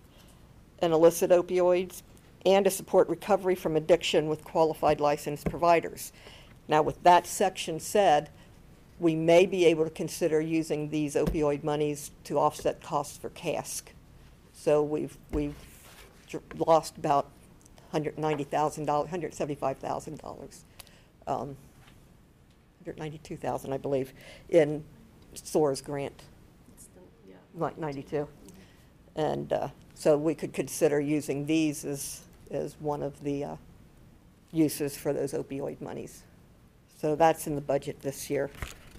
and 0.79 0.93
illicit 0.93 1.29
opioids, 1.29 2.01
and 2.43 2.65
to 2.65 2.71
support 2.71 3.07
recovery 3.07 3.53
from 3.53 3.75
addiction 3.75 4.27
with 4.27 4.43
qualified 4.43 4.99
licensed 4.99 5.47
providers. 5.47 6.11
Now, 6.67 6.81
with 6.81 7.03
that 7.03 7.27
section 7.27 7.79
said, 7.79 8.31
we 8.99 9.13
may 9.15 9.45
be 9.45 9.65
able 9.65 9.83
to 9.83 9.91
consider 9.91 10.41
using 10.41 10.89
these 10.89 11.13
opioid 11.13 11.63
monies 11.63 12.09
to 12.23 12.39
offset 12.39 12.81
costs 12.81 13.17
for 13.17 13.29
CASC. 13.29 13.83
So 14.53 14.81
we've, 14.81 15.17
we've 15.31 15.55
lost 16.55 16.97
about 16.97 17.29
$190,000, 17.93 18.85
$175,000. 18.85 20.63
um, 21.27 21.55
192,000, 22.83 23.73
I 23.73 23.77
believe, 23.77 24.13
in 24.49 24.83
SOAR's 25.33 25.81
grant. 25.81 26.23
Like 27.53 27.77
92. 27.77 28.27
And 29.15 29.51
uh, 29.51 29.67
so 29.93 30.17
we 30.17 30.33
could 30.33 30.53
consider 30.53 30.99
using 30.99 31.45
these 31.45 31.85
as, 31.85 32.21
as 32.49 32.75
one 32.79 33.03
of 33.03 33.21
the 33.23 33.43
uh, 33.43 33.55
uses 34.51 34.95
for 34.95 35.13
those 35.13 35.33
opioid 35.33 35.81
monies. 35.81 36.23
So 36.97 37.15
that's 37.15 37.47
in 37.47 37.55
the 37.55 37.61
budget 37.61 38.01
this 38.01 38.29
year. 38.29 38.49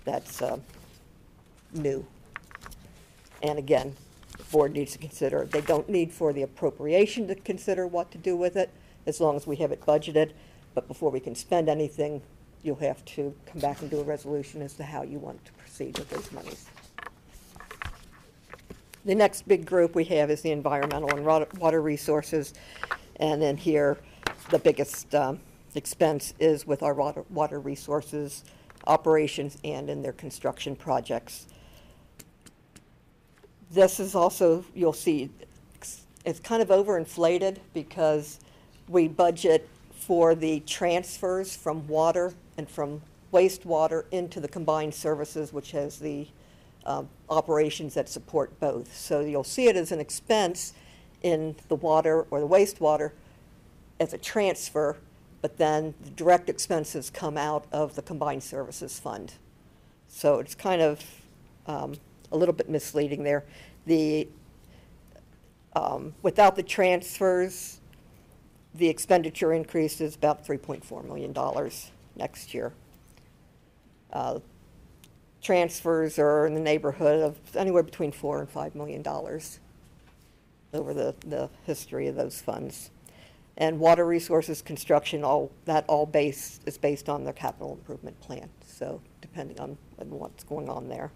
That's 0.04 0.42
uh, 0.42 0.58
new. 1.72 2.04
And 3.42 3.58
again, 3.58 3.96
board 4.52 4.72
needs 4.72 4.92
to 4.92 4.98
consider, 4.98 5.46
they 5.46 5.62
don't 5.62 5.88
need 5.88 6.12
for 6.12 6.32
the 6.32 6.42
appropriation 6.42 7.26
to 7.26 7.34
consider 7.34 7.86
what 7.86 8.12
to 8.12 8.18
do 8.18 8.36
with 8.36 8.56
it, 8.56 8.70
as 9.06 9.20
long 9.20 9.34
as 9.34 9.46
we 9.46 9.56
have 9.56 9.72
it 9.72 9.80
budgeted. 9.80 10.30
But 10.74 10.86
before 10.86 11.10
we 11.10 11.18
can 11.18 11.34
spend 11.34 11.68
anything, 11.68 12.22
you'll 12.62 12.76
have 12.76 13.04
to 13.06 13.34
come 13.46 13.60
back 13.60 13.80
and 13.80 13.90
do 13.90 14.00
a 14.00 14.04
resolution 14.04 14.62
as 14.62 14.74
to 14.74 14.84
how 14.84 15.02
you 15.02 15.18
want 15.18 15.44
to 15.44 15.52
proceed 15.54 15.98
with 15.98 16.08
those 16.10 16.30
monies. 16.30 16.66
The 19.04 19.16
next 19.16 19.48
big 19.48 19.66
group 19.66 19.96
we 19.96 20.04
have 20.04 20.30
is 20.30 20.42
the 20.42 20.52
environmental 20.52 21.10
and 21.10 21.26
wa- 21.26 21.44
water 21.58 21.82
resources. 21.82 22.54
And 23.16 23.42
then 23.42 23.56
here, 23.56 23.98
the 24.50 24.60
biggest 24.60 25.12
um, 25.14 25.40
expense 25.74 26.34
is 26.38 26.66
with 26.66 26.84
our 26.84 26.94
water, 26.94 27.24
water 27.30 27.58
resources 27.58 28.44
operations 28.86 29.58
and 29.64 29.88
in 29.88 30.02
their 30.02 30.12
construction 30.12 30.76
projects. 30.76 31.46
This 33.72 33.98
is 34.00 34.14
also, 34.14 34.64
you'll 34.74 34.92
see, 34.92 35.30
it's 36.26 36.40
kind 36.40 36.60
of 36.60 36.68
overinflated 36.68 37.56
because 37.72 38.38
we 38.86 39.08
budget 39.08 39.66
for 39.94 40.34
the 40.34 40.60
transfers 40.60 41.56
from 41.56 41.88
water 41.88 42.34
and 42.58 42.68
from 42.68 43.00
wastewater 43.32 44.04
into 44.10 44.40
the 44.40 44.48
combined 44.48 44.94
services, 44.94 45.54
which 45.54 45.70
has 45.70 45.98
the 45.98 46.26
um, 46.84 47.08
operations 47.30 47.94
that 47.94 48.10
support 48.10 48.60
both. 48.60 48.94
So 48.94 49.20
you'll 49.20 49.42
see 49.42 49.68
it 49.68 49.76
as 49.76 49.90
an 49.90 50.00
expense 50.00 50.74
in 51.22 51.56
the 51.68 51.76
water 51.76 52.26
or 52.30 52.40
the 52.40 52.48
wastewater 52.48 53.12
as 53.98 54.12
a 54.12 54.18
transfer, 54.18 54.98
but 55.40 55.56
then 55.56 55.94
the 56.04 56.10
direct 56.10 56.50
expenses 56.50 57.08
come 57.08 57.38
out 57.38 57.64
of 57.72 57.94
the 57.94 58.02
combined 58.02 58.42
services 58.42 58.98
fund. 58.98 59.32
So 60.08 60.40
it's 60.40 60.54
kind 60.54 60.82
of 60.82 61.02
um, 61.66 61.94
a 62.32 62.36
little 62.36 62.54
bit 62.54 62.68
misleading 62.68 63.22
there. 63.22 63.44
The, 63.86 64.28
um, 65.74 66.14
without 66.22 66.56
the 66.56 66.62
transfers, 66.62 67.80
the 68.74 68.88
expenditure 68.88 69.52
increase 69.52 70.00
is 70.00 70.16
about 70.16 70.46
$3.4 70.46 71.04
million 71.04 71.34
next 72.16 72.54
year. 72.54 72.72
Uh, 74.12 74.40
Transfers 75.42 76.20
are 76.20 76.46
in 76.46 76.54
the 76.54 76.60
neighborhood 76.60 77.20
of 77.20 77.56
anywhere 77.56 77.82
between 77.82 78.12
4 78.12 78.42
and 78.42 78.52
$5 78.52 78.74
million 78.76 79.04
over 80.72 80.94
the, 80.94 81.14
the 81.26 81.50
history 81.66 82.06
of 82.06 82.14
those 82.14 82.40
funds. 82.40 82.90
And 83.56 83.80
water 83.80 84.06
resources 84.06 84.62
construction, 84.62 85.24
all, 85.24 85.50
that 85.64 85.84
all 85.88 86.06
base, 86.06 86.60
is 86.64 86.78
based 86.78 87.08
on 87.08 87.24
their 87.24 87.32
capital 87.32 87.72
improvement 87.72 88.18
plan, 88.20 88.48
so 88.64 89.00
depending 89.20 89.58
on 89.58 89.76
what's 89.98 90.44
going 90.44 90.68
on 90.68 90.88
there. 90.88 91.10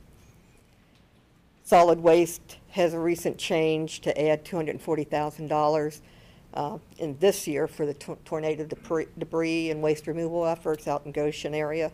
Solid 1.66 1.98
waste 1.98 2.59
has 2.70 2.94
a 2.94 2.98
recent 3.01 3.38
change 3.38 4.01
to 4.02 4.22
add 4.22 4.44
$240,000 4.44 6.01
uh, 6.55 6.78
in 6.98 7.18
this 7.18 7.48
year 7.48 7.66
for 7.66 7.84
the 7.84 7.94
tor- 7.94 8.18
tornado 8.24 8.64
debris- 8.64 9.09
debris 9.18 9.72
and 9.72 9.82
waste 9.82 10.06
removal 10.06 10.47
efforts 10.47 10.86
out 10.86 11.05
in 11.05 11.10
Goshen 11.10 11.55
area. 11.55 11.90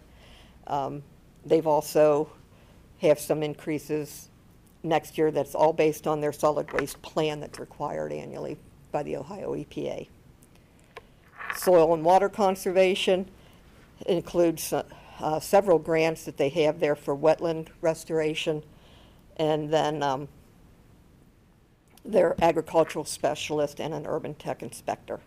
Um, 0.66 1.02
They've 1.44 1.66
also 1.66 2.30
have 3.00 3.18
some 3.18 3.42
increases 3.42 4.28
next 4.82 5.18
year 5.18 5.30
that's 5.30 5.54
all 5.54 5.72
based 5.72 6.06
on 6.06 6.20
their 6.20 6.32
solid 6.32 6.70
waste 6.72 7.00
plan 7.02 7.40
that's 7.40 7.58
required 7.58 8.12
annually 8.12 8.58
by 8.92 9.02
the 9.02 9.16
Ohio 9.16 9.54
EPA. 9.54 10.08
Soil 11.56 11.94
and 11.94 12.04
water 12.04 12.28
conservation 12.28 13.28
includes 14.06 14.72
uh, 14.72 14.84
uh, 15.18 15.40
several 15.40 15.78
grants 15.78 16.24
that 16.24 16.36
they 16.36 16.48
have 16.50 16.78
there 16.78 16.96
for 16.96 17.16
wetland 17.16 17.68
restoration. 17.80 18.62
And 19.36 19.72
then 19.72 20.02
um, 20.02 20.28
their 22.04 22.34
agricultural 22.42 23.04
specialist 23.04 23.80
and 23.80 23.94
an 23.94 24.06
urban 24.06 24.34
tech 24.34 24.62
inspector. 24.62 25.20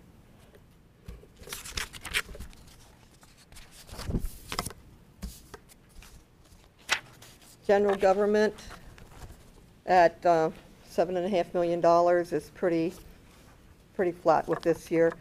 General 7.65 7.95
government 7.95 8.53
at 9.87 10.23
uh, 10.25 10.51
seven 10.87 11.17
and 11.17 11.25
a 11.25 11.29
half 11.29 11.53
million 11.53 11.81
dollars 11.81 12.31
is 12.31 12.51
pretty, 12.51 12.93
pretty 13.95 14.11
flat 14.11 14.47
with 14.47 14.61
this 14.61 14.91
year. 14.91 15.13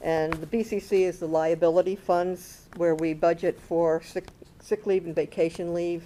And 0.00 0.32
the 0.34 0.46
BCC 0.46 1.08
is 1.08 1.18
the 1.18 1.26
liability 1.26 1.96
funds 1.96 2.68
where 2.76 2.94
we 2.94 3.14
budget 3.14 3.58
for 3.60 4.00
sick, 4.02 4.28
sick 4.60 4.86
leave 4.86 5.06
and 5.06 5.14
vacation 5.14 5.74
leave 5.74 6.04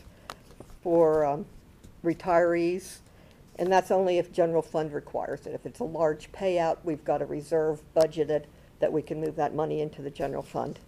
for 0.82 1.26
um, 1.26 1.44
retirees. 2.04 2.98
And 3.58 3.70
that's 3.70 3.90
only 3.90 4.18
if 4.18 4.32
general 4.32 4.62
fund 4.62 4.92
requires 4.92 5.46
it. 5.46 5.54
If 5.54 5.66
it's 5.66 5.80
a 5.80 5.84
large 5.84 6.32
payout, 6.32 6.78
we've 6.84 7.04
got 7.04 7.22
a 7.22 7.26
reserve 7.26 7.82
budgeted 7.94 8.44
that 8.80 8.92
we 8.92 9.02
can 9.02 9.20
move 9.20 9.36
that 9.36 9.54
money 9.54 9.80
into 9.80 10.02
the 10.02 10.10
general 10.10 10.42
fund. 10.42 10.78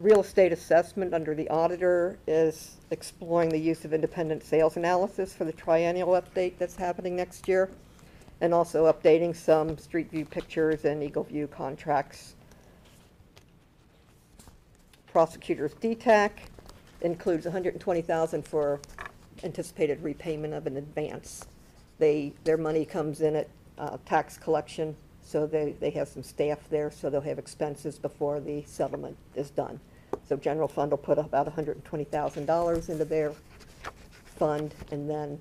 Real 0.00 0.20
estate 0.20 0.52
assessment 0.52 1.14
under 1.14 1.34
the 1.34 1.48
auditor 1.48 2.18
is 2.26 2.76
exploring 2.90 3.48
the 3.48 3.58
use 3.58 3.84
of 3.84 3.94
independent 3.94 4.44
sales 4.44 4.76
analysis 4.76 5.32
for 5.32 5.44
the 5.44 5.52
triennial 5.52 6.10
update 6.10 6.58
that's 6.58 6.76
happening 6.76 7.16
next 7.16 7.48
year, 7.48 7.70
and 8.40 8.52
also 8.52 8.92
updating 8.92 9.34
some 9.34 9.78
street 9.78 10.10
view 10.10 10.24
pictures 10.24 10.84
and 10.84 11.02
Eagle 11.02 11.24
View 11.24 11.46
contracts. 11.46 12.34
Prosecutor's 15.06 15.74
DTAC 15.74 16.30
includes 17.00 17.44
120,000 17.46 18.46
for 18.46 18.80
anticipated 19.44 20.02
repayment 20.02 20.54
of 20.54 20.66
an 20.66 20.76
advance. 20.76 21.44
They, 21.98 22.32
their 22.44 22.56
money 22.56 22.84
comes 22.84 23.20
in 23.20 23.36
at 23.36 23.48
uh, 23.78 23.98
tax 24.06 24.36
collection, 24.36 24.96
so 25.22 25.46
they, 25.46 25.74
they 25.78 25.90
have 25.90 26.08
some 26.08 26.22
staff 26.22 26.58
there, 26.70 26.90
so 26.90 27.10
they'll 27.10 27.20
have 27.20 27.38
expenses 27.38 27.98
before 27.98 28.40
the 28.40 28.62
settlement 28.66 29.16
is 29.34 29.50
done. 29.50 29.80
So 30.28 30.36
general 30.36 30.68
fund 30.68 30.90
will 30.90 30.98
put 30.98 31.18
about 31.18 31.54
$120,000 31.54 32.88
into 32.88 33.04
their 33.04 33.32
fund, 34.36 34.74
and 34.90 35.08
then 35.08 35.40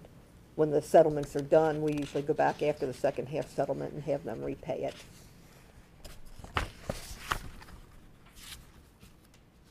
when 0.56 0.70
the 0.70 0.82
settlements 0.82 1.36
are 1.36 1.42
done, 1.42 1.82
we 1.82 1.94
usually 1.94 2.24
go 2.24 2.34
back 2.34 2.62
after 2.62 2.86
the 2.86 2.94
second 2.94 3.28
half 3.28 3.50
settlement 3.50 3.94
and 3.94 4.04
have 4.04 4.24
them 4.24 4.44
repay 4.44 4.84
it. 4.84 4.96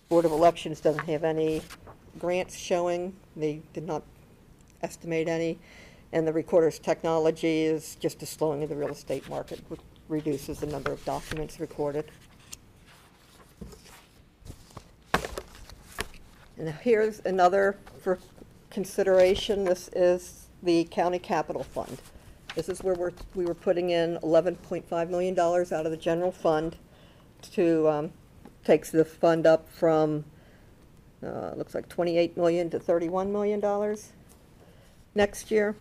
Board 0.09 0.24
of 0.24 0.32
Elections 0.32 0.80
doesn't 0.80 1.06
have 1.06 1.24
any 1.24 1.62
grants 2.18 2.59
showing. 2.59 3.14
They 3.36 3.62
did 3.72 3.86
not 3.86 4.02
estimate 4.82 5.28
any. 5.28 5.59
And 6.12 6.26
the 6.26 6.32
recorder's 6.32 6.78
technology 6.78 7.62
is 7.62 7.96
just 7.96 8.22
a 8.22 8.26
slowing 8.26 8.62
of 8.62 8.68
the 8.68 8.76
real 8.76 8.90
estate 8.90 9.28
market, 9.30 9.60
which 9.68 9.80
reduces 10.09 10.60
the 10.60 10.66
number 10.66 10.92
of 10.92 11.02
documents 11.04 11.59
recorded. 11.59 12.04
And 16.59 16.68
here's 16.68 17.20
another 17.20 17.78
for 18.02 18.18
consideration. 18.70 19.64
This 19.64 19.88
is 19.94 20.48
the 20.62 20.84
county 20.84 21.18
capital 21.18 21.64
fund. 21.64 22.02
This 22.54 22.68
is 22.68 22.82
where 22.82 22.94
we're, 22.94 23.12
we 23.34 23.46
were 23.46 23.54
putting 23.54 23.90
in 23.90 24.18
eleven 24.22 24.56
point 24.56 24.86
five 24.86 25.09
million 25.09 25.34
dollars 25.34 25.72
out 25.72 25.86
of 25.86 25.92
the 25.92 25.96
general 25.96 26.30
fund 26.30 26.76
to, 27.52 27.88
um, 27.88 28.12
takes 28.64 28.90
the 28.90 29.04
fund 29.04 29.46
up 29.46 29.68
from, 29.70 30.24
uh, 31.26 31.52
looks 31.56 31.74
like 31.74 31.88
twenty-eight 31.88 32.36
million 32.36 32.68
to 32.68 32.78
thirty-one 32.78 33.32
million 33.32 33.59
dollars 33.59 34.12
next 35.14 35.51
year. 35.51 35.76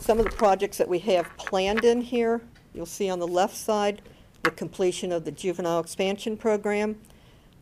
Some 0.00 0.18
of 0.18 0.24
the 0.24 0.30
projects 0.32 0.78
that 0.78 0.88
we 0.88 0.98
have 1.00 1.28
planned 1.36 1.84
in 1.84 2.00
here, 2.00 2.40
you'll 2.74 2.86
see 2.86 3.10
on 3.10 3.18
the 3.18 3.26
left 3.26 3.56
side, 3.56 4.02
the 4.42 4.50
completion 4.50 5.12
of 5.12 5.24
the 5.24 5.30
juvenile 5.30 5.80
expansion 5.80 6.36
program, 6.36 6.96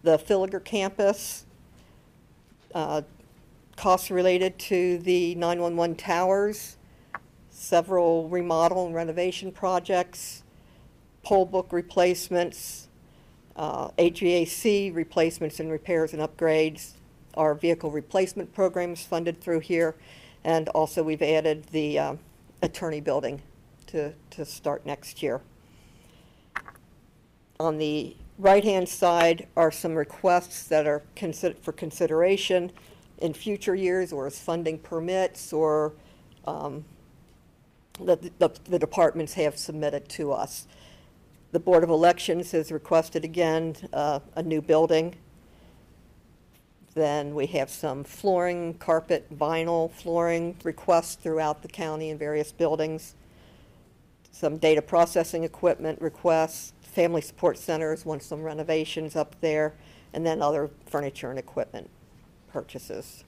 the 0.02 0.18
Filliger 0.18 0.64
campus, 0.64 1.44
uh, 2.74 3.02
costs 3.76 4.10
related 4.10 4.58
to 4.58 4.98
the 4.98 5.34
911 5.34 5.96
towers, 5.96 6.76
several 7.50 8.28
remodel 8.28 8.86
and 8.86 8.94
renovation 8.94 9.50
projects, 9.52 10.42
poll 11.22 11.44
book 11.44 11.68
replacements, 11.72 12.88
uh, 13.56 13.88
HVAC 13.98 14.94
replacements 14.94 15.60
and 15.60 15.70
repairs 15.70 16.12
and 16.12 16.22
upgrades, 16.22 16.92
our 17.34 17.54
vehicle 17.54 17.90
replacement 17.90 18.54
programs 18.54 19.04
funded 19.04 19.40
through 19.40 19.60
here, 19.60 19.96
and 20.44 20.68
also 20.70 21.02
we've 21.02 21.22
added 21.22 21.64
the 21.72 21.98
um, 21.98 22.18
attorney 22.62 23.00
building 23.00 23.42
to, 23.86 24.12
to 24.30 24.44
start 24.44 24.86
next 24.86 25.22
year. 25.22 25.40
On 27.58 27.78
the 27.78 28.16
right-hand 28.38 28.88
side 28.88 29.46
are 29.56 29.70
some 29.70 29.94
requests 29.94 30.64
that 30.68 30.86
are 30.86 31.02
for 31.62 31.72
consideration 31.72 32.72
in 33.18 33.34
future 33.34 33.74
years 33.74 34.12
or 34.12 34.26
as 34.26 34.38
funding 34.38 34.78
permits 34.78 35.52
or 35.52 35.92
um, 36.46 36.84
that 38.00 38.38
the, 38.38 38.50
the 38.64 38.78
departments 38.78 39.34
have 39.34 39.58
submitted 39.58 40.08
to 40.08 40.32
us. 40.32 40.66
The 41.52 41.60
Board 41.60 41.84
of 41.84 41.90
Elections 41.90 42.52
has 42.52 42.72
requested 42.72 43.24
again, 43.24 43.76
uh, 43.92 44.20
a 44.36 44.42
new 44.42 44.62
building. 44.62 45.16
Then 46.94 47.34
we 47.34 47.46
have 47.46 47.70
some 47.70 48.02
flooring, 48.02 48.74
carpet, 48.74 49.26
vinyl 49.36 49.90
flooring 49.90 50.56
requests 50.64 51.14
throughout 51.14 51.62
the 51.62 51.68
county 51.68 52.10
in 52.10 52.18
various 52.18 52.50
buildings. 52.50 53.14
Some 54.32 54.56
data 54.56 54.82
processing 54.82 55.44
equipment 55.44 56.00
requests, 56.00 56.72
family 56.82 57.20
support 57.20 57.58
centers 57.58 58.04
want 58.04 58.22
some 58.22 58.42
renovations 58.42 59.14
up 59.14 59.36
there, 59.40 59.74
and 60.12 60.26
then 60.26 60.42
other 60.42 60.70
furniture 60.86 61.30
and 61.30 61.38
equipment 61.38 61.88
purchases. 62.52 63.24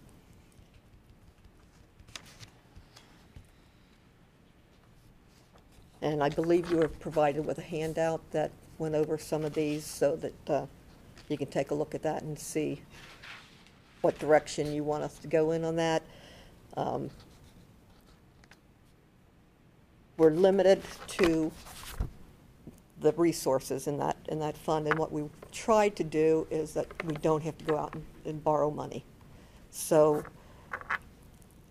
And 6.01 6.21
I 6.21 6.31
believe 6.31 6.69
you 6.69 6.79
were 6.79 6.89
provided 6.89 7.47
with 7.47 7.59
a 7.59 7.63
handout 7.63 8.29
that 8.33 8.51
went 8.79 8.97
over 8.97 9.19
some 9.19 9.45
of 9.45 9.55
these 9.55 9.85
so 9.85 10.17
that 10.17 10.51
uh, 10.51 10.67
you 11.29 11.39
can 11.39 11.47
take 11.47 11.71
a 11.71 11.75
look 11.75 11.95
at 11.95 12.03
that 12.03 12.23
and 12.23 12.37
see 12.37 12.83
what 14.03 14.19
direction 14.19 14.73
you 14.73 14.85
want 14.85 15.03
us 15.05 15.19
to 15.19 15.29
go 15.29 15.53
in 15.53 15.65
on 15.65 15.77
that. 15.77 16.03
Um, 16.77 17.11
We're 20.19 20.31
limited 20.31 20.83
to 21.09 21.51
the 23.01 23.12
resources 23.12 23.87
in 23.87 23.99
that, 23.99 24.16
in 24.29 24.39
that 24.41 24.57
fund, 24.57 24.87
and 24.87 24.99
what 24.99 25.11
we 25.11 25.24
tried 25.51 25.97
to 25.97 26.05
do 26.05 26.47
is 26.51 26.74
that 26.74 26.87
we 27.05 27.15
don't 27.15 27.43
have 27.43 27.59
to 27.59 27.65
go 27.65 27.79
out 27.79 27.95
and- 27.95 28.05
and 28.24 28.45
borrow 28.45 28.70
money. 28.70 29.05
So 29.70 30.23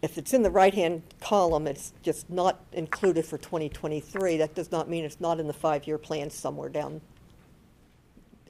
if 0.01 0.17
it's 0.17 0.33
in 0.33 0.41
the 0.41 0.49
right-hand 0.49 1.03
column, 1.21 1.67
it's 1.67 1.93
just 2.01 2.29
not 2.29 2.59
included 2.73 3.25
for 3.25 3.37
2023. 3.37 4.35
That 4.37 4.55
does 4.55 4.71
not 4.71 4.89
mean 4.89 5.05
it's 5.05 5.21
not 5.21 5.39
in 5.39 5.47
the 5.47 5.53
five-year 5.53 5.97
plan 5.97 6.29
somewhere 6.29 6.69
down, 6.69 7.01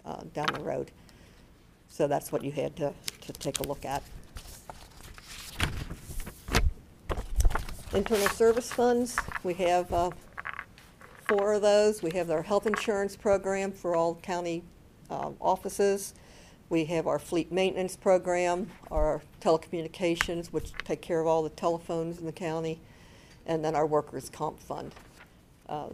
uh, 0.05 0.23
down 0.33 0.47
the 0.53 0.63
road. 0.63 0.91
So 1.91 2.07
that's 2.07 2.31
what 2.31 2.41
you 2.43 2.51
had 2.51 2.75
to, 2.77 2.93
to 3.19 3.33
take 3.33 3.59
a 3.59 3.63
look 3.63 3.83
at. 3.83 4.01
Internal 7.93 8.29
service 8.29 8.71
funds, 8.71 9.17
we 9.43 9.53
have 9.55 9.91
uh, 9.91 10.09
four 11.27 11.51
of 11.53 11.61
those. 11.61 12.01
We 12.01 12.11
have 12.11 12.31
our 12.31 12.41
health 12.41 12.65
insurance 12.65 13.17
program 13.17 13.73
for 13.73 13.93
all 13.93 14.15
county 14.15 14.63
um, 15.09 15.35
offices. 15.41 16.13
We 16.69 16.85
have 16.85 17.07
our 17.07 17.19
fleet 17.19 17.51
maintenance 17.51 17.97
program, 17.97 18.69
our 18.89 19.21
telecommunications, 19.41 20.47
which 20.47 20.71
take 20.85 21.01
care 21.01 21.19
of 21.19 21.27
all 21.27 21.43
the 21.43 21.49
telephones 21.49 22.19
in 22.19 22.25
the 22.25 22.31
county, 22.31 22.79
and 23.45 23.63
then 23.63 23.75
our 23.75 23.85
workers' 23.85 24.29
comp 24.29 24.61
fund. 24.61 24.95
Uh, 25.67 25.89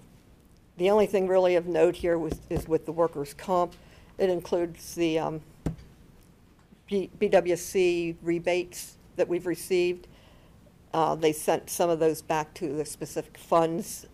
The 0.78 0.92
only 0.92 1.08
thing 1.08 1.28
really 1.28 1.56
of 1.56 1.66
note 1.66 1.96
here 1.96 2.20
was, 2.20 2.40
is 2.52 2.68
with 2.68 2.86
the 2.86 2.92
workers' 2.92 3.34
comp. 3.34 3.74
It 4.20 4.30
includes 4.30 4.94
the 4.94 5.18
um, 5.18 5.42
BWC 6.90 8.16
rebates 8.22 8.98
that 9.16 9.28
we've 9.28 9.46
received. 9.46 10.08
Uh, 10.94 11.16
They 11.16 11.34
sent 11.34 11.70
some 11.70 11.90
of 11.90 12.00
those 12.00 12.22
back 12.22 12.54
to 12.56 12.74
the 12.76 12.86
specific 12.86 13.38
funds, 13.38 14.06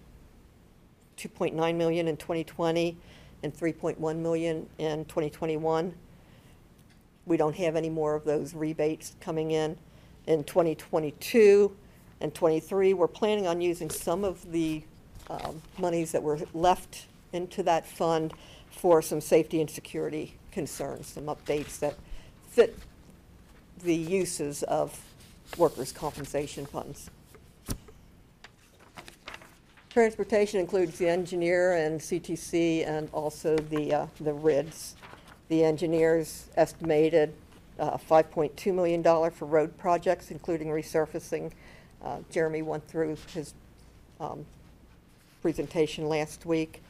2.9 1.17 1.75
million 1.75 2.07
in 2.07 2.17
2020 2.17 2.97
and 3.43 3.53
3.1 3.53 4.17
million 4.17 4.67
in 4.77 5.05
2021. 5.05 5.93
We 7.25 7.37
don't 7.37 7.55
have 7.55 7.75
any 7.75 7.89
more 7.89 8.15
of 8.15 8.23
those 8.23 8.53
rebates 8.53 9.15
coming 9.21 9.51
in. 9.51 9.77
In 10.25 10.43
2022 10.43 11.75
and 12.21 12.33
23, 12.33 12.93
we're 12.93 13.07
planning 13.07 13.45
on 13.45 13.61
using 13.61 13.89
some 13.89 14.23
of 14.23 14.51
the 14.51 14.83
um, 15.29 15.61
monies 15.77 16.11
that 16.13 16.23
were 16.23 16.39
left 16.53 17.07
into 17.33 17.63
that 17.63 17.85
fund 17.85 18.33
for 18.69 19.01
some 19.01 19.21
safety 19.21 19.61
and 19.61 19.69
security 19.69 20.35
concerns, 20.51 21.07
some 21.07 21.25
updates 21.25 21.79
that 21.79 21.95
fit 22.53 22.77
the 23.83 23.95
uses 23.95 24.61
of 24.63 24.99
workers' 25.57 25.91
compensation 25.91 26.65
funds. 26.67 27.09
Transportation 29.89 30.59
includes 30.59 30.97
the 30.97 31.09
engineer 31.09 31.73
and 31.73 31.99
CTC 31.99 32.87
and 32.87 33.09
also 33.11 33.57
the, 33.57 33.93
uh, 33.93 34.07
the 34.21 34.33
RIDS. 34.33 34.95
The 35.49 35.63
engineers 35.63 36.47
estimated 36.55 37.33
uh, 37.79 37.97
$5.2 37.97 38.73
million 38.73 39.03
for 39.31 39.45
road 39.45 39.75
projects, 39.77 40.31
including 40.31 40.67
resurfacing. 40.67 41.51
Uh, 42.03 42.17
Jeremy 42.31 42.61
went 42.61 42.87
through 42.87 43.17
his 43.33 43.53
um, 44.19 44.45
presentation 45.41 46.07
last 46.07 46.45
week. 46.45 46.81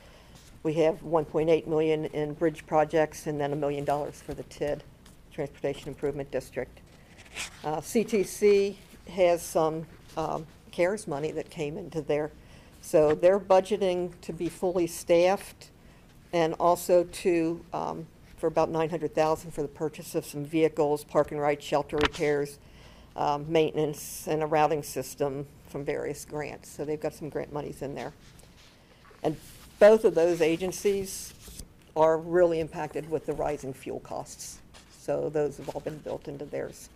We 0.63 0.73
have 0.75 1.01
1.8 1.01 1.67
million 1.67 2.05
in 2.05 2.33
bridge 2.33 2.65
projects 2.65 3.27
and 3.27 3.39
then 3.39 3.51
a 3.51 3.55
million 3.55 3.83
dollars 3.83 4.21
for 4.21 4.33
the 4.33 4.43
TID, 4.43 4.83
Transportation 5.33 5.87
Improvement 5.87 6.29
District. 6.31 6.79
Uh, 7.63 7.77
CTC 7.77 8.75
has 9.09 9.41
some 9.41 9.85
um, 10.15 10.45
CARES 10.71 11.07
money 11.07 11.31
that 11.31 11.49
came 11.49 11.77
into 11.77 12.01
there. 12.01 12.31
So 12.81 13.15
they're 13.15 13.39
budgeting 13.39 14.11
to 14.21 14.33
be 14.33 14.49
fully 14.49 14.87
staffed 14.87 15.69
and 16.33 16.53
also 16.59 17.03
to, 17.05 17.63
um, 17.73 18.07
for 18.37 18.47
about 18.47 18.69
900,000 18.69 19.51
for 19.51 19.61
the 19.61 19.67
purchase 19.67 20.15
of 20.15 20.25
some 20.25 20.43
vehicles, 20.43 21.03
park 21.03 21.31
and 21.31 21.39
ride 21.39 21.61
shelter 21.61 21.97
repairs, 21.97 22.59
um, 23.15 23.45
maintenance, 23.51 24.27
and 24.27 24.43
a 24.43 24.45
routing 24.45 24.83
system 24.83 25.45
from 25.67 25.85
various 25.85 26.25
grants. 26.25 26.69
So 26.69 26.83
they've 26.83 26.99
got 26.99 27.13
some 27.13 27.29
grant 27.29 27.53
monies 27.53 27.81
in 27.81 27.95
there. 27.95 28.13
And 29.21 29.37
both 29.79 30.03
of 30.03 30.15
those 30.15 30.41
agencies 30.41 31.33
are 31.95 32.17
really 32.17 32.59
impacted 32.59 33.09
with 33.09 33.25
the 33.25 33.33
rising 33.33 33.73
fuel 33.73 33.99
costs. 33.99 34.59
So 35.03 35.29
those 35.29 35.57
have 35.57 35.67
all 35.67 35.81
been 35.81 35.97
built 35.97 36.29
into 36.29 36.45
theirs. 36.45 36.87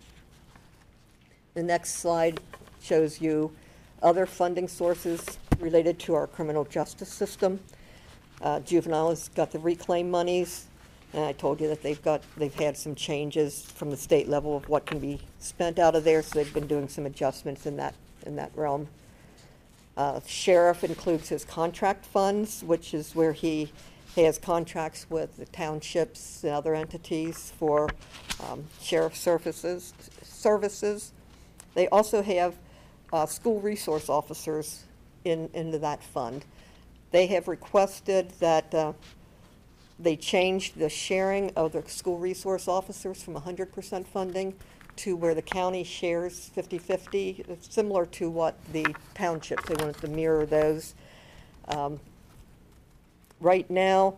The 1.52 1.62
next 1.62 1.96
slide 1.96 2.40
shows 2.80 3.20
you 3.20 3.52
other 4.02 4.24
funding 4.24 4.66
sources 4.66 5.36
related 5.60 5.98
to 5.98 6.14
our 6.14 6.26
criminal 6.26 6.64
justice 6.64 7.10
system. 7.10 7.60
Uh, 8.40 8.60
Juvenile 8.60 9.10
has 9.10 9.28
got 9.28 9.50
the 9.50 9.58
reclaim 9.58 10.10
monies, 10.10 10.68
and 11.12 11.22
I 11.22 11.32
told 11.32 11.60
you 11.60 11.68
that 11.68 11.82
they've 11.82 12.02
got, 12.02 12.22
they've 12.38 12.54
had 12.54 12.78
some 12.78 12.94
changes 12.94 13.60
from 13.60 13.90
the 13.90 13.96
state 13.98 14.26
level 14.26 14.56
of 14.56 14.66
what 14.70 14.86
can 14.86 15.00
be 15.00 15.20
spent 15.38 15.78
out 15.78 15.94
of 15.94 16.04
there, 16.04 16.22
so 16.22 16.38
they've 16.38 16.54
been 16.54 16.66
doing 16.66 16.88
some 16.88 17.04
adjustments 17.04 17.66
in 17.66 17.76
that, 17.76 17.94
in 18.24 18.36
that 18.36 18.52
realm. 18.54 18.88
Uh, 19.98 20.20
Sheriff 20.26 20.82
includes 20.82 21.28
his 21.28 21.44
contract 21.44 22.06
funds, 22.06 22.64
which 22.64 22.94
is 22.94 23.14
where 23.14 23.34
he 23.34 23.70
has 24.16 24.38
contracts 24.38 25.06
with 25.08 25.36
the 25.36 25.46
townships 25.46 26.42
and 26.42 26.52
other 26.52 26.74
entities 26.74 27.52
for 27.58 27.88
um, 28.48 28.64
sheriff 28.80 29.16
services, 29.16 29.92
services. 30.22 31.12
They 31.74 31.88
also 31.88 32.22
have 32.22 32.56
uh, 33.12 33.26
school 33.26 33.60
resource 33.60 34.08
officers 34.08 34.84
in, 35.24 35.50
into 35.54 35.78
that 35.78 36.02
fund. 36.02 36.44
They 37.10 37.26
have 37.28 37.48
requested 37.48 38.30
that 38.40 38.74
uh, 38.74 38.92
they 39.98 40.16
change 40.16 40.74
the 40.74 40.88
sharing 40.88 41.50
of 41.56 41.72
the 41.72 41.82
school 41.88 42.18
resource 42.18 42.68
officers 42.68 43.22
from 43.22 43.34
100% 43.34 44.06
funding 44.06 44.54
to 44.96 45.16
where 45.16 45.34
the 45.34 45.42
county 45.42 45.84
shares 45.84 46.50
50/50. 46.56 47.44
Similar 47.70 48.06
to 48.06 48.30
what 48.30 48.56
the 48.72 48.94
townships, 49.14 49.64
they 49.68 49.74
wanted 49.74 49.98
to 49.98 50.08
mirror 50.08 50.44
those. 50.44 50.94
Um, 51.68 52.00
Right 53.40 53.68
now, 53.70 54.16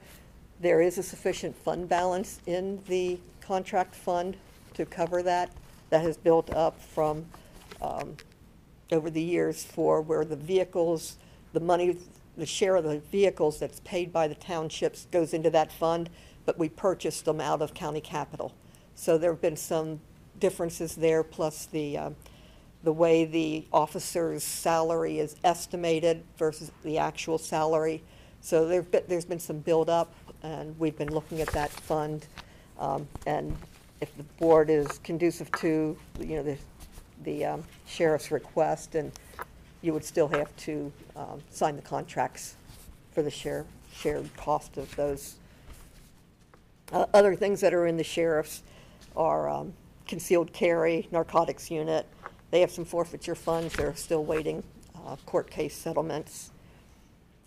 there 0.60 0.80
is 0.80 0.96
a 0.96 1.02
sufficient 1.02 1.54
fund 1.56 1.88
balance 1.88 2.40
in 2.46 2.80
the 2.88 3.18
contract 3.40 3.94
fund 3.94 4.36
to 4.74 4.86
cover 4.86 5.22
that. 5.22 5.50
That 5.90 6.02
has 6.02 6.16
built 6.16 6.50
up 6.54 6.80
from, 6.80 7.26
um, 7.82 8.16
over 8.92 9.10
the 9.10 9.22
years 9.22 9.64
for 9.64 10.00
where 10.00 10.24
the 10.24 10.36
vehicles, 10.36 11.16
the 11.52 11.60
money, 11.60 11.98
the 12.36 12.46
share 12.46 12.76
of 12.76 12.84
the 12.84 12.98
vehicles 12.98 13.58
that's 13.58 13.80
paid 13.80 14.12
by 14.12 14.28
the 14.28 14.34
townships 14.34 15.06
goes 15.10 15.34
into 15.34 15.50
that 15.50 15.72
fund, 15.72 16.08
but 16.46 16.58
we 16.58 16.68
purchased 16.68 17.24
them 17.24 17.40
out 17.40 17.60
of 17.60 17.74
county 17.74 18.00
capital. 18.00 18.54
So 18.94 19.18
there 19.18 19.32
have 19.32 19.40
been 19.40 19.56
some 19.56 20.00
differences 20.38 20.94
there, 20.94 21.22
plus 21.22 21.66
the, 21.66 21.98
um, 21.98 22.16
the 22.82 22.92
way 22.92 23.24
the 23.24 23.66
officer's 23.72 24.42
salary 24.44 25.18
is 25.18 25.36
estimated 25.44 26.22
versus 26.38 26.70
the 26.84 26.98
actual 26.98 27.36
salary. 27.36 28.02
So 28.40 28.66
there've 28.66 28.90
been, 28.90 29.02
there's 29.06 29.24
been 29.24 29.40
some 29.40 29.58
buildup, 29.58 30.12
and 30.42 30.78
we've 30.78 30.96
been 30.96 31.12
looking 31.12 31.40
at 31.40 31.48
that 31.48 31.70
fund. 31.70 32.26
Um, 32.78 33.06
And 33.26 33.56
if 34.00 34.16
the 34.16 34.22
board 34.22 34.70
is 34.70 34.98
conducive 35.04 35.50
to, 35.52 35.96
you 36.18 36.36
know, 36.36 36.42
the, 36.42 36.56
the 37.24 37.44
um, 37.44 37.64
sheriff's 37.86 38.30
request, 38.30 38.94
and 38.94 39.12
you 39.82 39.92
would 39.92 40.04
still 40.04 40.28
have 40.28 40.54
to 40.58 40.92
um, 41.16 41.42
sign 41.50 41.76
the 41.76 41.82
contracts 41.82 42.54
for 43.12 43.22
the 43.22 43.30
share, 43.30 43.66
shared 43.92 44.34
cost 44.36 44.78
of 44.78 44.94
those. 44.96 45.36
Uh, 46.92 47.06
Other 47.12 47.34
things 47.34 47.60
that 47.60 47.74
are 47.74 47.86
in 47.86 47.96
the 47.96 48.04
sheriff's 48.04 48.62
are 49.16 49.48
um, 49.48 49.74
concealed 50.06 50.52
carry, 50.52 51.08
narcotics 51.10 51.70
unit. 51.70 52.06
They 52.50 52.60
have 52.60 52.70
some 52.70 52.84
forfeiture 52.84 53.34
funds 53.34 53.74
they're 53.74 53.94
still 53.94 54.24
waiting 54.24 54.62
uh, 55.06 55.16
court 55.26 55.50
case 55.50 55.76
settlements. 55.76 56.50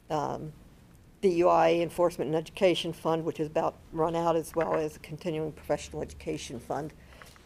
Um, 0.09 0.53
DUI 1.23 1.81
Enforcement 1.81 2.27
and 2.27 2.35
Education 2.35 2.91
Fund, 2.91 3.23
which 3.23 3.39
is 3.39 3.47
about 3.47 3.75
run 3.93 4.13
out, 4.13 4.35
as 4.35 4.53
well 4.55 4.75
as 4.75 4.97
a 4.97 4.99
Continuing 4.99 5.53
Professional 5.53 6.01
Education 6.01 6.59
Fund, 6.59 6.91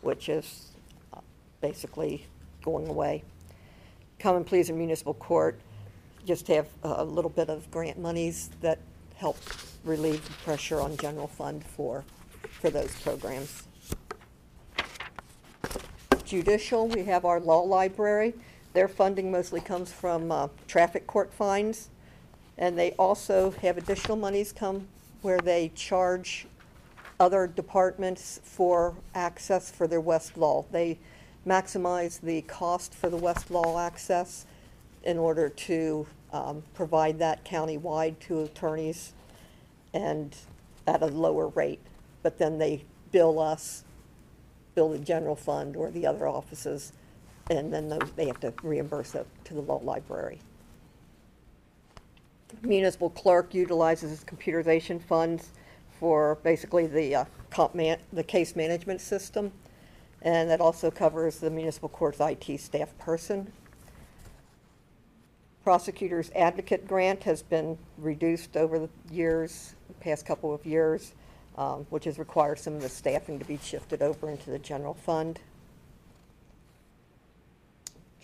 which 0.01 0.29
is 0.29 0.71
uh, 1.13 1.19
basically 1.61 2.25
going 2.63 2.87
away. 2.87 3.23
Common 4.19 4.43
Pleas 4.43 4.71
in 4.71 4.77
Municipal 4.79 5.13
Court, 5.13 5.59
just 6.25 6.47
have 6.47 6.67
a 6.83 7.03
little 7.03 7.29
bit 7.29 7.49
of 7.49 7.69
grant 7.69 7.99
monies 7.99 8.49
that 8.61 8.79
help 9.15 9.37
relieve 9.85 10.25
the 10.27 10.33
pressure 10.43 10.81
on 10.81 10.97
general 10.97 11.27
fund 11.27 11.63
for, 11.63 12.03
for 12.59 12.71
those 12.71 12.93
programs. 13.01 13.63
Judicial, 16.25 16.87
we 16.87 17.03
have 17.03 17.25
our 17.25 17.39
law 17.39 17.61
library. 17.61 18.33
Their 18.73 18.87
funding 18.87 19.31
mostly 19.31 19.61
comes 19.61 19.91
from 19.91 20.31
uh, 20.31 20.47
traffic 20.67 21.07
court 21.07 21.31
fines. 21.31 21.89
And 22.57 22.77
they 22.77 22.91
also 22.93 23.51
have 23.61 23.77
additional 23.77 24.17
monies 24.17 24.51
come 24.51 24.87
where 25.21 25.39
they 25.39 25.71
charge 25.75 26.47
other 27.19 27.47
departments 27.47 28.39
for 28.43 28.95
access 29.15 29.71
for 29.71 29.87
their 29.87 30.01
Westlaw. 30.01 30.65
They 30.71 30.97
maximize 31.45 32.19
the 32.19 32.41
cost 32.43 32.93
for 32.93 33.09
the 33.09 33.17
Westlaw 33.17 33.83
access 33.85 34.45
in 35.03 35.17
order 35.17 35.49
to 35.49 36.05
um, 36.33 36.63
provide 36.73 37.19
that 37.19 37.43
countywide 37.45 38.19
to 38.19 38.41
attorneys 38.41 39.13
and 39.93 40.35
at 40.85 41.01
a 41.01 41.07
lower 41.07 41.47
rate. 41.47 41.79
But 42.23 42.37
then 42.37 42.57
they 42.57 42.83
bill 43.11 43.39
us, 43.39 43.83
bill 44.75 44.89
the 44.89 44.99
general 44.99 45.35
fund 45.35 45.75
or 45.75 45.89
the 45.89 46.05
other 46.05 46.27
offices, 46.27 46.91
and 47.49 47.73
then 47.73 47.87
those, 47.89 48.11
they 48.15 48.27
have 48.27 48.39
to 48.41 48.53
reimburse 48.61 49.15
it 49.15 49.25
to 49.45 49.53
the 49.53 49.61
law 49.61 49.77
library. 49.77 50.39
Municipal 52.61 53.09
clerk 53.09 53.53
utilizes 53.53 54.09
his 54.11 54.23
computerization 54.23 55.01
funds 55.01 55.49
for 55.99 56.35
basically 56.43 56.87
the 56.87 57.15
uh, 57.15 57.25
comp 57.49 57.75
man, 57.75 57.97
the 58.13 58.23
case 58.23 58.55
management 58.55 59.01
system. 59.01 59.51
And 60.21 60.49
that 60.49 60.61
also 60.61 60.89
covers 60.89 61.39
the 61.39 61.49
municipal 61.49 61.89
court's 61.89 62.19
IT 62.19 62.59
staff 62.59 62.97
person. 62.97 63.51
Prosecutor's 65.63 66.31
advocate 66.31 66.87
grant 66.87 67.23
has 67.23 67.41
been 67.43 67.77
reduced 67.97 68.55
over 68.55 68.79
the 68.79 68.89
years, 69.11 69.75
the 69.87 69.93
past 69.95 70.25
couple 70.25 70.53
of 70.53 70.65
years, 70.65 71.13
um, 71.57 71.85
which 71.89 72.05
has 72.05 72.17
required 72.17 72.57
some 72.57 72.75
of 72.75 72.81
the 72.81 72.89
staffing 72.89 73.37
to 73.37 73.45
be 73.45 73.59
shifted 73.61 74.01
over 74.01 74.29
into 74.29 74.49
the 74.49 74.59
general 74.59 74.93
fund. 74.93 75.39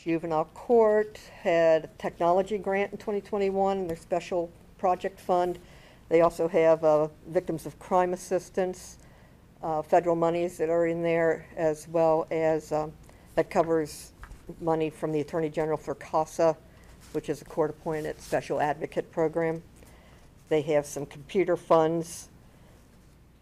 Juvenile 0.03 0.49
Court 0.53 1.17
had 1.41 1.85
a 1.85 1.87
technology 1.97 2.57
grant 2.57 2.91
in 2.91 2.97
2021, 2.97 3.87
their 3.87 3.95
special 3.95 4.51
project 4.77 5.17
fund. 5.17 5.57
They 6.09 6.19
also 6.19 6.49
have 6.49 6.83
uh, 6.83 7.07
Victims 7.29 7.65
of 7.65 7.79
Crime 7.79 8.11
Assistance, 8.11 8.97
uh, 9.61 9.81
federal 9.81 10.17
monies 10.17 10.57
that 10.57 10.69
are 10.69 10.87
in 10.87 11.03
there, 11.03 11.45
as 11.55 11.87
well 11.87 12.27
as, 12.31 12.73
um, 12.73 12.91
that 13.35 13.49
covers 13.49 14.11
money 14.59 14.89
from 14.89 15.13
the 15.13 15.21
Attorney 15.21 15.47
General 15.47 15.77
for 15.77 15.95
CASA, 15.95 16.57
which 17.13 17.29
is 17.29 17.41
a 17.41 17.45
court-appointed 17.45 18.19
special 18.19 18.59
advocate 18.59 19.09
program. 19.09 19.63
They 20.49 20.63
have 20.63 20.85
some 20.85 21.05
computer 21.05 21.55
funds 21.55 22.27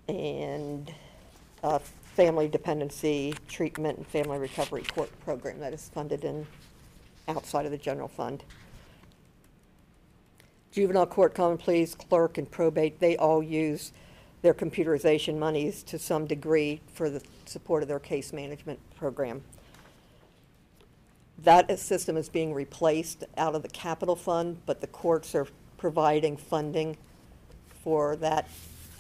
and 0.08 0.94
uh, 1.64 1.80
family 2.16 2.48
dependency 2.48 3.34
treatment 3.48 3.98
and 3.98 4.08
family 4.08 4.38
recovery 4.38 4.84
court 4.84 5.10
program 5.24 5.60
that 5.60 5.74
is 5.74 5.90
funded 5.94 6.24
in, 6.24 6.46
outside 7.28 7.66
of 7.66 7.72
the 7.72 7.78
general 7.78 8.08
fund. 8.08 8.44
Juvenile 10.72 11.06
court 11.06 11.34
common 11.34 11.58
pleas, 11.58 11.96
clerk, 11.96 12.38
and 12.38 12.50
probate, 12.50 13.00
they 13.00 13.18
all 13.18 13.44
use 13.44 13.92
their 14.42 14.54
computerization 14.54 15.38
monies 15.38 15.84
to 15.84 16.00
some 16.00 16.26
degree 16.26 16.82
for 16.94 17.10
the 17.10 17.22
support 17.46 17.84
of 17.84 17.90
their 17.90 18.00
case 18.00 18.34
management 18.34 18.80
program. 18.96 19.42
That 21.44 21.80
system 21.80 22.18
is 22.18 22.30
being 22.30 22.54
replaced 22.54 23.24
out 23.38 23.56
of 23.56 23.64
the 23.64 23.70
capital 23.70 24.16
fund, 24.16 24.62
but 24.66 24.82
the 24.82 24.88
courts 24.88 25.34
are 25.36 25.48
providing 25.78 26.38
funding 26.38 26.98
for 27.84 28.16
that. 28.18 28.48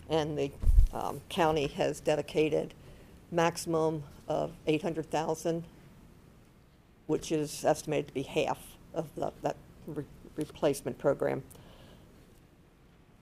And 0.09 0.37
the 0.37 0.51
um, 0.93 1.21
county 1.29 1.67
has 1.67 1.99
dedicated 1.99 2.73
maximum 3.31 4.03
of 4.27 4.51
eight 4.67 4.81
hundred 4.81 5.09
thousand, 5.09 5.63
which 7.07 7.31
is 7.31 7.65
estimated 7.65 8.07
to 8.07 8.13
be 8.13 8.23
half 8.23 8.59
of 8.93 9.07
the, 9.15 9.31
that 9.41 9.55
re- 9.87 10.03
replacement 10.35 10.97
program. 10.97 11.43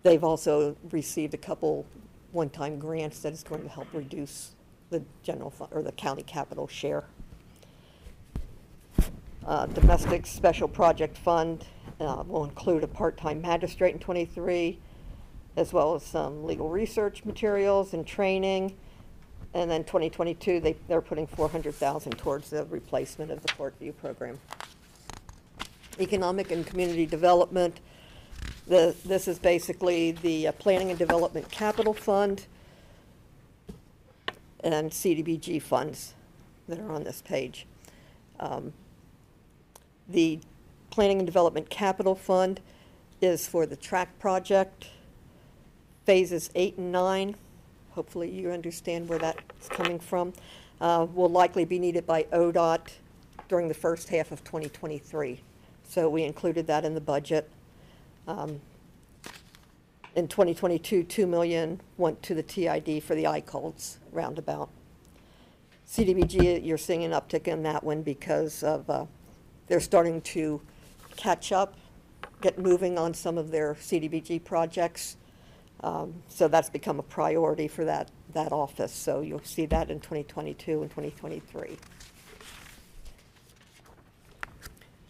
They've 0.03 0.23
also 0.23 0.75
received 0.91 1.33
a 1.33 1.37
couple 1.37 1.85
one-time 2.31 2.79
grants 2.79 3.19
that 3.19 3.33
is 3.33 3.43
going 3.43 3.63
to 3.63 3.69
help 3.69 3.87
reduce 3.93 4.51
the 4.89 5.03
general 5.23 5.49
fund, 5.49 5.71
or 5.73 5.83
the 5.83 5.91
county 5.91 6.23
capital 6.23 6.67
share. 6.67 7.03
Uh, 9.45 9.65
Domestic 9.67 10.25
Special 10.25 10.67
Project 10.67 11.17
Fund 11.17 11.65
uh, 11.99 12.23
will 12.27 12.45
include 12.45 12.83
a 12.83 12.87
part-time 12.87 13.41
magistrate 13.41 13.93
in 13.93 13.99
'23, 13.99 14.79
as 15.55 15.73
well 15.73 15.95
as 15.95 16.03
some 16.03 16.43
legal 16.43 16.69
research 16.69 17.25
materials 17.25 17.93
and 17.93 18.05
training. 18.05 18.75
And 19.53 19.69
then 19.69 19.83
2022, 19.83 20.59
they, 20.59 20.75
they're 20.87 21.01
putting 21.01 21.25
400,000 21.25 22.17
towards 22.17 22.49
the 22.49 22.65
replacement 22.65 23.31
of 23.31 23.41
the 23.41 23.51
Court 23.53 23.73
View 23.79 23.93
program. 23.93 24.39
Economic 25.99 26.51
and 26.51 26.65
Community 26.65 27.05
Development, 27.05 27.79
the, 28.67 28.95
this 29.03 29.27
is 29.27 29.39
basically 29.39 30.11
the 30.11 30.47
uh, 30.47 30.51
Planning 30.53 30.91
and 30.91 30.99
Development 30.99 31.49
Capital 31.49 31.93
Fund 31.93 32.45
and 34.61 34.91
CDBG 34.91 35.61
funds 35.61 36.13
that 36.67 36.79
are 36.79 36.91
on 36.91 37.03
this 37.03 37.21
page. 37.21 37.65
Um, 38.39 38.73
The 40.07 40.39
Planning 40.91 41.19
and 41.19 41.25
Development 41.25 41.69
Capital 41.69 42.15
Fund 42.15 42.61
is 43.21 43.47
for 43.47 43.65
the 43.65 43.75
track 43.75 44.17
project, 44.19 44.87
phases 46.05 46.49
eight 46.55 46.77
and 46.77 46.91
nine. 46.91 47.35
Hopefully 47.99 48.29
you 48.31 48.49
understand 48.49 49.09
where 49.09 49.19
that's 49.19 49.67
coming 49.67 49.99
from. 49.99 50.31
Uh, 50.79 51.05
Will 51.13 51.27
likely 51.27 51.65
be 51.65 51.77
needed 51.77 52.07
by 52.07 52.23
ODOT 52.31 52.93
during 53.49 53.67
the 53.67 53.73
first 53.73 54.07
half 54.07 54.31
of 54.31 54.41
2023. 54.45 55.41
So 55.83 56.07
we 56.07 56.23
included 56.23 56.65
that 56.67 56.85
in 56.85 56.95
the 56.95 57.01
budget. 57.01 57.49
Um, 58.25 58.61
In 60.15 60.29
2022, 60.29 61.03
2 61.03 61.27
million 61.27 61.81
went 61.97 62.23
to 62.23 62.33
the 62.33 62.41
TID 62.41 63.03
for 63.03 63.15
the 63.15 63.25
Aicholtz 63.25 63.97
roundabout. 64.13 64.69
CDBG, 65.85 66.65
you're 66.65 66.77
seeing 66.77 67.03
an 67.03 67.11
uptick 67.11 67.49
in 67.49 67.63
that 67.63 67.83
one 67.83 68.01
because 68.01 68.63
of, 68.63 68.89
uh, 68.89 69.05
they're 69.67 69.81
starting 69.81 70.21
to 70.21 70.61
catch 71.17 71.51
up, 71.51 71.75
get 72.39 72.57
moving 72.57 72.97
on 72.97 73.13
some 73.13 73.37
of 73.37 73.51
their 73.51 73.73
CDBG 73.73 74.45
projects. 74.45 75.17
Um, 75.81 76.23
So 76.27 76.47
that's 76.47 76.69
become 76.69 76.99
a 76.99 77.03
priority 77.03 77.67
for 77.67 77.85
that, 77.85 78.09
that 78.33 78.51
office. 78.51 78.91
So 78.91 79.21
you'll 79.21 79.43
see 79.43 79.65
that 79.67 79.89
in 79.89 79.99
2022 79.99 80.81
and 80.81 80.89
2023. 80.89 81.77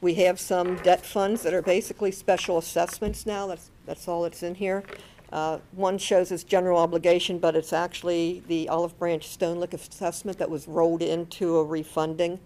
We 0.01 0.13
have 0.15 0.39
some 0.39 0.77
debt 0.77 1.05
funds 1.05 1.41
that 1.43 1.53
are 1.53 1.61
basically 1.61 2.11
special 2.11 2.57
assessments 2.57 3.25
now, 3.25 3.47
that's, 3.47 3.69
that's 3.85 4.07
all 4.07 4.21
that's 4.21 4.43
in 4.43 4.55
here. 4.55 4.83
Uh, 5.31 5.59
One 5.73 5.97
shows 5.97 6.31
as 6.31 6.43
general 6.43 6.79
obligation, 6.79 7.37
but 7.37 7.55
it's 7.55 7.73
actually 7.73 8.41
the 8.47 8.69
Olive 8.69 8.97
Branch 8.97 9.27
Stonelick 9.27 9.73
assessment 9.73 10.37
that 10.37 10.49
was 10.49 10.67
rolled 10.67 11.01
into 11.01 11.57
a 11.57 11.63
refunding, 11.63 12.39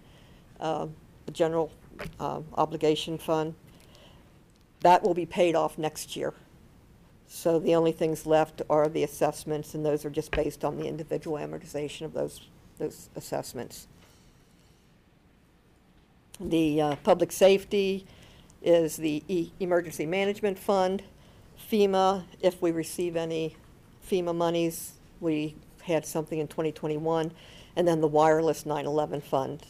uh, 0.60 0.86
the 1.26 1.32
general 1.32 1.70
uh, 2.18 2.40
obligation 2.56 3.18
fund. 3.18 3.54
That 4.80 5.02
will 5.02 5.14
be 5.14 5.24
paid 5.24 5.54
off 5.54 5.78
next 5.78 6.16
year. 6.16 6.34
So 7.34 7.58
the 7.58 7.74
only 7.74 7.90
things 7.90 8.26
left 8.26 8.62
are 8.70 8.88
the 8.88 9.02
assessments, 9.02 9.74
and 9.74 9.84
those 9.84 10.04
are 10.04 10.10
just 10.10 10.30
based 10.30 10.64
on 10.64 10.76
the 10.76 10.86
individual 10.86 11.36
amortization 11.36 12.02
of 12.02 12.12
those, 12.12 12.42
those 12.78 13.10
assessments. 13.16 13.88
The 16.38 16.80
uh, 16.80 16.96
public 17.02 17.32
safety 17.32 18.06
is 18.62 18.96
the 18.96 19.24
E- 19.26 19.50
Emergency 19.58 20.06
Management 20.06 20.60
Fund. 20.60 21.02
FEMA, 21.70 22.22
if 22.40 22.62
we 22.62 22.70
receive 22.70 23.16
any 23.16 23.56
FEMA 24.08 24.34
monies, 24.34 24.92
we 25.20 25.56
had 25.82 26.06
something 26.06 26.38
in 26.38 26.46
2021. 26.46 27.32
And 27.74 27.88
then 27.88 28.00
the 28.00 28.06
wireless 28.06 28.62
9/11 28.62 29.20
fund. 29.20 29.66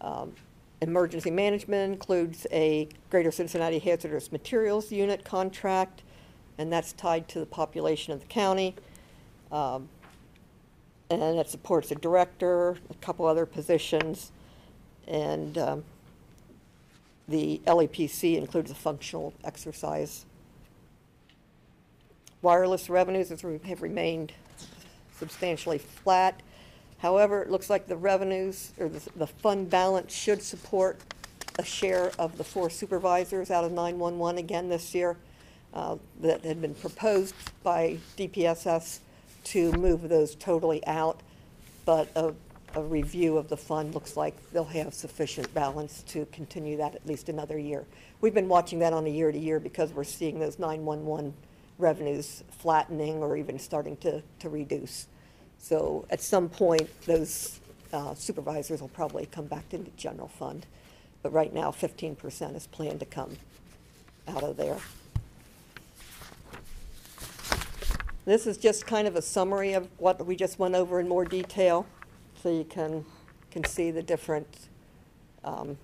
Um, 0.00 0.32
Emergency 0.80 1.30
management 1.30 1.92
includes 1.92 2.46
a 2.50 2.88
Greater 3.10 3.30
Cincinnati 3.30 3.78
Hazardous 3.78 4.32
Materials 4.32 4.90
Unit 4.90 5.22
contract, 5.22 6.02
and 6.58 6.72
that's 6.72 6.92
tied 6.92 7.28
to 7.28 7.40
the 7.40 7.46
population 7.46 8.12
of 8.12 8.20
the 8.20 8.26
county. 8.26 8.74
Um, 9.50 9.88
And 11.10 11.38
it 11.38 11.48
supports 11.48 11.90
a 11.90 11.94
director, 11.94 12.76
a 12.90 12.94
couple 13.00 13.26
other 13.26 13.46
positions, 13.46 14.32
and 15.06 15.58
um, 15.58 15.84
The 17.28 17.60
LEPC 17.66 18.36
includes 18.36 18.70
a 18.70 18.74
functional 18.74 19.32
exercise. 19.44 20.24
Wireless 22.42 22.90
revenues 22.90 23.30
have 23.30 23.82
remained 23.82 24.32
substantially 25.18 25.78
flat. 25.78 26.40
However, 26.98 27.42
it 27.42 27.50
looks 27.50 27.70
like 27.70 27.86
the 27.86 27.96
revenues, 27.96 28.72
or 28.78 28.88
the, 28.88 29.00
the 29.16 29.26
fund 29.26 29.70
balance 29.70 30.14
should 30.14 30.42
support 30.42 30.98
a 31.58 31.64
share 31.64 32.10
of 32.18 32.36
the 32.36 32.44
four 32.44 32.68
supervisors 32.68 33.50
out 33.50 33.64
of 33.64 33.72
911 33.72 34.38
again 34.38 34.68
this 34.68 34.94
year 34.94 35.16
uh, 35.74 35.96
that 36.20 36.44
had 36.44 36.62
been 36.62 36.74
proposed 36.74 37.34
by 37.62 37.98
DPSS 38.16 39.00
to 39.44 39.72
move 39.72 40.08
those 40.08 40.34
totally 40.36 40.84
out. 40.86 41.20
But 41.84 42.08
a, 42.16 42.32
a 42.74 42.82
review 42.82 43.36
of 43.36 43.48
the 43.48 43.56
fund 43.56 43.94
looks 43.94 44.16
like 44.16 44.34
they'll 44.52 44.64
have 44.64 44.94
sufficient 44.94 45.52
balance 45.52 46.02
to 46.08 46.26
continue 46.26 46.76
that 46.78 46.94
at 46.94 47.06
least 47.06 47.28
another 47.28 47.58
year. 47.58 47.84
We've 48.20 48.34
been 48.34 48.48
watching 48.48 48.78
that 48.78 48.92
on 48.92 49.04
a 49.06 49.10
year-to-year 49.10 49.60
because 49.60 49.92
we're 49.92 50.04
seeing 50.04 50.38
those 50.38 50.58
911 50.58 51.34
revenues 51.78 52.42
flattening 52.50 53.16
or 53.22 53.36
even 53.36 53.58
starting 53.58 53.96
to, 53.98 54.22
to 54.38 54.48
reduce. 54.48 55.08
So 55.58 56.06
at 56.10 56.22
some 56.22 56.48
point, 56.48 56.88
those 57.04 57.60
uh, 57.92 58.14
supervisors 58.14 58.80
will 58.80 58.88
probably 58.88 59.26
come 59.26 59.46
back 59.46 59.74
into 59.74 59.90
general 59.96 60.28
fund. 60.28 60.66
But 61.22 61.32
right 61.32 61.52
now, 61.52 61.70
15% 61.70 62.54
is 62.54 62.66
planned 62.66 63.00
to 63.00 63.06
come 63.06 63.36
out 64.28 64.42
of 64.42 64.56
there. 64.56 64.78
This 68.24 68.46
is 68.46 68.56
just 68.56 68.86
kind 68.86 69.06
of 69.06 69.16
a 69.16 69.22
summary 69.22 69.74
of 69.74 69.86
what 69.98 70.24
we 70.24 70.34
just 70.34 70.58
went 70.58 70.74
over 70.74 70.98
in 70.98 71.06
more 71.06 71.26
detail, 71.26 71.84
so 72.42 72.50
you 72.50 72.64
can, 72.64 73.04
can 73.50 73.64
see 73.64 73.90
the 73.90 74.02
different, 74.02 74.48
um, 75.44 75.76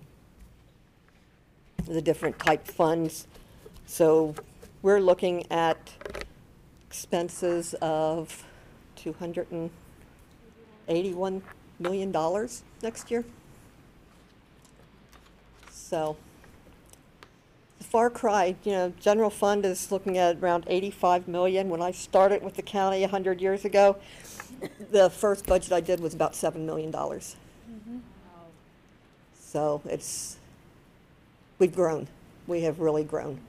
the 1.87 2.01
different 2.01 2.39
type 2.39 2.67
funds. 2.67 3.27
So 3.85 4.35
we're 4.81 5.01
looking 5.01 5.45
at 5.53 5.93
expenses 6.89 7.75
of 7.83 8.47
two 8.97 9.13
hundred 9.13 9.51
and 9.51 9.71
eighty-one 10.89 11.43
million 11.79 12.11
dollars 12.11 12.63
next 12.83 13.11
year. 13.11 13.23
So, 15.71 16.17
far 17.91 18.09
cry, 18.09 18.55
you 18.63 18.73
know, 18.73 18.93
general 19.01 19.31
fund 19.31 19.67
is 19.67 19.91
looking 19.91 20.17
at 20.17 20.39
around 20.39 20.65
eighty-five 20.69 21.27
million. 21.29 21.69
When 21.69 21.83
I 21.83 21.91
started 21.91 22.43
with 22.43 22.55
the 22.55 22.63
county 22.63 23.03
hundred 23.05 23.41
years 23.41 23.65
ago, 23.65 23.97
the 24.91 25.11
first 25.11 25.47
budget 25.47 25.73
I 25.73 25.81
did 25.81 26.01
was 26.01 26.15
about 26.15 26.35
seven 26.35 26.65
million 26.65 26.91
dollars. 26.91 27.37
Mm-hmm. 27.71 27.99
So 29.39 29.83
it's, 29.85 30.39
we've 31.59 31.75
grown. 31.75 32.07
We 32.47 32.63
have 32.63 32.79
really 32.79 33.05
grown. 33.05 33.41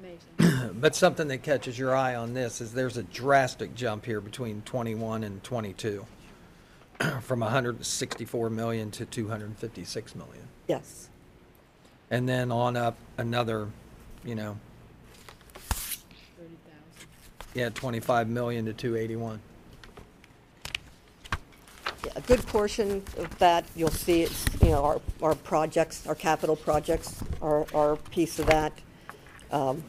Amazing. 0.00 0.70
But 0.80 0.94
something 0.94 1.28
that 1.28 1.42
catches 1.42 1.78
your 1.78 1.96
eye 1.96 2.16
on 2.16 2.34
this 2.34 2.60
is 2.60 2.74
there's 2.74 2.98
a 2.98 3.02
drastic 3.04 3.74
jump 3.74 4.04
here 4.04 4.20
between 4.20 4.60
21 4.62 5.24
and 5.24 5.42
22, 5.42 6.04
from 7.22 7.40
164 7.40 8.50
million 8.50 8.90
to 8.90 9.06
256 9.06 10.14
million. 10.14 10.48
Yes. 10.68 11.08
And 12.10 12.28
then 12.28 12.52
on 12.52 12.76
up 12.76 12.96
another, 13.18 13.68
you 14.24 14.34
know, 14.34 14.56
yeah, 17.54 17.70
25 17.70 18.28
million 18.28 18.64
to 18.66 18.72
281. 18.72 19.40
A 22.14 22.20
good 22.20 22.46
portion 22.46 23.02
of 23.18 23.38
that, 23.38 23.64
you'll 23.74 23.90
see 23.90 24.22
it's, 24.22 24.44
you 24.62 24.68
know, 24.68 24.84
our, 24.84 25.00
our 25.22 25.34
projects, 25.34 26.06
our 26.06 26.14
capital 26.14 26.54
projects 26.54 27.22
are, 27.42 27.66
are 27.74 27.92
a 27.94 27.96
piece 27.96 28.38
of 28.38 28.46
that. 28.46 28.72
Um, 29.50 29.82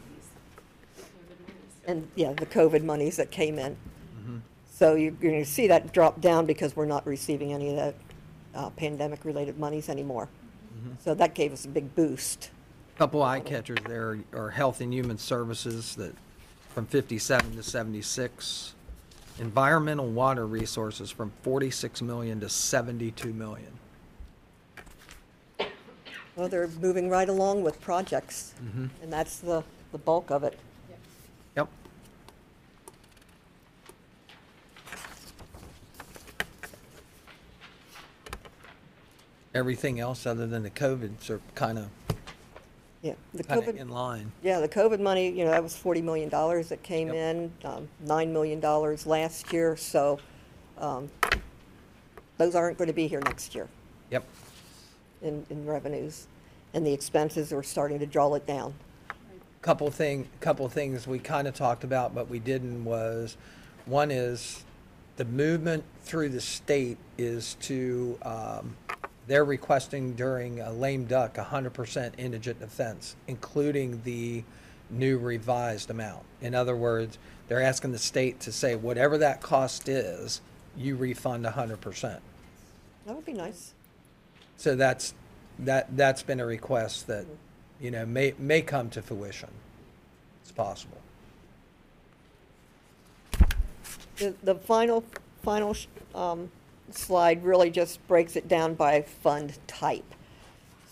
And, 1.88 2.06
yeah, 2.16 2.34
the 2.34 2.46
COVID 2.46 2.84
monies 2.84 3.16
that 3.16 3.32
came 3.32 3.58
in. 3.60 3.78
So 4.74 4.96
you're 4.96 5.12
going 5.12 5.40
to 5.44 5.50
see 5.50 5.68
that 5.68 5.94
drop 5.94 6.20
down 6.20 6.46
because 6.46 6.76
we're 6.76 6.86
not 6.86 7.08
receiving 7.08 7.54
any 7.54 7.70
of 7.70 7.76
that 7.78 7.96
uh, 8.54 8.70
pandemic-related 8.72 9.58
monies 9.58 9.88
anymore. 9.88 10.28
So 11.04 11.14
that 11.14 11.34
gave 11.34 11.54
us 11.54 11.66
a 11.66 11.70
big 11.70 11.94
boost. 11.96 12.50
Couple 12.98 13.22
eye 13.22 13.40
catchers 13.40 13.78
there 13.86 14.18
are 14.34 14.50
Health 14.50 14.82
and 14.82 14.94
Human 14.94 15.18
Services 15.18 15.96
that 15.96 16.14
from 16.74 16.86
57 16.86 17.56
to 17.56 17.64
76. 17.64 18.74
Environmental 19.40 20.08
Water 20.08 20.48
Resources 20.48 21.12
from 21.12 21.32
46 21.44 22.02
million 22.02 22.40
to 22.40 22.50
72 22.50 23.34
million. 23.34 23.72
Well, 26.36 26.48
they're 26.50 26.68
moving 26.68 27.10
right 27.10 27.30
along 27.30 27.64
with 27.64 27.80
projects, 27.82 28.54
Mhm. 28.64 28.90
and 29.02 29.12
that's 29.14 29.40
the, 29.40 29.64
the 29.92 29.98
bulk 29.98 30.30
of 30.32 30.44
it. 30.44 30.58
Yep. 31.56 31.68
Everything 39.62 40.00
else 40.00 40.28
other 40.28 40.46
than 40.46 40.62
the 40.62 40.70
COVIDs 40.70 41.32
are 41.32 41.42
kind 41.56 41.80
of, 41.80 41.88
Yeah, 43.02 43.14
the 43.34 43.44
kind 43.44 43.60
of 43.60 43.74
COVID, 43.74 43.80
in 43.80 43.90
line. 43.90 44.32
yeah, 44.44 44.60
the 44.60 44.70
COVID 44.70 45.00
money, 45.00 45.32
you 45.32 45.44
know, 45.46 45.50
that 45.50 45.64
was 45.64 45.76
forty 45.76 46.00
million 46.00 46.30
dollars 46.30 46.70
that 46.70 46.84
came 46.84 47.08
Yep. 47.08 47.16
in, 47.16 47.52
um, 47.66 47.88
nine 48.02 48.32
million 48.32 48.60
dollars 48.60 49.08
last 49.08 49.52
year, 49.52 49.76
so, 49.76 50.20
um, 50.78 51.10
those 52.38 52.54
aren't 52.54 52.78
going 52.78 52.88
to 52.88 52.94
be 52.94 53.08
here 53.08 53.20
next 53.22 53.56
year 53.56 53.68
Yep. 54.12 54.26
in, 55.24 55.44
in 55.50 55.66
revenues. 55.66 56.28
And 56.76 56.86
the 56.86 56.94
expenses 56.94 57.52
are 57.52 57.64
starting 57.64 57.98
to 57.98 58.06
draw 58.06 58.32
it 58.36 58.46
down. 58.46 58.76
Couple 59.64 59.90
thing, 59.90 60.28
couple 60.40 60.70
things 60.70 61.08
we 61.08 61.18
kind 61.18 61.48
of 61.48 61.56
talked 61.56 61.84
about, 61.84 62.14
but 62.14 62.30
we 62.30 62.38
didn't 62.38 62.86
was, 62.86 63.38
one 63.88 64.12
is 64.12 64.64
the 65.16 65.26
movement 65.26 65.84
through 66.04 66.30
the 66.30 66.42
state 66.42 67.00
is 67.18 67.56
to, 67.62 68.20
um, 68.22 68.76
they're 69.28 69.46
requesting 69.46 70.14
during 70.14 70.62
a 70.62 70.72
lame 70.72 71.06
duck, 71.06 71.38
hundred 71.38 71.74
percent 71.74 72.16
indigent 72.18 72.60
defense, 72.60 73.16
including 73.28 74.02
the 74.04 74.44
new 74.90 75.18
revised 75.18 75.90
amount. 75.90 76.24
In 76.42 76.56
other 76.56 76.76
words, 76.76 77.18
they're 77.48 77.62
asking 77.62 77.92
the 77.92 78.00
state 78.00 78.40
to 78.42 78.52
say 78.52 78.76
whatever 78.76 79.18
that 79.18 79.42
cost 79.42 79.90
is, 79.90 80.42
you 80.78 80.96
refund 80.96 81.46
hundred 81.46 81.82
percent. 81.82 82.22
That 83.06 83.16
would 83.16 83.26
be 83.26 83.34
nice. 83.34 83.74
So 84.58 84.76
that's, 84.76 85.14
that, 85.60 85.96
that's 85.96 86.24
been 86.24 86.40
a 86.40 86.46
request 86.46 87.08
that, 87.08 87.26
you 87.80 87.92
know, 87.92 88.06
may, 88.06 88.34
may 88.40 88.62
come 88.62 88.90
to 88.92 89.02
fruition. 89.02 89.50
It's 90.42 90.52
possible. 90.52 90.98
The, 94.18 94.34
the 94.42 94.56
final, 94.56 95.04
final 95.44 95.76
um, 96.16 96.50
slide 96.92 97.44
really 97.44 97.70
just 97.70 98.06
breaks 98.08 98.36
it 98.36 98.48
down 98.48 98.74
by 98.74 99.02
fund 99.02 99.58
type. 99.68 100.14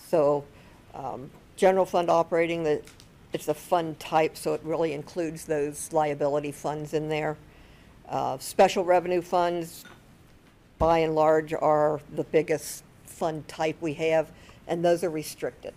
So, 0.08 0.46
um, 0.94 1.30
general 1.56 1.86
fund 1.86 2.10
operating, 2.10 2.64
the, 2.64 2.82
it's 3.34 3.48
a 3.48 3.54
fund 3.54 4.00
type, 4.00 4.38
so 4.38 4.54
it 4.54 4.62
really 4.64 4.94
includes 4.94 5.46
those 5.46 5.92
liability 5.92 6.52
funds 6.52 6.94
in 6.94 7.10
there. 7.10 7.38
Uh, 8.08 8.38
Special 8.38 8.84
revenue 8.84 9.22
funds, 9.22 9.84
by 10.78 11.00
and 11.00 11.16
large, 11.16 11.54
are 11.54 12.00
the 12.16 12.24
biggest 12.26 12.84
fund 13.06 13.48
type 13.48 13.78
we 13.82 13.94
have, 13.94 14.32
and 14.68 14.84
those 14.84 15.04
are 15.04 15.10
restricted. 15.10 15.74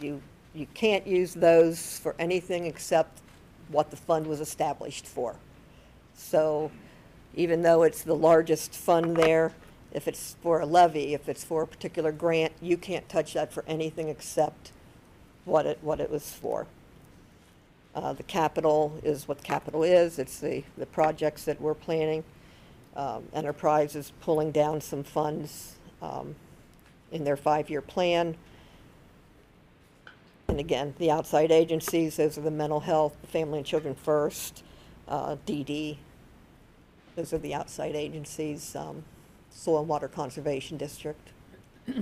You, 0.00 0.20
you 0.54 0.66
can't 0.74 1.06
use 1.06 1.34
those 1.34 1.98
for 1.98 2.14
anything 2.18 2.66
except 2.66 3.20
what 3.68 3.90
the 3.90 3.96
fund 3.96 4.26
was 4.26 4.40
established 4.40 5.06
for. 5.06 5.36
So 6.14 6.70
even 7.34 7.62
though 7.62 7.82
it's 7.82 8.02
the 8.02 8.16
largest 8.16 8.74
fund 8.74 9.16
there, 9.16 9.52
if 9.92 10.08
it's 10.08 10.36
for 10.42 10.60
a 10.60 10.66
levy, 10.66 11.14
if 11.14 11.28
it's 11.28 11.44
for 11.44 11.62
a 11.62 11.66
particular 11.66 12.12
grant, 12.12 12.52
you 12.60 12.76
can't 12.76 13.08
touch 13.08 13.34
that 13.34 13.52
for 13.52 13.64
anything 13.66 14.08
except 14.08 14.72
what 15.44 15.66
it, 15.66 15.78
what 15.82 16.00
it 16.00 16.10
was 16.10 16.30
for. 16.30 16.66
Uh, 17.94 18.12
the 18.12 18.22
capital 18.22 18.98
is 19.02 19.28
what 19.28 19.42
capital 19.42 19.82
is. 19.82 20.18
It's 20.18 20.40
the, 20.40 20.64
the 20.78 20.86
projects 20.86 21.44
that 21.44 21.60
we're 21.60 21.74
planning. 21.74 22.24
Um, 22.96 23.24
Enterprise 23.34 23.94
is 23.96 24.12
pulling 24.20 24.50
down 24.50 24.80
some 24.80 25.02
funds, 25.02 25.76
um, 26.00 26.34
in 27.10 27.24
their 27.24 27.36
five-year 27.36 27.82
plan. 27.82 28.34
And 30.48 30.58
again, 30.58 30.94
the 30.98 31.10
outside 31.10 31.50
agencies, 31.50 32.16
those 32.16 32.36
are 32.36 32.42
the 32.42 32.50
mental 32.50 32.80
health, 32.80 33.16
Family 33.28 33.58
and 33.58 33.66
Children 33.66 33.94
First, 33.94 34.62
uh, 35.08 35.36
DD. 35.46 35.98
Those 37.16 37.32
are 37.32 37.38
the 37.38 37.54
outside 37.54 37.94
agencies, 37.94 38.74
um, 38.74 39.02
Soil 39.50 39.80
and 39.80 39.88
Water 39.88 40.08
Conservation 40.08 40.76
District. 40.76 41.28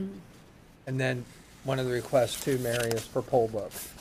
And 0.87 0.99
then 0.99 1.25
one 1.65 1.79
of 1.79 1.87
the 1.87 1.93
requests 1.93 2.43
too, 2.43 2.59
Mary, 2.59 2.89
is 2.91 3.07
for 3.07 3.23
poll 3.23 3.47
books. 3.47 3.93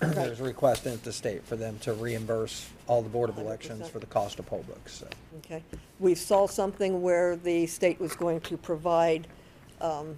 There's 0.00 0.40
a 0.40 0.44
request 0.44 0.86
at 0.86 1.02
the 1.02 1.12
state 1.12 1.44
for 1.46 1.56
them 1.56 1.78
to 1.78 1.94
reimburse 1.94 2.68
all 2.88 3.00
the 3.00 3.08
Board 3.08 3.30
of 3.30 3.38
Elections 3.38 3.86
100%. 3.88 3.90
for 3.90 4.00
the 4.00 4.06
cost 4.06 4.38
of 4.38 4.44
poll 4.44 4.64
books, 4.68 4.92
so. 4.92 5.08
Okay. 5.38 5.62
We 6.00 6.14
saw 6.14 6.46
something 6.46 7.00
where 7.00 7.36
the 7.36 7.66
state 7.66 7.98
was 8.00 8.14
going 8.16 8.40
to 8.42 8.58
provide, 8.58 9.28
um, 9.80 10.16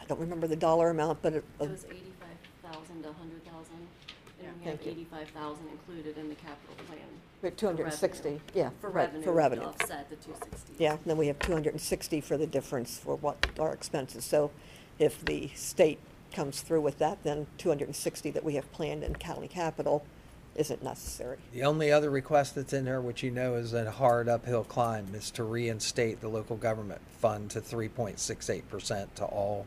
I 0.00 0.04
don't 0.08 0.18
remember 0.18 0.48
the 0.48 0.56
dollar 0.56 0.90
amount, 0.90 1.22
but 1.22 1.34
it, 1.34 1.44
It 1.60 1.70
was 1.70 1.84
eighty-five 1.84 2.72
thousand 2.72 3.02
to 3.02 3.10
a 3.10 3.12
hundred 3.12 3.44
thousand, 3.44 3.86
and 4.42 4.58
we 4.58 4.64
have 4.64 4.80
Thank 4.80 4.86
you. 4.86 4.92
eighty-five 4.92 5.28
thousand 5.28 5.68
included 5.70 6.18
in 6.18 6.28
the 6.28 6.34
capital 6.34 6.74
plan. 6.88 6.98
We 7.42 7.48
have 7.48 7.56
two 7.56 7.66
hundred 7.66 7.84
and 7.84 7.94
sixty, 7.94 8.40
yeah, 8.54 8.70
For 8.80 8.90
right, 8.90 9.06
revenue. 9.06 9.22
for 9.24 9.32
revenue. 9.32 9.62
To 9.62 9.68
offset 9.68 10.10
the 10.10 10.16
two 10.16 10.34
sixty. 10.42 10.72
Yeah, 10.78 10.92
and 10.92 11.04
then 11.04 11.16
we 11.16 11.28
have 11.28 11.38
two 11.38 11.52
hundred 11.52 11.74
and 11.74 11.80
sixty 11.80 12.20
for 12.20 12.36
the 12.36 12.46
difference 12.46 12.98
for 12.98 13.16
what 13.16 13.46
our 13.58 13.72
expenses. 13.72 14.24
So 14.24 14.50
if 14.98 15.24
the 15.24 15.48
state 15.54 15.98
comes 16.32 16.60
through 16.60 16.80
with 16.80 16.98
that, 16.98 17.22
then 17.22 17.46
two 17.56 17.68
hundred 17.68 17.88
and 17.88 17.96
sixty 17.96 18.30
that 18.32 18.44
we 18.44 18.54
have 18.54 18.70
planned 18.72 19.04
in 19.04 19.14
county 19.14 19.48
capital 19.48 20.04
isn't 20.56 20.82
necessary. 20.82 21.38
The 21.52 21.62
only 21.62 21.92
other 21.92 22.10
request 22.10 22.56
that's 22.56 22.72
in 22.72 22.84
there, 22.84 23.00
which 23.00 23.22
you 23.22 23.30
know 23.30 23.54
is 23.54 23.74
a 23.74 23.88
hard 23.88 24.28
uphill 24.28 24.64
climb, 24.64 25.06
is 25.14 25.30
to 25.32 25.44
reinstate 25.44 26.20
the 26.20 26.28
local 26.28 26.56
government 26.56 27.00
fund 27.20 27.50
to 27.52 27.60
three 27.60 27.88
point 27.88 28.18
six 28.18 28.50
eight 28.50 28.68
percent 28.68 29.14
to 29.16 29.24
all, 29.24 29.66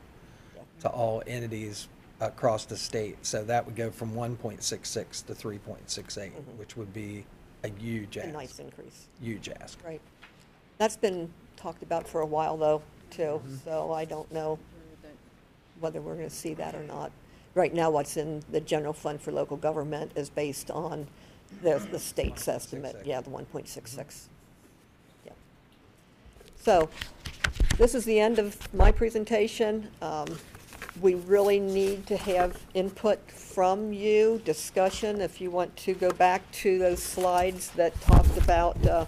to 0.82 0.90
all 0.90 1.24
entities 1.26 1.88
across 2.20 2.66
the 2.66 2.76
state. 2.76 3.26
So 3.26 3.46
that 3.46 3.66
would 3.66 3.78
go 3.78 3.90
from 3.90 4.14
one 4.14 4.36
point 4.36 4.62
six 4.62 4.90
six 4.90 5.22
to 5.24 5.34
three 5.34 5.60
point 5.60 5.90
six 5.90 6.18
eight, 6.18 6.34
mm-hmm. 6.36 6.60
which 6.60 6.76
would 6.76 6.94
be 6.94 7.26
a 7.64 7.70
huge 7.70 8.18
A 8.18 8.26
ask. 8.26 8.34
nice 8.34 8.60
increase. 8.60 9.08
Huge 9.22 9.50
ask. 9.50 9.78
Right. 9.86 10.02
That's 10.78 10.98
been 10.98 11.32
talked 11.58 11.84
about 11.84 12.08
for 12.08 12.22
a 12.22 12.26
while, 12.26 12.58
though, 12.58 12.82
too, 13.12 13.22
Mm-hmm. 13.44 13.56
so 13.66 13.92
I 13.94 14.06
don't 14.06 14.32
know 14.32 14.58
whether 15.80 16.02
we're 16.02 16.16
gonna 16.16 16.30
see 16.30 16.54
that 16.56 16.76
or 16.76 16.84
not. 16.84 17.12
Right 17.54 17.74
now, 17.74 17.90
what's 17.92 18.18
in 18.18 18.44
the 18.52 18.62
general 18.62 18.94
fund 18.94 19.22
for 19.22 19.32
local 19.32 19.58
government 19.58 20.12
is 20.16 20.30
based 20.30 20.72
on 20.72 21.08
the, 21.62 21.80
the 21.92 22.00
state's 22.00 22.48
estimate, 22.48 22.96
1.66. 22.96 23.06
yeah, 23.06 23.20
the 23.22 23.30
one 23.30 23.46
point 23.46 23.68
six 23.68 23.92
six. 23.92 24.30
Yeah. 25.26 25.34
So, 26.56 26.90
this 27.78 27.94
is 27.94 28.06
the 28.06 28.20
end 28.20 28.40
of 28.40 28.74
my 28.74 28.92
presentation. 28.92 29.90
Um, 30.02 30.28
we 31.00 31.16
really 31.16 31.60
need 31.60 32.06
to 32.08 32.18
have 32.18 32.60
input 32.74 33.20
from 33.32 33.94
you, 33.94 34.42
discussion, 34.44 35.22
if 35.22 35.40
you 35.40 35.50
want 35.50 35.76
to 35.78 35.94
go 35.94 36.12
back 36.12 36.50
to 36.52 36.78
those 36.78 37.02
slides 37.02 37.70
that 37.72 38.00
talked 38.02 38.38
about, 38.38 38.86
uh, 38.86 39.06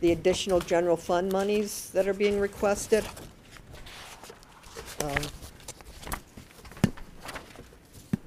the 0.00 0.12
additional 0.12 0.60
general 0.60 0.96
fund 0.96 1.32
monies 1.32 1.90
that 1.90 2.06
are 2.06 2.14
being 2.14 2.38
requested. 2.38 3.04
Um, 5.02 5.22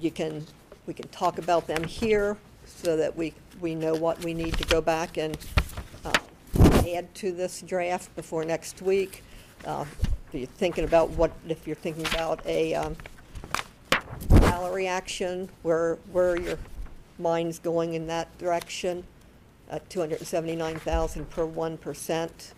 You 0.02 0.10
can, 0.10 0.48
we 0.88 0.96
can 0.96 1.08
talk 1.10 1.38
about 1.38 1.68
them 1.68 1.84
here 1.84 2.36
so 2.66 2.98
that 2.98 3.16
we, 3.16 3.36
we 3.60 3.76
know 3.76 3.94
what 3.94 4.24
we 4.26 4.34
need 4.34 4.58
to 4.58 4.64
go 4.64 4.82
back 4.82 5.18
and, 5.18 5.38
uh, 6.04 6.12
add 6.96 7.14
to 7.14 7.32
this 7.32 7.62
draft 7.62 8.14
before 8.16 8.44
next 8.44 8.82
week. 8.82 9.24
Uh, 9.64 9.86
If 10.32 10.40
you're 10.40 10.48
thinking 10.48 10.84
about 10.84 11.10
what, 11.12 11.32
if 11.48 11.68
you're 11.68 11.76
thinking 11.76 12.06
about 12.08 12.46
a, 12.46 12.74
um, 12.76 12.96
salary 14.30 14.88
action, 14.88 15.50
where, 15.62 15.98
where 16.12 16.40
your 16.40 16.58
mind's 17.20 17.60
going 17.60 17.96
in 17.96 18.08
that 18.08 18.38
direction, 18.38 19.04
at 19.70 19.92
seventy-nine 19.92 20.80
thousand 20.80 21.30
per 21.30 21.46
one 21.46 21.78
percent. 21.78 22.54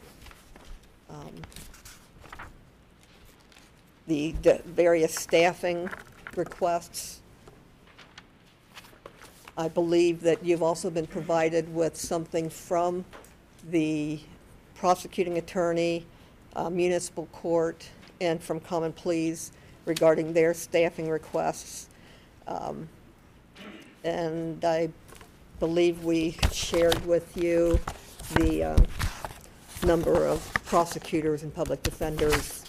Um, 1.10 1.34
The, 4.06 4.34
the 4.42 4.62
various 4.66 5.16
staffing 5.16 5.90
requests. 6.36 7.22
I 9.58 9.70
believe 9.70 10.20
that 10.24 10.44
you've 10.44 10.62
also 10.62 10.90
been 10.90 11.08
provided 11.08 11.74
with 11.74 11.96
something 11.96 12.50
from 12.50 13.06
the 13.70 14.20
prosecuting 14.76 15.38
attorney, 15.38 16.06
uh, 16.56 16.70
municipal 16.70 17.28
court, 17.28 17.88
and 18.22 18.42
from 18.42 18.60
Common 18.60 18.94
Pleas 18.94 19.52
regarding 19.86 20.34
their 20.34 20.54
staffing 20.54 21.10
requests. 21.10 21.88
Um, 22.48 22.88
And 24.04 24.64
I 24.66 24.90
believe 25.60 26.04
we 26.04 26.36
shared 26.52 27.06
with 27.06 27.38
you 27.38 27.80
the 28.36 28.64
um, 28.64 28.86
number 29.86 30.28
of 30.28 30.40
prosecutors 30.66 31.44
and 31.44 31.54
public 31.54 31.84
defenders 31.84 32.66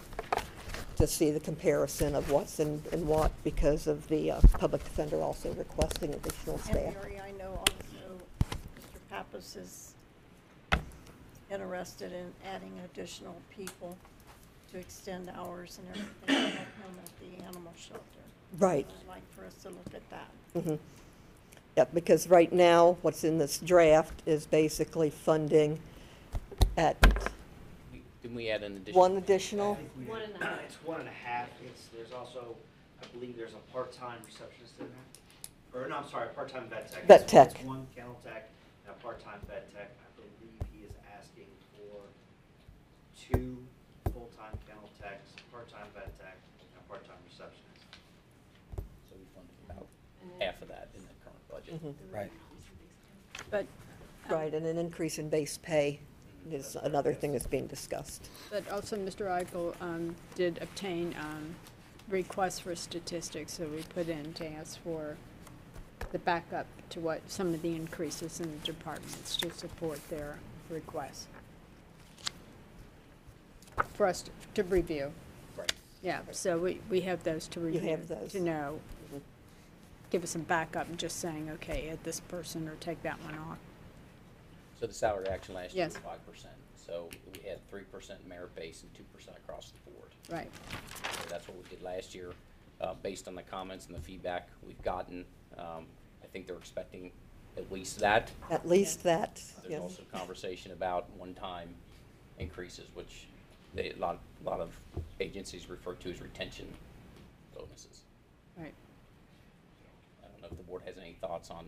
to 0.97 1.06
see 1.09 1.32
the 1.32 1.40
comparison 1.40 2.15
of 2.15 2.31
what's 2.31 2.61
in, 2.61 2.81
in 2.93 3.05
what 3.06 3.32
because 3.43 3.89
of 3.89 4.06
the 4.06 4.31
uh, 4.31 4.40
public 4.59 4.85
defender 4.85 5.20
also 5.20 5.52
requesting 5.55 6.15
additional 6.15 6.55
And 6.55 6.65
staff. 6.65 6.94
Mary, 7.02 7.20
I 7.20 7.32
know 7.32 7.51
also 7.51 7.74
Mr. 8.40 9.11
Pappas 9.11 9.56
is 9.56 9.93
interested 11.50 12.12
in 12.12 12.32
adding 12.46 12.72
additional 12.84 13.36
people 13.56 13.96
to 14.72 14.78
extend 14.78 15.30
hours 15.36 15.78
and 15.78 15.88
everything 15.90 16.26
to 16.26 16.56
help 16.56 16.66
at 17.04 17.20
the 17.20 17.44
animal 17.44 17.72
shelter. 17.76 18.00
Right. 18.58 18.86
I'd 19.02 19.08
like 19.08 19.32
for 19.32 19.44
us 19.44 19.54
to 19.62 19.68
look 19.70 19.94
at 19.94 20.08
that. 20.10 20.28
Mhm. 20.54 20.78
Yeah, 21.76 21.84
because 21.92 22.28
right 22.28 22.52
now, 22.52 22.98
what's 23.02 23.24
in 23.24 23.38
this 23.38 23.58
draft 23.58 24.22
is 24.26 24.46
basically 24.46 25.10
funding 25.10 25.80
at 26.76 26.96
We- 27.92 28.02
Didn't 28.22 28.36
we 28.36 28.48
add 28.50 28.62
an 28.62 28.76
additional? 28.76 29.00
one 29.00 29.16
additional, 29.16 29.74
One 30.06 30.22
and 30.22 30.34
a 30.40 30.44
half. 30.46 30.60
It's 30.64 30.76
one 30.84 31.00
and 31.00 31.08
a 31.08 31.12
half, 31.12 31.48
it's, 31.64 31.86
there's 31.88 32.12
also, 32.12 32.56
I 33.02 33.06
believe 33.08 33.36
there's 33.36 33.54
a 33.54 33.72
part-time 33.72 34.18
receptionist 34.24 34.78
in 34.80 34.86
there. 34.86 35.82
Or, 35.82 35.88
no, 35.88 35.96
I'm 35.96 36.08
sorry, 36.08 36.26
a 36.28 36.32
part-time 36.32 36.68
vet 36.68 36.90
tech. 36.90 37.04
Vet 37.06 37.20
It's- 37.22 37.30
tech. 37.30 37.56
It's 37.60 37.64
one 37.64 37.86
kennel 37.94 38.18
tech 38.24 38.48
and 38.86 38.94
a 38.96 39.02
part-time 39.02 39.40
vet 39.48 39.72
tech. 39.74 39.90
Two 43.36 43.59
full-time 44.12 44.59
kennel 44.66 44.89
techs, 45.01 45.31
part-time 45.51 45.86
vet 45.94 46.19
tech, 46.19 46.36
and 46.61 46.81
a 46.85 46.89
part-time 46.89 47.16
receptionist. 47.27 47.85
So 48.77 49.16
we 49.16 49.24
funded 49.35 49.55
about 49.69 49.86
half 50.40 50.61
of 50.62 50.69
that 50.69 50.89
in 50.94 51.02
the 51.02 51.15
current 51.24 51.48
budget. 51.51 51.82
Mhm. 51.82 51.94
Right. 52.15 52.31
But, 53.51 53.66
right, 54.28 54.52
and 54.55 54.66
an 54.66 54.78
increase 54.78 55.19
in 55.19 55.28
base 55.28 55.59
pay 55.59 56.01
is 56.51 56.77
another 56.77 57.15
thing 57.15 57.32
that's 57.32 57.47
being 57.47 57.66
discussed. 57.66 58.28
but 58.51 58.69
also 58.70 58.97
Mr. 58.97 59.27
Eichel 59.27 59.74
um, 59.81 60.15
did 60.35 60.59
obtain 60.61 61.15
um, 61.19 61.55
requests 62.09 62.61
for 62.61 62.77
statistics, 62.77 63.56
that 63.56 63.70
we 63.70 63.82
put 63.82 64.09
in 64.09 64.35
to 64.35 64.47
ask 64.47 64.78
for 64.82 65.16
the 66.12 66.19
backup 66.19 66.66
to 66.90 67.01
what, 67.01 67.23
some 67.31 67.55
of 67.55 67.62
the 67.62 67.74
increases 67.74 68.40
in 68.40 68.51
the 68.51 68.59
departments 68.59 69.36
to 69.36 69.51
support 69.51 69.98
their 70.11 70.39
requests. 70.70 71.27
For 73.94 74.06
us 74.06 74.22
to- 74.22 74.30
to 74.55 74.62
review. 74.64 75.12
Right. 75.56 75.72
Yeah, 76.02 76.22
so 76.32 76.59
we, 76.59 76.80
we 76.88 77.01
have 77.02 77.22
those 77.24 77.48
to 77.48 77.60
review. 77.60 77.80
have 77.90 78.09
those. 78.09 78.32
To 78.32 78.40
know, 78.40 78.80
Mhm. 79.12 79.20
give 80.10 80.22
us 80.24 80.30
some 80.30 80.42
backup, 80.42 80.88
and 80.88 80.98
just 80.98 81.18
saying, 81.18 81.51
okay, 81.51 81.88
add 81.90 82.02
this 82.05 82.20
person 82.20 82.68
or 82.68 82.76
take 82.76 83.02
that 83.02 83.20
one 83.22 83.34
off. 83.36 83.59
So 84.80 84.86
the 84.86 84.94
salary 84.94 85.28
action 85.28 85.55
last 85.55 85.74
year 85.74 85.86
was 85.86 85.94
Yes. 85.94 86.02
five 86.02 86.24
percent. 86.26 86.55
So 86.76 87.09
we 87.32 87.48
had 87.48 87.66
three 87.68 87.84
percent 87.84 88.26
merit 88.26 88.55
base 88.55 88.82
and 88.82 88.92
two 88.94 89.05
percent 89.05 89.36
across 89.38 89.70
the 89.70 89.90
board. 89.90 90.10
Right. 90.28 90.51
So 91.22 91.28
that's 91.28 91.48
what 91.48 91.56
we 91.56 91.68
did 91.70 91.82
last 91.82 92.14
year. 92.14 92.32
Uh, 92.80 92.94
based 92.94 93.28
on 93.28 93.34
the 93.34 93.42
comments 93.42 93.86
and 93.86 93.94
the 93.94 94.01
feedback 94.01 94.48
we've 94.66 94.82
gotten, 94.82 95.24
um, 95.56 95.86
I 96.22 96.26
think 96.32 96.46
they're 96.46 96.56
expecting 96.59 97.12
at 97.56 97.70
least 97.72 98.01
that. 98.01 98.30
At 98.51 98.68
least 98.68 99.05
that, 99.05 99.36
There's 99.62 99.70
yes. 99.70 99.80
also 99.80 100.02
conversation 100.12 100.72
about 100.72 101.09
one-time 101.10 101.74
increases, 102.38 102.86
which 102.94 103.28
they, 103.74 103.90
a 103.90 103.96
lot, 103.96 104.18
a 104.44 104.48
lot 104.48 104.60
of 104.60 104.70
agencies 105.20 105.68
refer 105.68 105.94
to 105.94 106.10
as 106.10 106.20
retention 106.20 106.66
bonuses. 107.55 108.02
Right. 108.56 108.74
I 110.22 110.28
don't 110.28 110.42
know 110.42 110.48
if 110.51 110.56
the 110.56 110.62
board 110.64 110.82
has 110.86 110.96
any 110.98 111.16
thoughts 111.20 111.51
on 111.51 111.66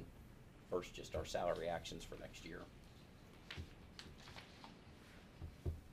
first 0.71 0.95
just 0.95 1.15
our 1.15 1.25
salary 1.25 1.69
actions 1.69 2.05
for 2.05 2.17
next 2.21 2.45
year. 2.45 2.61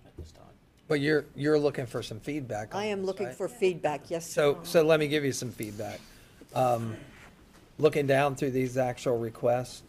At 0.06 0.16
this 0.18 0.32
time. 0.32 0.46
But 0.88 1.00
you're, 1.00 1.26
you're 1.36 1.60
looking 1.60 1.86
for 1.86 2.04
some 2.04 2.20
feedback 2.20 2.76
on 2.76 2.82
I 2.82 2.86
am 2.86 3.00
this, 3.00 3.08
looking 3.08 3.28
right? 3.28 3.36
for 3.36 3.48
feedback, 3.48 4.10
yes. 4.10 4.30
So, 4.32 4.60
so 4.64 4.84
let 4.84 5.00
me 5.00 5.08
give 5.08 5.24
you 5.24 5.32
some 5.32 5.52
feedback. 5.52 6.00
Um, 6.54 6.96
Looking 7.80 8.06
down 8.06 8.36
through 8.36 8.52
these 8.52 8.78
actual 8.78 9.18
requests, 9.18 9.82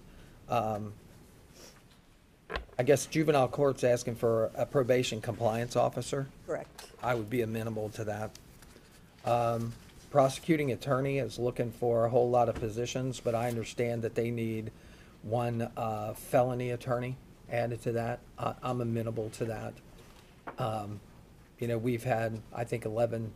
um, 0.48 0.94
I 2.78 2.82
guess 2.82 3.06
juvenile 3.06 3.48
court's 3.48 3.84
asking 3.84 4.16
for 4.16 4.50
a 4.56 4.66
probation 4.66 5.20
compliance 5.20 5.76
officer. 5.76 6.26
Correct. 6.46 6.86
I 7.02 7.14
would 7.14 7.30
be 7.30 7.42
amenable 7.42 7.88
to 7.90 8.04
that. 8.04 8.30
Um, 9.24 9.72
Prosecuting 10.10 10.70
attorney 10.70 11.18
is 11.18 11.40
looking 11.40 11.72
for 11.72 12.04
a 12.04 12.08
whole 12.08 12.30
lot 12.30 12.48
of 12.48 12.54
positions, 12.54 13.18
but 13.18 13.34
I 13.34 13.48
understand 13.48 14.02
that 14.02 14.14
they 14.14 14.30
need 14.30 14.70
one 15.22 15.68
uh, 15.76 16.14
felony 16.14 16.70
attorney 16.70 17.16
added 17.50 17.82
to 17.82 17.92
that. 17.92 18.20
I- 18.38 18.54
I'm 18.62 18.80
amenable 18.80 19.30
to 19.30 19.44
that. 19.46 19.74
Um, 20.58 21.00
You 21.58 21.66
know, 21.68 21.78
we've 21.78 22.04
had, 22.04 22.40
I 22.52 22.62
think, 22.64 22.84
11, 22.84 23.32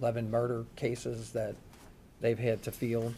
11 0.00 0.30
murder 0.30 0.66
cases 0.76 1.30
that 1.32 1.54
they've 2.20 2.38
had 2.38 2.62
to 2.64 2.70
field. 2.72 3.14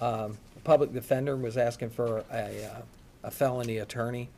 Um, 0.00 0.36
The 0.54 0.60
Public 0.64 0.92
defender 0.92 1.36
was 1.36 1.56
asking 1.56 1.90
for 1.90 2.24
a 2.30 2.64
uh, 2.66 2.82
a 3.22 3.30
felony 3.30 3.78
attorney. 3.78 4.28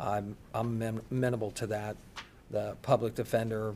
I'm 0.00 0.36
I'm 0.54 0.66
amen- 0.82 1.02
amenable 1.10 1.50
to 1.52 1.66
that. 1.68 1.96
The 2.50 2.74
public 2.82 3.14
defender, 3.14 3.74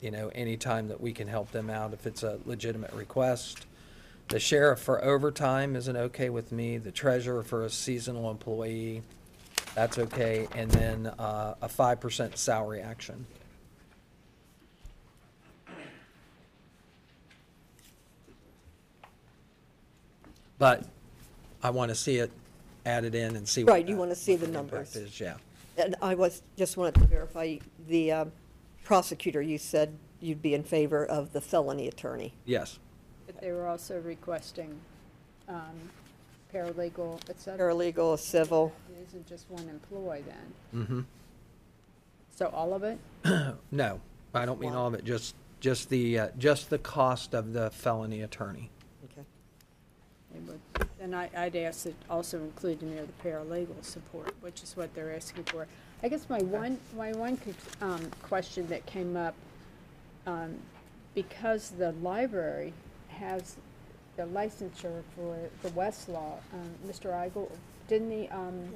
you 0.00 0.10
know, 0.10 0.28
anytime 0.34 0.88
that 0.88 1.00
we 1.00 1.12
can 1.12 1.26
help 1.26 1.50
them 1.50 1.70
out, 1.70 1.92
if 1.92 2.06
it's 2.06 2.22
a 2.22 2.38
legitimate 2.44 2.92
request. 2.92 3.66
The 4.28 4.40
sheriff 4.40 4.80
for 4.80 5.04
overtime 5.04 5.76
isn't 5.76 5.96
okay 5.96 6.30
with 6.30 6.50
me, 6.50 6.78
the 6.78 6.90
treasurer 6.92 7.42
for 7.42 7.64
a 7.64 7.70
seasonal 7.70 8.30
employee, 8.30 9.02
that's 9.74 9.98
okay, 9.98 10.48
and 10.54 10.70
then, 10.70 11.06
uh, 11.08 11.54
a 11.60 11.68
five 11.68 12.00
percent 12.00 12.38
salary 12.38 12.80
action. 12.80 13.26
But 20.58 20.84
I 21.62 21.70
want 21.70 21.90
to 21.90 21.94
see 21.94 22.16
it 22.18 22.30
added 22.86 23.14
in 23.14 23.36
and 23.36 23.48
see. 23.48 23.64
what 23.64 23.72
Right, 23.72 23.86
you 23.86 23.94
that- 23.96 24.00
to 24.10 24.16
see 24.16 24.36
the 24.36 24.46
what 24.46 24.54
impact 24.60 24.72
numbers. 24.72 24.96
is, 24.96 25.20
Yeah. 25.20 25.36
And 25.76 25.96
I 26.00 26.14
was, 26.14 26.42
just 26.56 26.76
wanted 26.76 26.94
to 26.96 27.06
verify, 27.06 27.56
the 27.88 28.12
um, 28.12 28.32
prosecutor, 28.84 29.42
you 29.42 29.58
said 29.58 29.96
you'd 30.20 30.42
be 30.42 30.54
in 30.54 30.62
favor 30.62 31.04
of 31.04 31.32
the 31.32 31.40
felony 31.40 31.88
attorney. 31.88 32.32
Yes. 32.44 32.78
But 33.26 33.40
they 33.40 33.52
were 33.52 33.66
also 33.66 34.00
requesting 34.00 34.78
um, 35.48 35.90
paralegal, 36.52 37.20
et 37.28 37.40
cetera. 37.40 37.72
Paralegal, 37.72 38.18
civil. 38.18 38.72
It 38.90 39.06
isn't 39.08 39.26
just 39.26 39.50
one 39.50 39.68
employee 39.68 40.24
then. 40.26 40.82
Mm-hmm. 40.82 41.00
So 42.36 42.46
all 42.46 42.74
of 42.74 42.82
it? 42.82 42.98
No, 43.70 44.00
I 44.32 44.46
don't 44.46 44.60
mean 44.60 44.74
all 44.74 44.86
of 44.86 44.94
it, 44.94 45.04
just, 45.04 45.34
just 45.60 45.88
the, 45.88 46.18
uh, 46.18 46.28
just 46.38 46.70
the 46.70 46.78
cost 46.78 47.34
of 47.34 47.52
the 47.52 47.70
felony 47.70 48.22
attorney. 48.22 48.70
Okay. 50.34 50.40
They 50.46 50.52
would- 50.52 50.88
And 51.00 51.14
I, 51.14 51.28
I'd 51.36 51.56
ask 51.56 51.84
that 51.84 51.94
also 52.08 52.38
include 52.38 52.82
in 52.82 52.94
there 52.94 53.04
the 53.06 53.28
paralegal 53.28 53.82
support, 53.84 54.34
which 54.40 54.62
is 54.62 54.76
what 54.76 54.94
they're 54.94 55.14
asking 55.14 55.44
for. 55.44 55.66
I 56.02 56.08
guess 56.08 56.28
my 56.28 56.38
one, 56.40 56.78
my 56.96 57.12
one 57.12 57.38
um, 57.80 58.10
question 58.22 58.66
that 58.68 58.84
came 58.86 59.16
up, 59.16 59.34
um, 60.26 60.56
because 61.14 61.70
the 61.70 61.92
library 61.92 62.72
has 63.08 63.56
the 64.16 64.24
licensure 64.24 65.02
for 65.16 65.36
the 65.62 65.68
Westlaw, 65.70 66.38
um, 66.52 66.70
Mr. 66.86 67.06
Igel, 67.26 67.50
didn't 67.88 68.10
the 68.10 68.28
um, 68.30 68.68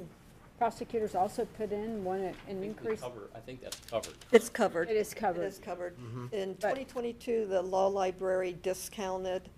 prosecutors 0.59 1.15
also 1.15 1.45
put 1.57 1.71
in 1.73 2.03
one, 2.05 2.21
an 2.21 2.35
I 2.47 2.53
think 2.53 2.65
increase? 2.65 3.01
cover- 3.01 3.31
I 3.35 3.39
think 3.41 3.63
that's 3.63 3.81
covered. 3.91 4.15
It's 4.33 4.49
covered. 4.49 4.91
It 4.91 4.97
is 4.97 5.15
covered. 5.15 5.43
It 5.43 5.47
is 5.47 5.59
covered. 5.59 5.97
Mm-hmm. 5.99 6.27
In 6.35 6.53
But- 6.55 6.75
2022, 6.75 7.47
the 7.47 7.63
law 7.63 7.87
library 7.89 8.57
discounted 8.63 9.49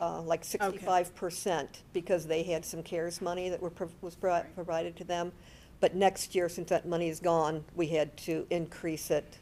uh, 0.00 0.20
like 0.22 0.42
65% 0.42 1.68
because 1.92 2.26
they 2.26 2.42
had 2.42 2.64
some 2.64 2.82
CARES 2.82 3.20
money 3.20 3.48
that 3.48 3.60
were, 3.60 3.70
prov- 3.70 3.94
was 4.00 4.14
bri- 4.14 4.42
provided 4.54 4.96
to 4.96 5.04
them. 5.04 5.32
But 5.80 5.94
next 5.94 6.34
year, 6.34 6.48
since 6.48 6.68
that 6.68 6.86
money 6.86 7.08
is 7.08 7.20
gone, 7.20 7.64
we 7.74 7.86
had 7.86 8.16
to 8.18 8.46
increase 8.50 9.10
it, 9.10 9.38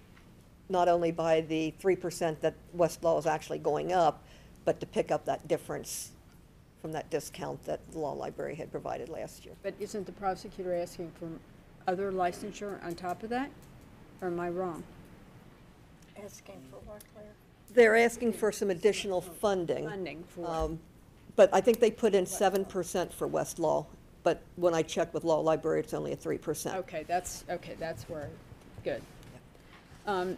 not 0.68 0.88
only 0.88 1.10
by 1.10 1.40
the 1.40 1.74
3% 1.82 2.40
that 2.40 2.54
Westlaw 2.76 3.18
is 3.18 3.26
actually 3.26 3.58
going 3.58 3.92
up, 3.92 4.22
but 4.64 4.78
to 4.80 4.86
pick 4.86 5.10
up 5.10 5.24
that 5.24 5.48
difference 5.48 6.12
from 6.80 6.92
that 6.92 7.10
discount 7.10 7.64
that 7.64 7.80
the 7.90 7.98
law 7.98 8.12
library 8.12 8.54
had 8.54 8.70
provided 8.70 9.08
last 9.08 9.44
year. 9.44 9.54
But 9.62 9.74
isn't 9.80 10.06
the 10.06 10.12
prosecutor 10.12 10.74
asking 10.74 11.10
for 11.18 11.28
other 11.90 12.12
licensure 12.12 12.84
on 12.84 12.94
top 12.94 13.22
of 13.22 13.30
that? 13.30 13.50
Or 14.20 14.28
am 14.28 14.38
I 14.38 14.50
wrong? 14.50 14.84
Asking 16.22 16.60
for 16.70 16.76
what, 16.88 17.02
Claire? 17.14 17.32
They're 17.74 17.96
asking 17.96 18.32
for 18.34 18.50
some 18.52 18.70
additional 18.70 19.20
funding. 19.20 19.88
Funding 19.88 20.24
for, 20.24 20.48
Um, 20.48 20.80
But 21.36 21.50
I 21.52 21.60
think 21.60 21.78
they 21.78 21.90
put 21.90 22.14
in 22.14 22.26
seven 22.26 22.64
percent 22.64 23.12
for 23.12 23.28
Westlaw, 23.28 23.86
but 24.24 24.40
when 24.56 24.74
I 24.74 24.82
checked 24.82 25.14
with 25.14 25.22
Law 25.24 25.40
Library, 25.40 25.80
it's 25.80 25.94
only 25.94 26.12
a 26.12 26.16
three 26.16 26.38
percent. 26.38 26.76
okay, 26.78 27.04
that's, 27.06 27.44
okay, 27.48 27.74
that's 27.78 28.08
where, 28.08 28.28
good. 28.84 29.02
Um, 30.06 30.36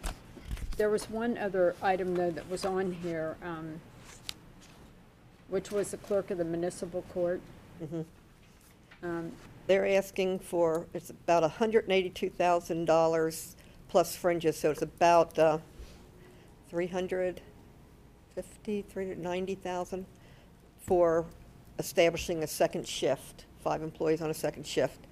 There 0.77 0.89
was 0.89 1.09
one 1.09 1.37
other 1.37 1.75
item, 1.81 2.15
though, 2.15 2.31
that 2.31 2.49
was 2.49 2.65
on 2.65 2.93
here, 2.93 3.35
um, 3.43 3.79
which 5.49 5.71
was 5.71 5.91
the 5.91 5.97
clerk 5.97 6.31
of 6.31 6.37
the 6.37 6.45
municipal 6.45 7.01
court. 7.13 7.41
Um, 9.03 9.31
They're 9.67 9.87
asking 9.87 10.39
for, 10.39 10.85
it's 10.93 11.09
about 11.09 11.49
hundred 11.51 11.85
and 11.85 11.93
eighty-two 11.93 12.29
thousand 12.29 12.85
dollars 12.85 13.55
plus 13.89 14.15
fringes, 14.15 14.57
so 14.57 14.71
it's 14.71 14.81
about, 14.81 15.37
uh, 15.39 15.57
three 16.71 16.87
hundred 16.87 17.41
fifty, 18.33 18.81
three 18.81 19.03
hundred 19.03 19.19
ninety 19.19 19.55
thousand 19.55 20.05
for 20.77 21.25
establishing 21.79 22.43
a 22.43 22.47
second 22.47 22.87
shift, 22.87 23.43
five 23.61 23.83
employees 23.83 24.21
on 24.21 24.29
a 24.29 24.33
second 24.33 24.65
shift. 24.65 25.05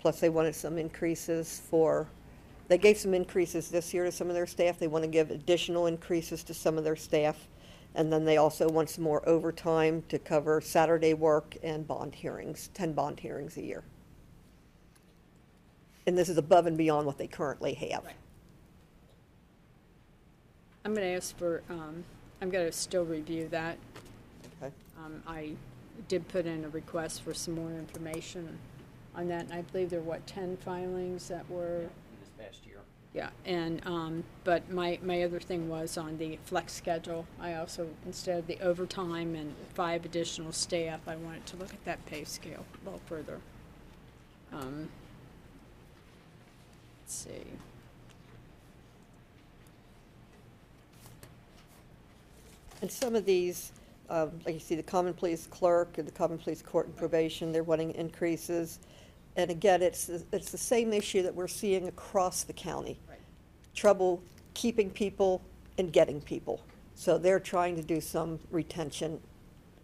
Plus, 0.00 0.20
they 0.20 0.30
wanted 0.30 0.54
some 0.54 0.78
increases 0.78 1.60
for, 1.68 2.08
they 2.68 2.78
gave 2.78 2.96
some 2.96 3.12
increases 3.12 3.68
this 3.68 3.92
year 3.92 4.04
to 4.04 4.12
some 4.12 4.28
of 4.28 4.34
their 4.34 4.46
staff. 4.46 4.78
They 4.78 4.86
want 4.86 5.04
to 5.04 5.10
give 5.10 5.30
additional 5.30 5.86
increases 5.86 6.42
to 6.44 6.54
some 6.54 6.78
of 6.78 6.84
their 6.84 6.96
staff. 6.96 7.46
And 7.94 8.10
then 8.10 8.24
they 8.24 8.38
also 8.38 8.66
want 8.68 8.88
some 8.88 9.04
more 9.04 9.26
overtime 9.28 10.02
to 10.08 10.18
cover 10.18 10.62
Saturday 10.62 11.12
work 11.12 11.56
and 11.62 11.86
bond 11.86 12.14
hearings, 12.14 12.70
10 12.72 12.94
bond 12.94 13.20
hearings 13.20 13.58
a 13.58 13.62
year. 13.62 13.84
And 16.06 16.16
this 16.16 16.30
is 16.30 16.38
above 16.38 16.66
and 16.66 16.78
beyond 16.78 17.06
what 17.06 17.18
they 17.18 17.26
currently 17.26 17.74
have. 17.74 18.04
I'm 20.86 20.94
going 20.94 21.04
to 21.04 21.16
ask 21.16 21.36
for, 21.36 21.64
um, 21.68 22.04
I'm 22.40 22.48
going 22.48 22.64
to 22.64 22.70
still 22.70 23.04
review 23.04 23.48
that. 23.48 23.76
Okay. 24.62 24.72
Um, 25.04 25.20
I 25.26 25.54
did 26.06 26.28
put 26.28 26.46
in 26.46 26.64
a 26.64 26.68
request 26.68 27.22
for 27.22 27.34
some 27.34 27.54
more 27.54 27.72
information 27.72 28.56
on 29.16 29.26
that, 29.26 29.46
and 29.46 29.52
I 29.52 29.62
believe 29.62 29.90
there 29.90 29.98
were, 29.98 30.10
what, 30.10 30.28
10 30.28 30.58
filings 30.58 31.26
that 31.26 31.50
were? 31.50 31.80
In 31.80 31.90
this 32.20 32.30
past 32.38 32.64
year. 32.64 32.76
Yeah, 33.14 33.30
and, 33.44 33.84
um, 33.84 34.22
but 34.44 34.70
my, 34.70 35.00
my 35.02 35.24
other 35.24 35.40
thing 35.40 35.68
was 35.68 35.98
on 35.98 36.18
the 36.18 36.38
flex 36.44 36.74
schedule. 36.74 37.26
I 37.40 37.54
also, 37.54 37.88
instead 38.04 38.38
of 38.38 38.46
the 38.46 38.60
overtime 38.60 39.34
and 39.34 39.56
five 39.74 40.04
additional 40.04 40.52
staff, 40.52 41.00
I 41.08 41.16
wanted 41.16 41.46
to 41.46 41.56
look 41.56 41.74
at 41.74 41.84
that 41.84 42.06
pay 42.06 42.22
scale 42.22 42.64
a 42.80 42.84
little 42.84 43.02
further. 43.06 43.40
Um, 44.52 44.88
Let's 47.02 47.12
see. 47.12 47.42
And 52.82 52.90
some 52.90 53.14
of 53.14 53.24
these, 53.24 53.72
um, 54.10 54.32
like 54.44 54.54
you 54.54 54.60
see, 54.60 54.74
the 54.74 54.82
common 54.82 55.14
pleas 55.14 55.48
clerk 55.50 55.98
and 55.98 56.06
the 56.06 56.12
common 56.12 56.38
pleas 56.38 56.62
court 56.62 56.86
and 56.86 56.96
probation, 56.96 57.52
they're 57.52 57.62
wanting 57.62 57.94
increases. 57.94 58.78
And 59.36 59.50
again, 59.50 59.82
it's, 59.82 60.06
the- 60.06 60.24
it's 60.32 60.50
the 60.50 60.58
same 60.58 60.92
issue 60.92 61.22
that 61.22 61.34
we're 61.34 61.48
seeing 61.48 61.88
across 61.88 62.42
the 62.42 62.52
county. 62.52 62.98
Right. 63.08 63.18
Trouble 63.74 64.22
keeping 64.54 64.90
people 64.90 65.42
and 65.78 65.92
getting 65.92 66.20
people. 66.20 66.62
So 66.94 67.18
they're 67.18 67.40
trying 67.40 67.76
to 67.76 67.82
do 67.82 68.00
some 68.00 68.38
retention 68.50 69.20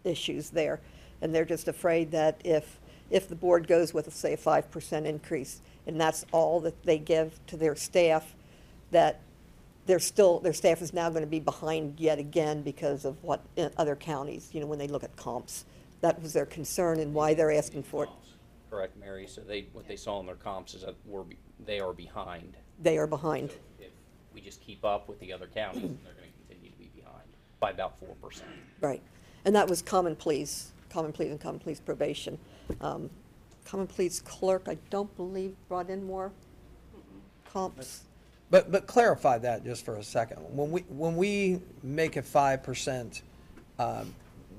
issues 0.04 0.50
there. 0.50 0.80
And 1.20 1.34
they're 1.34 1.44
just 1.44 1.68
afraid 1.68 2.10
that 2.12 2.40
if, 2.44 2.80
if 3.10 3.28
the 3.28 3.34
board 3.34 3.68
goes 3.68 3.92
with, 3.92 4.12
say, 4.14 4.32
a 4.32 4.36
five 4.36 4.70
percent 4.70 5.06
increase, 5.06 5.60
and 5.86 6.00
that's 6.00 6.24
all 6.32 6.60
that 6.60 6.82
they 6.84 6.98
give 6.98 7.38
to 7.48 7.56
their 7.56 7.76
staff, 7.76 8.34
that 8.90 9.20
they're 9.86 9.98
still, 9.98 10.38
their 10.40 10.52
staff 10.52 10.80
is 10.82 10.92
now 10.92 11.10
going 11.10 11.22
to 11.22 11.30
be 11.30 11.40
behind 11.40 11.98
yet 11.98 12.18
again 12.18 12.62
because 12.62 13.04
of 13.04 13.22
what 13.22 13.40
in 13.56 13.70
other 13.76 13.96
counties, 13.96 14.50
you 14.52 14.60
know, 14.60 14.66
when 14.66 14.78
they 14.78 14.88
look 14.88 15.04
at 15.04 15.14
comps. 15.16 15.64
That 16.00 16.20
was 16.22 16.32
their 16.32 16.46
concern 16.46 17.00
and 17.00 17.14
why 17.14 17.34
they're 17.34 17.52
asking 17.52 17.84
for 17.84 18.04
it. 18.04 18.10
Correct, 18.70 18.96
Mary, 18.98 19.26
so 19.26 19.40
they, 19.40 19.66
what 19.72 19.86
they 19.86 19.96
saw 19.96 20.18
in 20.20 20.26
their 20.26 20.36
comps 20.36 20.74
is 20.74 20.82
that 20.82 20.94
we're, 21.04 21.22
be- 21.22 21.36
they 21.64 21.78
are 21.80 21.92
behind. 21.92 22.56
They 22.80 22.98
are 22.98 23.06
behind. 23.06 23.50
So 23.50 23.56
If 23.80 23.90
we 24.34 24.40
just 24.40 24.60
keep 24.60 24.84
up 24.84 25.08
with 25.08 25.20
the 25.20 25.32
other 25.32 25.46
counties, 25.46 25.82
then 25.82 25.98
they're 26.04 26.14
gonna 26.14 26.26
continue 26.48 26.70
to 26.70 26.78
be 26.78 26.90
behind 26.94 27.28
by 27.60 27.70
about 27.70 27.98
four 28.00 28.14
percent. 28.22 28.48
Right. 28.80 29.02
And 29.44 29.54
that 29.54 29.68
was 29.68 29.82
common 29.82 30.16
pleas, 30.16 30.72
common 30.90 31.12
pleas 31.12 31.30
and 31.30 31.40
common 31.40 31.60
pleas 31.60 31.80
probation. 31.80 32.38
Um, 32.80 33.10
Common 33.64 33.86
pleas 33.86 34.20
clerk, 34.20 34.64
I 34.68 34.76
don't 34.90 35.14
believe 35.16 35.54
brought 35.68 35.88
in 35.88 36.04
more 36.04 36.32
comps. 37.50 38.02
But, 38.52 38.70
but 38.70 38.86
clarify 38.86 39.38
that 39.38 39.64
just 39.64 39.82
for 39.82 39.96
a 39.96 40.04
second. 40.04 40.36
When 40.54 40.70
we, 40.70 40.82
when 40.82 41.16
we 41.16 41.62
make 41.82 42.18
a 42.18 42.22
five 42.22 42.62
percent, 42.62 43.22
um, 43.78 44.14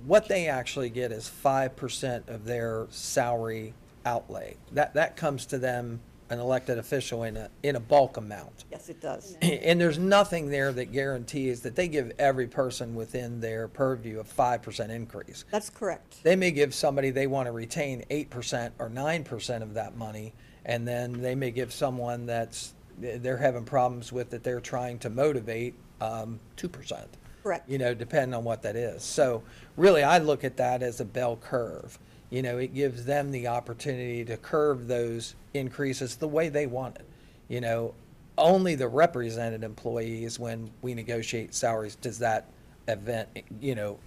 what 0.06 0.28
they 0.28 0.48
actually 0.48 0.90
get 0.90 1.12
is 1.12 1.30
five 1.30 1.76
percent 1.76 2.28
of 2.28 2.44
their 2.44 2.88
salary 2.90 3.76
outlay. 4.04 4.58
That, 4.72 4.96
that 4.96 5.16
comes 5.16 5.46
to 5.46 5.60
them, 5.60 6.02
an 6.32 6.40
elected 6.40 6.80
official 6.80 7.22
in 7.22 7.38
a, 7.38 7.52
in 7.62 7.76
a 7.76 7.80
bulk 7.80 8.18
amount. 8.18 8.64
Yes, 8.72 8.90
it 8.90 9.00
does. 9.00 9.38
And 9.44 9.80
there's 9.80 10.00
nothing 10.00 10.50
there 10.50 10.72
that 10.74 10.92
guarantees 10.92 11.62
that 11.62 11.76
they 11.76 11.88
give 11.88 12.14
every 12.18 12.48
person 12.48 12.96
within 12.96 13.40
their 13.42 13.68
purview 13.68 14.20
a 14.22 14.24
five 14.24 14.64
percent 14.64 14.92
increase. 14.92 15.46
That's 15.52 15.70
correct. 15.70 16.24
They 16.24 16.36
may 16.36 16.50
give 16.50 16.74
somebody 16.74 17.12
they 17.12 17.28
want 17.28 17.46
to 17.46 17.52
retain 17.52 18.06
eight 18.10 18.32
percent 18.32 18.74
or 18.80 18.90
nine 18.90 19.24
percent 19.24 19.62
of 19.62 19.76
that 19.76 19.96
money, 19.96 20.34
and 20.66 20.88
then 20.88 21.22
they 21.22 21.36
may 21.36 21.52
give 21.52 21.72
someone 21.72 22.26
that's, 22.26 22.74
they're 23.22 23.38
having 23.38 23.66
problems 23.66 24.12
with 24.12 24.30
that 24.32 24.44
they're 24.44 24.62
trying 24.62 25.00
to 25.00 25.10
motivate, 25.10 25.76
um, 26.02 26.40
two 26.56 26.70
percent. 26.70 27.08
Correct. 27.44 27.70
You 27.70 27.78
know, 27.78 27.94
depending 27.94 28.34
on 28.34 28.44
what 28.44 28.62
that 28.62 28.76
is. 28.76 29.04
So 29.04 29.44
really, 29.76 30.04
I 30.04 30.20
look 30.20 30.44
at 30.44 30.58
that 30.58 30.82
as 30.82 31.00
a 31.02 31.06
bell 31.06 31.38
curve. 31.38 32.00
You 32.30 32.42
know, 32.42 32.58
it 32.58 32.74
gives 32.74 33.06
them 33.06 33.32
the 33.32 33.48
opportunity 33.48 34.26
to 34.26 34.38
curve 34.38 34.88
those 34.88 35.36
increases 35.54 36.16
the 36.16 36.28
way 36.28 36.50
they 36.50 36.66
want 36.66 36.96
it. 36.96 37.06
You 37.48 37.62
know, 37.62 37.94
only 38.38 38.76
the 38.76 38.88
represented 38.88 39.64
employees, 39.64 40.40
when 40.40 40.72
we 40.82 40.94
negotiate 40.94 41.54
salaries, 41.54 41.96
does 41.96 42.18
that 42.20 42.48
event, 42.88 43.30
you 43.62 43.76
know, 43.76 44.00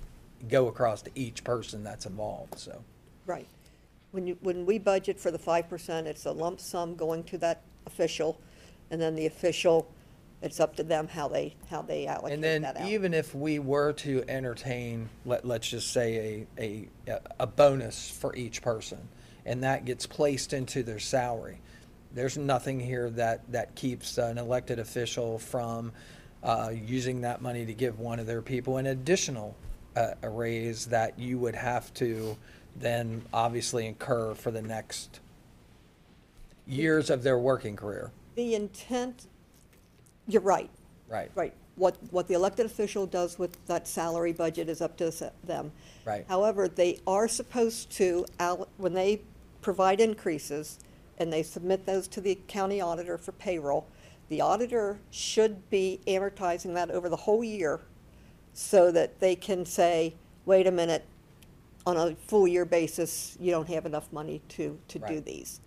go 0.48 0.68
across 0.68 1.02
to 1.02 1.10
each 1.14 1.44
person 1.44 1.84
that's 1.84 2.06
involved, 2.06 2.58
so. 2.58 2.82
Right. 3.26 3.46
When 4.10 4.26
you, 4.26 4.36
when 4.40 4.66
we 4.66 4.78
budget 4.78 5.20
for 5.20 5.30
the 5.30 5.38
five 5.38 5.68
percent, 5.68 6.06
it's 6.06 6.26
a 6.26 6.32
lump 6.32 6.60
sum 6.60 6.96
going 6.96 7.22
to 7.24 7.38
that 7.38 7.62
official, 7.86 8.40
and 8.90 9.00
then 9.00 9.14
the 9.14 9.26
official, 9.26 9.88
it's 10.42 10.60
up 10.60 10.76
to 10.76 10.82
them 10.82 11.08
how 11.08 11.28
they, 11.28 11.54
how 11.70 11.82
they 11.82 12.06
allocate 12.06 12.34
And 12.34 12.44
that 12.44 12.74
then 12.74 12.84
out. 12.84 12.88
even 12.88 13.14
if 13.14 13.34
we 13.34 13.58
were 13.58 13.92
to 13.94 14.24
entertain, 14.28 15.08
let, 15.24 15.44
let's 15.44 15.68
just 15.68 15.92
say 15.92 16.46
a, 16.58 16.88
a, 17.08 17.20
a 17.40 17.46
bonus 17.46 18.10
for 18.10 18.34
each 18.36 18.62
person, 18.62 18.98
and 19.44 19.62
that 19.62 19.84
gets 19.84 20.06
placed 20.06 20.52
into 20.52 20.82
their 20.82 20.98
salary, 20.98 21.58
there's 22.12 22.38
nothing 22.38 22.80
here 22.80 23.10
that, 23.10 23.40
that 23.52 23.74
keeps 23.74 24.18
an 24.18 24.38
elected 24.38 24.78
official 24.78 25.38
from, 25.38 25.92
uh, 26.42 26.70
using 26.72 27.22
that 27.22 27.42
money 27.42 27.66
to 27.66 27.74
give 27.74 27.98
one 27.98 28.18
of 28.20 28.26
their 28.26 28.42
people 28.42 28.76
an 28.78 28.86
additional, 28.86 29.54
uh, 29.96 30.12
a 30.22 30.28
raise 30.28 30.86
that 30.86 31.18
you 31.18 31.38
would 31.38 31.54
have 31.54 31.92
to 31.94 32.36
then 32.78 33.22
obviously 33.32 33.86
incur 33.86 34.34
for 34.34 34.50
the 34.50 34.62
next 34.62 35.20
years 36.66 37.10
of 37.10 37.22
their 37.22 37.38
working 37.38 37.74
career. 37.76 38.10
The 38.36 38.54
intent, 38.54 39.26
you're 40.28 40.42
right. 40.42 40.70
Right. 41.08 41.30
Right. 41.34 41.54
What, 41.76 41.96
what 42.10 42.28
the 42.28 42.34
elected 42.34 42.64
official 42.66 43.06
does 43.06 43.38
with 43.38 43.64
that 43.66 43.86
salary 43.88 44.32
budget 44.32 44.68
is 44.68 44.80
up 44.80 44.96
to 44.98 45.10
se- 45.10 45.32
them. 45.44 45.72
Right. 46.04 46.24
However, 46.28 46.68
they 46.68 47.00
are 47.06 47.28
supposed 47.28 47.90
to, 47.92 48.24
al- 48.38 48.68
when 48.76 48.94
they 48.94 49.22
provide 49.62 50.00
increases, 50.00 50.78
and 51.18 51.32
they 51.32 51.42
submit 51.42 51.86
those 51.86 52.08
to 52.08 52.20
the 52.20 52.38
county 52.46 52.80
auditor 52.80 53.18
for 53.18 53.32
payroll, 53.32 53.86
the 54.28 54.40
auditor 54.40 54.98
should 55.10 55.68
be 55.70 56.00
amortizing 56.06 56.74
that 56.74 56.90
over 56.90 57.08
the 57.08 57.16
whole 57.16 57.42
year 57.44 57.80
so 58.52 58.90
that 58.90 59.20
they 59.20 59.36
can 59.36 59.64
say, 59.64 60.14
wait 60.44 60.66
a 60.66 60.70
minute, 60.70 61.04
on 61.86 61.96
a 61.96 62.14
full-year 62.16 62.64
basis, 62.64 63.36
you 63.40 63.50
don't 63.52 63.68
have 63.68 63.86
enough 63.86 64.12
money 64.12 64.42
to, 64.48 64.78
to 64.88 64.98
do 64.98 65.04
Right. 65.04 65.24
these. 65.24 65.60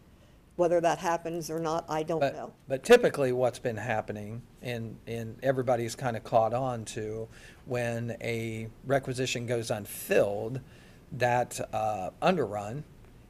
Whether 0.59 0.81
that 0.81 0.97
happens 0.97 1.49
or 1.49 1.57
not, 1.57 1.85
I 1.87 2.03
don't 2.03 2.19
But- 2.19 2.35
know. 2.35 2.51
But 2.67 2.83
typically, 2.83 3.31
what's 3.31 3.59
been 3.59 3.77
happening, 3.77 4.41
and, 4.61 4.97
and 5.07 5.37
everybody's 5.41 5.95
kind 5.95 6.17
of 6.17 6.25
caught 6.25 6.53
on 6.53 6.83
to, 6.83 7.29
when 7.65 8.17
a 8.19 8.67
requisition 8.85 9.45
goes 9.45 9.71
unfilled, 9.71 10.59
that 11.13 11.61
uh, 11.73 12.09
underrun 12.21 12.83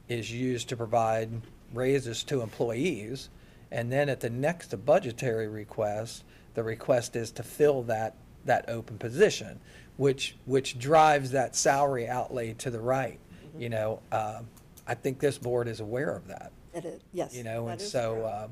is 0.07 0.31
used 0.31 0.69
to 0.69 0.75
provide 0.75 1.29
raises 1.71 2.23
to 2.23 2.41
employees, 2.41 3.29
and 3.69 3.91
then 3.91 4.09
at 4.09 4.21
the 4.21 4.31
next 4.31 4.73
budgetary 4.83 5.47
request, 5.47 6.23
the 6.55 6.63
request 6.63 7.15
is 7.15 7.29
to 7.33 7.43
fill 7.43 7.83
that, 7.83 8.15
that 8.45 8.67
open 8.67 8.97
position, 8.97 9.59
which, 9.97 10.35
which 10.45 10.79
drives 10.79 11.29
that 11.29 11.55
salary 11.55 12.07
outlay 12.07 12.53
to 12.55 12.71
the 12.71 12.81
right. 12.81 13.19
Mm-hmm. 13.45 13.61
You 13.61 13.69
know, 13.69 13.99
uh, 14.11 14.41
I 14.87 14.95
think 14.95 15.19
this 15.19 15.37
board 15.37 15.67
is 15.67 15.79
aware 15.79 16.15
of 16.15 16.25
that. 16.29 16.51
It 16.73 16.85
is, 16.85 17.01
yes. 17.13 17.35
You 17.35 17.43
know, 17.43 17.65
that 17.65 17.71
and 17.73 17.81
is 17.81 17.91
so, 17.91 18.15
true. 18.15 18.27
um, 18.27 18.51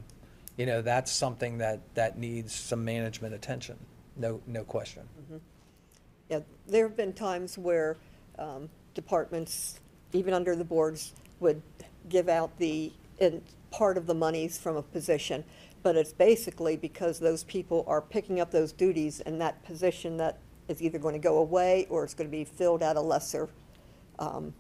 you 0.58 0.66
know, 0.66 0.82
that's 0.82 1.12
something 1.12 1.60
that, 1.60 1.82
that 1.96 2.18
needs 2.18 2.54
some 2.54 2.84
management 2.84 3.34
attention, 3.34 3.78
no, 4.16 4.42
no 4.48 4.64
question. 4.64 5.04
Yeah, 6.30 6.40
there 6.68 6.88
have 6.88 6.98
been 6.98 7.14
times 7.14 7.58
where 7.58 7.98
um, 8.38 8.70
departments, 8.94 9.80
even 10.14 10.34
under 10.34 10.56
the 10.56 10.64
boards, 10.64 11.14
would 11.40 11.62
give 12.10 12.28
out 12.28 12.58
the, 12.58 12.92
in, 13.20 13.42
part 13.72 13.98
of 13.98 14.08
the 14.08 14.14
monies 14.14 14.58
from 14.58 14.76
a 14.76 14.82
position, 14.82 15.44
but 15.84 15.96
it's 15.96 16.14
basically 16.14 16.76
because 16.76 17.20
those 17.20 17.44
people 17.44 17.86
are 17.88 18.02
picking 18.02 18.40
up 18.40 18.52
those 18.52 18.72
duties 18.72 19.22
and 19.22 19.40
that 19.40 19.64
position 19.64 20.18
that 20.18 20.40
is 20.68 20.82
either 20.82 21.00
going 21.00 21.14
to 21.14 21.20
go 21.20 21.38
away 21.38 21.86
or 21.90 22.04
it's 22.04 22.14
going 22.14 22.30
to 22.30 22.36
be 22.36 22.44
filled 22.44 22.82
at 22.82 22.96
a 22.96 23.02
lesser, 23.02 23.48
um, 24.20 24.54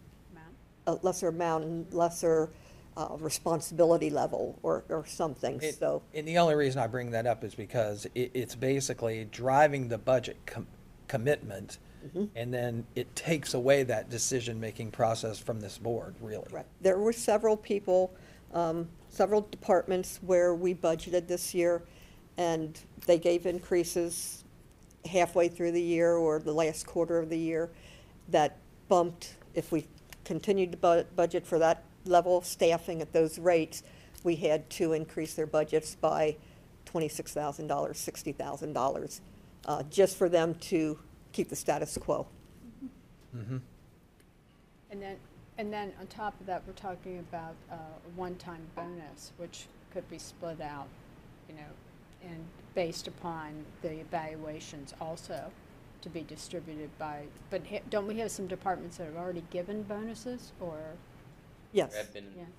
a 0.85 0.93
lesser 1.01 1.27
amount 1.27 1.63
and 1.63 1.93
lesser 1.93 2.49
uh, 2.97 3.15
responsibility 3.19 4.09
level 4.09 4.57
or, 4.63 4.83
or 4.89 5.05
something, 5.05 5.59
It- 5.61 5.75
so. 5.75 6.01
And 6.15 6.27
the 6.27 6.39
only 6.39 6.55
reason 6.55 6.81
I 6.81 6.87
bring 6.87 7.11
that 7.11 7.27
up 7.27 7.43
is 7.43 7.53
because 7.53 8.05
it, 8.15 8.31
it's 8.33 8.55
basically 8.55 9.25
driving 9.25 9.87
the 9.87 9.99
budget 9.99 10.37
com- 10.47 10.67
commitment, 11.07 11.77
Mhm. 12.07 12.29
and 12.35 12.53
then 12.53 12.85
it 12.95 13.15
takes 13.15 13.53
away 13.53 13.83
that 13.83 14.09
decision-making 14.09 14.91
process 14.91 15.37
from 15.37 15.59
this 15.59 15.77
board, 15.77 16.15
really. 16.21 16.47
Right. 16.51 16.65
There 16.81 16.97
were 16.97 17.13
several 17.13 17.55
people, 17.55 18.13
um, 18.53 18.89
several 19.09 19.41
departments 19.41 20.19
where 20.23 20.55
we 20.55 20.73
budgeted 20.73 21.27
this 21.27 21.53
year, 21.53 21.83
and 22.37 22.79
they 23.05 23.19
gave 23.19 23.45
increases 23.45 24.43
halfway 25.05 25.47
through 25.49 25.71
the 25.71 25.81
year 25.81 26.15
or 26.15 26.39
the 26.39 26.53
last 26.53 26.85
quarter 26.87 27.19
of 27.19 27.29
the 27.29 27.37
year 27.37 27.69
that 28.29 28.57
bumped, 28.87 29.35
if 29.53 29.71
we 29.71 29.85
continued 30.23 30.71
to 30.71 30.77
bu- 30.77 31.03
budget 31.15 31.45
for 31.45 31.59
that 31.59 31.83
level 32.07 32.41
staffing 32.41 33.01
at 33.01 33.13
those 33.13 33.37
rates, 33.39 33.83
we 34.23 34.35
had 34.35 34.69
to 34.71 34.93
increase 34.93 35.33
their 35.33 35.45
budgets 35.45 35.95
by 35.95 36.37
twenty-six 36.85 37.33
thousand 37.33 37.67
dollars, 37.67 37.97
sixty 37.97 38.31
thousand 38.31 38.73
dollars, 38.73 39.21
uh, 39.65 39.83
just 39.83 40.17
for 40.17 40.29
them 40.29 40.55
to 40.55 40.97
keep 41.33 41.49
the 41.49 41.55
status 41.55 41.97
quo. 41.97 42.25
Mm-hmm. 43.35 43.57
And 44.89 45.01
then, 45.01 45.17
and 45.57 45.71
then 45.71 45.93
on 45.99 46.07
top 46.07 46.39
of 46.39 46.47
that, 46.47 46.63
we're 46.65 46.73
talking 46.73 47.19
about 47.19 47.55
uh, 47.71 47.75
a 47.75 48.09
one-time 48.15 48.61
bonus, 48.75 49.33
which 49.37 49.65
could 49.93 50.09
be 50.09 50.17
split 50.17 50.61
out, 50.61 50.87
you 51.49 51.55
know, 51.55 52.29
and 52.29 52.43
based 52.73 53.07
upon 53.07 53.65
the 53.81 53.99
evaluations 53.99 54.93
also 54.99 55.51
to 56.01 56.09
be 56.09 56.21
distributed 56.21 56.89
by, 56.97 57.23
but 57.49 57.61
ha- 57.67 57.81
don't 57.89 58.07
we 58.07 58.17
have 58.19 58.31
some 58.31 58.47
departments 58.47 58.97
that 58.97 59.05
have 59.05 59.17
already 59.17 59.43
given 59.51 59.83
bonuses, 59.83 60.51
or? 60.59 60.77
Yes. 61.71 61.91
There 61.93 62.03
have 62.03 62.13
been, 62.13 62.25
Yeah. 62.35 62.43
I'm. 62.43 62.49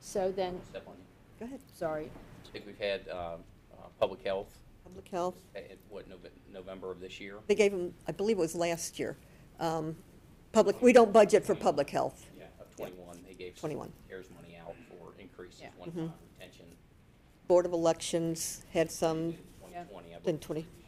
So 0.00 0.30
then, 0.32 0.60
Step 0.70 0.86
on 0.86 0.94
you. 0.94 1.04
Go 1.40 1.46
ahead. 1.46 1.60
sorry, 1.72 2.10
I 2.46 2.48
think 2.52 2.66
we've 2.66 2.78
had, 2.78 3.08
um, 3.08 3.40
uh, 3.72 3.86
public 3.98 4.22
health, 4.22 4.58
Public 4.84 5.08
health, 5.08 5.34
at, 5.56 5.78
what, 5.88 6.08
Nove- 6.10 6.30
November 6.52 6.90
of 6.90 7.00
this 7.00 7.18
year? 7.20 7.36
They 7.46 7.54
gave 7.54 7.72
them, 7.72 7.94
I 8.06 8.12
believe 8.12 8.36
it 8.36 8.40
was 8.40 8.54
last 8.54 8.98
year. 8.98 9.16
Um, 9.58 9.96
Public, 10.52 10.80
we 10.82 10.92
don't 10.92 11.12
budget 11.12 11.44
for 11.44 11.54
public 11.56 11.90
health. 11.90 12.26
Yeah, 12.38 12.44
of 12.60 12.76
twenty-one, 12.76 13.24
they 13.26 13.34
gave 13.34 13.58
some 13.58 13.70
21. 13.70 13.92
CARES 14.08 14.26
money 14.36 14.56
out 14.56 14.74
for 14.88 15.12
increases, 15.20 15.62
Yeah. 15.62 15.70
one-time 15.78 16.12
retention, 16.38 16.66
Board 17.48 17.66
of 17.66 17.72
Elections 17.72 18.64
had 18.72 18.90
some 18.92 19.18
in 19.18 19.38
twenty 19.58 19.74
twenty, 19.90 20.14
I 20.14 20.18
in 20.30 20.38
20, 20.38 20.60
this 20.60 20.70
year, 20.70 20.76
yeah. 20.78 20.83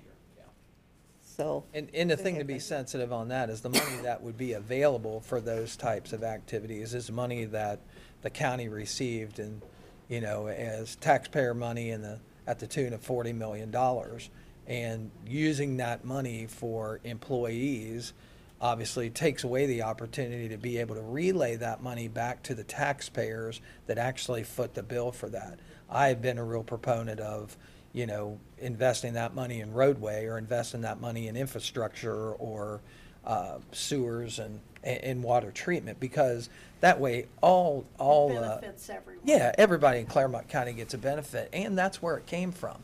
So. 1.37 1.65
And, 1.75 1.89
and 1.95 2.11
the 2.11 2.17
thing 2.17 2.39
to 2.39 2.45
be 2.45 2.59
sensitive 2.59 3.13
on 3.13 3.29
that 3.29 3.51
is 3.51 3.61
the 3.61 3.69
money 3.69 4.03
that 4.03 4.23
would 4.23 4.39
be 4.39 4.55
available 4.55 5.21
for 5.21 5.41
those 5.41 5.77
types 5.77 6.13
of 6.13 6.25
activities 6.25 6.95
is 6.95 7.11
money 7.11 7.45
that 7.45 7.81
the 8.23 8.31
county 8.31 8.69
received 8.69 9.39
and, 9.39 9.63
you 10.09 10.21
know, 10.21 10.49
as 10.49 10.97
taxpayer 10.97 11.55
money 11.55 11.91
in 11.91 12.03
the, 12.03 12.19
at 12.47 12.59
the 12.59 12.67
tune 12.67 12.93
of 12.93 13.01
forty 13.01 13.33
million 13.33 13.71
dollars. 13.71 14.31
And 14.67 15.11
using 15.27 15.77
that 15.77 16.05
money 16.05 16.47
for 16.47 17.01
employees 17.05 18.13
obviously 18.61 19.11
takes 19.11 19.45
away 19.45 19.67
the 19.67 19.83
opportunity 19.83 20.49
to 20.49 20.57
be 20.57 20.79
able 20.79 20.95
to 20.95 21.03
relay 21.03 21.57
that 21.57 21.83
money 21.83 22.09
back 22.09 22.43
to 22.45 22.55
the 22.55 22.65
taxpayers 22.65 23.61
that 23.87 23.99
actually 23.99 24.43
foot 24.43 24.75
the 24.75 24.83
bill 24.83 25.13
for 25.13 25.29
that. 25.29 25.61
I've 25.91 26.23
been 26.23 26.39
a 26.39 26.45
real 26.45 26.65
proponent 26.65 27.21
of, 27.21 27.57
you 27.97 28.06
know, 28.06 28.39
investing 28.59 29.14
that 29.14 29.35
money 29.35 29.60
in 29.60 29.73
roadway 29.73 30.27
or 30.27 30.36
investing 30.36 30.82
that 30.82 31.01
money 31.01 31.28
in 31.28 31.36
infrastructure 31.36 32.32
or 32.32 32.82
uh, 33.24 33.56
sewers 33.73 34.39
and, 34.39 34.60
and 34.85 35.23
water 35.23 35.51
treatment, 35.51 35.98
because 35.98 36.51
that 36.81 37.01
way, 37.01 37.27
all, 37.40 37.86
all. 37.98 38.36
uh, 38.36 38.60
Benefits 38.60 38.90
everyone. 38.90 39.23
Yeah, 39.24 39.51
everybody 39.56 40.01
in 40.01 40.06
Clermont 40.06 40.47
County 40.47 40.74
gets 40.74 40.93
a 40.93 40.98
benefit, 40.98 41.48
and 41.55 41.77
that's 41.77 42.02
where 42.02 42.18
it 42.18 42.27
came 42.27 42.52
from. 42.52 42.77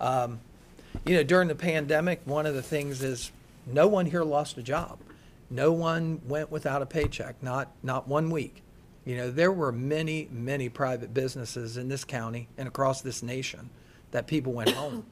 Um, 0.00 0.40
You 1.04 1.16
know, 1.16 1.22
during 1.22 1.48
the 1.48 1.54
pandemic, 1.54 2.22
one 2.24 2.46
of 2.46 2.54
the 2.54 2.62
things 2.62 3.02
is, 3.02 3.32
no 3.66 3.86
one 3.86 4.06
here 4.06 4.24
lost 4.24 4.56
a 4.56 4.62
job. 4.62 4.98
No 5.50 5.72
one 5.72 6.22
went 6.26 6.50
without 6.50 6.80
a 6.80 6.86
paycheck, 6.86 7.42
not, 7.42 7.68
not 7.82 8.08
one 8.08 8.30
week. 8.30 8.62
You 9.04 9.18
know, 9.18 9.30
there 9.30 9.52
were 9.52 9.72
many, 9.72 10.26
many 10.32 10.70
private 10.70 11.12
businesses 11.12 11.76
in 11.76 11.88
this 11.88 12.02
county 12.04 12.48
and 12.56 12.66
across 12.66 13.02
this 13.02 13.22
nation 13.22 13.68
that 14.14 14.28
people 14.28 14.52
went 14.52 14.70
home 14.70 15.04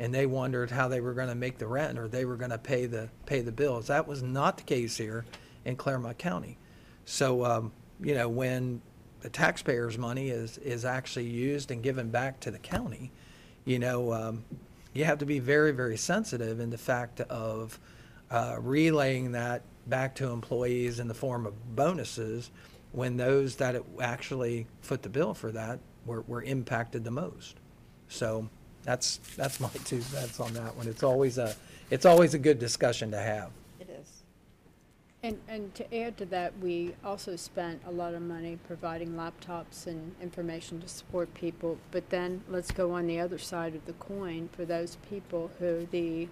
and 0.00 0.12
they 0.12 0.26
wondered 0.26 0.68
how 0.68 0.88
they 0.88 1.00
were 1.00 1.14
going 1.14 1.28
to 1.28 1.34
make 1.34 1.58
the 1.58 1.66
rent 1.66 1.96
or 1.96 2.08
they 2.08 2.24
were 2.24 2.34
going 2.34 2.50
to 2.50 2.58
pay 2.58 2.86
the, 2.86 3.08
pay 3.24 3.40
the 3.40 3.52
bills. 3.52 3.86
That 3.86 4.08
was 4.08 4.20
not 4.20 4.56
the 4.56 4.64
case 4.64 4.96
here 4.96 5.24
in 5.64 5.76
Clermont 5.76 6.18
County. 6.18 6.58
So, 7.04 7.44
um, 7.44 7.72
you 8.02 8.16
know, 8.16 8.28
when 8.28 8.82
the 9.20 9.30
taxpayers' 9.30 9.96
money 9.96 10.30
is, 10.30 10.58
is 10.58 10.84
actually 10.84 11.26
used 11.26 11.70
and 11.70 11.84
given 11.84 12.10
back 12.10 12.40
to 12.40 12.50
the 12.50 12.58
county, 12.58 13.12
you 13.64 13.78
know, 13.78 14.12
um, 14.12 14.44
you 14.92 15.04
have 15.04 15.18
to 15.18 15.26
be 15.26 15.38
very, 15.38 15.70
very 15.70 15.96
sensitive 15.96 16.58
in 16.58 16.70
the 16.70 16.78
fact 16.78 17.20
of 17.20 17.78
uh, 18.32 18.56
relaying 18.58 19.30
that 19.32 19.62
back 19.86 20.16
to 20.16 20.30
employees 20.30 20.98
in 20.98 21.06
the 21.06 21.14
form 21.14 21.46
of 21.46 21.76
bonuses 21.76 22.50
when 22.90 23.16
those 23.16 23.54
that 23.54 23.76
actually 24.00 24.66
foot 24.80 25.02
the 25.02 25.08
bill 25.08 25.32
for 25.32 25.52
that 25.52 25.78
were, 26.06 26.22
were 26.22 26.42
impacted 26.42 27.04
the 27.04 27.10
most. 27.12 27.60
So, 28.12 28.48
That's, 28.84 29.20
that's 29.36 29.60
my 29.60 29.68
two 29.84 30.00
cents 30.00 30.40
on 30.40 30.52
that 30.54 30.76
one. 30.76 30.88
It's 30.88 31.04
always 31.04 31.38
a, 31.38 31.54
it's 31.90 32.04
always 32.04 32.34
a 32.34 32.38
good 32.38 32.58
discussion 32.58 33.12
to 33.12 33.18
have. 33.18 33.50
It 33.78 33.88
is. 33.90 34.24
And, 35.22 35.38
and 35.46 35.72
to 35.76 35.84
add 35.96 36.16
to 36.18 36.26
that, 36.26 36.52
we 36.58 36.94
also 37.04 37.36
spent 37.36 37.80
a 37.86 37.92
lot 37.92 38.14
of 38.14 38.22
money 38.22 38.58
providing 38.66 39.10
laptops 39.14 39.86
and 39.86 40.16
information 40.20 40.80
to 40.80 40.88
support 40.88 41.32
people. 41.32 41.78
But 41.92 42.10
then 42.10 42.42
let's 42.48 42.72
go 42.72 42.90
on 42.92 43.06
the 43.06 43.20
other 43.20 43.38
side 43.38 43.76
of 43.76 43.86
the 43.86 43.92
coin 43.92 44.48
for 44.50 44.64
those 44.64 44.96
people 45.08 45.52
who 45.60 45.86
the 45.92 46.28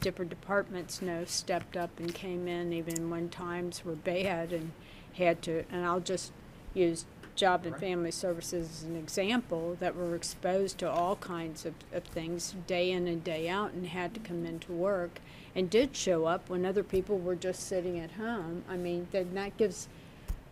different 0.00 0.30
departments 0.30 1.00
know 1.00 1.24
stepped 1.24 1.76
up 1.76 1.90
and 2.00 2.12
came 2.12 2.48
in 2.48 2.72
even 2.72 3.08
when 3.08 3.28
times 3.28 3.84
were 3.84 3.94
bad 3.94 4.52
and 4.52 4.72
had 5.12 5.42
to, 5.42 5.64
and 5.70 5.86
I'll 5.86 6.00
just 6.00 6.32
use 6.74 7.04
Job 7.36 7.66
and 7.66 7.76
Family 7.76 8.10
Services 8.12 8.70
is 8.70 8.82
an 8.84 8.96
example, 8.96 9.76
that 9.80 9.96
were 9.96 10.14
exposed 10.14 10.78
to 10.78 10.90
all 10.90 11.16
kinds 11.16 11.66
of, 11.66 11.74
of 11.92 12.04
things 12.04 12.54
day 12.66 12.92
in 12.92 13.08
and 13.08 13.24
day 13.24 13.48
out 13.48 13.72
and 13.72 13.88
had 13.88 14.14
to 14.14 14.20
come 14.20 14.46
into 14.46 14.72
work 14.72 15.20
and 15.54 15.68
did 15.68 15.96
show 15.96 16.26
up 16.26 16.48
when 16.48 16.64
other 16.64 16.84
people 16.84 17.18
were 17.18 17.34
just 17.34 17.66
sitting 17.66 17.98
at 17.98 18.12
home. 18.12 18.64
I 18.68 18.76
mean, 18.76 19.08
then 19.10 19.34
that 19.34 19.56
gives 19.56 19.88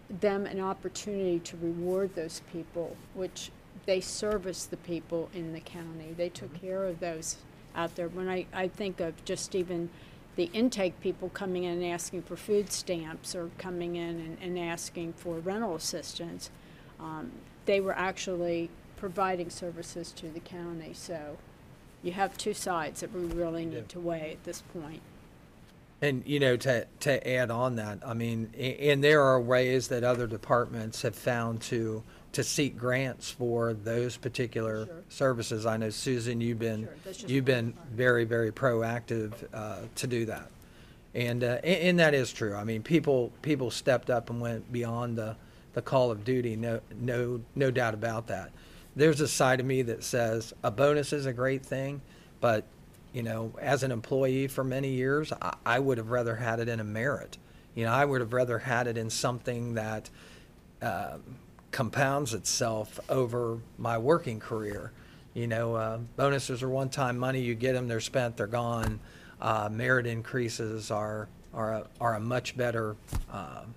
them 0.08 0.44
an 0.44 0.60
opportunity 0.60 1.38
to 1.40 1.56
reward 1.56 2.14
those 2.14 2.42
people, 2.52 2.96
which 3.14 3.50
they 3.86 4.00
service 4.00 4.64
the 4.64 4.76
people 4.76 5.30
in 5.32 5.52
the 5.52 5.60
county. 5.60 6.14
They 6.16 6.28
took 6.28 6.52
mm-hmm. 6.54 6.66
care 6.66 6.84
of 6.84 7.00
those 7.00 7.36
out 7.74 7.94
there. 7.96 8.08
When 8.08 8.28
I, 8.28 8.46
I 8.52 8.68
think 8.68 9.00
of 9.00 9.24
just 9.24 9.54
even 9.54 9.88
the 10.36 10.50
intake 10.52 11.00
people 11.00 11.28
coming 11.28 11.64
in 11.64 11.82
and 11.82 11.84
asking 11.84 12.22
for 12.22 12.36
food 12.36 12.72
stamps 12.72 13.34
or 13.34 13.50
coming 13.58 13.96
in 13.96 14.18
and, 14.20 14.38
and 14.40 14.58
asking 14.58 15.12
for 15.14 15.38
rental 15.38 15.74
assistance, 15.74 16.50
um, 17.02 17.32
they 17.66 17.80
were 17.80 17.96
actually 17.96 18.70
providing 18.96 19.50
services 19.50 20.12
to 20.12 20.28
the 20.28 20.40
county. 20.40 20.92
So 20.94 21.36
you 22.02 22.12
have 22.12 22.36
two 22.38 22.54
sides 22.54 23.00
that 23.00 23.12
we 23.12 23.22
really 23.22 23.64
need 23.64 23.88
to 23.90 24.00
weigh 24.00 24.30
at 24.32 24.44
this 24.44 24.62
point. 24.72 25.00
And, 26.00 26.24
you 26.26 26.40
know, 26.40 26.56
to, 26.56 26.86
to 27.00 27.28
add 27.28 27.50
on 27.52 27.76
that, 27.76 28.00
I 28.04 28.12
mean, 28.14 28.50
a- 28.56 28.90
and 28.90 29.04
there 29.04 29.22
are 29.22 29.40
ways 29.40 29.88
that 29.88 30.02
other 30.02 30.26
departments 30.26 31.02
have 31.02 31.14
found 31.14 31.60
to, 31.62 32.02
to 32.32 32.42
seek 32.42 32.76
grants 32.76 33.30
for 33.30 33.72
those 33.72 34.16
particular 34.16 34.88
services. 35.08 35.64
I 35.64 35.76
know, 35.76 35.90
Susan, 35.90 36.40
you've 36.40 36.58
been, 36.58 36.84
Sure, 36.86 36.94
that's 37.04 37.18
just 37.18 37.30
you've 37.30 37.46
one 37.46 37.54
been 37.66 37.74
very, 37.92 38.24
very 38.24 38.50
proactive 38.50 39.32
uh, 39.54 39.78
to 39.94 40.06
do 40.08 40.24
that. 40.26 40.50
And, 41.14 41.44
uh, 41.44 41.58
a- 41.62 41.88
and 41.88 42.00
that 42.00 42.14
is 42.14 42.32
true. 42.32 42.56
I 42.56 42.64
mean, 42.64 42.82
people, 42.82 43.30
people 43.42 43.70
stepped 43.70 44.10
up 44.10 44.28
and 44.28 44.40
went 44.40 44.72
beyond 44.72 45.18
the, 45.18 45.36
the 45.74 45.82
call 45.82 46.10
of 46.10 46.24
duty, 46.24 46.56
no, 46.56 46.80
no, 47.00 47.40
no 47.54 47.70
doubt 47.70 47.94
about 47.94 48.26
that. 48.28 48.50
There's 48.94 49.20
a 49.20 49.28
side 49.28 49.60
of 49.60 49.66
me 49.66 49.82
that 49.82 50.04
says 50.04 50.52
a 50.62 50.70
bonus 50.70 51.12
is 51.12 51.26
a 51.26 51.32
great 51.32 51.64
thing, 51.64 52.02
but, 52.40 52.64
you 53.12 53.22
know, 53.22 53.52
as 53.60 53.82
an 53.82 53.90
employee 53.90 54.48
for 54.48 54.64
many 54.64 54.90
years, 54.90 55.32
I, 55.40 55.54
I 55.64 55.78
would 55.78 55.98
have 55.98 56.10
rather 56.10 56.36
had 56.36 56.60
it 56.60 56.68
in 56.68 56.80
a 56.80 56.84
merit. 56.84 57.38
You 57.74 57.86
know, 57.86 57.92
I 57.92 58.04
would 58.04 58.20
have 58.20 58.32
rather 58.32 58.58
had 58.58 58.86
it 58.86 58.98
in 58.98 59.08
something 59.08 59.74
that 59.74 60.10
um, 60.82 61.22
compounds 61.70 62.34
itself 62.34 63.00
over 63.08 63.58
my 63.78 63.96
working 63.96 64.40
career. 64.40 64.92
You 65.32 65.46
know, 65.46 65.74
uh, 65.74 65.98
bonuses 66.16 66.62
are 66.62 66.68
one-time 66.68 67.16
money. 67.16 67.40
You 67.40 67.54
get 67.54 67.72
them, 67.72 67.88
they're 67.88 68.00
spent, 68.00 68.36
they're 68.36 68.46
gone. 68.46 69.00
Uh, 69.40 69.70
merit 69.72 70.06
increases 70.06 70.90
are 70.90 71.28
are 71.54 71.72
a, 71.72 71.86
are 72.00 72.14
a 72.14 72.20
much 72.20 72.56
better 72.56 72.96
um, 73.30 73.74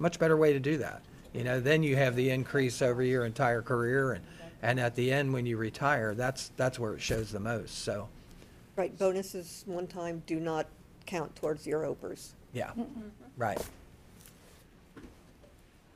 much 0.00 0.18
better 0.18 0.36
way 0.36 0.52
to 0.52 0.58
do 0.58 0.78
that. 0.78 1.02
You 1.32 1.44
know, 1.44 1.60
then 1.60 1.84
you 1.84 1.94
have 1.94 2.16
the 2.16 2.30
increase 2.30 2.82
over 2.82 3.02
your 3.04 3.24
entire 3.24 3.62
career, 3.62 4.12
and 4.14 4.24
and 4.62 4.80
at 4.80 4.94
the 4.96 5.12
end 5.12 5.32
when 5.32 5.46
you 5.46 5.56
retire, 5.56 6.14
that's 6.14 6.50
that's 6.56 6.78
where 6.78 6.94
it 6.94 7.00
shows 7.00 7.30
the 7.30 7.38
most. 7.38 7.78
So, 7.84 8.08
Right, 8.76 8.96
bonuses 8.98 9.62
one 9.66 9.86
time 9.86 10.22
do 10.26 10.40
not 10.40 10.66
count 11.06 11.36
towards 11.36 11.66
your 11.66 11.84
OPERS. 11.86 12.32
yeah, 12.52 12.68
mm-hmm. 12.70 13.00
right. 13.36 13.60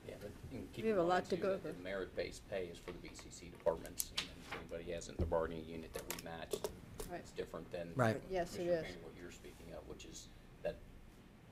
Yeah, 0.09 0.14
but 0.20 0.31
you 0.52 0.59
can 0.59 0.68
keep 0.72 0.85
We 0.85 0.90
have 0.90 0.98
a 0.98 1.01
mind, 1.02 1.09
lot 1.10 1.24
to 1.31 1.36
too, 1.36 1.43
go 1.43 1.48
that 1.51 1.55
over. 1.66 1.72
the 1.72 1.82
Merit-based 1.82 2.48
pay 2.51 2.64
is 2.72 2.78
for 2.78 2.93
the 2.93 2.98
BCC 3.09 3.51
departments, 3.51 4.10
and 4.18 4.28
then 4.28 4.36
if 4.51 4.59
anybody 4.72 4.93
hasn't 4.93 5.18
the 5.18 5.26
bargaining 5.26 5.64
unit 5.68 5.93
that 5.94 6.02
we 6.16 6.22
matched, 6.24 6.68
Right. 7.10 7.20
it's 7.20 7.32
different 7.32 7.70
than. 7.72 7.89
Right. 7.97 8.20
Yes, 8.31 8.55
it 8.55 8.59
Commissioner 8.59 8.78
is. 8.81 8.85
Payne, 8.86 9.02
What 9.02 9.12
you're 9.20 9.32
speaking 9.32 9.66
of, 9.76 9.89
which 9.89 10.05
is 10.05 10.28
that 10.62 10.76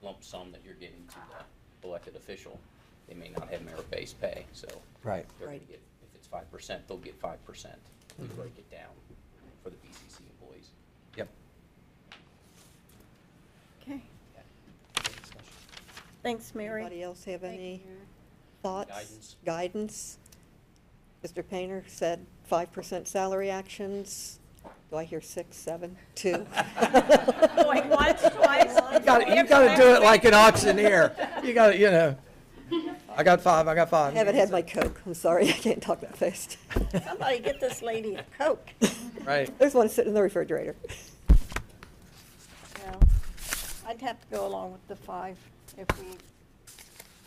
lump 0.03 0.23
sum 0.25 0.53
that 0.53 0.61
you're 0.65 0.75
getting 0.75 1.05
to 1.09 1.15
the 1.15 1.45
elected 1.85 2.17
official, 2.17 2.59
they 3.09 3.15
may 3.15 3.31
not 3.31 3.49
have 3.51 3.65
merit-based 3.65 4.21
pay, 4.21 4.45
so. 4.53 4.67
Right. 5.03 5.27
They're 5.39 5.49
gonna 5.49 5.59
Right. 5.59 5.69
get, 5.69 5.81
if 6.03 6.15
it's 6.15 6.27
five 6.27 6.51
percent, 6.51 6.87
they'll 6.89 6.99
get 6.99 7.15
five 7.21 7.45
percent. 7.45 7.79
We 8.19 8.27
Mhm. 8.27 8.37
break 8.37 8.59
it 8.59 8.71
down 8.71 8.91
for 9.63 9.71
the 9.71 9.77
BCC 9.77 10.23
employees. 10.41 10.71
Yep. 11.17 11.29
Okay. 13.83 14.03
Thanks, 16.23 16.55
Mary. 16.55 16.83
Anybody 16.83 17.03
else 17.03 17.25
have 17.25 17.41
Thank 17.41 17.55
any 17.59 17.83
Mary. 17.85 17.99
thoughts? 18.63 18.91
Guidance? 18.91 19.37
Guidance? 19.45 20.19
Mr. 21.25 21.49
Painter 21.49 21.85
said 21.89 22.27
five 22.45 22.71
percent 22.73 23.09
salary 23.09 23.51
actions. 23.51 24.39
Do 24.93 24.99
I 24.99 25.05
hear 25.05 25.23
six, 25.23 25.57
seven, 25.57 25.97
two? 26.15 26.33
Going 27.57 27.89
once, 27.89 28.21
twice. 28.29 28.79
You 28.93 29.01
got 29.01 29.27
you 29.27 29.43
got 29.47 29.75
to 29.75 29.83
do 29.83 29.95
it 29.95 30.03
like 30.03 30.27
an 30.27 30.35
auctioneer. 30.35 31.17
You 31.43 31.55
got 31.55 31.69
to, 31.69 31.79
you 31.79 31.91
know. 31.91 32.15
I 33.17 33.23
got 33.23 33.41
five. 33.41 33.69
I 33.69 33.75
got 33.75 33.89
I 33.89 33.91
five. 33.91 34.13
haven't 34.13 34.35
had 34.35 34.51
my 34.51 34.61
Coke, 34.61 35.01
I'm 35.07 35.15
sorry, 35.15 35.49
I 35.49 35.53
can't 35.53 35.81
talk 35.83 36.03
that 36.03 36.15
fast. 36.15 36.59
Somebody 37.07 37.39
get 37.39 37.59
this 37.59 37.81
lady 37.81 38.17
a 38.17 38.25
Coke. 38.37 38.69
Right. 39.25 39.59
There's 39.59 39.73
one 39.73 39.89
sitting 39.89 40.11
in 40.11 40.15
the 40.15 40.21
refrigerator. 40.21 40.77
Yeah. 41.31 42.95
I'd 43.87 44.03
have 44.03 44.21
to 44.21 44.27
go 44.31 44.47
along 44.47 44.73
with 44.73 44.87
the 44.89 44.97
five 44.97 45.39
if 45.79 45.87
we 45.99 46.07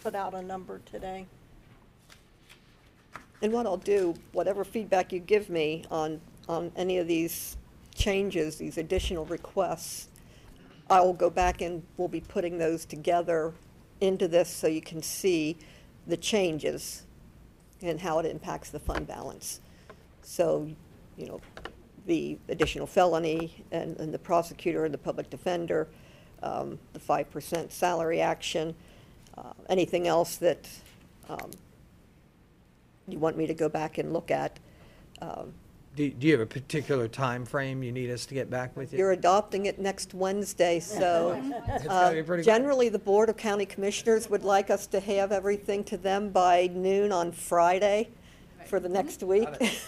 put 0.03 0.13
out 0.13 0.35
a 0.35 0.41
number 0.43 0.81
today. 0.85 1.25
And 3.41 3.51
what 3.51 3.65
I'll 3.65 3.77
do, 3.77 4.13
whatever 4.33 4.63
feedback 4.63 5.11
you 5.11 5.19
give 5.19 5.49
me 5.49 5.83
on, 5.89 6.21
on 6.47 6.71
any 6.75 6.97
of 6.97 7.07
these 7.07 7.57
changes, 7.93 8.57
these 8.57 8.77
additional 8.77 9.25
requests, 9.25 10.09
I 10.89 11.01
will 11.01 11.13
go 11.13 11.29
back 11.29 11.61
and 11.61 11.83
we'll 11.97 12.07
be 12.07 12.21
putting 12.21 12.57
those 12.57 12.85
together 12.85 13.53
into 14.01 14.27
this 14.27 14.49
so 14.49 14.67
you 14.67 14.81
can 14.81 15.01
see 15.01 15.57
the 16.05 16.17
changes 16.17 17.03
and 17.81 17.99
how 17.99 18.19
it 18.19 18.25
impacts 18.25 18.69
the 18.69 18.79
fund 18.79 19.07
balance. 19.07 19.61
So, 20.21 20.69
you 21.17 21.27
know, 21.27 21.41
the 22.05 22.37
additional 22.49 22.85
felony 22.85 23.63
and, 23.71 23.99
and 23.99 24.13
the 24.13 24.19
prosecutor 24.19 24.85
and 24.85 24.93
the 24.93 24.99
public 24.99 25.29
defender, 25.29 25.87
um, 26.43 26.77
the 26.93 26.99
five 26.99 27.31
percent 27.31 27.71
salary 27.71 28.21
action, 28.21 28.75
uh, 29.37 29.53
anything 29.69 30.07
else 30.07 30.35
that, 30.37 30.67
um, 31.29 31.49
you 33.07 33.19
want 33.19 33.37
me 33.37 33.47
to 33.47 33.53
go 33.53 33.69
back 33.69 33.97
and 33.97 34.13
look 34.13 34.31
at. 34.31 34.59
Um, 35.21 35.53
Do, 35.95 36.09
do 36.09 36.27
you 36.27 36.33
have 36.33 36.41
a 36.41 36.45
particular 36.45 37.07
time 37.07 37.45
frame 37.45 37.81
you 37.81 37.91
need 37.91 38.09
us 38.09 38.25
to 38.25 38.33
get 38.33 38.49
back 38.49 38.75
with 38.75 38.91
you? 38.91 38.99
You're 38.99 39.13
adopting 39.13 39.65
it 39.65 39.79
next 39.79 40.13
Wednesday, 40.13 40.81
so 40.81 41.41
It's 41.69 41.85
uh, 41.85 42.09
gonna 42.09 42.15
be 42.15 42.23
pretty 42.23 42.43
generally, 42.43 42.89
the 42.89 42.99
Board 42.99 43.29
of 43.29 43.37
County 43.37 43.65
Commissioners 43.65 44.29
would 44.29 44.43
like 44.43 44.69
us 44.69 44.87
to 44.87 44.99
have 44.99 45.31
everything 45.31 45.85
to 45.85 45.97
them 45.97 46.31
by 46.31 46.67
noon 46.67 47.13
on 47.13 47.31
Friday 47.31 48.09
for 48.65 48.81
the 48.81 48.89
next 48.89 49.23
week. 49.23 49.45
Got 49.45 49.61
it. 49.61 49.81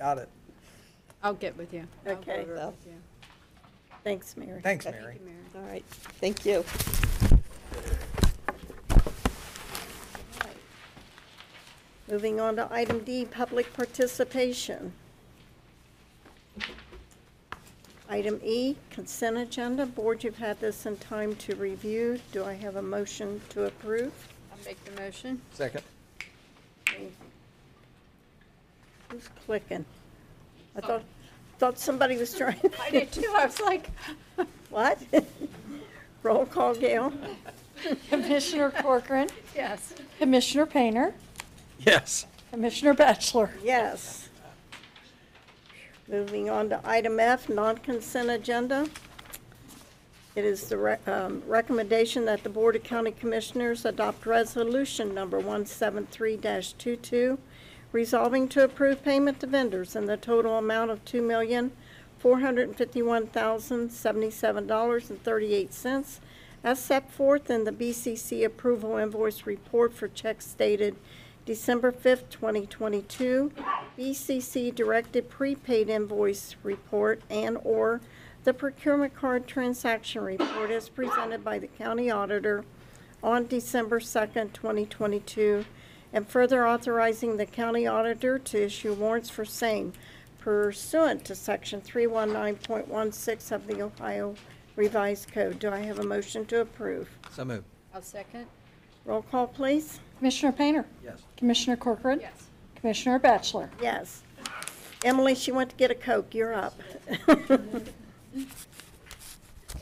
Got 0.00 0.18
it. 0.18 0.28
I'll 1.22 1.34
get 1.34 1.56
with 1.56 1.72
you. 1.72 1.86
I'll 2.04 2.14
Okay. 2.14 2.40
over 2.40 2.56
So- 2.56 2.66
with 2.66 2.86
you. 2.86 2.92
Thanks, 4.02 4.36
Mary. 4.36 4.60
Thanks, 4.60 4.86
Okay. 4.86 4.98
Mary. 5.00 5.18
All 5.54 5.62
right, 5.62 5.84
thank 6.20 6.44
you. 6.44 6.64
Moving 12.08 12.38
on 12.40 12.56
to 12.56 12.68
item 12.72 12.98
D, 13.04 13.24
public 13.24 13.72
participation. 13.72 14.92
Item 18.08 18.40
E, 18.44 18.76
consent 18.90 19.38
agenda. 19.38 19.86
Board, 19.86 20.22
you've 20.24 20.38
had 20.38 20.60
this 20.60 20.86
in 20.86 20.96
time 20.98 21.34
to 21.36 21.54
review. 21.56 22.20
Do 22.32 22.44
I 22.44 22.52
have 22.54 22.76
a 22.76 22.82
motion 22.82 23.40
to 23.50 23.64
approve? 23.64 24.12
I'll 24.52 24.64
make 24.64 24.82
the 24.84 25.00
motion. 25.00 25.40
Second. 25.52 25.82
Who's 29.08 29.28
clicking? 29.46 29.84
I 30.76 30.80
thought, 30.80 31.02
thought 31.58 31.78
somebody 31.78 32.16
was 32.16 32.34
trying. 32.34 32.60
I 32.80 32.90
did 32.90 33.10
too. 33.12 33.32
I 33.34 33.46
was 33.46 33.60
like, 33.60 33.88
What? 34.70 34.98
Roll 36.22 36.46
call, 36.46 36.74
Gail. 36.74 37.12
Commissioner 38.08 38.70
Corcoran, 38.70 39.28
yes. 39.54 39.94
Commissioner 40.18 40.66
Painter, 40.66 41.14
Yes. 41.80 42.26
Commissioner 42.50 42.94
Batchelor. 42.94 43.50
Yes. 43.62 44.23
Moving 46.06 46.50
on 46.50 46.68
to 46.68 46.80
item 46.84 47.18
F, 47.18 47.48
non-consent 47.48 48.28
agenda. 48.28 48.86
It 50.36 50.44
is 50.44 50.68
the 50.68 50.76
rec- 50.76 51.08
um, 51.08 51.42
recommendation 51.46 52.26
that 52.26 52.42
the 52.42 52.50
Board 52.50 52.76
of 52.76 52.82
County 52.82 53.12
Commissioners 53.12 53.86
adopt 53.86 54.26
resolution 54.26 55.14
number 55.14 55.40
173-22, 55.40 57.38
resolving 57.92 58.48
to 58.48 58.64
approve 58.64 59.02
payment 59.02 59.40
to 59.40 59.46
vendors 59.46 59.96
in 59.96 60.04
the 60.06 60.18
total 60.18 60.58
amount 60.58 60.90
of 60.90 61.02
two 61.06 61.22
million, 61.22 61.72
four 62.18 62.40
hundred 62.40 62.68
and 62.68 62.76
fifty-one 62.76 63.28
thousand, 63.28 63.90
seventy-seven 63.90 64.66
dollars 64.66 65.08
and 65.08 65.22
thirty-eight 65.22 65.72
cents 65.72 66.20
as 66.64 66.78
set 66.78 67.10
forth 67.12 67.50
in 67.50 67.64
the 67.64 67.72
BCC 67.72 68.44
approval 68.44 68.96
invoice 68.96 69.46
report 69.46 69.92
for 69.92 70.08
checks 70.08 70.54
dated 70.58 70.96
December 71.44 71.92
fifth, 71.92 72.30
twenty 72.30 72.66
twenty-two, 72.66 73.52
BCC 73.98 74.74
directed 74.74 75.28
prepaid 75.28 75.90
invoice 75.90 76.56
report 76.62 77.20
and/or 77.28 78.00
the 78.44 78.54
procurement 78.54 79.14
card 79.14 79.46
transaction 79.46 80.22
report 80.22 80.70
as 80.70 80.88
presented 80.88 81.44
by 81.44 81.58
the 81.58 81.66
county 81.66 82.10
auditor 82.10 82.64
on 83.22 83.46
December 83.46 84.00
second, 84.00 84.54
twenty 84.54 84.86
twenty-two, 84.86 85.64
and 86.12 86.26
further 86.26 86.66
authorizing 86.66 87.36
the 87.36 87.46
county 87.46 87.86
auditor 87.86 88.38
to 88.38 88.64
issue 88.64 88.94
warrants 88.94 89.28
for 89.30 89.44
same 89.44 89.92
pursuant 90.38 91.24
to 91.24 91.34
section 91.34 91.80
three 91.80 92.06
one 92.06 92.32
nine 92.32 92.56
point 92.56 92.88
one 92.88 93.12
six 93.12 93.50
of 93.50 93.66
the 93.66 93.82
Ohio 93.82 94.34
Revised 94.76 95.30
Code. 95.32 95.58
Do 95.58 95.70
I 95.70 95.78
have 95.80 95.98
a 95.98 96.04
motion 96.04 96.46
to 96.46 96.62
approve? 96.62 97.08
So 97.30 97.44
moved. 97.44 97.64
I'll 97.94 98.02
second. 98.02 98.46
Roll 99.04 99.22
call, 99.22 99.46
please. 99.46 100.00
Commissioner 100.18 100.52
Painter? 100.52 100.84
Yes. 101.02 101.20
Commissioner 101.36 101.76
Corcoran? 101.76 102.20
Yes. 102.20 102.46
Commissioner 102.76 103.18
Batchelor? 103.18 103.70
Yes. 103.80 104.22
Emily, 105.04 105.34
she 105.34 105.52
went 105.52 105.70
to 105.70 105.76
get 105.76 105.90
a 105.90 105.94
Coke. 105.94 106.34
You're 106.34 106.54
up. 106.54 106.78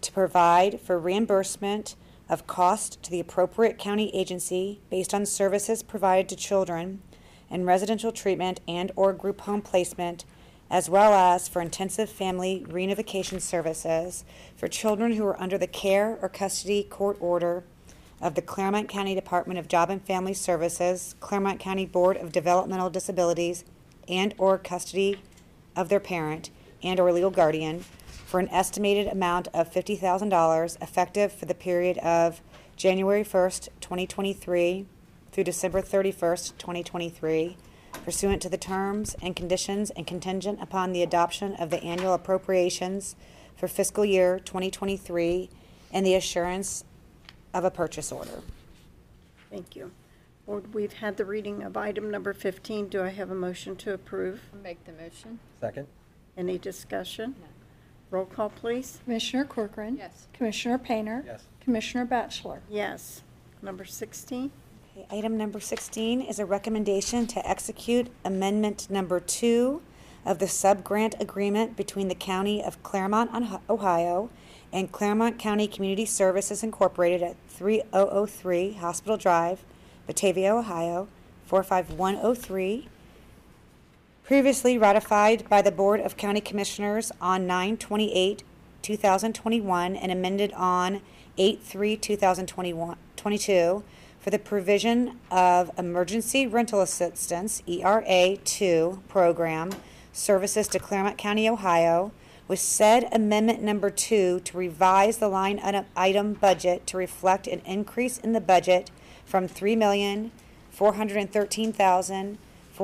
to 0.03 0.13
provide 0.13 0.81
for 0.81 0.99
reimbursement 0.99 1.97
of 2.29 2.47
cost 2.47 3.03
to 3.03 3.11
the 3.11 3.21
appropriate 3.21 3.79
county 3.79 4.15
agency 4.15 4.81
based 4.91 5.13
on 5.13 5.27
services 5.27 5.83
provided 5.83 6.29
to 6.29 6.37
children 6.37 7.03
in 7.51 7.67
residential 7.67 8.13
treatment 8.13 8.61
and/or 8.67 9.13
group 9.13 9.43
home 9.43 9.61
placement 9.61 10.25
as 10.71 10.89
well 10.89 11.13
as 11.13 11.49
for 11.49 11.61
intensive 11.61 12.09
family 12.09 12.65
reunification 12.69 13.41
services 13.41 14.25
for 14.57 14.69
children 14.69 15.13
who 15.13 15.27
are 15.27 15.41
under 15.41 15.59
the 15.59 15.67
care 15.67 16.19
or 16.23 16.29
custody 16.31 16.83
court 16.83 17.17
order 17.21 17.63
of 18.23 18.35
the 18.35 18.41
Clermont 18.41 18.89
County 18.89 19.15
Department 19.15 19.59
of 19.59 19.69
Job 19.69 19.91
and 19.91 20.01
Family 20.01 20.33
Services, 20.33 21.15
Clermont 21.21 21.61
County 21.61 21.85
Board 21.85 22.17
of 22.17 22.33
Developmental 22.33 22.89
Disabilities, 22.89 23.65
and/or 24.09 24.57
custody 24.59 25.21
of 25.77 25.89
their 25.89 26.01
parent 26.01 26.49
and/or 26.83 27.13
legal 27.13 27.31
guardian 27.31 27.85
for 28.33 28.41
an 28.41 28.49
estimated 28.49 29.09
amount 29.09 29.47
of 29.53 29.69
fifty 29.69 29.95
thousand 29.95 30.31
dollars 30.31 30.79
effective 30.81 31.31
for 31.31 31.45
the 31.45 31.55
period 31.55 31.99
of 31.99 32.41
January 32.77 33.23
first, 33.23 33.69
twenty 33.83 34.07
twenty-three 34.07 34.87
through 35.31 35.45
December 35.45 35.83
thirty-first, 35.83 36.59
twenty 36.59 36.83
twenty-three, 36.83 37.59
pursuant 38.07 38.41
to 38.41 38.49
the 38.49 38.57
terms 38.57 39.15
and 39.21 39.37
conditions 39.37 39.91
and 39.91 40.07
contingent 40.07 40.63
upon 40.63 40.93
the 40.93 41.03
adoption 41.03 41.55
of 41.57 41.69
the 41.69 41.83
annual 41.85 42.15
appropriations 42.15 43.17
for 43.55 43.69
fiscal 43.69 44.03
year 44.03 44.39
2023 44.39 45.51
and 45.93 46.07
the 46.07 46.15
assurance 46.15 46.85
of 47.53 47.67
a 47.67 47.71
purchase 47.71 48.11
order. 48.11 48.41
Thank 49.51 49.77
you. 49.77 49.91
Board, 50.47 50.73
we've 50.73 50.95
had 50.95 51.19
the 51.19 51.27
reading 51.27 51.63
of 51.63 51.77
item 51.77 52.11
number 52.11 52.33
15. 52.33 52.89
Do 52.89 53.03
I 53.03 53.11
have 53.11 53.31
a 53.31 53.35
motion 53.35 53.77
to 53.77 53.93
approve? 53.93 54.41
Make 54.63 54.83
the 54.87 54.93
motion. 54.93 55.39
Second? 55.61 55.87
Any 56.35 56.57
discussion? 56.57 57.35
No. 57.39 57.62
Roll 58.13 58.27
call, 58.27 58.51
please. 58.51 59.01
Commissioner 59.05 59.45
Corcoran? 59.47 59.97
Yes. 59.97 60.29
Commissioner 60.35 60.77
Painter? 60.77 61.25
Yes. 61.27 61.45
Commissioner 61.65 62.05
Batchelor? 62.05 62.61
Yes. 62.71 63.23
Number 63.63 63.87
16. 63.87 64.51
Okay, 64.95 65.07
Item 65.11 65.39
number 65.39 65.59
16 65.61 66.21
is 66.21 66.39
a 66.39 66.45
recommendation 66.45 67.27
to 67.29 67.49
execute 67.49 68.09
Amendment 68.23 68.91
Number 68.91 69.19
2 69.19 69.81
of 70.27 70.39
the 70.41 70.47
sub-grant 70.47 71.15
agreement 71.21 71.75
between 71.75 72.09
the 72.09 72.15
County 72.15 72.63
of 72.63 72.83
Clermont, 72.83 73.31
Onh- 73.33 73.61
Ohio, 73.71 74.29
and 74.75 74.93
Clermont 74.93 75.39
County 75.39 75.67
Community 75.67 76.05
Services 76.05 76.63
Incorporated 76.63 77.23
at 77.23 77.37
3003 77.49 78.75
Hospital 78.75 79.17
Drive, 79.17 79.65
Batavia, 80.07 80.55
Ohio, 80.55 81.09
45103, 81.47 82.89
previously 84.25 84.79
ratified 84.79 85.49
by 85.49 85.61
the 85.61 85.73
Board 85.73 85.99
of 86.01 86.17
County 86.17 86.41
Commissioners 86.41 87.11
on 87.21 87.45
9/28/2021 87.47 89.97
and 89.97 90.13
amended 90.13 90.53
on 90.53 91.03
8/3/2021 91.37 92.97
22 93.17 93.83
for 94.21 94.31
the 94.31 94.39
provision 94.39 95.19
of 95.31 95.71
emergency 95.77 96.47
rental 96.47 96.81
assistance, 96.81 97.63
ERA 97.67 98.37
2 98.45 99.03
program, 99.09 99.73
services 100.13 100.69
to 100.69 100.79
Clermont 100.79 101.19
County, 101.19 101.49
Ohio, 101.49 102.13
with 102.47 102.61
said 102.61 103.09
amendment 103.13 103.61
number 103.61 103.91
two 103.91 104.39
to 104.41 104.57
revise 104.57 105.17
the 105.17 105.29
line 105.29 105.85
item- 105.97 106.35
budget 106.35 106.87
to 106.87 106.97
reflect 106.97 107.49
an 107.49 107.61
increase 107.65 108.19
in 108.19 108.33
the 108.33 108.41
budget 108.41 108.93
from 109.25 109.49
three 109.49 109.75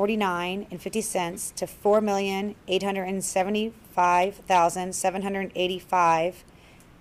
million, 0.06 0.20
four 0.20 0.30
hundred 0.30 0.62
and 0.62 0.62
thirteen 0.62 0.62
thousand, 0.62 0.62
forty-nine 0.62 0.66
and 0.70 0.82
fifty 0.82 1.00
cents 1.00 1.52
to 1.56 1.66
four 1.66 2.00
million, 2.00 2.54
eight 2.68 2.82
hundred 2.82 3.04
and 3.04 3.24
seventy-five 3.24 4.34
thousand, 4.36 4.94
seven 4.94 5.22
hundred 5.22 5.40
and 5.40 5.52
eighty-five, 5.54 6.44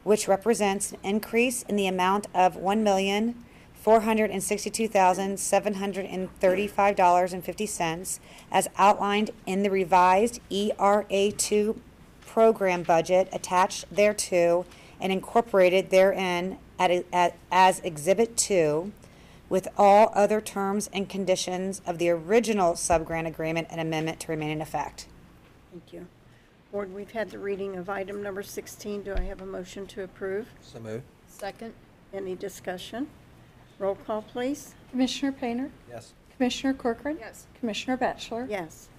which 0.04 0.28
represents 0.28 0.92
an 0.92 1.00
increase 1.04 1.64
in 1.64 1.76
the 1.76 1.88
amount 1.88 2.28
of 2.34 2.56
one 2.56 2.84
million, 2.84 3.36
four 3.74 4.02
hundred 4.02 4.32
and 4.32 4.44
sixty-two 4.44 4.88
thousand, 4.88 5.40
seven 5.40 5.76
hundred 5.76 6.06
and 6.06 6.34
thirty-five 6.40 6.96
dollars 6.96 7.34
and 7.34 7.44
fifty 7.44 7.66
cents, 7.66 8.20
as 8.52 8.68
outlined 8.78 9.32
in 9.46 9.64
the 9.64 9.70
revised 9.70 10.40
ERA 10.50 11.32
two 11.32 11.80
program 12.26 12.84
budget 12.84 13.30
attached 13.32 13.86
thereto 13.92 14.66
and 15.00 15.12
incorporated 15.12 15.90
therein 15.90 16.58
at, 16.80 16.92
at, 17.12 17.36
as 17.52 17.80
Exhibit 17.82 18.38
Two, 18.38 18.92
with 19.50 19.68
all 19.78 20.12
other 20.14 20.42
terms 20.42 20.90
and 20.94 21.10
conditions 21.10 21.82
of 21.86 21.98
the 21.98 22.10
original 22.10 22.74
subgrant 22.74 23.28
agreement 23.28 23.68
and 23.70 23.80
amendment 23.80 24.20
to 24.22 24.32
remain 24.32 24.50
in 24.50 24.62
effect. 24.62 25.08
Thank 25.72 25.94
you. 25.94 26.08
Board, 26.72 26.94
we've 26.94 27.12
had 27.12 27.30
the 27.30 27.40
reading 27.40 27.76
of 27.78 27.90
item 27.90 28.22
number 28.22 28.44
16. 28.44 29.04
Do 29.04 29.16
I 29.16 29.22
have 29.22 29.42
a 29.42 29.46
motion 29.46 29.88
to 29.88 30.04
approve? 30.04 30.48
So 30.62 30.80
moved. 30.80 31.04
Second. 31.28 31.74
Any 32.14 32.36
discussion? 32.36 33.08
Roll 33.80 33.96
call, 33.96 34.22
please. 34.22 34.76
Commissioner 34.92 35.32
Painter? 35.32 35.72
Yes. 35.90 36.14
Commissioner 36.36 36.74
Corcoran? 36.74 37.18
Yes. 37.20 37.48
Commissioner 37.60 37.98
Batchelor? 37.98 38.48
Yes. 38.50 38.90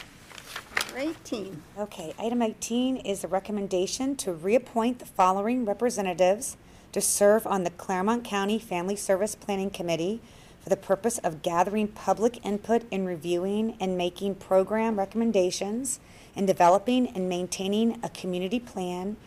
Number 0.88 1.12
18. 1.12 1.62
Okay, 1.78 2.14
item 2.18 2.42
18 2.42 2.98
is 2.98 3.24
a 3.24 3.28
recommendation 3.28 4.16
to 4.16 4.34
reappoint 4.34 4.98
the 4.98 5.06
following 5.06 5.64
representatives 5.64 6.58
to 6.92 7.02
serve 7.02 7.46
on 7.46 7.64
the 7.64 7.70
Clermont 7.70 8.24
County 8.24 8.58
Family 8.58 8.96
Service 8.96 9.36
Planning 9.36 9.70
Committee 9.70 10.22
for 10.62 10.70
the 10.70 10.78
purpose 10.78 11.18
of 11.20 11.42
gathering 11.42 11.88
public 11.88 12.44
input 12.46 12.84
in 12.92 13.06
reviewing 13.06 13.78
and 13.80 13.98
making 13.98 14.36
program 14.36 15.00
recommendations 15.00 16.00
and 16.36 16.46
developing 16.48 17.08
and 17.08 17.30
maintaining 17.30 18.00
a 18.04 18.10
community 18.10 18.60
plan 18.60 19.18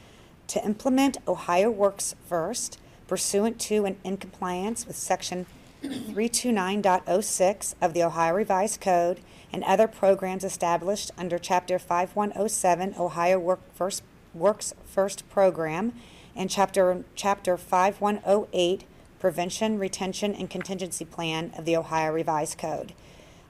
to 0.46 0.64
implement 0.64 1.18
Ohio 1.26 1.70
Works 1.70 2.14
First 2.28 2.78
pursuant 3.06 3.58
to 3.60 3.84
and 3.84 3.96
in 4.04 4.16
compliance 4.16 4.86
with 4.86 4.96
Section 4.96 5.46
329.06 5.82 7.74
of 7.80 7.92
the 7.92 8.02
Ohio 8.02 8.34
Revised 8.34 8.80
Code 8.80 9.20
and 9.52 9.64
other 9.64 9.88
programs 9.88 10.44
established 10.44 11.10
under 11.18 11.38
Chapter 11.38 11.78
5107 11.78 12.94
Ohio 12.98 13.38
Work 13.38 13.60
First, 13.74 14.02
Works 14.32 14.74
First 14.84 15.28
Program 15.28 15.92
and 16.34 16.48
Chapter, 16.48 17.04
Chapter 17.14 17.56
5108 17.56 18.84
Prevention, 19.22 19.78
Retention, 19.78 20.34
and 20.34 20.50
Contingency 20.50 21.04
Plan 21.04 21.52
of 21.56 21.64
the 21.64 21.76
Ohio 21.76 22.12
Revised 22.12 22.58
Code. 22.58 22.92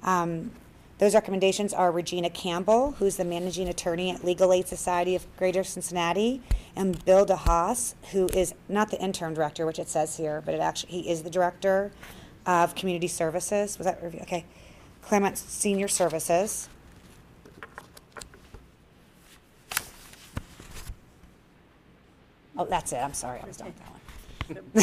Um, 0.03 0.51
those 0.99 1.15
recommendations 1.15 1.73
are 1.73 1.91
Regina 1.91 2.29
Campbell, 2.29 2.91
who's 2.99 3.17
the 3.17 3.25
managing 3.25 3.69
attorney 3.69 4.11
at 4.11 4.23
Legal 4.23 4.53
Aid 4.53 4.69
Society 4.69 5.17
of 5.17 5.27
Greater 5.39 5.65
Cincinnati, 5.65 6.43
and 6.77 7.03
Bill 7.07 7.25
DeHaas, 7.25 7.95
who 8.13 8.27
is 8.35 8.55
not 8.69 8.91
the 8.91 9.01
interim 9.01 9.33
director, 9.33 9.65
which 9.65 9.79
it 9.79 9.89
says 9.89 10.19
here, 10.19 10.43
but 10.45 10.53
it 10.53 10.61
actually, 10.61 10.93
he 10.93 11.09
is 11.09 11.23
the 11.23 11.31
director 11.31 11.91
of 12.45 12.75
Community 12.75 13.09
Services. 13.09 13.79
Was 13.79 13.87
that, 13.87 14.03
review? 14.03 14.21
okay. 14.25 14.45
Clermont 15.01 15.39
Senior 15.39 15.89
Services. 15.89 16.69
Oh, 22.59 22.67
that's 22.67 22.93
it. 22.93 22.97
I'm 22.97 23.15
sorry. 23.15 23.41
I 23.43 23.47
was 23.47 23.57
done 23.57 23.69
with 23.69 23.79
that 23.79 23.91
one. 23.91 24.02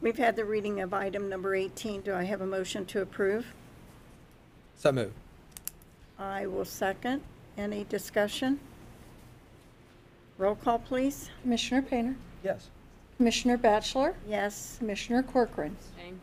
We've 0.00 0.18
had 0.18 0.36
the 0.36 0.44
reading 0.44 0.80
of 0.80 0.92
item 0.94 1.28
number 1.28 1.54
18. 1.54 2.02
Do 2.02 2.14
I 2.14 2.22
have 2.24 2.40
a 2.40 2.46
motion 2.46 2.84
to 2.86 3.02
approve? 3.02 3.46
So 4.76 4.92
move. 4.92 5.12
I 6.18 6.46
will 6.46 6.64
second. 6.64 7.22
Any 7.58 7.84
discussion? 7.84 8.60
Roll 10.38 10.54
call, 10.54 10.78
please. 10.78 11.30
Commissioner 11.42 11.82
Painter. 11.82 12.16
Yes. 12.44 12.68
Commissioner 13.16 13.56
Batchelor. 13.56 14.14
Yes, 14.28 14.76
Commissioner 14.78 15.22
Corcoran. 15.22 15.76
Same. 15.96 16.20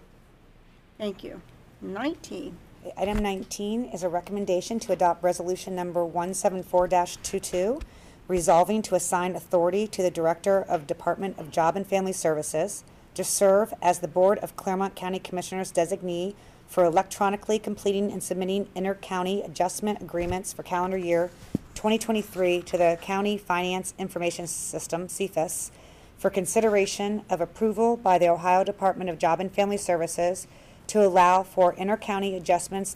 thank 1.00 1.24
you. 1.24 1.42
19. 1.82 2.56
Item 2.98 3.20
19 3.20 3.86
is 3.86 4.04
a 4.04 4.10
recommendation 4.10 4.78
to 4.80 4.92
adopt 4.92 5.24
resolution 5.24 5.74
number 5.76 6.02
174-22, 6.06 7.82
resolving 8.28 8.82
to 8.82 8.96
assign 8.96 9.36
authority 9.36 9.88
to 9.88 10.02
the 10.02 10.12
Director 10.12 10.62
of 10.62 10.88
Department 10.88 11.38
of 11.38 11.52
Job 11.52 11.76
and 11.76 11.86
Family 11.86 12.14
Services 12.14 12.84
to 13.16 13.24
serve 13.24 13.74
as 13.82 14.00
the 14.00 14.08
Board 14.08 14.40
of 14.40 14.56
Clermont 14.56 14.96
County 14.96 15.20
Commissioners 15.20 15.72
designee 15.72 16.34
for 16.68 16.86
electronically 16.86 17.60
completing 17.60 18.12
and 18.12 18.24
submitting 18.24 18.68
inter-county 18.74 19.42
adjustment 19.42 20.02
agreements 20.02 20.54
for 20.54 20.64
calendar 20.64 20.98
year 20.98 21.30
2023 21.76 22.62
to 22.62 22.78
the 22.78 22.98
County 23.02 23.38
Finance 23.38 23.94
Information 24.00 24.48
System, 24.48 25.08
CFIS, 25.08 25.72
for 26.18 26.30
consideration 26.30 27.24
of 27.30 27.42
approval 27.42 27.98
by 27.98 28.18
the 28.18 28.30
Ohio 28.30 28.64
Department 28.64 29.10
of 29.10 29.20
Job 29.20 29.40
and 29.40 29.52
Family 29.52 29.78
Services 29.78 30.48
to 30.88 31.06
allow 31.06 31.44
for 31.44 31.74
inter-county 31.74 32.36
adjustments 32.36 32.96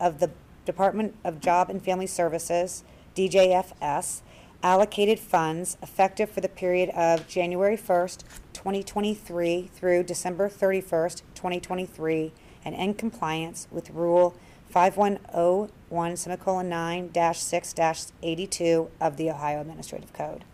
of 0.00 0.18
the 0.18 0.30
Department 0.66 1.14
of 1.24 1.40
Job 1.40 1.70
and 1.70 1.82
Family 1.82 2.06
Services, 2.06 2.82
DJFS, 3.14 4.22
allocated 4.64 5.20
funds 5.20 5.76
effective 5.82 6.30
for 6.30 6.40
the 6.40 6.48
period 6.48 6.88
of 6.90 7.28
January 7.28 7.76
1st, 7.76 8.24
2023 8.54 9.68
through 9.74 10.02
December 10.02 10.48
31st, 10.48 11.20
2023, 11.34 12.32
and 12.64 12.74
in 12.74 12.94
compliance 12.94 13.68
with 13.70 13.90
Rule 13.90 14.34
5101 14.70 16.16
semicolon 16.16 16.68
9 16.70 17.10
dash 17.12 17.38
6 17.40 17.72
dash 17.74 18.04
82 18.22 18.90
of 19.02 19.18
the 19.18 19.30
Ohio 19.30 19.60
Administrative 19.60 20.12
Code. 20.14 20.44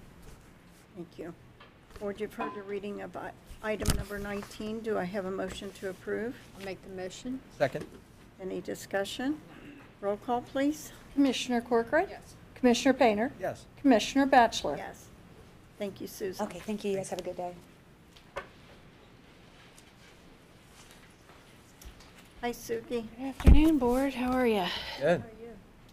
Thank 0.97 1.17
you. 1.17 1.33
Board, 2.01 2.21
you've 2.21 2.35
heard 2.35 2.53
the 2.57 2.63
reading 2.63 3.01
of 3.03 3.17
i- 3.17 3.31
item 3.63 3.97
number 3.97 4.19
19. 4.19 4.81
Do 4.81 4.99
I 4.99 5.05
have 5.05 5.25
a 5.25 5.31
motion 5.31 5.71
to 5.75 5.89
approve? 5.91 6.35
I'll 6.59 6.65
make 6.65 6.83
the 6.83 7.01
motion. 7.01 7.41
Second. 7.59 7.87
Any 8.43 8.61
discussion? 8.61 9.41
Roll 10.01 10.17
call, 10.17 10.41
please. 10.43 10.91
Commissioner 11.15 11.61
Corcoran. 11.61 12.09
Yes. 12.11 12.35
Commissioner 12.61 12.93
Painter. 12.93 13.33
Yes. 13.41 13.65
Commissioner 13.81 14.27
Batchelor. 14.27 14.77
Yes. 14.77 15.07
Thank 15.79 16.01
you, 16.01 16.07
Susan. 16.07 16.47
Okay, 16.47 16.61
thank 16.61 16.85
you. 16.85 16.93
You 16.93 16.99
guys 16.99 17.11
have 17.11 17.21
a 17.21 17.23
good 17.23 17.37
day. 17.37 17.53
Hi, 22.43 22.53
Suki. 22.53 23.05
Good 23.17 23.27
afternoon, 23.29 23.79
Board. 23.79 24.15
How 24.15 24.33
are 24.33 24.47
you? 24.47 24.65
Good. 25.01 25.23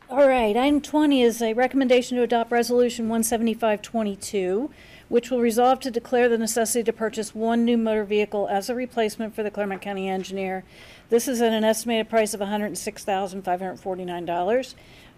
All 0.09 0.25
right, 0.25 0.55
item 0.55 0.79
20 0.79 1.21
is 1.21 1.41
a 1.41 1.51
recommendation 1.51 2.15
to 2.15 2.23
adopt 2.23 2.49
Resolution 2.49 3.09
17522, 3.09 4.69
which 5.09 5.29
will 5.29 5.41
resolve 5.41 5.81
to 5.81 5.91
declare 5.91 6.29
the 6.29 6.37
necessity 6.37 6.81
to 6.85 6.93
purchase 6.93 7.35
one 7.35 7.65
new 7.65 7.77
motor 7.77 8.05
vehicle 8.05 8.47
as 8.49 8.69
a 8.69 8.75
replacement 8.75 9.35
for 9.35 9.43
the 9.43 9.51
Clermont 9.51 9.81
County 9.81 10.07
Engineer. 10.07 10.63
This 11.09 11.27
is 11.27 11.41
at 11.41 11.51
an 11.51 11.65
estimated 11.65 12.09
price 12.09 12.33
of 12.33 12.39
$106,549, 12.39 14.75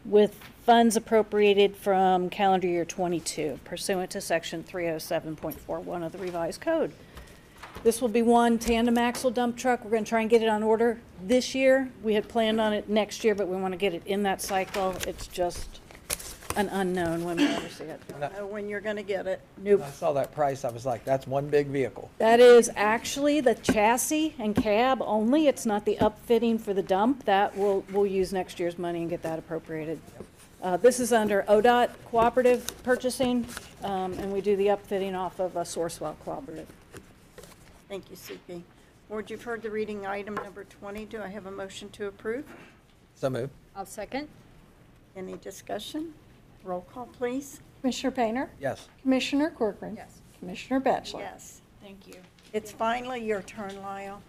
with 0.09 0.35
funds 0.65 0.95
appropriated 0.95 1.75
from 1.75 2.29
calendar 2.29 2.67
year 2.67 2.85
22 2.85 3.59
pursuant 3.63 4.09
to 4.11 4.21
Section 4.21 4.63
307.41 4.63 6.05
of 6.05 6.11
the 6.11 6.17
revised 6.17 6.61
code. 6.61 6.91
This 7.83 8.01
will 8.01 8.09
be 8.09 8.21
one 8.21 8.57
tandem 8.59 8.97
axle 8.97 9.31
dump 9.31 9.55
truck. 9.55 9.85
We're 9.85 9.91
gonna 9.91 10.05
try 10.05 10.21
and 10.21 10.29
get 10.29 10.41
it 10.41 10.49
on 10.49 10.63
order 10.63 10.99
this 11.23 11.55
year. 11.55 11.89
We 12.03 12.15
had 12.15 12.27
planned 12.27 12.59
on 12.59 12.73
it 12.73 12.89
next 12.89 13.23
year, 13.23 13.35
but 13.35 13.47
we 13.47 13.55
want 13.55 13.73
to 13.73 13.77
get 13.77 13.93
it 13.93 14.03
in 14.05 14.23
that 14.23 14.41
cycle. 14.41 14.95
It's 15.07 15.27
just 15.27 15.79
an 16.55 16.69
unknown 16.69 17.23
when 17.23 17.37
we 17.37 17.45
ever 17.45 17.69
see 17.69 17.85
it. 17.85 18.01
Don't 18.07 18.33
know 18.33 18.47
when 18.47 18.67
you're 18.67 18.81
going 18.81 18.95
to 18.95 19.03
get 19.03 19.27
it. 19.27 19.41
Nope. 19.57 19.83
I 19.83 19.91
saw 19.91 20.13
that 20.13 20.33
price, 20.33 20.65
I 20.65 20.71
was 20.71 20.85
like, 20.85 21.05
that's 21.05 21.27
one 21.27 21.47
big 21.47 21.67
vehicle. 21.67 22.09
That 22.17 22.39
is 22.39 22.69
actually 22.75 23.41
the 23.41 23.55
chassis 23.55 24.35
and 24.39 24.55
cab 24.55 25.01
only. 25.01 25.47
It's 25.47 25.65
not 25.65 25.85
the 25.85 25.97
upfitting 25.97 26.59
for 26.59 26.73
the 26.73 26.83
dump. 26.83 27.25
That 27.25 27.55
we'll, 27.55 27.83
we'll 27.91 28.07
use 28.07 28.33
next 28.33 28.59
year's 28.59 28.77
money 28.77 29.01
and 29.01 29.09
get 29.09 29.21
that 29.23 29.39
appropriated. 29.39 29.99
Uh, 30.61 30.75
this 30.75 30.99
is 30.99 31.13
under 31.13 31.43
ODOT 31.43 31.89
cooperative 32.05 32.69
purchasing, 32.83 33.45
um, 33.83 34.13
and 34.13 34.31
we 34.33 34.41
do 34.41 34.57
the 34.57 34.67
upfitting 34.67 35.17
off 35.17 35.39
of 35.39 35.55
a 35.55 35.61
Sourcewell 35.61 36.15
cooperative. 36.25 36.67
Thank 37.87 38.09
you, 38.09 38.17
CP. 38.17 38.61
Board, 39.07 39.29
you've 39.31 39.43
heard 39.43 39.61
the 39.61 39.69
reading 39.69 40.05
item 40.05 40.35
number 40.35 40.65
20. 40.65 41.05
Do 41.05 41.21
I 41.21 41.27
have 41.29 41.45
a 41.45 41.51
motion 41.51 41.89
to 41.91 42.07
approve? 42.07 42.45
So 43.15 43.29
move. 43.29 43.49
I'll 43.75 43.85
second. 43.85 44.27
Any 45.15 45.37
discussion? 45.37 46.13
Roll 46.63 46.81
call, 46.81 47.07
please. 47.07 47.61
Commissioner 47.81 48.11
Painter? 48.11 48.49
Yes. 48.59 48.87
Commissioner 49.01 49.49
Corcoran? 49.51 49.95
Yes. 49.95 50.21
Commissioner 50.39 50.79
Batchelor? 50.79 51.21
Yes. 51.21 51.61
Thank 51.81 52.07
you. 52.07 52.15
It's 52.51 52.71
finally 52.71 53.23
your 53.23 53.41
turn, 53.41 53.81
Lyle. 53.81 54.21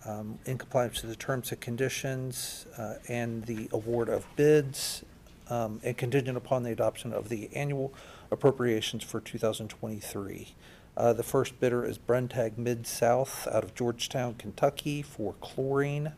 um, 0.05 0.39
in 0.45 0.57
compliance 0.57 1.01
with 1.01 1.11
the 1.11 1.17
terms 1.17 1.51
and 1.51 1.61
conditions 1.61 2.65
uh, 2.77 2.95
and 3.07 3.45
the 3.45 3.69
award 3.71 4.09
of 4.09 4.25
bids, 4.35 5.05
um, 5.49 5.79
and 5.83 5.97
contingent 5.97 6.37
upon 6.37 6.63
the 6.63 6.71
adoption 6.71 7.13
of 7.13 7.29
the 7.29 7.49
annual 7.53 7.93
appropriations 8.31 9.03
for 9.03 9.19
2023. 9.19 10.55
Uh, 10.95 11.13
The 11.13 11.23
first 11.23 11.59
bidder 11.59 11.83
is 11.85 11.97
Brenntag 11.97 12.57
Mid-South 12.57 13.47
out 13.51 13.63
of 13.63 13.73
Georgetown, 13.75 14.35
Kentucky 14.35 15.01
for 15.01 15.33
chlorine 15.41 16.13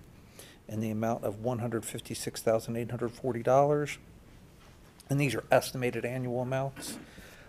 in 0.68 0.80
the 0.80 0.91
amount 0.91 1.23
of 1.23 1.43
$156,840. 1.43 3.97
And 5.10 5.19
these 5.19 5.35
are 5.35 5.43
estimated 5.51 6.05
annual 6.05 6.41
amounts. 6.41 6.97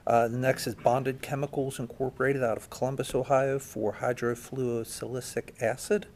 Uh, 0.07 0.29
The 0.29 0.39
next 0.39 0.67
is 0.67 0.75
Bonded 0.75 1.23
Chemicals 1.23 1.79
Incorporated 1.79 2.43
out 2.43 2.57
of 2.57 2.71
Columbus, 2.71 3.15
Ohio 3.15 3.59
for 3.59 3.99
hydrofluosilicic 4.01 5.63
acid 5.63 6.07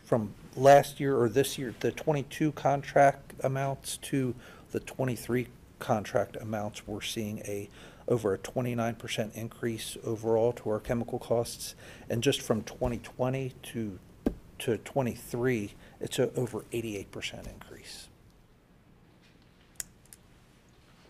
from 0.02 0.34
last 0.56 0.98
year 0.98 1.16
or 1.16 1.28
this 1.28 1.58
year, 1.58 1.74
the 1.80 1.92
22 1.92 2.52
contract 2.52 3.34
amounts 3.44 3.98
to 3.98 4.34
the 4.72 4.80
23 4.80 5.46
contract 5.78 6.36
amounts, 6.36 6.86
we're 6.86 7.00
seeing 7.00 7.38
a, 7.40 7.68
over 8.08 8.34
a 8.34 8.38
29% 8.38 9.34
increase 9.34 9.96
overall 10.04 10.52
to 10.52 10.70
our 10.70 10.80
chemical 10.80 11.18
costs. 11.18 11.74
And 12.08 12.22
just 12.22 12.42
from 12.42 12.62
2020 12.62 13.52
to, 13.62 13.98
to 14.60 14.76
23, 14.78 15.74
it's 16.00 16.18
a 16.18 16.32
over 16.34 16.64
88% 16.72 17.46
increase. 17.48 18.08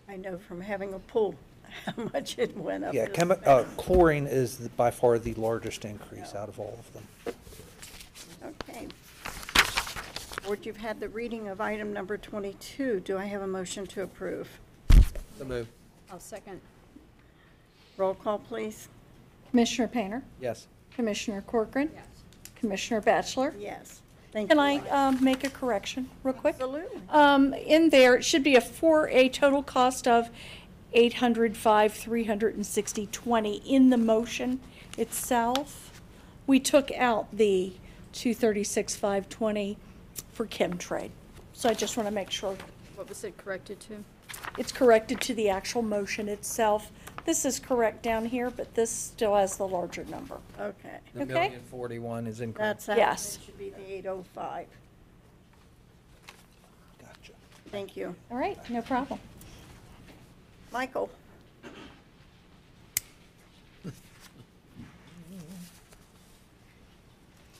I 0.07 0.17
know 0.17 0.37
from 0.37 0.61
having 0.61 0.93
a 0.93 0.99
pool 0.99 1.35
how 1.85 2.03
much 2.13 2.37
it 2.37 2.55
went 2.57 2.83
up. 2.83 2.93
Yeah, 2.93 3.05
this 3.05 3.17
chemi- 3.17 3.41
past- 3.43 3.47
uh, 3.47 3.63
chlorine 3.77 4.27
is 4.27 4.57
the- 4.57 4.69
by 4.69 4.91
far 4.91 5.19
the 5.19 5.33
largest 5.35 5.85
increase 5.85 6.35
out 6.35 6.49
of 6.49 6.59
all 6.59 6.77
of 6.79 6.93
them. 6.93 7.35
Okay. 8.43 8.87
Board, 10.45 10.65
you've 10.65 10.77
had 10.77 10.99
the 10.99 11.09
reading 11.09 11.47
of 11.49 11.61
item 11.61 11.93
number 11.93 12.17
22. 12.17 12.99
Do 13.01 13.17
I 13.17 13.25
have 13.25 13.41
a 13.43 13.47
motion 13.47 13.85
to 13.87 14.01
approve? 14.03 14.47
So 15.37 15.45
move. 15.45 15.67
I'll 16.11 16.19
second. 16.19 16.59
Roll 17.97 18.15
call, 18.15 18.39
please. 18.39 18.87
Commissioner 19.51 19.87
Painter? 19.87 20.23
Yes. 20.39 20.67
Commissioner 20.95 21.41
Corcoran? 21.41 21.91
Yes. 21.93 22.05
Commissioner 22.55 23.01
Batchelor? 23.01 23.53
Yes. 23.59 24.01
Thank 24.31 24.45
you. 24.49 24.55
Can 24.55 24.59
I 24.59 24.77
um, 24.89 25.23
make 25.23 25.43
a 25.43 25.49
correction 25.49 26.09
real 26.23 26.33
quick? 26.33 26.55
Absolutely. 26.55 27.01
Um, 27.09 27.53
In 27.53 27.89
there, 27.89 28.15
it 28.15 28.23
should 28.23 28.43
be 28.43 28.55
a, 28.55 28.61
for 28.61 29.09
a 29.09 29.29
total 29.29 29.61
cost 29.61 30.07
of 30.07 30.29
805, 30.93 31.93
360, 31.93 33.07
20 33.07 33.55
in 33.65 33.89
the 33.89 33.97
motion 33.97 34.59
itself. 34.97 36.01
We 36.47 36.59
took 36.59 36.91
out 36.91 37.27
the 37.35 37.73
236, 38.13 38.95
520 38.95 39.77
for 40.33 40.45
Chemtrade. 40.47 41.11
So 41.53 41.69
I 41.69 41.73
just 41.73 41.95
want 41.97 42.07
to 42.07 42.13
make 42.13 42.29
sure 42.31 42.55
What 42.95 43.07
was 43.07 43.23
it 43.23 43.37
corrected 43.37 43.79
to? 43.81 44.03
it's 44.57 44.71
corrected 44.71 45.21
to 45.21 45.33
the 45.33 45.49
actual 45.49 45.81
motion 45.81 46.27
itself. 46.27 46.91
This 47.25 47.45
is 47.45 47.59
correct 47.59 48.01
down 48.01 48.25
here, 48.25 48.49
but 48.49 48.73
this 48.73 48.89
still 48.89 49.35
has 49.35 49.55
the 49.55 49.67
larger 49.67 50.03
number. 50.05 50.37
Okay. 50.59 50.97
The 51.13 51.21
Okay. 51.21 51.33
million 51.33 51.61
forty-one 51.69 52.25
is 52.27 52.41
incorrect. 52.41 52.85
That's, 52.87 52.97
Yes. 52.97 53.35
it 53.37 53.41
should 53.45 53.57
be 53.59 53.69
the 53.69 53.93
805. 53.93 54.65
Gotcha. 56.99 57.33
Thank 57.69 57.95
you. 57.95 58.15
All 58.31 58.37
right, 58.37 58.57
no 58.69 58.81
problem. 58.81 59.19
Michael? 60.71 61.09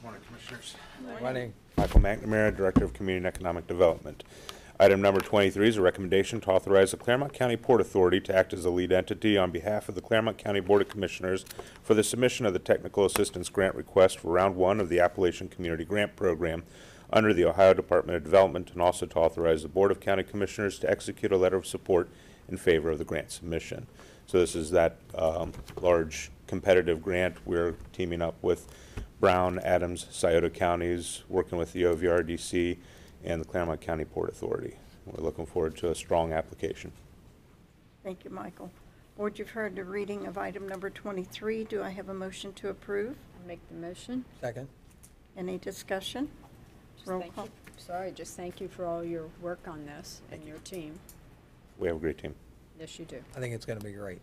Morning, 0.02 0.22
Commissioners. 0.28 0.76
Running. 1.22 1.54
Michael 1.78 2.00
McNamara, 2.00 2.56
Director 2.56 2.86
of 2.86 2.94
Community 2.94 3.18
and 3.18 3.28
Economic 3.28 3.68
Development. 3.68 4.24
Item 4.80 5.02
number 5.02 5.20
23 5.20 5.68
is 5.68 5.78
a 5.78 5.82
recommendation 5.82 6.42
to 6.42 6.52
authorize 6.52 6.92
the 6.92 6.98
Clermont 6.98 7.34
County 7.34 7.56
Port 7.58 7.82
Authority 7.82 8.20
to 8.22 8.36
act 8.36 8.54
as 8.54 8.66
a 8.66 8.72
lead 8.72 8.92
entity 8.92 9.38
on 9.38 9.52
behalf 9.52 9.90
of 9.90 9.96
the 9.96 10.02
Clermont 10.02 10.38
County 10.38 10.60
Board 10.60 10.82
of 10.82 10.90
Commissioners 10.90 11.46
for 11.84 11.94
the 11.94 12.04
submission 12.04 12.46
of 12.46 12.54
the 12.54 12.60
Technical 12.60 13.06
Assistance 13.06 13.50
Grant 13.50 13.76
Request 13.76 14.20
for 14.20 14.32
Round 14.32 14.56
1 14.56 14.80
of 14.80 14.90
the 14.90 15.00
Appalachian 15.00 15.50
Community 15.50 15.86
Grant 15.86 16.16
Program 16.16 16.64
under 17.14 17.34
the 17.34 17.46
Ohio 17.46 17.74
Department 17.74 18.16
of 18.16 18.24
Development, 18.24 18.72
and 18.72 18.82
also 18.82 19.06
to 19.06 19.20
authorize 19.20 19.62
the 19.62 19.68
Board 19.68 19.92
of 19.92 20.00
County 20.00 20.24
Commissioners 20.24 20.80
to 20.80 20.90
execute 20.90 21.32
a 21.32 21.38
letter 21.38 21.58
of 21.58 21.68
support 21.68 22.10
in 22.50 22.58
favor 22.58 22.90
of 22.92 22.98
the 22.98 23.04
grant 23.06 23.32
submission. 23.32 23.88
So 24.28 24.40
this 24.40 24.56
is 24.56 24.72
that 24.72 24.98
um, 25.16 25.52
large 25.82 26.32
competitive 26.48 27.02
grant. 27.02 27.36
We're 27.46 27.76
teaming 27.94 28.22
up 28.22 28.36
with 28.42 28.68
Brown, 29.20 29.60
Adams, 29.60 30.08
Scioto 30.10 30.50
counties, 30.50 31.24
working 31.30 31.58
with 31.58 31.74
the 31.74 31.84
OVRDC 31.84 32.78
and 33.24 33.42
the 33.42 33.46
Clermont 33.46 33.82
County 33.82 34.06
Port 34.06 34.30
Authority. 34.30 34.76
We're 35.06 35.24
looking 35.24 35.46
forward 35.46 35.78
to 35.78 35.92
a 35.92 35.96
strong 35.96 36.34
application. 36.34 36.92
Thank 38.04 38.24
you, 38.24 38.32
Michael. 38.32 38.72
Board, 39.18 39.38
you've 39.38 39.50
heard 39.52 39.76
the 39.76 39.84
reading 39.84 40.26
of 40.26 40.38
item 40.38 40.68
number 40.68 40.90
23. 40.90 41.66
Do 41.66 41.84
I 41.84 41.90
have 41.90 42.10
a 42.10 42.14
motion 42.14 42.54
to 42.54 42.70
approve? 42.70 43.16
I'll 43.40 43.48
make 43.48 43.60
the 43.68 43.76
motion. 43.76 44.26
Second. 44.40 44.68
Any 45.38 45.58
discussion? 45.58 46.30
Just 46.96 47.08
Roll 47.08 47.22
thank 47.22 47.36
call. 47.36 47.46
you- 47.46 47.52
Sorry, 47.78 48.12
just 48.12 48.36
thank 48.38 48.62
you 48.62 48.68
for 48.68 48.86
all 48.86 49.04
your 49.04 49.26
work 49.42 49.68
on 49.68 49.86
this 49.86 50.22
and 50.32 50.44
your 50.46 50.58
team. 50.60 51.00
We 51.82 51.88
have 51.88 51.98
a 51.98 52.00
great 52.00 52.20
team. 52.20 52.36
Yes, 52.80 52.98
you 53.00 53.06
do. 53.06 53.18
I 53.36 53.40
think 53.40 53.56
it's 53.56 53.66
going 53.66 53.80
to 53.80 53.84
be 53.84 53.92
great. 53.92 54.22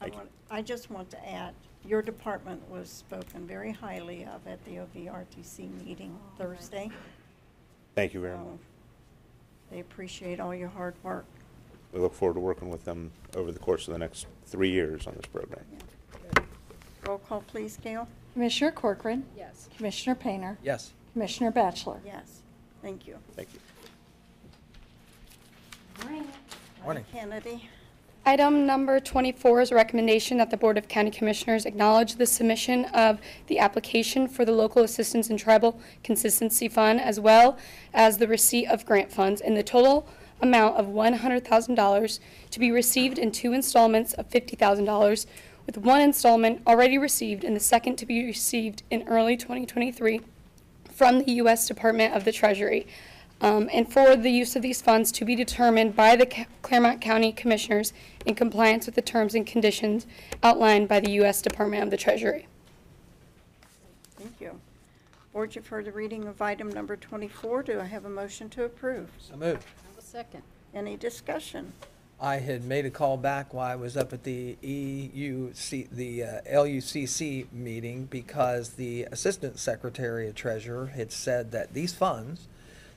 I 0.00 0.08
want, 0.08 0.28
I 0.50 0.62
just 0.62 0.90
want 0.90 1.08
to 1.10 1.28
add, 1.28 1.54
your 1.86 2.02
department 2.02 2.60
was 2.68 2.90
spoken 2.90 3.46
very 3.46 3.70
highly 3.70 4.24
of 4.24 4.44
at 4.48 4.62
the 4.64 4.72
OVRDC 4.72 5.84
meeting 5.84 6.18
oh, 6.18 6.36
Thursday. 6.36 6.90
Thank 7.94 8.14
you 8.14 8.20
very 8.20 8.34
So 8.34 8.40
much. 8.40 8.58
They 9.70 9.78
appreciate 9.78 10.40
all 10.40 10.54
your 10.54 10.68
hard 10.68 10.94
work. 11.04 11.24
We 11.92 12.00
look 12.00 12.12
forward 12.12 12.34
to 12.34 12.40
working 12.40 12.68
with 12.68 12.84
them 12.84 13.12
over 13.36 13.52
the 13.52 13.60
course 13.60 13.86
of 13.86 13.92
the 13.92 13.98
next 13.98 14.26
three 14.44 14.70
years 14.70 15.06
on 15.06 15.14
this 15.14 15.26
program. 15.26 15.64
Roll 17.06 17.18
call, 17.18 17.42
please, 17.46 17.78
Gail. 17.80 18.08
Commissioner 18.32 18.72
Corcoran. 18.72 19.24
Yes. 19.36 19.68
Commissioner 19.76 20.16
Painter. 20.16 20.58
Yes. 20.64 20.92
Commissioner 21.12 21.52
Batchelor. 21.52 22.00
Yes, 22.04 22.42
thank 22.82 23.06
you. 23.06 23.16
Thank 23.36 23.54
you. 23.54 23.60
Morning. 26.86 27.04
Kennedy. 27.12 27.68
Item 28.24 28.64
number 28.64 29.00
24 29.00 29.60
is 29.60 29.72
a 29.72 29.74
recommendation 29.74 30.38
that 30.38 30.50
the 30.50 30.56
Board 30.56 30.78
of 30.78 30.86
County 30.86 31.10
Commissioners 31.10 31.66
acknowledge 31.66 32.14
the 32.14 32.26
submission 32.26 32.84
of 32.94 33.18
the 33.48 33.58
application 33.58 34.28
for 34.28 34.44
the 34.44 34.52
Local 34.52 34.84
Assistance 34.84 35.28
and 35.28 35.36
Tribal 35.36 35.80
Consistency 36.04 36.68
Fund, 36.68 37.00
as 37.00 37.18
well 37.18 37.58
as 37.92 38.18
the 38.18 38.28
receipt 38.28 38.68
of 38.68 38.86
grant 38.86 39.10
funds 39.10 39.40
in 39.40 39.54
the 39.54 39.64
total 39.64 40.06
amount 40.40 40.76
of 40.76 40.86
$100,000 40.86 42.18
to 42.52 42.60
be 42.60 42.70
received 42.70 43.18
in 43.18 43.32
two 43.32 43.52
installments 43.52 44.12
of 44.12 44.30
$50,000, 44.30 45.26
with 45.66 45.78
one 45.78 46.00
installment 46.00 46.62
already 46.68 46.98
received 46.98 47.42
and 47.42 47.56
the 47.56 47.60
second 47.60 47.96
to 47.96 48.06
be 48.06 48.24
received 48.24 48.84
in 48.92 49.02
early 49.08 49.36
2023 49.36 50.20
from 50.94 51.18
the 51.18 51.32
U.S. 51.32 51.66
Department 51.66 52.14
of 52.14 52.24
the 52.24 52.30
Treasury, 52.30 52.86
um, 53.40 53.68
and 53.72 53.90
for 53.92 54.16
the 54.16 54.30
use 54.30 54.56
of 54.56 54.62
these 54.62 54.80
funds 54.80 55.12
to 55.12 55.24
be 55.24 55.36
determined 55.36 55.94
by 55.94 56.16
the 56.16 56.26
Ca- 56.26 56.46
Clermont 56.62 57.00
County 57.00 57.32
Commissioners 57.32 57.92
in 58.24 58.34
compliance 58.34 58.86
with 58.86 58.94
the 58.94 59.02
terms 59.02 59.34
and 59.34 59.46
conditions 59.46 60.06
outlined 60.42 60.88
by 60.88 61.00
the 61.00 61.10
U.S. 61.12 61.42
Department 61.42 61.82
of 61.82 61.90
the 61.90 61.96
Treasury. 61.96 62.46
Thank 64.16 64.40
you. 64.40 64.60
Board, 65.32 65.54
you've 65.54 65.66
heard 65.66 65.84
the 65.84 65.92
reading 65.92 66.24
of 66.24 66.40
item 66.40 66.70
number 66.70 66.96
24. 66.96 67.64
Do 67.64 67.80
I 67.80 67.84
have 67.84 68.06
a 68.06 68.08
motion 68.08 68.48
to 68.50 68.64
approve? 68.64 69.10
So 69.18 69.36
moved. 69.36 69.64
Have 69.86 69.98
a 69.98 70.02
second. 70.02 70.42
Any 70.74 70.96
discussion? 70.96 71.72
I 72.18 72.36
had 72.36 72.64
made 72.64 72.86
a 72.86 72.90
call 72.90 73.18
back 73.18 73.52
while 73.52 73.70
I 73.70 73.76
was 73.76 73.94
up 73.94 74.14
at 74.14 74.24
the 74.24 74.56
EUC, 74.62 75.90
the 75.90 76.22
uh, 76.22 76.40
LUCC 76.50 77.52
meeting 77.52 78.06
because 78.06 78.70
the 78.70 79.02
Assistant 79.12 79.58
Secretary 79.58 80.26
of 80.26 80.34
Treasurer 80.34 80.86
had 80.86 81.12
said 81.12 81.52
that 81.52 81.74
these 81.74 81.92
funds 81.92 82.48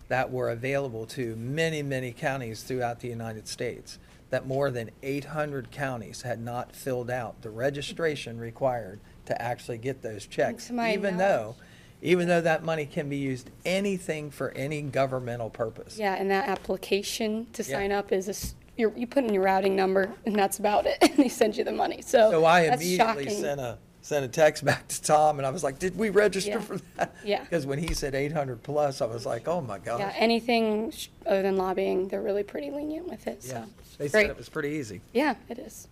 that 0.10 0.32
were 0.32 0.50
available 0.50 1.06
to 1.06 1.36
many, 1.38 1.82
many 1.82 2.12
counties 2.12 2.62
throughout 2.64 3.00
the 3.00 3.08
United 3.08 3.48
States, 3.48 3.98
that 4.32 4.46
more 4.46 4.70
than 4.70 4.90
800 5.02 5.72
counties 5.72 6.24
had 6.24 6.40
not 6.40 6.76
filled 6.76 7.10
out 7.10 7.42
the 7.42 7.50
registration 7.50 8.40
required 8.40 9.00
to 9.26 9.42
actually 9.42 9.78
get 9.78 10.02
those 10.02 10.26
checks, 10.26 10.70
my 10.70 10.94
even 10.94 11.18
though, 11.18 11.56
even 12.02 12.28
though 12.28 12.42
that 12.42 12.64
money 12.64 12.86
can 12.86 13.10
be 13.10 13.18
used 13.18 13.50
anything 13.66 14.30
for 14.32 14.52
any 14.52 14.82
governmental 14.82 15.50
purpose. 15.50 15.98
Yeah, 15.98 16.16
and 16.16 16.30
that 16.32 16.48
application 16.48 17.48
to 17.54 17.64
Yeah. 17.64 17.78
sign 17.78 17.92
up 17.92 18.12
is 18.12 18.28
a 18.28 18.32
s 18.32 18.56
you're, 18.78 18.94
you 18.96 19.06
put 19.06 19.26
in 19.26 19.34
your 19.34 19.44
routing 19.44 19.76
number, 19.76 20.10
and 20.26 20.34
that's 20.36 20.58
about 20.58 20.86
it, 20.86 20.98
and 21.02 21.14
they 21.18 21.28
send 21.28 21.58
you 21.58 21.66
the 21.66 21.72
money, 21.72 22.02
so. 22.02 22.32
So 22.32 22.46
I 22.46 22.68
that's 22.70 22.82
immediately 22.82 23.26
shocking. 23.26 23.42
sent 23.42 23.60
a, 23.60 23.78
sent 24.10 24.26
a 24.26 24.28
text 24.28 24.66
back 24.72 24.88
to 24.88 25.02
Tom, 25.04 25.38
and 25.38 25.46
I 25.46 25.52
was 25.52 25.64
like, 25.64 25.78
did 25.78 25.96
we 25.96 26.10
register 26.10 26.50
Yeah. 26.52 26.60
for 26.60 26.78
that? 26.98 27.16
Yeah. 27.24 27.44
Because 27.44 27.66
when 27.68 27.78
he 27.78 27.94
said 27.94 28.16
eight 28.16 28.32
hundred 28.32 28.64
plus, 28.64 29.02
I 29.02 29.06
was 29.06 29.26
like, 29.26 29.48
oh 29.48 29.62
my 29.62 29.78
god. 29.78 30.00
Yeah, 30.00 30.08
gosh. 30.08 30.16
anything 30.18 30.92
sh- 30.92 31.08
other 31.28 31.44
than 31.44 31.58
lobbying, 31.58 32.08
they're 32.08 32.22
really 32.22 32.44
pretty 32.44 32.72
lenient 32.72 33.08
with 33.08 33.28
it, 33.28 33.42
Yeah, 33.48 33.66
so. 33.66 33.70
they 34.00 34.08
said 34.08 34.18
Great. 34.26 34.30
it 34.32 34.38
was 34.38 34.50
pretty 34.50 34.70
easy. 34.70 35.02
Yeah, 35.14 35.36
it 35.48 35.60
is. 35.60 35.88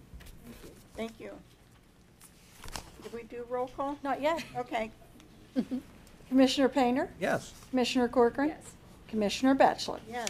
Thank 0.98 1.20
you. 1.20 1.30
Did 3.04 3.14
we 3.14 3.24
do 3.24 3.46
roll 3.50 3.68
call? 3.68 3.98
Not 4.04 4.20
yet. 4.20 4.44
Okay. 4.58 4.90
Commissioner 6.30 6.68
Painter. 6.70 7.10
Yes. 7.22 7.54
Commissioner 7.70 8.08
Corcoran. 8.10 8.50
Yes. 8.50 8.72
Commissioner 9.08 9.54
Batchelor. 9.54 10.00
Yes. 10.10 10.28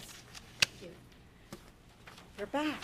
Thank 0.59 0.83
you. 0.83 0.89
You're 2.37 2.47
back. 2.47 2.75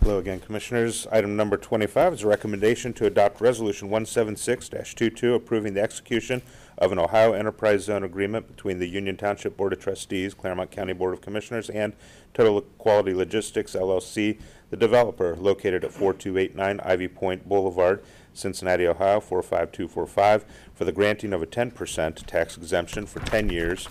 Hello 0.00 0.18
again, 0.18 0.38
Commissioners. 0.38 1.08
Item 1.10 1.36
number 1.36 1.56
25 1.56 2.14
is 2.14 2.22
a 2.22 2.28
recommendation 2.28 2.92
to 2.94 3.06
adopt 3.06 3.40
Resolution 3.40 3.90
176-22 3.90 5.34
approving 5.34 5.74
the 5.74 5.82
execution 5.82 6.40
of 6.78 6.92
an 6.92 7.00
Ohio 7.00 7.32
Enterprise 7.32 7.84
Zone 7.84 8.04
Agreement 8.04 8.46
between 8.46 8.78
the 8.78 8.86
Union 8.86 9.16
Township 9.16 9.56
Board 9.56 9.72
of 9.72 9.80
Trustees, 9.80 10.34
Clermont 10.34 10.70
County 10.70 10.92
Board 10.92 11.14
of 11.14 11.20
Commissioners, 11.20 11.68
and 11.68 11.94
Total 12.32 12.60
Quality 12.60 13.12
Logistics 13.12 13.74
LLC, 13.74 14.40
the 14.70 14.76
developer 14.76 15.34
located 15.34 15.84
at 15.84 15.92
4289 15.92 16.80
Ivy 16.80 17.08
Point 17.08 17.48
Boulevard, 17.48 18.02
Cincinnati, 18.32 18.86
Ohio 18.86 19.18
45245, 19.18 20.44
for 20.74 20.84
the 20.84 20.92
granting 20.92 21.32
of 21.32 21.42
a 21.42 21.46
10% 21.46 22.24
tax 22.24 22.56
exemption 22.56 23.04
for 23.04 23.18
10 23.20 23.50
years 23.50 23.88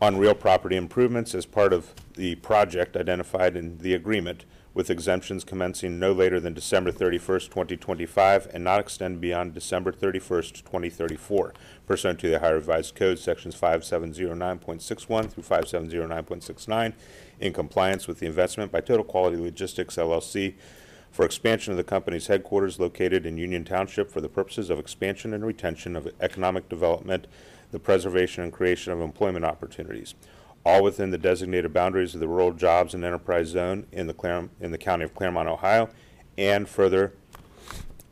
on 0.00 0.16
real 0.16 0.34
property 0.34 0.76
improvements 0.76 1.34
as 1.34 1.44
part 1.44 1.72
of 1.72 1.92
the 2.16 2.34
project 2.36 2.96
identified 2.96 3.56
in 3.56 3.78
the 3.78 3.94
agreement, 3.94 4.44
with 4.74 4.90
exemptions 4.90 5.44
commencing 5.44 5.98
no 5.98 6.12
later 6.12 6.38
than 6.40 6.52
December 6.52 6.92
31st, 6.92 7.44
2025, 7.48 8.48
and 8.52 8.64
not 8.64 8.80
extend 8.80 9.20
beyond 9.20 9.54
December 9.54 9.92
31st, 9.92 10.64
2034, 10.64 11.54
pursuant 11.86 12.18
to 12.18 12.28
the 12.28 12.36
Ohio 12.36 12.54
Revised 12.54 12.94
Code, 12.94 13.18
Sections 13.18 13.54
5709.61 13.58 15.30
through 15.30 15.42
5709.69, 15.42 16.92
in 17.40 17.52
compliance 17.52 18.06
with 18.06 18.18
the 18.18 18.26
investment 18.26 18.72
by 18.72 18.80
Total 18.80 19.04
Quality 19.04 19.36
Logistics 19.36 19.96
LLC 19.96 20.54
for 21.10 21.24
expansion 21.24 21.72
of 21.72 21.78
the 21.78 21.84
company's 21.84 22.26
headquarters 22.26 22.78
located 22.78 23.24
in 23.24 23.38
Union 23.38 23.64
Township 23.64 24.10
for 24.10 24.20
the 24.20 24.28
purposes 24.28 24.68
of 24.68 24.78
expansion 24.78 25.32
and 25.32 25.46
retention 25.46 25.96
of 25.96 26.08
economic 26.20 26.68
development, 26.68 27.26
the 27.72 27.78
preservation 27.78 28.44
and 28.44 28.52
creation 28.52 28.92
of 28.92 29.00
employment 29.00 29.46
opportunities, 29.46 30.14
all 30.66 30.82
within 30.82 31.10
the 31.12 31.18
designated 31.18 31.72
boundaries 31.72 32.12
of 32.12 32.18
the 32.20 32.26
Rural 32.26 32.52
Jobs 32.52 32.92
and 32.92 33.04
Enterprise 33.04 33.46
Zone 33.46 33.86
in 33.92 34.08
the 34.08 34.12
Clarem- 34.12 34.50
in 34.60 34.72
the 34.72 34.78
county 34.78 35.04
of 35.04 35.14
Clermont, 35.14 35.48
Ohio, 35.48 35.88
and 36.36 36.68
further, 36.68 37.14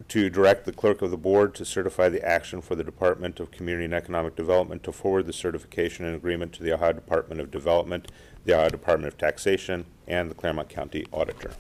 to 0.07 0.31
direct 0.31 0.65
the 0.65 0.73
clerk 0.73 1.02
of 1.02 1.10
the 1.10 1.16
board 1.16 1.52
to 1.57 1.65
certify 1.65 2.08
the 2.08 2.24
action 2.24 2.60
for 2.60 2.76
the 2.76 2.84
Department 2.84 3.41
of 3.41 3.50
Community 3.50 3.86
and 3.86 3.92
Economic 3.92 4.36
Development 4.36 4.84
to 4.84 4.92
forward 4.92 5.26
the 5.26 5.33
certification 5.33 6.05
and 6.05 6.15
agreement 6.15 6.52
to 6.52 6.62
the 6.62 6.73
Ohio 6.73 6.92
Department 6.92 7.41
of 7.41 7.50
Development, 7.50 8.12
the 8.44 8.55
Ohio 8.55 8.68
Department 8.68 9.12
of 9.12 9.18
Taxation, 9.18 9.84
and 10.07 10.31
the 10.31 10.34
Clermont 10.36 10.68
County 10.68 11.05
Auditor. 11.12 11.50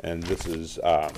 And 0.00 0.24
this 0.24 0.46
is 0.46 0.80
um, 0.82 1.12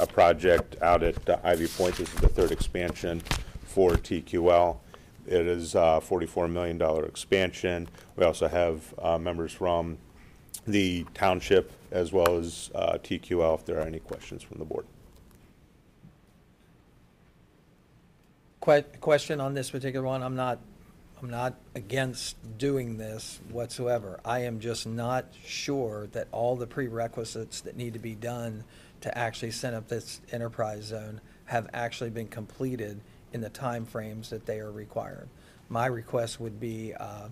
a 0.00 0.08
project 0.08 0.74
out 0.82 1.04
at 1.04 1.28
uh, 1.28 1.38
Ivy 1.44 1.68
Point. 1.68 1.94
This 1.94 2.12
is 2.12 2.20
the 2.20 2.28
third 2.28 2.50
expansion 2.50 3.22
for 3.62 3.92
TQL. 3.92 4.78
It 5.26 5.46
is 5.46 5.74
a 5.74 6.00
$44 6.02 6.50
million 6.50 6.80
expansion. 7.04 7.88
We 8.16 8.24
also 8.24 8.48
have 8.48 8.94
uh, 8.98 9.18
members 9.18 9.52
from 9.52 9.98
the 10.66 11.04
township 11.14 11.72
as 11.90 12.12
well 12.12 12.36
as 12.36 12.70
uh, 12.74 12.98
TQL 13.02 13.58
if 13.58 13.64
there 13.64 13.78
are 13.78 13.86
any 13.86 13.98
questions 13.98 14.42
from 14.42 14.58
the 14.58 14.64
board. 14.64 14.86
Que- 18.60 18.84
Question 19.00 19.40
on 19.40 19.54
this 19.54 19.70
particular 19.70 20.06
one, 20.06 20.22
I'm 20.22 20.36
not, 20.36 20.58
I'm 21.20 21.30
not 21.30 21.54
against 21.74 22.36
doing 22.58 22.98
this 22.98 23.40
whatsoever. 23.50 24.20
I 24.24 24.40
am 24.40 24.60
just 24.60 24.86
not 24.86 25.26
sure 25.44 26.08
that 26.12 26.28
all 26.32 26.56
the 26.56 26.66
prerequisites 26.66 27.60
that 27.62 27.76
need 27.76 27.92
to 27.94 27.98
be 28.00 28.14
done 28.14 28.64
to 29.00 29.16
actually 29.16 29.52
set 29.52 29.74
up 29.74 29.88
this 29.88 30.20
enterprise 30.32 30.84
zone 30.84 31.20
have 31.46 31.68
actually 31.72 32.10
been 32.10 32.28
completed 32.28 33.00
in 33.36 33.42
the 33.42 33.50
timeframes 33.50 34.30
that 34.30 34.46
they 34.46 34.60
are 34.60 34.70
required. 34.70 35.28
My 35.68 35.84
request 35.84 36.40
would 36.40 36.58
be, 36.58 36.94
uh, 36.94 37.28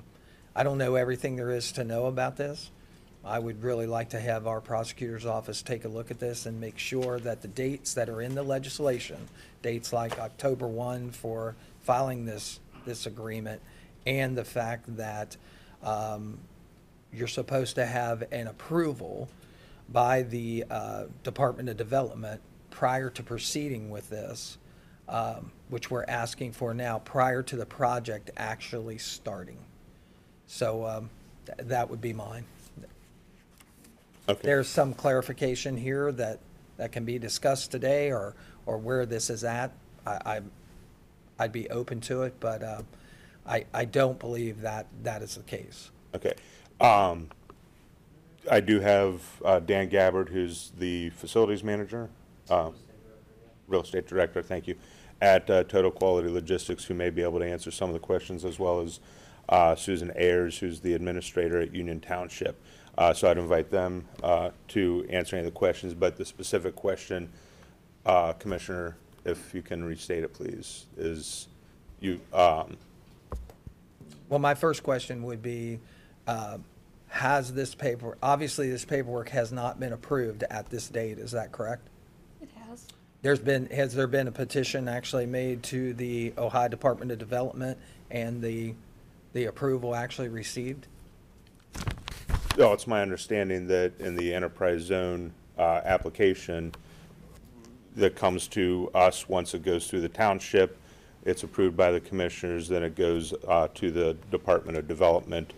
I 0.55 0.63
don't 0.63 0.77
know 0.77 0.97
everything 0.97 1.37
there 1.37 1.51
is 1.51 1.73
to 1.73 1.83
know 1.83 2.07
about 2.07 2.37
this. 2.37 2.71
I 3.25 3.39
would 3.39 3.63
really 3.63 3.87
like 3.87 4.11
to 4.11 4.21
have 4.21 4.47
our 4.47 4.61
prosecutor's 4.61 5.25
office 5.25 5.63
take 5.63 5.87
a 5.87 5.89
look 5.89 6.11
at 6.11 6.21
this 6.21 6.45
and 6.45 6.61
make 6.61 6.77
sure 6.77 7.19
that 7.21 7.41
the 7.41 7.49
dates 7.49 7.95
that 7.95 8.11
are 8.11 8.21
in 8.21 8.35
the 8.35 8.43
legislation, 8.43 9.17
dates 9.63 9.95
like 9.95 10.19
October 10.19 10.67
1 10.67 11.11
for 11.13 11.57
filing 11.81 12.27
this, 12.27 12.61
this 12.85 13.07
agreement, 13.07 13.63
and 14.05 14.37
the 14.37 14.45
fact 14.45 14.95
that 14.99 15.39
um, 15.83 16.37
you're 17.15 17.27
supposed 17.27 17.77
to 17.77 17.87
have 17.87 18.25
an 18.31 18.47
approval 18.47 19.31
by 19.89 20.21
the 20.21 20.65
uh, 20.71 21.05
Department 21.23 21.71
of 21.71 21.79
Development 21.79 22.43
prior 22.69 23.09
to 23.09 23.23
proceeding 23.23 23.89
with 23.89 24.11
this, 24.11 24.59
um, 25.09 25.51
which 25.69 25.91
we're 25.91 26.05
asking 26.07 26.53
for 26.53 26.75
now, 26.75 26.99
prior 27.01 27.43
to 27.43 27.57
the 27.57 27.67
project 27.67 28.31
actually 28.37 28.99
starting. 28.99 29.59
So 30.47 30.87
um, 30.87 31.11
th- 31.47 31.69
that 31.69 31.89
would 31.91 32.01
be 32.01 32.13
mine. 32.13 32.45
Okay. 34.29 34.41
There's 34.43 34.69
some 34.69 34.95
clarification 34.95 35.77
here 35.77 36.13
that, 36.13 36.39
that 36.77 36.93
can 36.93 37.05
be 37.05 37.19
discussed 37.19 37.71
today, 37.71 38.11
or, 38.11 38.35
or 38.67 38.79
where 38.79 39.05
this 39.07 39.31
is 39.31 39.45
at. 39.45 39.73
I, 40.07 40.11
I, 40.25 40.41
I'd 41.39 41.53
be 41.53 41.69
open 41.71 42.01
to 42.03 42.23
it, 42.23 42.35
but, 42.41 42.63
uh, 42.63 42.83
I, 43.47 43.67
I 43.75 43.85
don't 43.85 44.19
believe 44.19 44.63
that 44.63 44.87
that 45.03 45.21
is 45.21 45.35
the 45.35 45.43
case. 45.43 45.91
Okay. 46.15 46.33
Um, 46.81 47.29
I 48.51 48.61
do 48.61 48.81
have 48.81 49.23
uh, 49.45 49.61
Dan 49.61 49.89
Gabbard, 49.91 50.31
who's 50.31 50.73
the 50.79 51.11
facilities 51.11 51.63
manager, 51.63 52.09
uh, 52.49 52.71
real 53.69 53.83
estate 53.83 54.07
director, 54.07 54.43
thank 54.43 54.67
you, 54.67 54.77
at 55.25 55.49
uh, 55.49 55.65
Total 55.65 55.91
Quality 55.91 56.29
Logistics, 56.29 56.85
who 56.85 56.93
may 56.93 57.09
be 57.09 57.23
able 57.23 57.39
to 57.39 57.47
answer 57.47 57.71
some 57.71 57.89
of 57.89 57.95
the 57.95 57.99
questions, 57.99 58.45
as 58.45 58.59
well 58.59 58.83
as 58.83 59.01
uh, 59.49 59.75
Susan 59.75 60.13
Ayers, 60.17 60.59
who's 60.59 60.81
the 60.81 60.93
administrator 60.93 61.59
at 61.63 61.75
Union 61.75 61.99
Township. 61.99 62.61
Uh, 62.99 63.15
So 63.15 63.31
I'd 63.31 63.39
invite 63.39 63.71
them 63.71 64.05
uh, 64.23 64.51
to 64.69 65.07
answer 65.09 65.37
any 65.37 65.47
of 65.47 65.51
the 65.51 65.59
questions, 65.59 65.95
but 65.95 66.17
the 66.17 66.27
specific 66.27 66.77
question, 66.77 67.31
uh, 68.05 68.35
Commissioner, 68.35 68.97
if 69.25 69.55
you 69.55 69.63
can 69.63 69.83
restate 69.83 70.25
it, 70.25 70.35
please, 70.35 70.85
is 70.99 71.49
you, 72.01 72.21
um, 72.35 72.77
Well, 74.29 74.41
my 74.41 74.55
first 74.55 74.83
question 74.83 75.23
would 75.23 75.43
be, 75.43 75.81
uh, 76.27 76.59
has 77.09 77.55
this 77.55 77.75
paper, 77.75 78.19
obviously, 78.23 78.69
this 78.69 78.85
paperwork 78.85 79.31
has 79.31 79.53
not 79.53 79.81
been 79.81 79.95
approved 79.95 80.43
at 80.51 80.69
this 80.69 80.87
date, 80.89 81.19
is 81.19 81.31
that 81.31 81.51
correct? 81.51 81.89
There's 83.25 83.41
been, 83.41 83.69
has 83.69 83.95
there 83.95 84.07
been 84.07 84.29
a 84.29 84.33
petition 84.33 84.87
actually 84.87 85.25
made 85.25 85.63
to 85.63 85.95
the 85.95 86.35
Ohio 86.37 86.69
Department 86.69 87.11
of 87.11 87.17
Development 87.17 87.79
and 88.11 88.43
the, 88.43 88.75
the 89.33 89.47
approval 89.47 89.95
actually 89.95 90.29
received? 90.29 90.89
No, 92.59 92.75
it's 92.75 92.87
my 92.87 93.01
understanding 93.01 93.67
that 93.69 93.99
in 93.99 94.15
the 94.15 94.35
enterprise 94.35 94.83
zone 94.83 95.33
uh, 95.57 95.81
application 95.87 96.75
that 97.97 98.15
comes 98.15 98.47
to 98.49 98.91
us, 98.95 99.27
once 99.27 99.55
it 99.55 99.63
goes 99.63 99.87
through 99.87 100.03
the 100.03 100.09
township, 100.11 100.77
it's 101.25 101.45
approved 101.45 101.79
by 101.79 101.93
the 101.93 102.01
commissioners, 102.01 102.69
then 102.69 102.83
it 102.83 102.95
goes 102.95 103.33
uh, 103.49 103.69
to 103.73 103.91
the 103.91 104.19
Department 104.31 104.77
of 104.77 104.87
Development, 104.87 105.51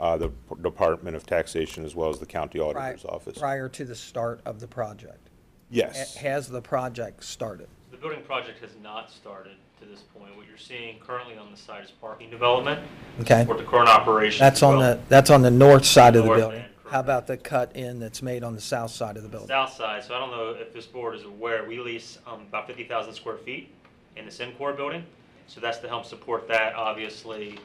uh, 0.00 0.16
the 0.16 0.28
P- 0.28 0.60
Department 0.60 1.14
of 1.14 1.24
Taxation, 1.24 1.84
as 1.84 1.94
well 1.94 2.10
as 2.10 2.18
the 2.18 2.26
county 2.26 2.58
auditor's 2.58 3.02
Pri- 3.02 3.10
office. 3.14 3.38
Prior 3.38 3.68
to 3.68 3.84
the 3.84 3.94
start 3.94 4.40
of 4.44 4.58
the 4.58 4.66
project? 4.66 5.28
Yes. 5.72 6.14
Has 6.16 6.48
the 6.48 6.60
project 6.60 7.24
started? 7.24 7.66
The 7.90 7.96
building 7.96 8.22
project 8.22 8.60
has 8.60 8.70
not 8.82 9.10
started 9.10 9.54
to 9.80 9.86
this 9.86 10.02
point. 10.14 10.36
What 10.36 10.46
you're 10.46 10.58
seeing 10.58 10.98
currently 10.98 11.38
on 11.38 11.50
the 11.50 11.56
site 11.56 11.82
is 11.84 11.90
parking 11.90 12.28
development. 12.30 12.86
Okay. 13.20 13.46
For 13.46 13.56
the 13.56 13.64
current 13.64 13.88
operation. 13.88 14.40
That's 14.40 14.62
on 14.62 14.78
the, 14.78 15.00
that's 15.08 15.30
on 15.30 15.40
the 15.40 15.50
north 15.50 15.86
side 15.86 16.14
of 16.14 16.24
the 16.24 16.28
North 16.28 16.40
building. 16.40 16.58
end, 16.60 16.68
How 16.90 17.00
about 17.00 17.26
the 17.26 17.38
cut-in 17.38 18.00
that's 18.00 18.20
made 18.20 18.44
on 18.44 18.54
the 18.54 18.60
south 18.60 18.90
side 18.90 19.16
of 19.16 19.22
the 19.22 19.30
building? 19.30 19.48
South 19.48 19.72
side, 19.72 20.04
so 20.04 20.14
I 20.14 20.18
don't 20.18 20.30
know 20.30 20.50
if 20.50 20.74
this 20.74 20.84
board 20.84 21.14
is 21.14 21.24
aware, 21.24 21.64
we 21.66 21.80
lease 21.80 22.18
um, 22.26 22.42
about 22.42 22.66
50,000 22.66 23.14
square 23.14 23.38
feet 23.38 23.72
in 24.16 24.26
the 24.26 24.30
Sincor 24.30 24.74
building. 24.74 25.06
So 25.46 25.60
that's 25.60 25.78
to 25.78 25.88
help 25.88 26.04
support 26.04 26.48
that, 26.48 26.74
obviously, 26.74 27.58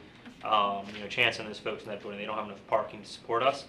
um, 0.44 0.86
you 0.94 1.00
know, 1.00 1.08
Chance 1.10 1.40
and 1.40 1.48
those 1.48 1.58
folks 1.58 1.82
in 1.82 1.90
that 1.90 2.00
building, 2.00 2.18
they 2.18 2.24
don't 2.24 2.36
have 2.36 2.46
enough 2.46 2.66
parking 2.68 3.02
to 3.02 3.06
support 3.06 3.42
us. 3.42 3.66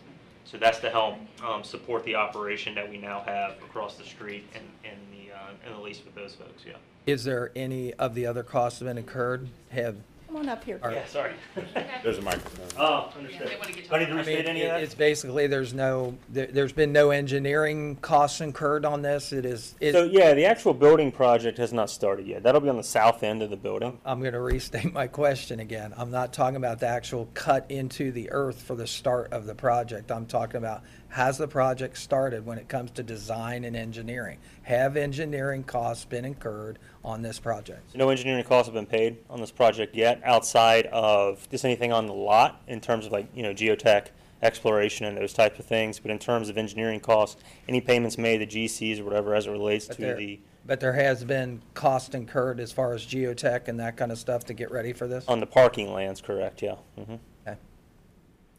So 0.50 0.58
that's 0.58 0.80
to 0.80 0.90
help 0.90 1.16
um, 1.46 1.64
support 1.64 2.04
the 2.06 2.16
operation 2.16 2.74
that 2.74 2.90
we 2.90 2.98
now 2.98 3.22
have 3.22 3.52
across 3.62 3.98
the 3.98 4.04
street 4.04 4.46
and, 4.56 4.64
and 4.84 5.00
the, 5.12 5.32
uh, 5.32 5.52
and 5.64 5.76
the 5.76 5.80
lease 5.80 6.02
with 6.04 6.16
those 6.16 6.34
folks, 6.34 6.64
yeah. 6.66 6.74
Is 7.06 7.24
there 7.24 7.52
any 7.56 7.94
of 7.94 8.16
the 8.16 8.26
other 8.26 8.42
costs 8.42 8.80
that 8.80 8.86
have 8.86 8.96
been 8.96 9.04
incurred? 9.04 9.48
Have, 9.70 9.98
Come 10.30 10.38
on 10.42 10.50
up 10.50 10.64
here. 10.64 10.80
Are- 10.84 10.92
Yeah, 10.94 11.08
sorry. 11.08 11.32
There's 12.04 12.20
a 12.20 12.22
microphone. 12.22 12.68
Oh, 12.78 13.12
understood. 13.18 13.48
Do 13.50 13.56
I 13.64 13.68
need 13.68 13.84
to 13.88 13.96
I 13.96 14.06
mean, 14.06 14.16
restate 14.16 14.46
any 14.46 14.62
of 14.62 14.68
it- 14.68 14.70
that? 14.70 14.84
it's 14.84 14.94
basically, 14.94 15.48
there's 15.48 15.74
no, 15.74 16.16
there, 16.30 16.46
there's 16.46 16.72
been 16.72 16.94
no 16.94 17.10
engineering 17.10 17.96
costs 17.96 18.40
incurred 18.40 18.86
on 18.86 19.02
this? 19.02 19.34
It 19.34 19.44
is, 19.44 19.74
it- 19.80 19.94
So, 19.94 20.04
yeah, 20.04 20.36
the 20.36 20.46
actual 20.46 20.76
building 20.76 21.12
project 21.12 21.58
has 21.58 21.74
not 21.74 21.90
started 21.90 22.28
yet. 22.28 22.44
That'll 22.44 22.62
be 22.62 22.70
on 22.70 22.78
the 22.78 22.84
south 22.84 23.24
end 23.24 23.42
of 23.42 23.50
the 23.50 23.58
building. 23.58 23.98
I'm 24.06 24.20
going 24.20 24.34
to 24.34 24.40
restate 24.42 24.94
my 24.94 25.08
question 25.08 25.62
again. 25.62 25.96
I'm 25.98 26.12
not 26.12 26.32
talking 26.32 26.58
about 26.58 26.80
the 26.80 26.88
actual 26.88 27.28
cut 27.34 27.66
into 27.70 28.12
the 28.12 28.30
earth 28.30 28.62
for 28.62 28.76
the 28.76 28.86
start 28.86 29.34
of 29.34 29.48
the 29.48 29.56
project. 29.56 30.12
I'm 30.12 30.28
talking 30.28 30.58
about, 30.58 30.84
has 31.10 31.38
the 31.38 31.48
project 31.48 31.98
started 31.98 32.46
when 32.46 32.58
it 32.58 32.68
comes 32.68 32.92
to 32.92 33.04
design 33.04 33.64
and 33.64 33.76
engineering? 33.76 34.38
Have 34.64 34.96
engineering 34.96 35.64
costs 35.64 36.06
been 36.06 36.26
incurred 36.26 36.78
on 37.04 37.22
this 37.22 37.40
project? 37.40 37.96
No 37.96 38.10
engineering 38.10 38.44
costs 38.44 38.68
have 38.68 38.76
been 38.76 38.86
paid 38.86 39.18
on 39.30 39.40
this 39.42 39.52
project 39.52 39.96
yet, 39.96 40.22
outside 40.24 40.86
of 40.88 41.48
just 41.50 41.66
anything 41.66 41.92
on 41.92 42.06
the 42.06 42.14
lot 42.14 42.62
in 42.68 42.80
terms 42.80 43.06
of 43.06 43.12
like, 43.12 43.28
you 43.34 43.44
know, 43.44 43.54
geotech, 43.54 44.08
exploration 44.42 45.06
and 45.06 45.18
those 45.18 45.34
types 45.34 45.60
of 45.60 45.66
things. 45.66 46.00
But 46.00 46.12
in 46.12 46.20
terms 46.20 46.48
of 46.48 46.58
engineering 46.58 47.00
costs, 47.00 47.42
any 47.68 47.82
payments 47.82 48.18
made 48.18 48.38
to 48.38 48.46
GCs 48.46 49.00
or 49.00 49.04
whatever 49.04 49.34
as 49.36 49.48
it 49.48 49.52
relates 49.52 49.88
But 49.88 49.96
to 49.98 50.02
there- 50.02 50.16
the, 50.16 50.40
But 50.66 50.80
there 50.80 50.94
has 50.94 51.24
been 51.24 51.62
cost 51.74 52.14
incurred 52.14 52.60
as 52.60 52.72
far 52.72 52.94
as 52.94 53.04
geotech 53.06 53.68
and 53.68 53.80
that 53.80 53.98
kind 53.98 54.12
of 54.12 54.20
stuff 54.20 54.46
to 54.46 54.54
get 54.54 54.70
ready 54.72 54.94
for 54.94 55.08
this? 55.08 55.28
on 55.28 55.40
the 55.40 55.48
parking 55.48 55.92
lands, 55.92 56.22
correct, 56.22 56.62
yeah. 56.62 56.76
hmm 56.96 57.16
Okay. 57.48 57.58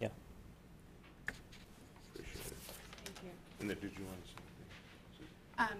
Yeah. 0.01 0.09
And 3.61 3.69
then 3.71 3.77
did 3.81 3.93
you 3.99 4.05
want 4.05 4.19
to 4.25 4.31
say? 4.31 5.73
Um, 5.73 5.79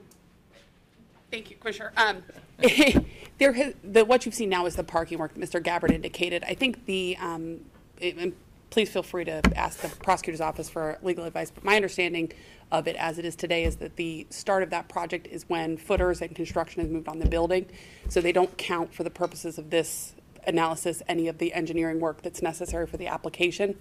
Thank 1.31 1.51
you, 1.51 1.57
Commissioner. 1.57 1.93
Um, 1.97 2.23
There, 3.39 3.53
has- 3.55 3.75
the, 3.83 4.05
what 4.05 4.27
you've 4.27 4.35
seen 4.35 4.51
now 4.51 4.67
is 4.67 4.77
the 4.77 4.85
parking 4.85 5.19
work 5.19 5.33
that 5.33 5.41
Mr. 5.41 5.63
Gabbard 5.63 5.91
indicated. 5.93 6.45
I 6.47 6.55
think 6.55 6.85
the, 6.85 7.17
um, 7.19 7.61
it- 7.99 8.17
and 8.19 8.35
please 8.69 8.91
feel 8.91 9.03
free 9.03 9.25
to 9.25 9.41
ask 9.57 9.81
the 9.81 9.89
prosecutor's 10.05 10.41
office 10.43 10.69
for 10.69 10.99
legal 11.03 11.25
advice, 11.25 11.51
but 11.51 11.65
my 11.65 11.75
understanding 11.77 12.31
of 12.71 12.87
it 12.87 12.97
as 12.97 13.19
it 13.19 13.25
is 13.25 13.35
today 13.35 13.65
is 13.65 13.77
that 13.77 13.97
the 13.97 14.27
start 14.31 14.63
of 14.63 14.71
that 14.71 14.89
project 14.89 15.27
is 15.29 15.45
when 15.49 15.77
footers 15.77 16.21
and 16.21 16.37
construction 16.37 16.83
is 16.83 16.91
moved 16.91 17.09
on 17.09 17.19
the 17.19 17.27
building. 17.27 17.67
So 18.09 18.21
they 18.21 18.31
don't 18.33 18.55
count 18.59 18.93
for 18.95 19.03
the 19.05 19.11
purposes 19.11 19.57
of 19.59 19.71
this 19.71 20.13
analysis, 20.47 21.03
any 21.09 21.27
of 21.29 21.39
the 21.39 21.53
engineering 21.55 21.99
work 21.99 22.23
that's 22.23 22.43
necessary 22.43 22.87
for 22.87 22.97
the 22.99 23.07
application. 23.07 23.77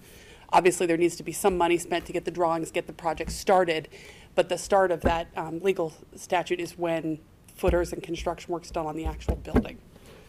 Obviously, 0.52 0.86
there 0.86 0.96
needs 0.96 1.16
to 1.16 1.22
be 1.22 1.32
some 1.32 1.56
money 1.56 1.78
spent 1.78 2.06
to 2.06 2.12
get 2.12 2.24
the 2.24 2.30
drawings, 2.30 2.70
get 2.70 2.86
the 2.86 2.92
project 2.92 3.30
started, 3.32 3.88
but 4.34 4.48
the 4.48 4.58
start 4.58 4.90
of 4.90 5.00
that 5.02 5.28
um, 5.36 5.60
legal 5.60 5.92
statute 6.16 6.60
is 6.60 6.76
when 6.76 7.18
footers 7.54 7.92
and 7.92 8.02
construction 8.02 8.52
work's 8.52 8.70
done 8.70 8.86
on 8.86 8.96
the 8.96 9.04
actual 9.04 9.36
building. 9.36 9.78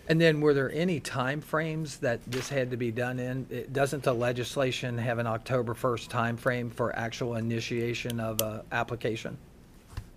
And 0.08 0.20
then 0.20 0.42
were 0.42 0.54
there 0.54 0.72
any 0.74 1.00
timeframes 1.00 2.00
that 2.00 2.20
this 2.30 2.50
had 2.50 2.70
to 2.72 2.78
be 2.78 2.92
done 2.92 3.20
in? 3.20 3.48
It- 3.50 3.72
Doesn't 3.74 4.04
the 4.04 4.14
legislation 4.14 4.98
have 4.98 5.20
an 5.20 5.28
October 5.28 5.74
1st 5.74 6.10
timeframe 6.10 6.72
for 6.72 6.96
actual 6.96 7.36
initiation 7.36 8.20
of 8.20 8.42
a 8.42 8.64
application? 8.72 9.38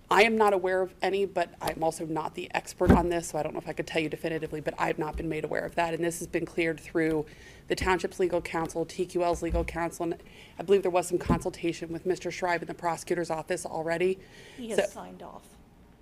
I 0.09 0.23
am 0.23 0.37
not 0.37 0.53
aware 0.53 0.81
of 0.81 0.93
any, 1.01 1.25
but 1.25 1.49
I'm 1.61 1.83
also 1.83 2.05
not 2.05 2.35
the 2.35 2.49
expert 2.53 2.91
on 2.91 3.09
this, 3.09 3.29
so 3.29 3.39
I 3.39 3.43
don't 3.43 3.53
know 3.53 3.59
if 3.59 3.67
I 3.67 3.73
could 3.73 3.87
tell 3.87 4.01
you 4.01 4.09
definitively, 4.09 4.61
but 4.61 4.75
I've 4.77 4.99
not 4.99 5.17
been 5.17 5.27
made 5.27 5.43
aware 5.43 5.65
of 5.65 5.73
that. 5.75 5.93
And 5.95 6.03
this 6.03 6.19
has 6.19 6.27
been 6.27 6.45
cleared 6.45 6.79
through 6.79 7.25
the 7.67 7.75
Township's 7.75 8.19
legal 8.19 8.39
counsel, 8.41 8.85
TQL's 8.85 9.41
legal 9.41 9.63
counsel, 9.63 10.03
and 10.03 10.21
I 10.59 10.63
believe 10.63 10.83
there 10.83 10.91
was 10.91 11.07
some 11.07 11.17
consultation 11.17 11.91
with 11.91 12.05
Mr. 12.05 12.31
Schreiber 12.31 12.63
in 12.63 12.67
the 12.67 12.75
prosecutor's 12.75 13.31
office 13.31 13.65
already. 13.65 14.19
He 14.57 14.69
So- 14.75 14.81
has 14.81 14.91
signed 14.91 15.23
off. 15.23 15.41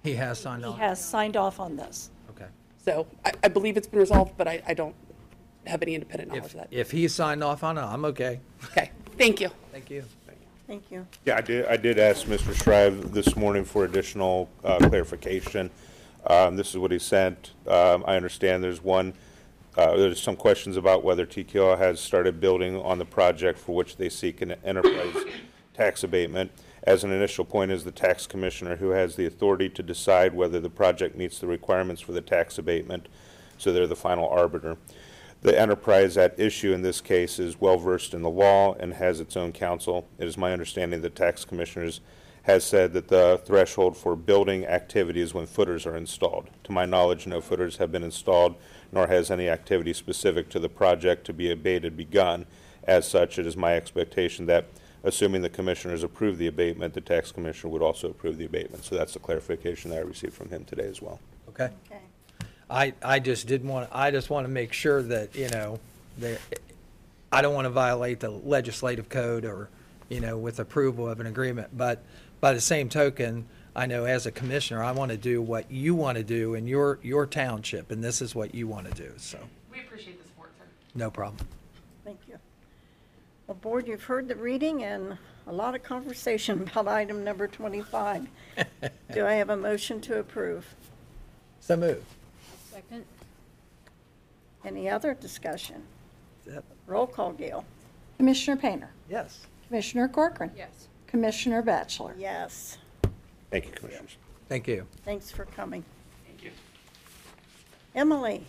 He 0.04 0.16
has 0.16 0.38
signed 0.38 0.66
off. 0.66 0.76
He 0.76 0.84
on? 0.84 0.90
has 0.90 1.04
signed 1.04 1.38
off 1.38 1.62
on 1.62 1.78
this. 1.78 2.10
Okay. 2.32 2.48
So 2.84 3.08
I, 3.24 3.32
I 3.46 3.48
believe 3.48 3.78
it's 3.78 3.88
been 3.88 4.02
resolved, 4.02 4.34
but 4.38 4.50
I, 4.50 4.62
I 4.68 4.74
don't 4.74 4.96
have 5.66 5.82
any 5.82 5.94
independent 5.96 6.28
knowledge 6.30 6.44
If, 6.48 6.54
of 6.56 6.60
that. 6.60 6.68
if 6.72 6.92
he 6.92 7.08
signed 7.08 7.42
off 7.42 7.64
on 7.64 7.78
it, 7.78 7.82
I'm 7.82 8.04
okay. 8.04 8.42
Okay, 8.66 8.92
thank 9.18 9.40
you. 9.40 9.50
Thank 9.72 9.90
you. 9.90 10.04
Thank 10.68 10.92
you. 10.92 11.06
Yeah, 11.26 11.38
I 11.38 11.42
did, 11.42 11.66
I 11.66 11.78
did 11.78 12.00
ask 12.00 12.26
Mr. 12.26 12.54
Shrive 12.56 13.12
this 13.12 13.36
morning 13.36 13.66
for 13.66 13.84
additional 13.84 14.50
uh, 14.64 14.78
clarification. 14.80 15.70
Um, 16.26 16.56
This 16.56 16.70
is 16.70 16.78
what 16.78 16.92
he 16.92 17.00
sent. 17.00 17.52
Um, 17.68 18.04
I 18.08 18.16
understand 18.16 18.64
there's 18.64 18.82
one, 18.82 19.14
uh, 19.76 19.98
there's 19.98 20.22
some 20.22 20.38
questions 20.38 20.78
about 20.78 21.04
whether 21.04 21.26
TKO 21.26 21.78
has 21.78 22.00
started 22.00 22.40
building 22.40 22.78
on 22.78 22.98
the 22.98 23.06
project 23.06 23.60
for 23.60 23.76
which 23.76 23.98
they 23.98 24.08
seek 24.08 24.42
an 24.42 24.56
enterprise 24.64 25.26
tax 25.74 26.04
abatement. 26.04 26.52
As 26.84 27.04
an 27.04 27.12
initial 27.12 27.44
point 27.44 27.72
is 27.72 27.84
the 27.84 27.92
tax 27.92 28.26
commissioner 28.26 28.78
who 28.78 28.90
has 28.92 29.16
the 29.16 29.26
authority 29.26 29.70
to 29.70 29.84
decide 29.84 30.34
whether 30.34 30.62
the 30.62 30.70
project 30.70 31.18
meets 31.18 31.40
the 31.40 31.48
requirements 31.48 32.02
for 32.02 32.14
the 32.14 32.22
tax 32.22 32.58
abatement, 32.58 33.08
so 33.58 33.74
they're 33.74 33.88
the 33.88 33.96
final 33.96 34.28
arbiter. 34.30 34.78
The 35.44 35.60
enterprise 35.60 36.16
at 36.16 36.40
issue 36.40 36.72
in 36.72 36.84
this 36.84 37.02
case 37.02 37.38
is 37.38 37.60
well-versed 37.60 38.14
in 38.14 38.22
the 38.22 38.30
law 38.30 38.76
and 38.76 38.94
has 38.94 39.20
its 39.20 39.36
own 39.36 39.52
counsel. 39.52 40.08
It 40.18 40.26
is 40.26 40.38
my 40.38 40.54
understanding 40.54 41.02
that 41.02 41.14
the 41.14 41.22
tax 41.26 41.44
commissioners 41.44 42.00
has 42.44 42.64
said 42.64 42.94
that 42.94 43.10
the 43.10 43.42
threshold 43.44 43.98
for 43.98 44.16
building 44.16 44.66
activity 44.66 45.20
is 45.20 45.34
when 45.34 45.46
footers 45.46 45.86
are 45.86 45.98
installed. 45.98 46.50
To 46.64 46.72
my 46.72 46.86
knowledge, 46.86 47.28
no 47.28 47.42
footers 47.42 47.76
have 47.78 47.92
been 47.92 48.04
installed, 48.04 48.56
nor 48.94 49.08
has 49.08 49.30
any 49.30 49.50
activity 49.50 49.92
specific 49.92 50.50
to 50.50 50.60
the 50.60 50.70
project 50.70 51.26
to 51.26 51.34
be 51.34 51.52
abated 51.52 51.98
begun. 51.98 52.46
As 52.86 53.06
such, 53.06 53.38
it 53.38 53.46
is 53.46 53.58
my 53.58 53.76
expectation 53.76 54.46
that, 54.46 54.68
assuming 55.04 55.42
the 55.42 55.50
commissioners 55.50 56.04
approve 56.04 56.38
the 56.38 56.48
abatement, 56.48 56.94
the 56.94 57.02
tax 57.02 57.34
commissioner 57.34 57.72
would 57.74 57.82
also 57.82 58.10
approve 58.10 58.38
the 58.38 58.46
abatement. 58.46 58.86
So 58.86 58.96
that's 58.96 59.14
the 59.14 59.20
clarification 59.20 59.92
that 59.92 60.00
I 60.00 60.04
received 60.04 60.34
from 60.36 60.50
him 60.50 60.64
today 60.64 60.88
as 60.88 61.02
well. 61.02 61.20
Okay. 61.50 61.70
I, 62.74 62.94
I 63.04 63.20
just 63.20 63.46
didn't 63.46 63.70
want, 63.70 63.88
I 63.92 64.10
just 64.10 64.32
want 64.32 64.48
to 64.48 64.52
make 64.52 64.74
sure 64.74 65.04
that, 65.04 65.36
you 65.36 65.48
know, 65.50 65.80
there, 66.18 66.40
I 67.32 67.44
don't 67.44 67.54
want 67.54 67.66
to 67.66 67.70
violate 67.70 68.20
the 68.20 68.32
legislative 68.32 69.10
code 69.10 69.46
or, 69.46 69.70
you 70.10 70.20
know, 70.20 70.40
with 70.40 70.60
approval 70.60 71.08
of 71.08 71.20
an 71.20 71.28
agreement. 71.28 71.78
But 71.78 72.04
by 72.42 72.54
the 72.54 72.62
same 72.62 72.90
token, 72.90 73.46
I 73.76 73.86
know 73.86 74.06
as 74.06 74.26
a 74.26 74.32
commissioner, 74.32 74.84
I 74.84 74.92
want 74.92 75.12
to 75.12 75.18
do 75.18 75.40
what 75.40 75.70
you 75.70 75.94
want 75.94 76.18
to 76.18 76.24
do 76.24 76.56
in 76.56 76.66
your, 76.66 76.98
your 77.04 77.28
township, 77.28 77.92
and 77.92 78.04
this 78.04 78.24
is 78.24 78.34
what 78.34 78.56
you 78.56 78.68
want 78.68 78.88
to 78.88 78.94
do, 78.94 79.12
so, 79.18 79.38
We 79.72 79.80
appreciate 79.80 80.20
the 80.20 80.28
support, 80.28 80.50
sir. 80.58 80.66
no 80.96 81.12
problem. 81.12 81.48
Thank 82.04 82.22
you. 82.28 82.40
Well, 83.46 83.56
Board, 83.56 83.88
you've 83.88 84.04
heard 84.04 84.28
the 84.28 84.36
reading 84.36 84.84
and 84.84 85.20
a 85.46 85.54
lot 85.54 85.76
of 85.76 85.84
conversation 85.84 86.64
about 86.72 86.88
item 86.88 87.24
number 87.24 87.48
25. 87.48 88.28
Do 89.14 89.28
I 89.28 89.34
have 89.34 89.52
a 89.52 89.58
motion 89.58 90.02
to 90.02 90.20
approve? 90.20 90.74
So 91.60 91.78
move. 91.78 92.04
Second? 94.64 94.78
Any 94.78 94.90
other 94.90 95.14
discussion? 95.14 95.84
Yep. 96.48 96.64
Roll 96.88 97.08
call, 97.08 97.34
Gail. 97.34 97.66
Commissioner 98.18 98.58
Painter, 98.58 98.90
Yes. 99.10 99.42
Commissioner 99.68 100.08
Corcoran. 100.08 100.52
Yes. 100.56 100.88
Commissioner 101.08 101.62
Batchelor. 101.62 102.16
Yes. 102.18 102.78
Thank 103.52 103.66
you, 103.66 103.72
Commissioners. 103.72 104.18
Thank 104.50 104.68
you. 104.68 104.86
Thanks 105.06 105.32
for 105.32 105.46
coming. 105.46 105.84
Thank 106.28 106.44
you. 106.44 106.52
Emily? 107.96 108.46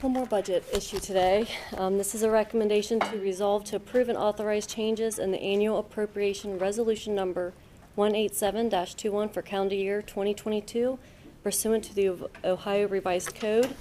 One 0.00 0.12
more 0.14 0.26
budget 0.26 0.64
issue 0.72 0.98
today. 0.98 1.46
Um, 1.76 1.96
This 1.96 2.14
is 2.14 2.22
a 2.24 2.30
recommendation 2.30 2.98
to 3.00 3.18
resolve 3.18 3.62
to 3.64 3.76
approve 3.76 4.08
and 4.08 4.18
authorize 4.18 4.66
changes 4.66 5.18
in 5.20 5.30
the 5.30 5.40
annual 5.40 5.78
appropriation 5.78 6.58
resolution 6.58 7.14
number 7.14 7.52
187-21 7.96 9.32
for 9.32 9.42
calendar 9.42 9.76
year 9.76 10.02
2022 10.02 10.98
pursuant 11.42 11.84
to 11.84 11.94
the 11.94 12.28
Ohio 12.44 12.86
Revised 12.88 13.34
Code. 13.34 13.74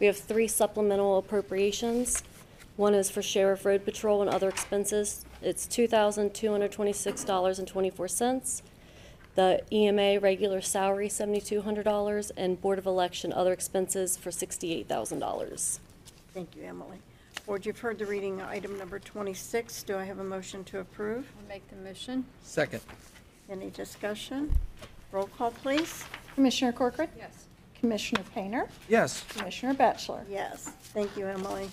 We 0.00 0.06
have 0.06 0.16
three 0.16 0.48
supplemental 0.48 1.18
appropriations. 1.18 2.22
One 2.76 2.94
is 2.94 3.10
for 3.10 3.22
Sheriff 3.22 3.64
Road 3.64 3.84
Patrol 3.84 4.22
and 4.22 4.30
other 4.30 4.48
expenses. 4.48 5.24
It's 5.42 5.66
$2,226.24. 5.66 8.62
The 9.34 9.60
EMA 9.72 10.20
regular 10.20 10.60
salary, 10.60 11.08
seventy-two 11.08 11.62
hundred 11.62 11.84
dollars, 11.84 12.30
and 12.30 12.60
Board 12.60 12.78
of 12.78 12.86
Election 12.86 13.32
other 13.32 13.52
expenses 13.52 14.16
for 14.16 14.32
sixty-eight 14.32 14.88
thousand 14.88 15.20
dollars. 15.20 15.78
Thank 16.34 16.56
you, 16.56 16.64
Emily. 16.64 16.98
Board, 17.46 17.64
you've 17.64 17.78
heard 17.78 17.98
the 18.00 18.06
reading 18.06 18.42
item 18.42 18.76
number 18.78 18.98
26. 18.98 19.84
Do 19.84 19.96
I 19.96 20.02
have 20.04 20.18
a 20.18 20.24
motion 20.24 20.64
to 20.64 20.80
approve? 20.80 21.30
I'll 21.40 21.48
make 21.48 21.68
the 21.70 21.76
motion. 21.76 22.24
Second. 22.42 22.80
Any 23.48 23.70
discussion? 23.70 24.52
Roll 25.12 25.28
call, 25.28 25.52
please. 25.52 26.04
Commissioner 26.38 26.70
Corcoran. 26.70 27.08
Yes. 27.16 27.46
Commissioner 27.80 28.22
Painter, 28.32 28.68
Yes. 28.88 29.24
Commissioner 29.28 29.74
Batchelor. 29.74 30.24
Yes, 30.30 30.70
thank 30.94 31.16
you, 31.16 31.26
Emily. 31.26 31.68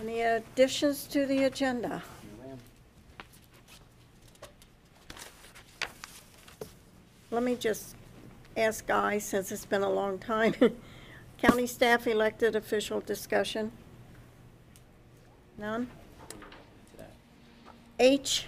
Any 0.00 0.20
additions 0.20 1.08
to 1.08 1.26
the 1.26 1.42
agenda? 1.42 2.00
Let 7.32 7.42
me 7.42 7.56
just 7.56 7.96
ask 8.56 8.86
Guy, 8.86 9.18
since 9.18 9.50
it's 9.50 9.66
been 9.66 9.82
a 9.82 9.90
long 9.90 10.20
time, 10.20 10.54
county 11.38 11.66
staff 11.66 12.06
elected 12.06 12.54
official 12.54 13.00
discussion? 13.00 13.72
None? 15.58 15.88
H 17.98 18.46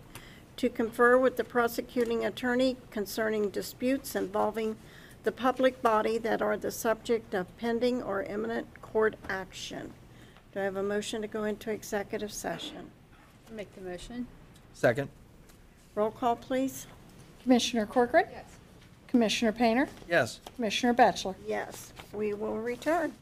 to 0.56 0.68
confer 0.68 1.18
with 1.18 1.36
the 1.36 1.44
prosecuting 1.44 2.24
attorney 2.24 2.76
concerning 2.90 3.50
disputes 3.50 4.14
involving 4.14 4.76
the 5.24 5.32
public 5.32 5.82
body 5.82 6.18
that 6.18 6.42
are 6.42 6.56
the 6.56 6.70
subject 6.70 7.34
of 7.34 7.56
pending 7.58 8.02
or 8.02 8.22
imminent 8.22 8.80
court 8.82 9.16
action. 9.28 9.92
Do 10.52 10.60
I 10.60 10.64
have 10.64 10.76
a 10.76 10.82
motion 10.82 11.22
to 11.22 11.28
go 11.28 11.44
into 11.44 11.70
executive 11.70 12.32
session? 12.32 12.90
Make 13.50 13.74
the 13.74 13.80
motion. 13.80 14.26
Second. 14.72 15.08
Roll 15.94 16.10
call, 16.10 16.36
please. 16.36 16.86
Commissioner 17.42 17.86
Corcoran. 17.86 18.26
Yes. 18.30 18.53
Commissioner 19.14 19.52
Painter, 19.52 19.88
Yes. 20.08 20.40
Commissioner 20.56 20.92
Batchelor. 20.92 21.36
Yes, 21.46 21.92
we 22.12 22.34
will 22.34 22.56
return. 22.56 23.12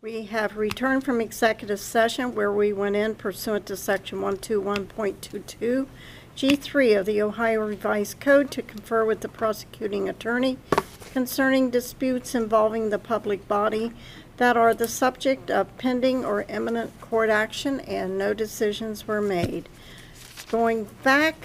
We 0.00 0.26
have 0.26 0.56
returned 0.56 1.02
from 1.02 1.20
executive 1.20 1.80
session 1.80 2.36
where 2.36 2.52
we 2.52 2.72
went 2.72 2.94
in 2.94 3.16
pursuant 3.16 3.66
to 3.66 3.76
section 3.76 4.20
121.22 4.20 5.88
G3 6.36 7.00
of 7.00 7.04
the 7.04 7.20
Ohio 7.20 7.66
Revised 7.66 8.20
Code 8.20 8.52
to 8.52 8.62
confer 8.62 9.04
with 9.04 9.22
the 9.22 9.28
prosecuting 9.28 10.08
attorney 10.08 10.56
concerning 11.12 11.68
disputes 11.68 12.32
involving 12.32 12.90
the 12.90 12.98
public 13.00 13.48
body 13.48 13.90
that 14.36 14.56
are 14.56 14.72
the 14.72 14.86
subject 14.86 15.50
of 15.50 15.76
pending 15.78 16.24
or 16.24 16.42
imminent 16.48 17.00
court 17.00 17.28
action, 17.28 17.80
and 17.80 18.16
no 18.16 18.32
decisions 18.32 19.08
were 19.08 19.20
made. 19.20 19.68
Going 20.48 20.86
back, 21.02 21.44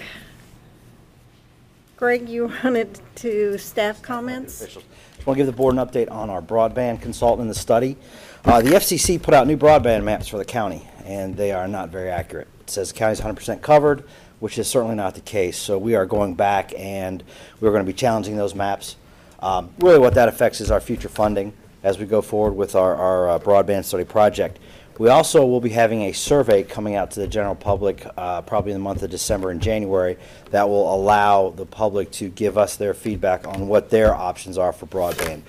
Greg, 1.99 2.29
you 2.29 2.49
wanted 2.63 2.97
to 3.15 3.57
staff 3.57 4.01
comments? 4.01 4.59
Just 4.59 4.77
want 5.25 5.35
to 5.35 5.35
give 5.35 5.47
the 5.47 5.51
board 5.51 5.75
an 5.75 5.85
update 5.85 6.09
on 6.09 6.29
our 6.29 6.41
broadband 6.41 7.01
consultant 7.01 7.41
in 7.41 7.49
the 7.49 7.53
study. 7.53 7.97
Uh, 8.45 8.61
The 8.61 8.69
FCC 8.69 9.21
put 9.21 9.33
out 9.33 9.47
new 9.47 9.57
broadband 9.57 10.05
maps 10.05 10.29
for 10.29 10.37
the 10.37 10.45
county, 10.45 10.87
and 11.03 11.35
they 11.35 11.51
are 11.51 11.67
not 11.67 11.89
very 11.89 12.09
accurate. 12.09 12.47
It 12.61 12.69
says 12.69 12.93
the 12.93 12.97
county's 12.97 13.19
100% 13.19 13.61
covered, 13.61 14.05
which 14.39 14.57
is 14.57 14.65
certainly 14.69 14.95
not 14.95 15.13
the 15.13 15.19
case. 15.19 15.57
So 15.57 15.77
we 15.77 15.93
are 15.93 16.05
going 16.05 16.35
back, 16.35 16.71
and 16.77 17.21
we're 17.59 17.71
going 17.71 17.83
to 17.83 17.91
be 17.91 17.97
challenging 17.97 18.37
those 18.37 18.55
maps. 18.55 18.95
Um, 19.41 19.71
Really, 19.79 19.99
what 19.99 20.13
that 20.13 20.29
affects 20.29 20.61
is 20.61 20.71
our 20.71 20.79
future 20.79 21.09
funding 21.09 21.51
as 21.83 21.99
we 21.99 22.05
go 22.05 22.21
forward 22.21 22.53
with 22.53 22.75
our 22.75 22.95
our 22.95 23.29
uh, 23.31 23.39
broadband 23.39 23.83
study 23.83 24.05
project. 24.05 24.57
We 24.99 25.07
also 25.07 25.45
will 25.45 25.61
be 25.61 25.69
having 25.69 26.01
a 26.01 26.11
survey 26.11 26.61
coming 26.61 26.95
out 26.95 27.11
to 27.11 27.21
the 27.21 27.27
general 27.27 27.55
public, 27.55 28.05
uh, 28.17 28.41
probably 28.41 28.73
in 28.73 28.79
the 28.79 28.83
month 28.83 29.01
of 29.01 29.09
December 29.09 29.49
and 29.49 29.61
January, 29.61 30.17
that 30.51 30.67
will 30.67 30.93
allow 30.93 31.51
the 31.51 31.65
public 31.65 32.11
to 32.11 32.27
give 32.27 32.57
us 32.57 32.75
their 32.75 32.93
feedback 32.93 33.47
on 33.47 33.69
what 33.69 33.91
their 33.91 34.13
options 34.13 34.57
are 34.57 34.73
for 34.73 34.87
broadband. 34.87 35.43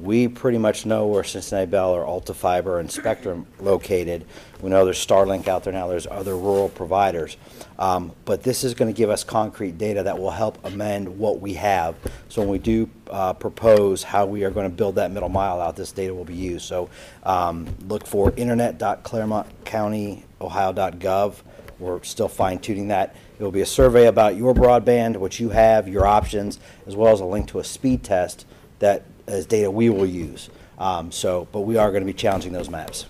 We 0.00 0.28
pretty 0.28 0.58
much 0.58 0.86
know 0.86 1.06
where 1.06 1.22
Cincinnati 1.22 1.70
Bell 1.70 1.90
or 1.90 2.06
Alta 2.06 2.32
Fiber 2.32 2.80
and 2.80 2.90
Spectrum 2.90 3.46
located. 3.60 4.24
We 4.60 4.70
know 4.70 4.84
there's 4.84 5.04
Starlink 5.04 5.48
out 5.48 5.64
there 5.64 5.72
now, 5.72 5.88
there's 5.88 6.06
other 6.06 6.36
rural 6.36 6.68
providers. 6.70 7.36
Um, 7.78 8.12
But 8.24 8.42
this 8.42 8.64
is 8.64 8.74
going 8.74 8.92
to 8.92 8.96
give 8.96 9.10
us 9.10 9.22
concrete 9.24 9.76
data 9.76 10.02
that 10.04 10.18
will 10.18 10.30
help 10.30 10.64
amend 10.64 11.18
what 11.18 11.40
we 11.40 11.52
have. 11.54 11.96
So 12.28 12.42
when 12.42 12.50
we 12.50 12.58
do 12.58 12.88
uh, 13.10 13.32
propose 13.34 14.02
how 14.02 14.24
we 14.26 14.44
are 14.44 14.50
going 14.50 14.70
to 14.70 14.74
build 14.74 14.94
that 14.94 15.10
middle 15.10 15.28
mile 15.28 15.60
out, 15.60 15.76
this 15.76 15.92
data 15.92 16.14
will 16.14 16.24
be 16.24 16.34
used. 16.34 16.64
So 16.66 16.88
um, 17.24 17.66
look 17.86 18.06
for 18.06 18.32
internet.clermontcountyohio.gov. 18.36 21.34
We're 21.78 22.02
still 22.04 22.28
fine 22.28 22.58
tuning 22.60 22.88
that. 22.88 23.16
It 23.38 23.42
will 23.42 23.50
be 23.50 23.62
a 23.62 23.66
survey 23.66 24.06
about 24.06 24.36
your 24.36 24.54
broadband, 24.54 25.16
what 25.16 25.40
you 25.40 25.48
have, 25.50 25.88
your 25.88 26.06
options, 26.06 26.60
as 26.86 26.94
well 26.94 27.12
as 27.12 27.20
a 27.20 27.24
link 27.24 27.48
to 27.48 27.58
a 27.58 27.64
speed 27.64 28.04
test 28.04 28.46
that 28.78 29.04
is 29.26 29.46
data 29.46 29.70
we 29.70 29.90
will 29.90 30.06
use. 30.06 30.50
Um, 30.78 31.12
So, 31.12 31.46
but 31.52 31.60
we 31.60 31.76
are 31.76 31.90
going 31.90 32.02
to 32.02 32.06
be 32.06 32.12
challenging 32.16 32.52
those 32.52 32.68
maps. 32.70 33.06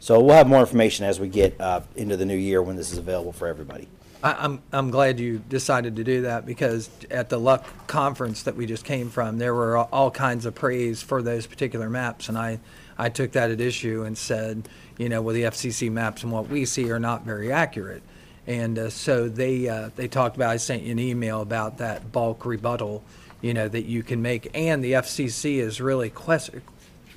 So 0.00 0.20
we'll 0.20 0.36
have 0.36 0.46
more 0.46 0.60
information 0.60 1.06
as 1.06 1.18
we 1.18 1.28
get 1.28 1.58
uh, 1.60 1.80
into 1.96 2.16
the 2.16 2.26
new 2.26 2.36
year 2.36 2.62
when 2.62 2.76
this 2.76 2.92
is 2.92 2.98
available 2.98 3.32
for 3.32 3.48
everybody. 3.48 3.88
I, 4.22 4.32
I'm, 4.32 4.62
I'm 4.70 4.90
glad 4.90 5.18
you 5.18 5.38
decided 5.48 5.96
to 5.96 6.04
do 6.04 6.22
that 6.22 6.44
because 6.44 6.90
at 7.10 7.30
the 7.30 7.38
Luck 7.38 7.64
conference 7.86 8.42
that 8.42 8.54
we 8.54 8.66
just 8.66 8.84
came 8.84 9.08
from, 9.08 9.38
there 9.38 9.54
were 9.54 9.78
all- 9.78 9.88
all 9.92 10.10
kinds 10.10 10.44
of 10.44 10.54
praise 10.54 11.02
for 11.02 11.22
those 11.22 11.46
particular 11.46 11.88
maps. 11.88 12.28
And 12.28 12.36
I, 12.36 12.60
I 12.98 13.08
took 13.08 13.32
that 13.32 13.50
at 13.50 13.62
issue 13.62 14.02
and 14.04 14.16
said, 14.16 14.68
you 14.98 15.08
know, 15.08 15.22
well, 15.22 15.34
the 15.34 15.44
FCC 15.44 15.90
maps 15.90 16.22
and 16.22 16.30
what 16.30 16.48
we 16.48 16.66
see 16.66 16.90
are 16.90 17.00
not 17.00 17.24
very 17.24 17.50
accurate. 17.50 18.02
And 18.46 18.78
uh, 18.78 18.90
so 18.90 19.28
they, 19.30 19.68
uh, 19.68 19.88
they 19.96 20.06
talked 20.06 20.36
about, 20.36 20.50
I 20.50 20.58
sent 20.58 20.82
you 20.82 20.92
an 20.92 20.98
email 20.98 21.40
about 21.40 21.78
that 21.78 22.12
bulk 22.12 22.44
rebuttal, 22.44 23.02
you 23.44 23.52
know, 23.52 23.68
that 23.68 23.84
you 23.84 24.02
can 24.02 24.22
make. 24.22 24.48
And 24.54 24.82
the 24.82 24.92
FCC 24.92 25.58
is 25.58 25.78
really 25.78 26.08
quest, 26.08 26.48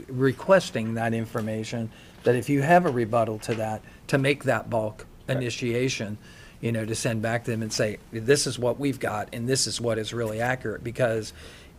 requesting 0.10 0.96
that 0.96 1.14
information, 1.14 1.90
that 2.24 2.36
if 2.36 2.50
you 2.50 2.62
have 2.62 2.86
a 2.86 2.90
rebuttal 2.90 3.40
to 3.40 3.56
that, 3.56 3.82
to 4.08 4.18
make 4.18 4.44
that 4.44 4.70
bulk 4.70 5.06
initiation, 5.30 6.18
you 6.60 6.74
know, 6.74 6.84
to 6.84 6.96
send 6.96 7.22
back 7.22 7.46
to 7.46 7.52
them 7.52 7.62
and 7.62 7.72
say, 7.72 7.98
this 8.12 8.46
is 8.46 8.60
what 8.60 8.78
we've 8.78 9.00
got 9.00 9.30
and 9.32 9.48
this 9.48 9.68
is 9.68 9.80
what 9.80 9.98
is 9.98 10.14
really 10.14 10.42
accurate. 10.42 10.84
Because 10.84 11.32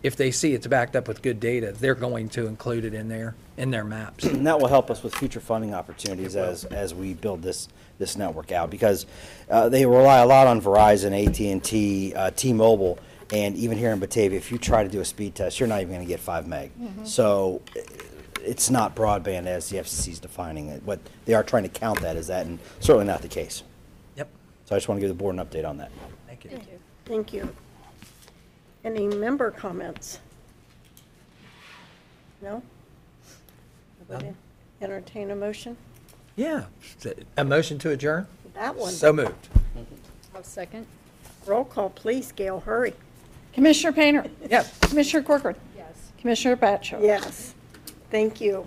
if 0.03 0.17
they 0.17 0.31
see 0.31 0.55
it's 0.55 0.67
backed 0.67 0.97
up 0.97 1.09
with 1.09 1.21
good 1.21 1.41
data, 1.41 1.75
they're 1.79 1.95
going 1.95 2.31
to 2.31 2.47
include 2.47 2.87
it 2.87 2.95
in 2.95 3.09
their, 3.11 3.35
in 3.59 3.71
their 3.71 3.85
maps. 3.85 4.25
And 4.25 4.47
that 4.47 4.59
will 4.59 4.69
help 4.69 4.91
us 4.91 5.03
with 5.03 5.15
future 5.15 5.41
funding 5.41 5.75
opportunities 5.75 6.37
as, 6.37 6.65
as 6.65 6.95
we 6.95 7.13
build 7.13 7.43
this, 7.43 7.69
this 7.99 8.17
network 8.17 8.51
out. 8.51 8.71
Because 8.71 9.05
uh, 9.51 9.69
they 9.69 9.85
rely 9.85 10.21
a 10.21 10.27
lot 10.27 10.47
on 10.47 10.63
Verizon, 10.63 11.13
AT&T, 11.13 12.15
uh, 12.15 12.31
T-Mobile, 12.31 12.99
and 13.33 13.57
even 13.57 13.77
here 13.79 13.93
in 13.93 13.99
Batavia, 13.99 14.39
if 14.39 14.51
you 14.51 14.59
try 14.59 14.83
to 14.83 14.89
do 14.89 15.01
a 15.01 15.05
speed 15.05 15.35
test, 15.35 15.61
you're 15.61 15.69
not 15.69 15.81
even 15.81 15.95
going 15.95 16.07
to 16.07 16.09
get 16.09 16.21
5 16.21 16.47
meg. 16.47 16.71
Mhm. 16.79 17.07
So 17.07 17.61
it's 18.45 18.71
not 18.71 18.95
broadband 18.95 19.47
as 19.47 19.69
the 19.69 19.79
FCC 19.79 20.13
is 20.13 20.19
defining 20.19 20.69
it. 20.69 20.83
What 20.85 21.01
they 21.27 21.35
are 21.35 21.43
trying 21.43 21.65
to 21.65 21.69
count 21.69 22.01
that 22.01 22.17
as 22.17 22.29
that, 22.29 22.47
and 22.47 22.59
certainly 22.81 23.07
not 23.07 23.23
the 23.23 23.29
case. 23.29 23.63
Yep. 24.17 24.29
So 24.65 24.75
I 24.75 24.79
just 24.79 24.89
want 24.89 24.99
to 24.99 25.01
give 25.01 25.11
the 25.11 25.15
board 25.23 25.35
an 25.35 25.45
update 25.45 25.69
on 25.69 25.77
that. 25.79 25.91
Thank 26.27 26.45
you. 26.45 26.51
Thank 27.05 27.33
you. 27.33 27.55
Any 28.85 29.07
member 29.09 29.51
comments? 29.51 30.21
No? 32.41 32.63
Nobody 34.09 34.33
Entertain 34.81 35.31
a 35.33 35.37
motion? 35.37 35.77
Yeah. 36.37 36.67
A 37.37 37.45
motion 37.45 37.79
to 37.81 37.91
adjourn? 37.91 38.29
That 38.55 38.77
one. 38.77 38.93
So 38.93 39.13
moved. 39.13 39.49
I'll 40.35 40.45
second. 40.45 40.87
Roll 41.47 41.65
call, 41.65 41.91
please, 41.91 42.31
Gail, 42.31 42.61
hurry. 42.61 42.95
Commissioner 43.59 43.93
Painter? 43.93 44.25
Yes. 44.49 44.79
Commissioner 44.79 45.25
Corcoran? 45.25 45.57
Yes. 45.77 46.13
Commissioner 46.21 46.57
Batchel? 46.57 47.03
Yes. 47.03 47.55
Thank 48.09 48.41
you. 48.41 48.65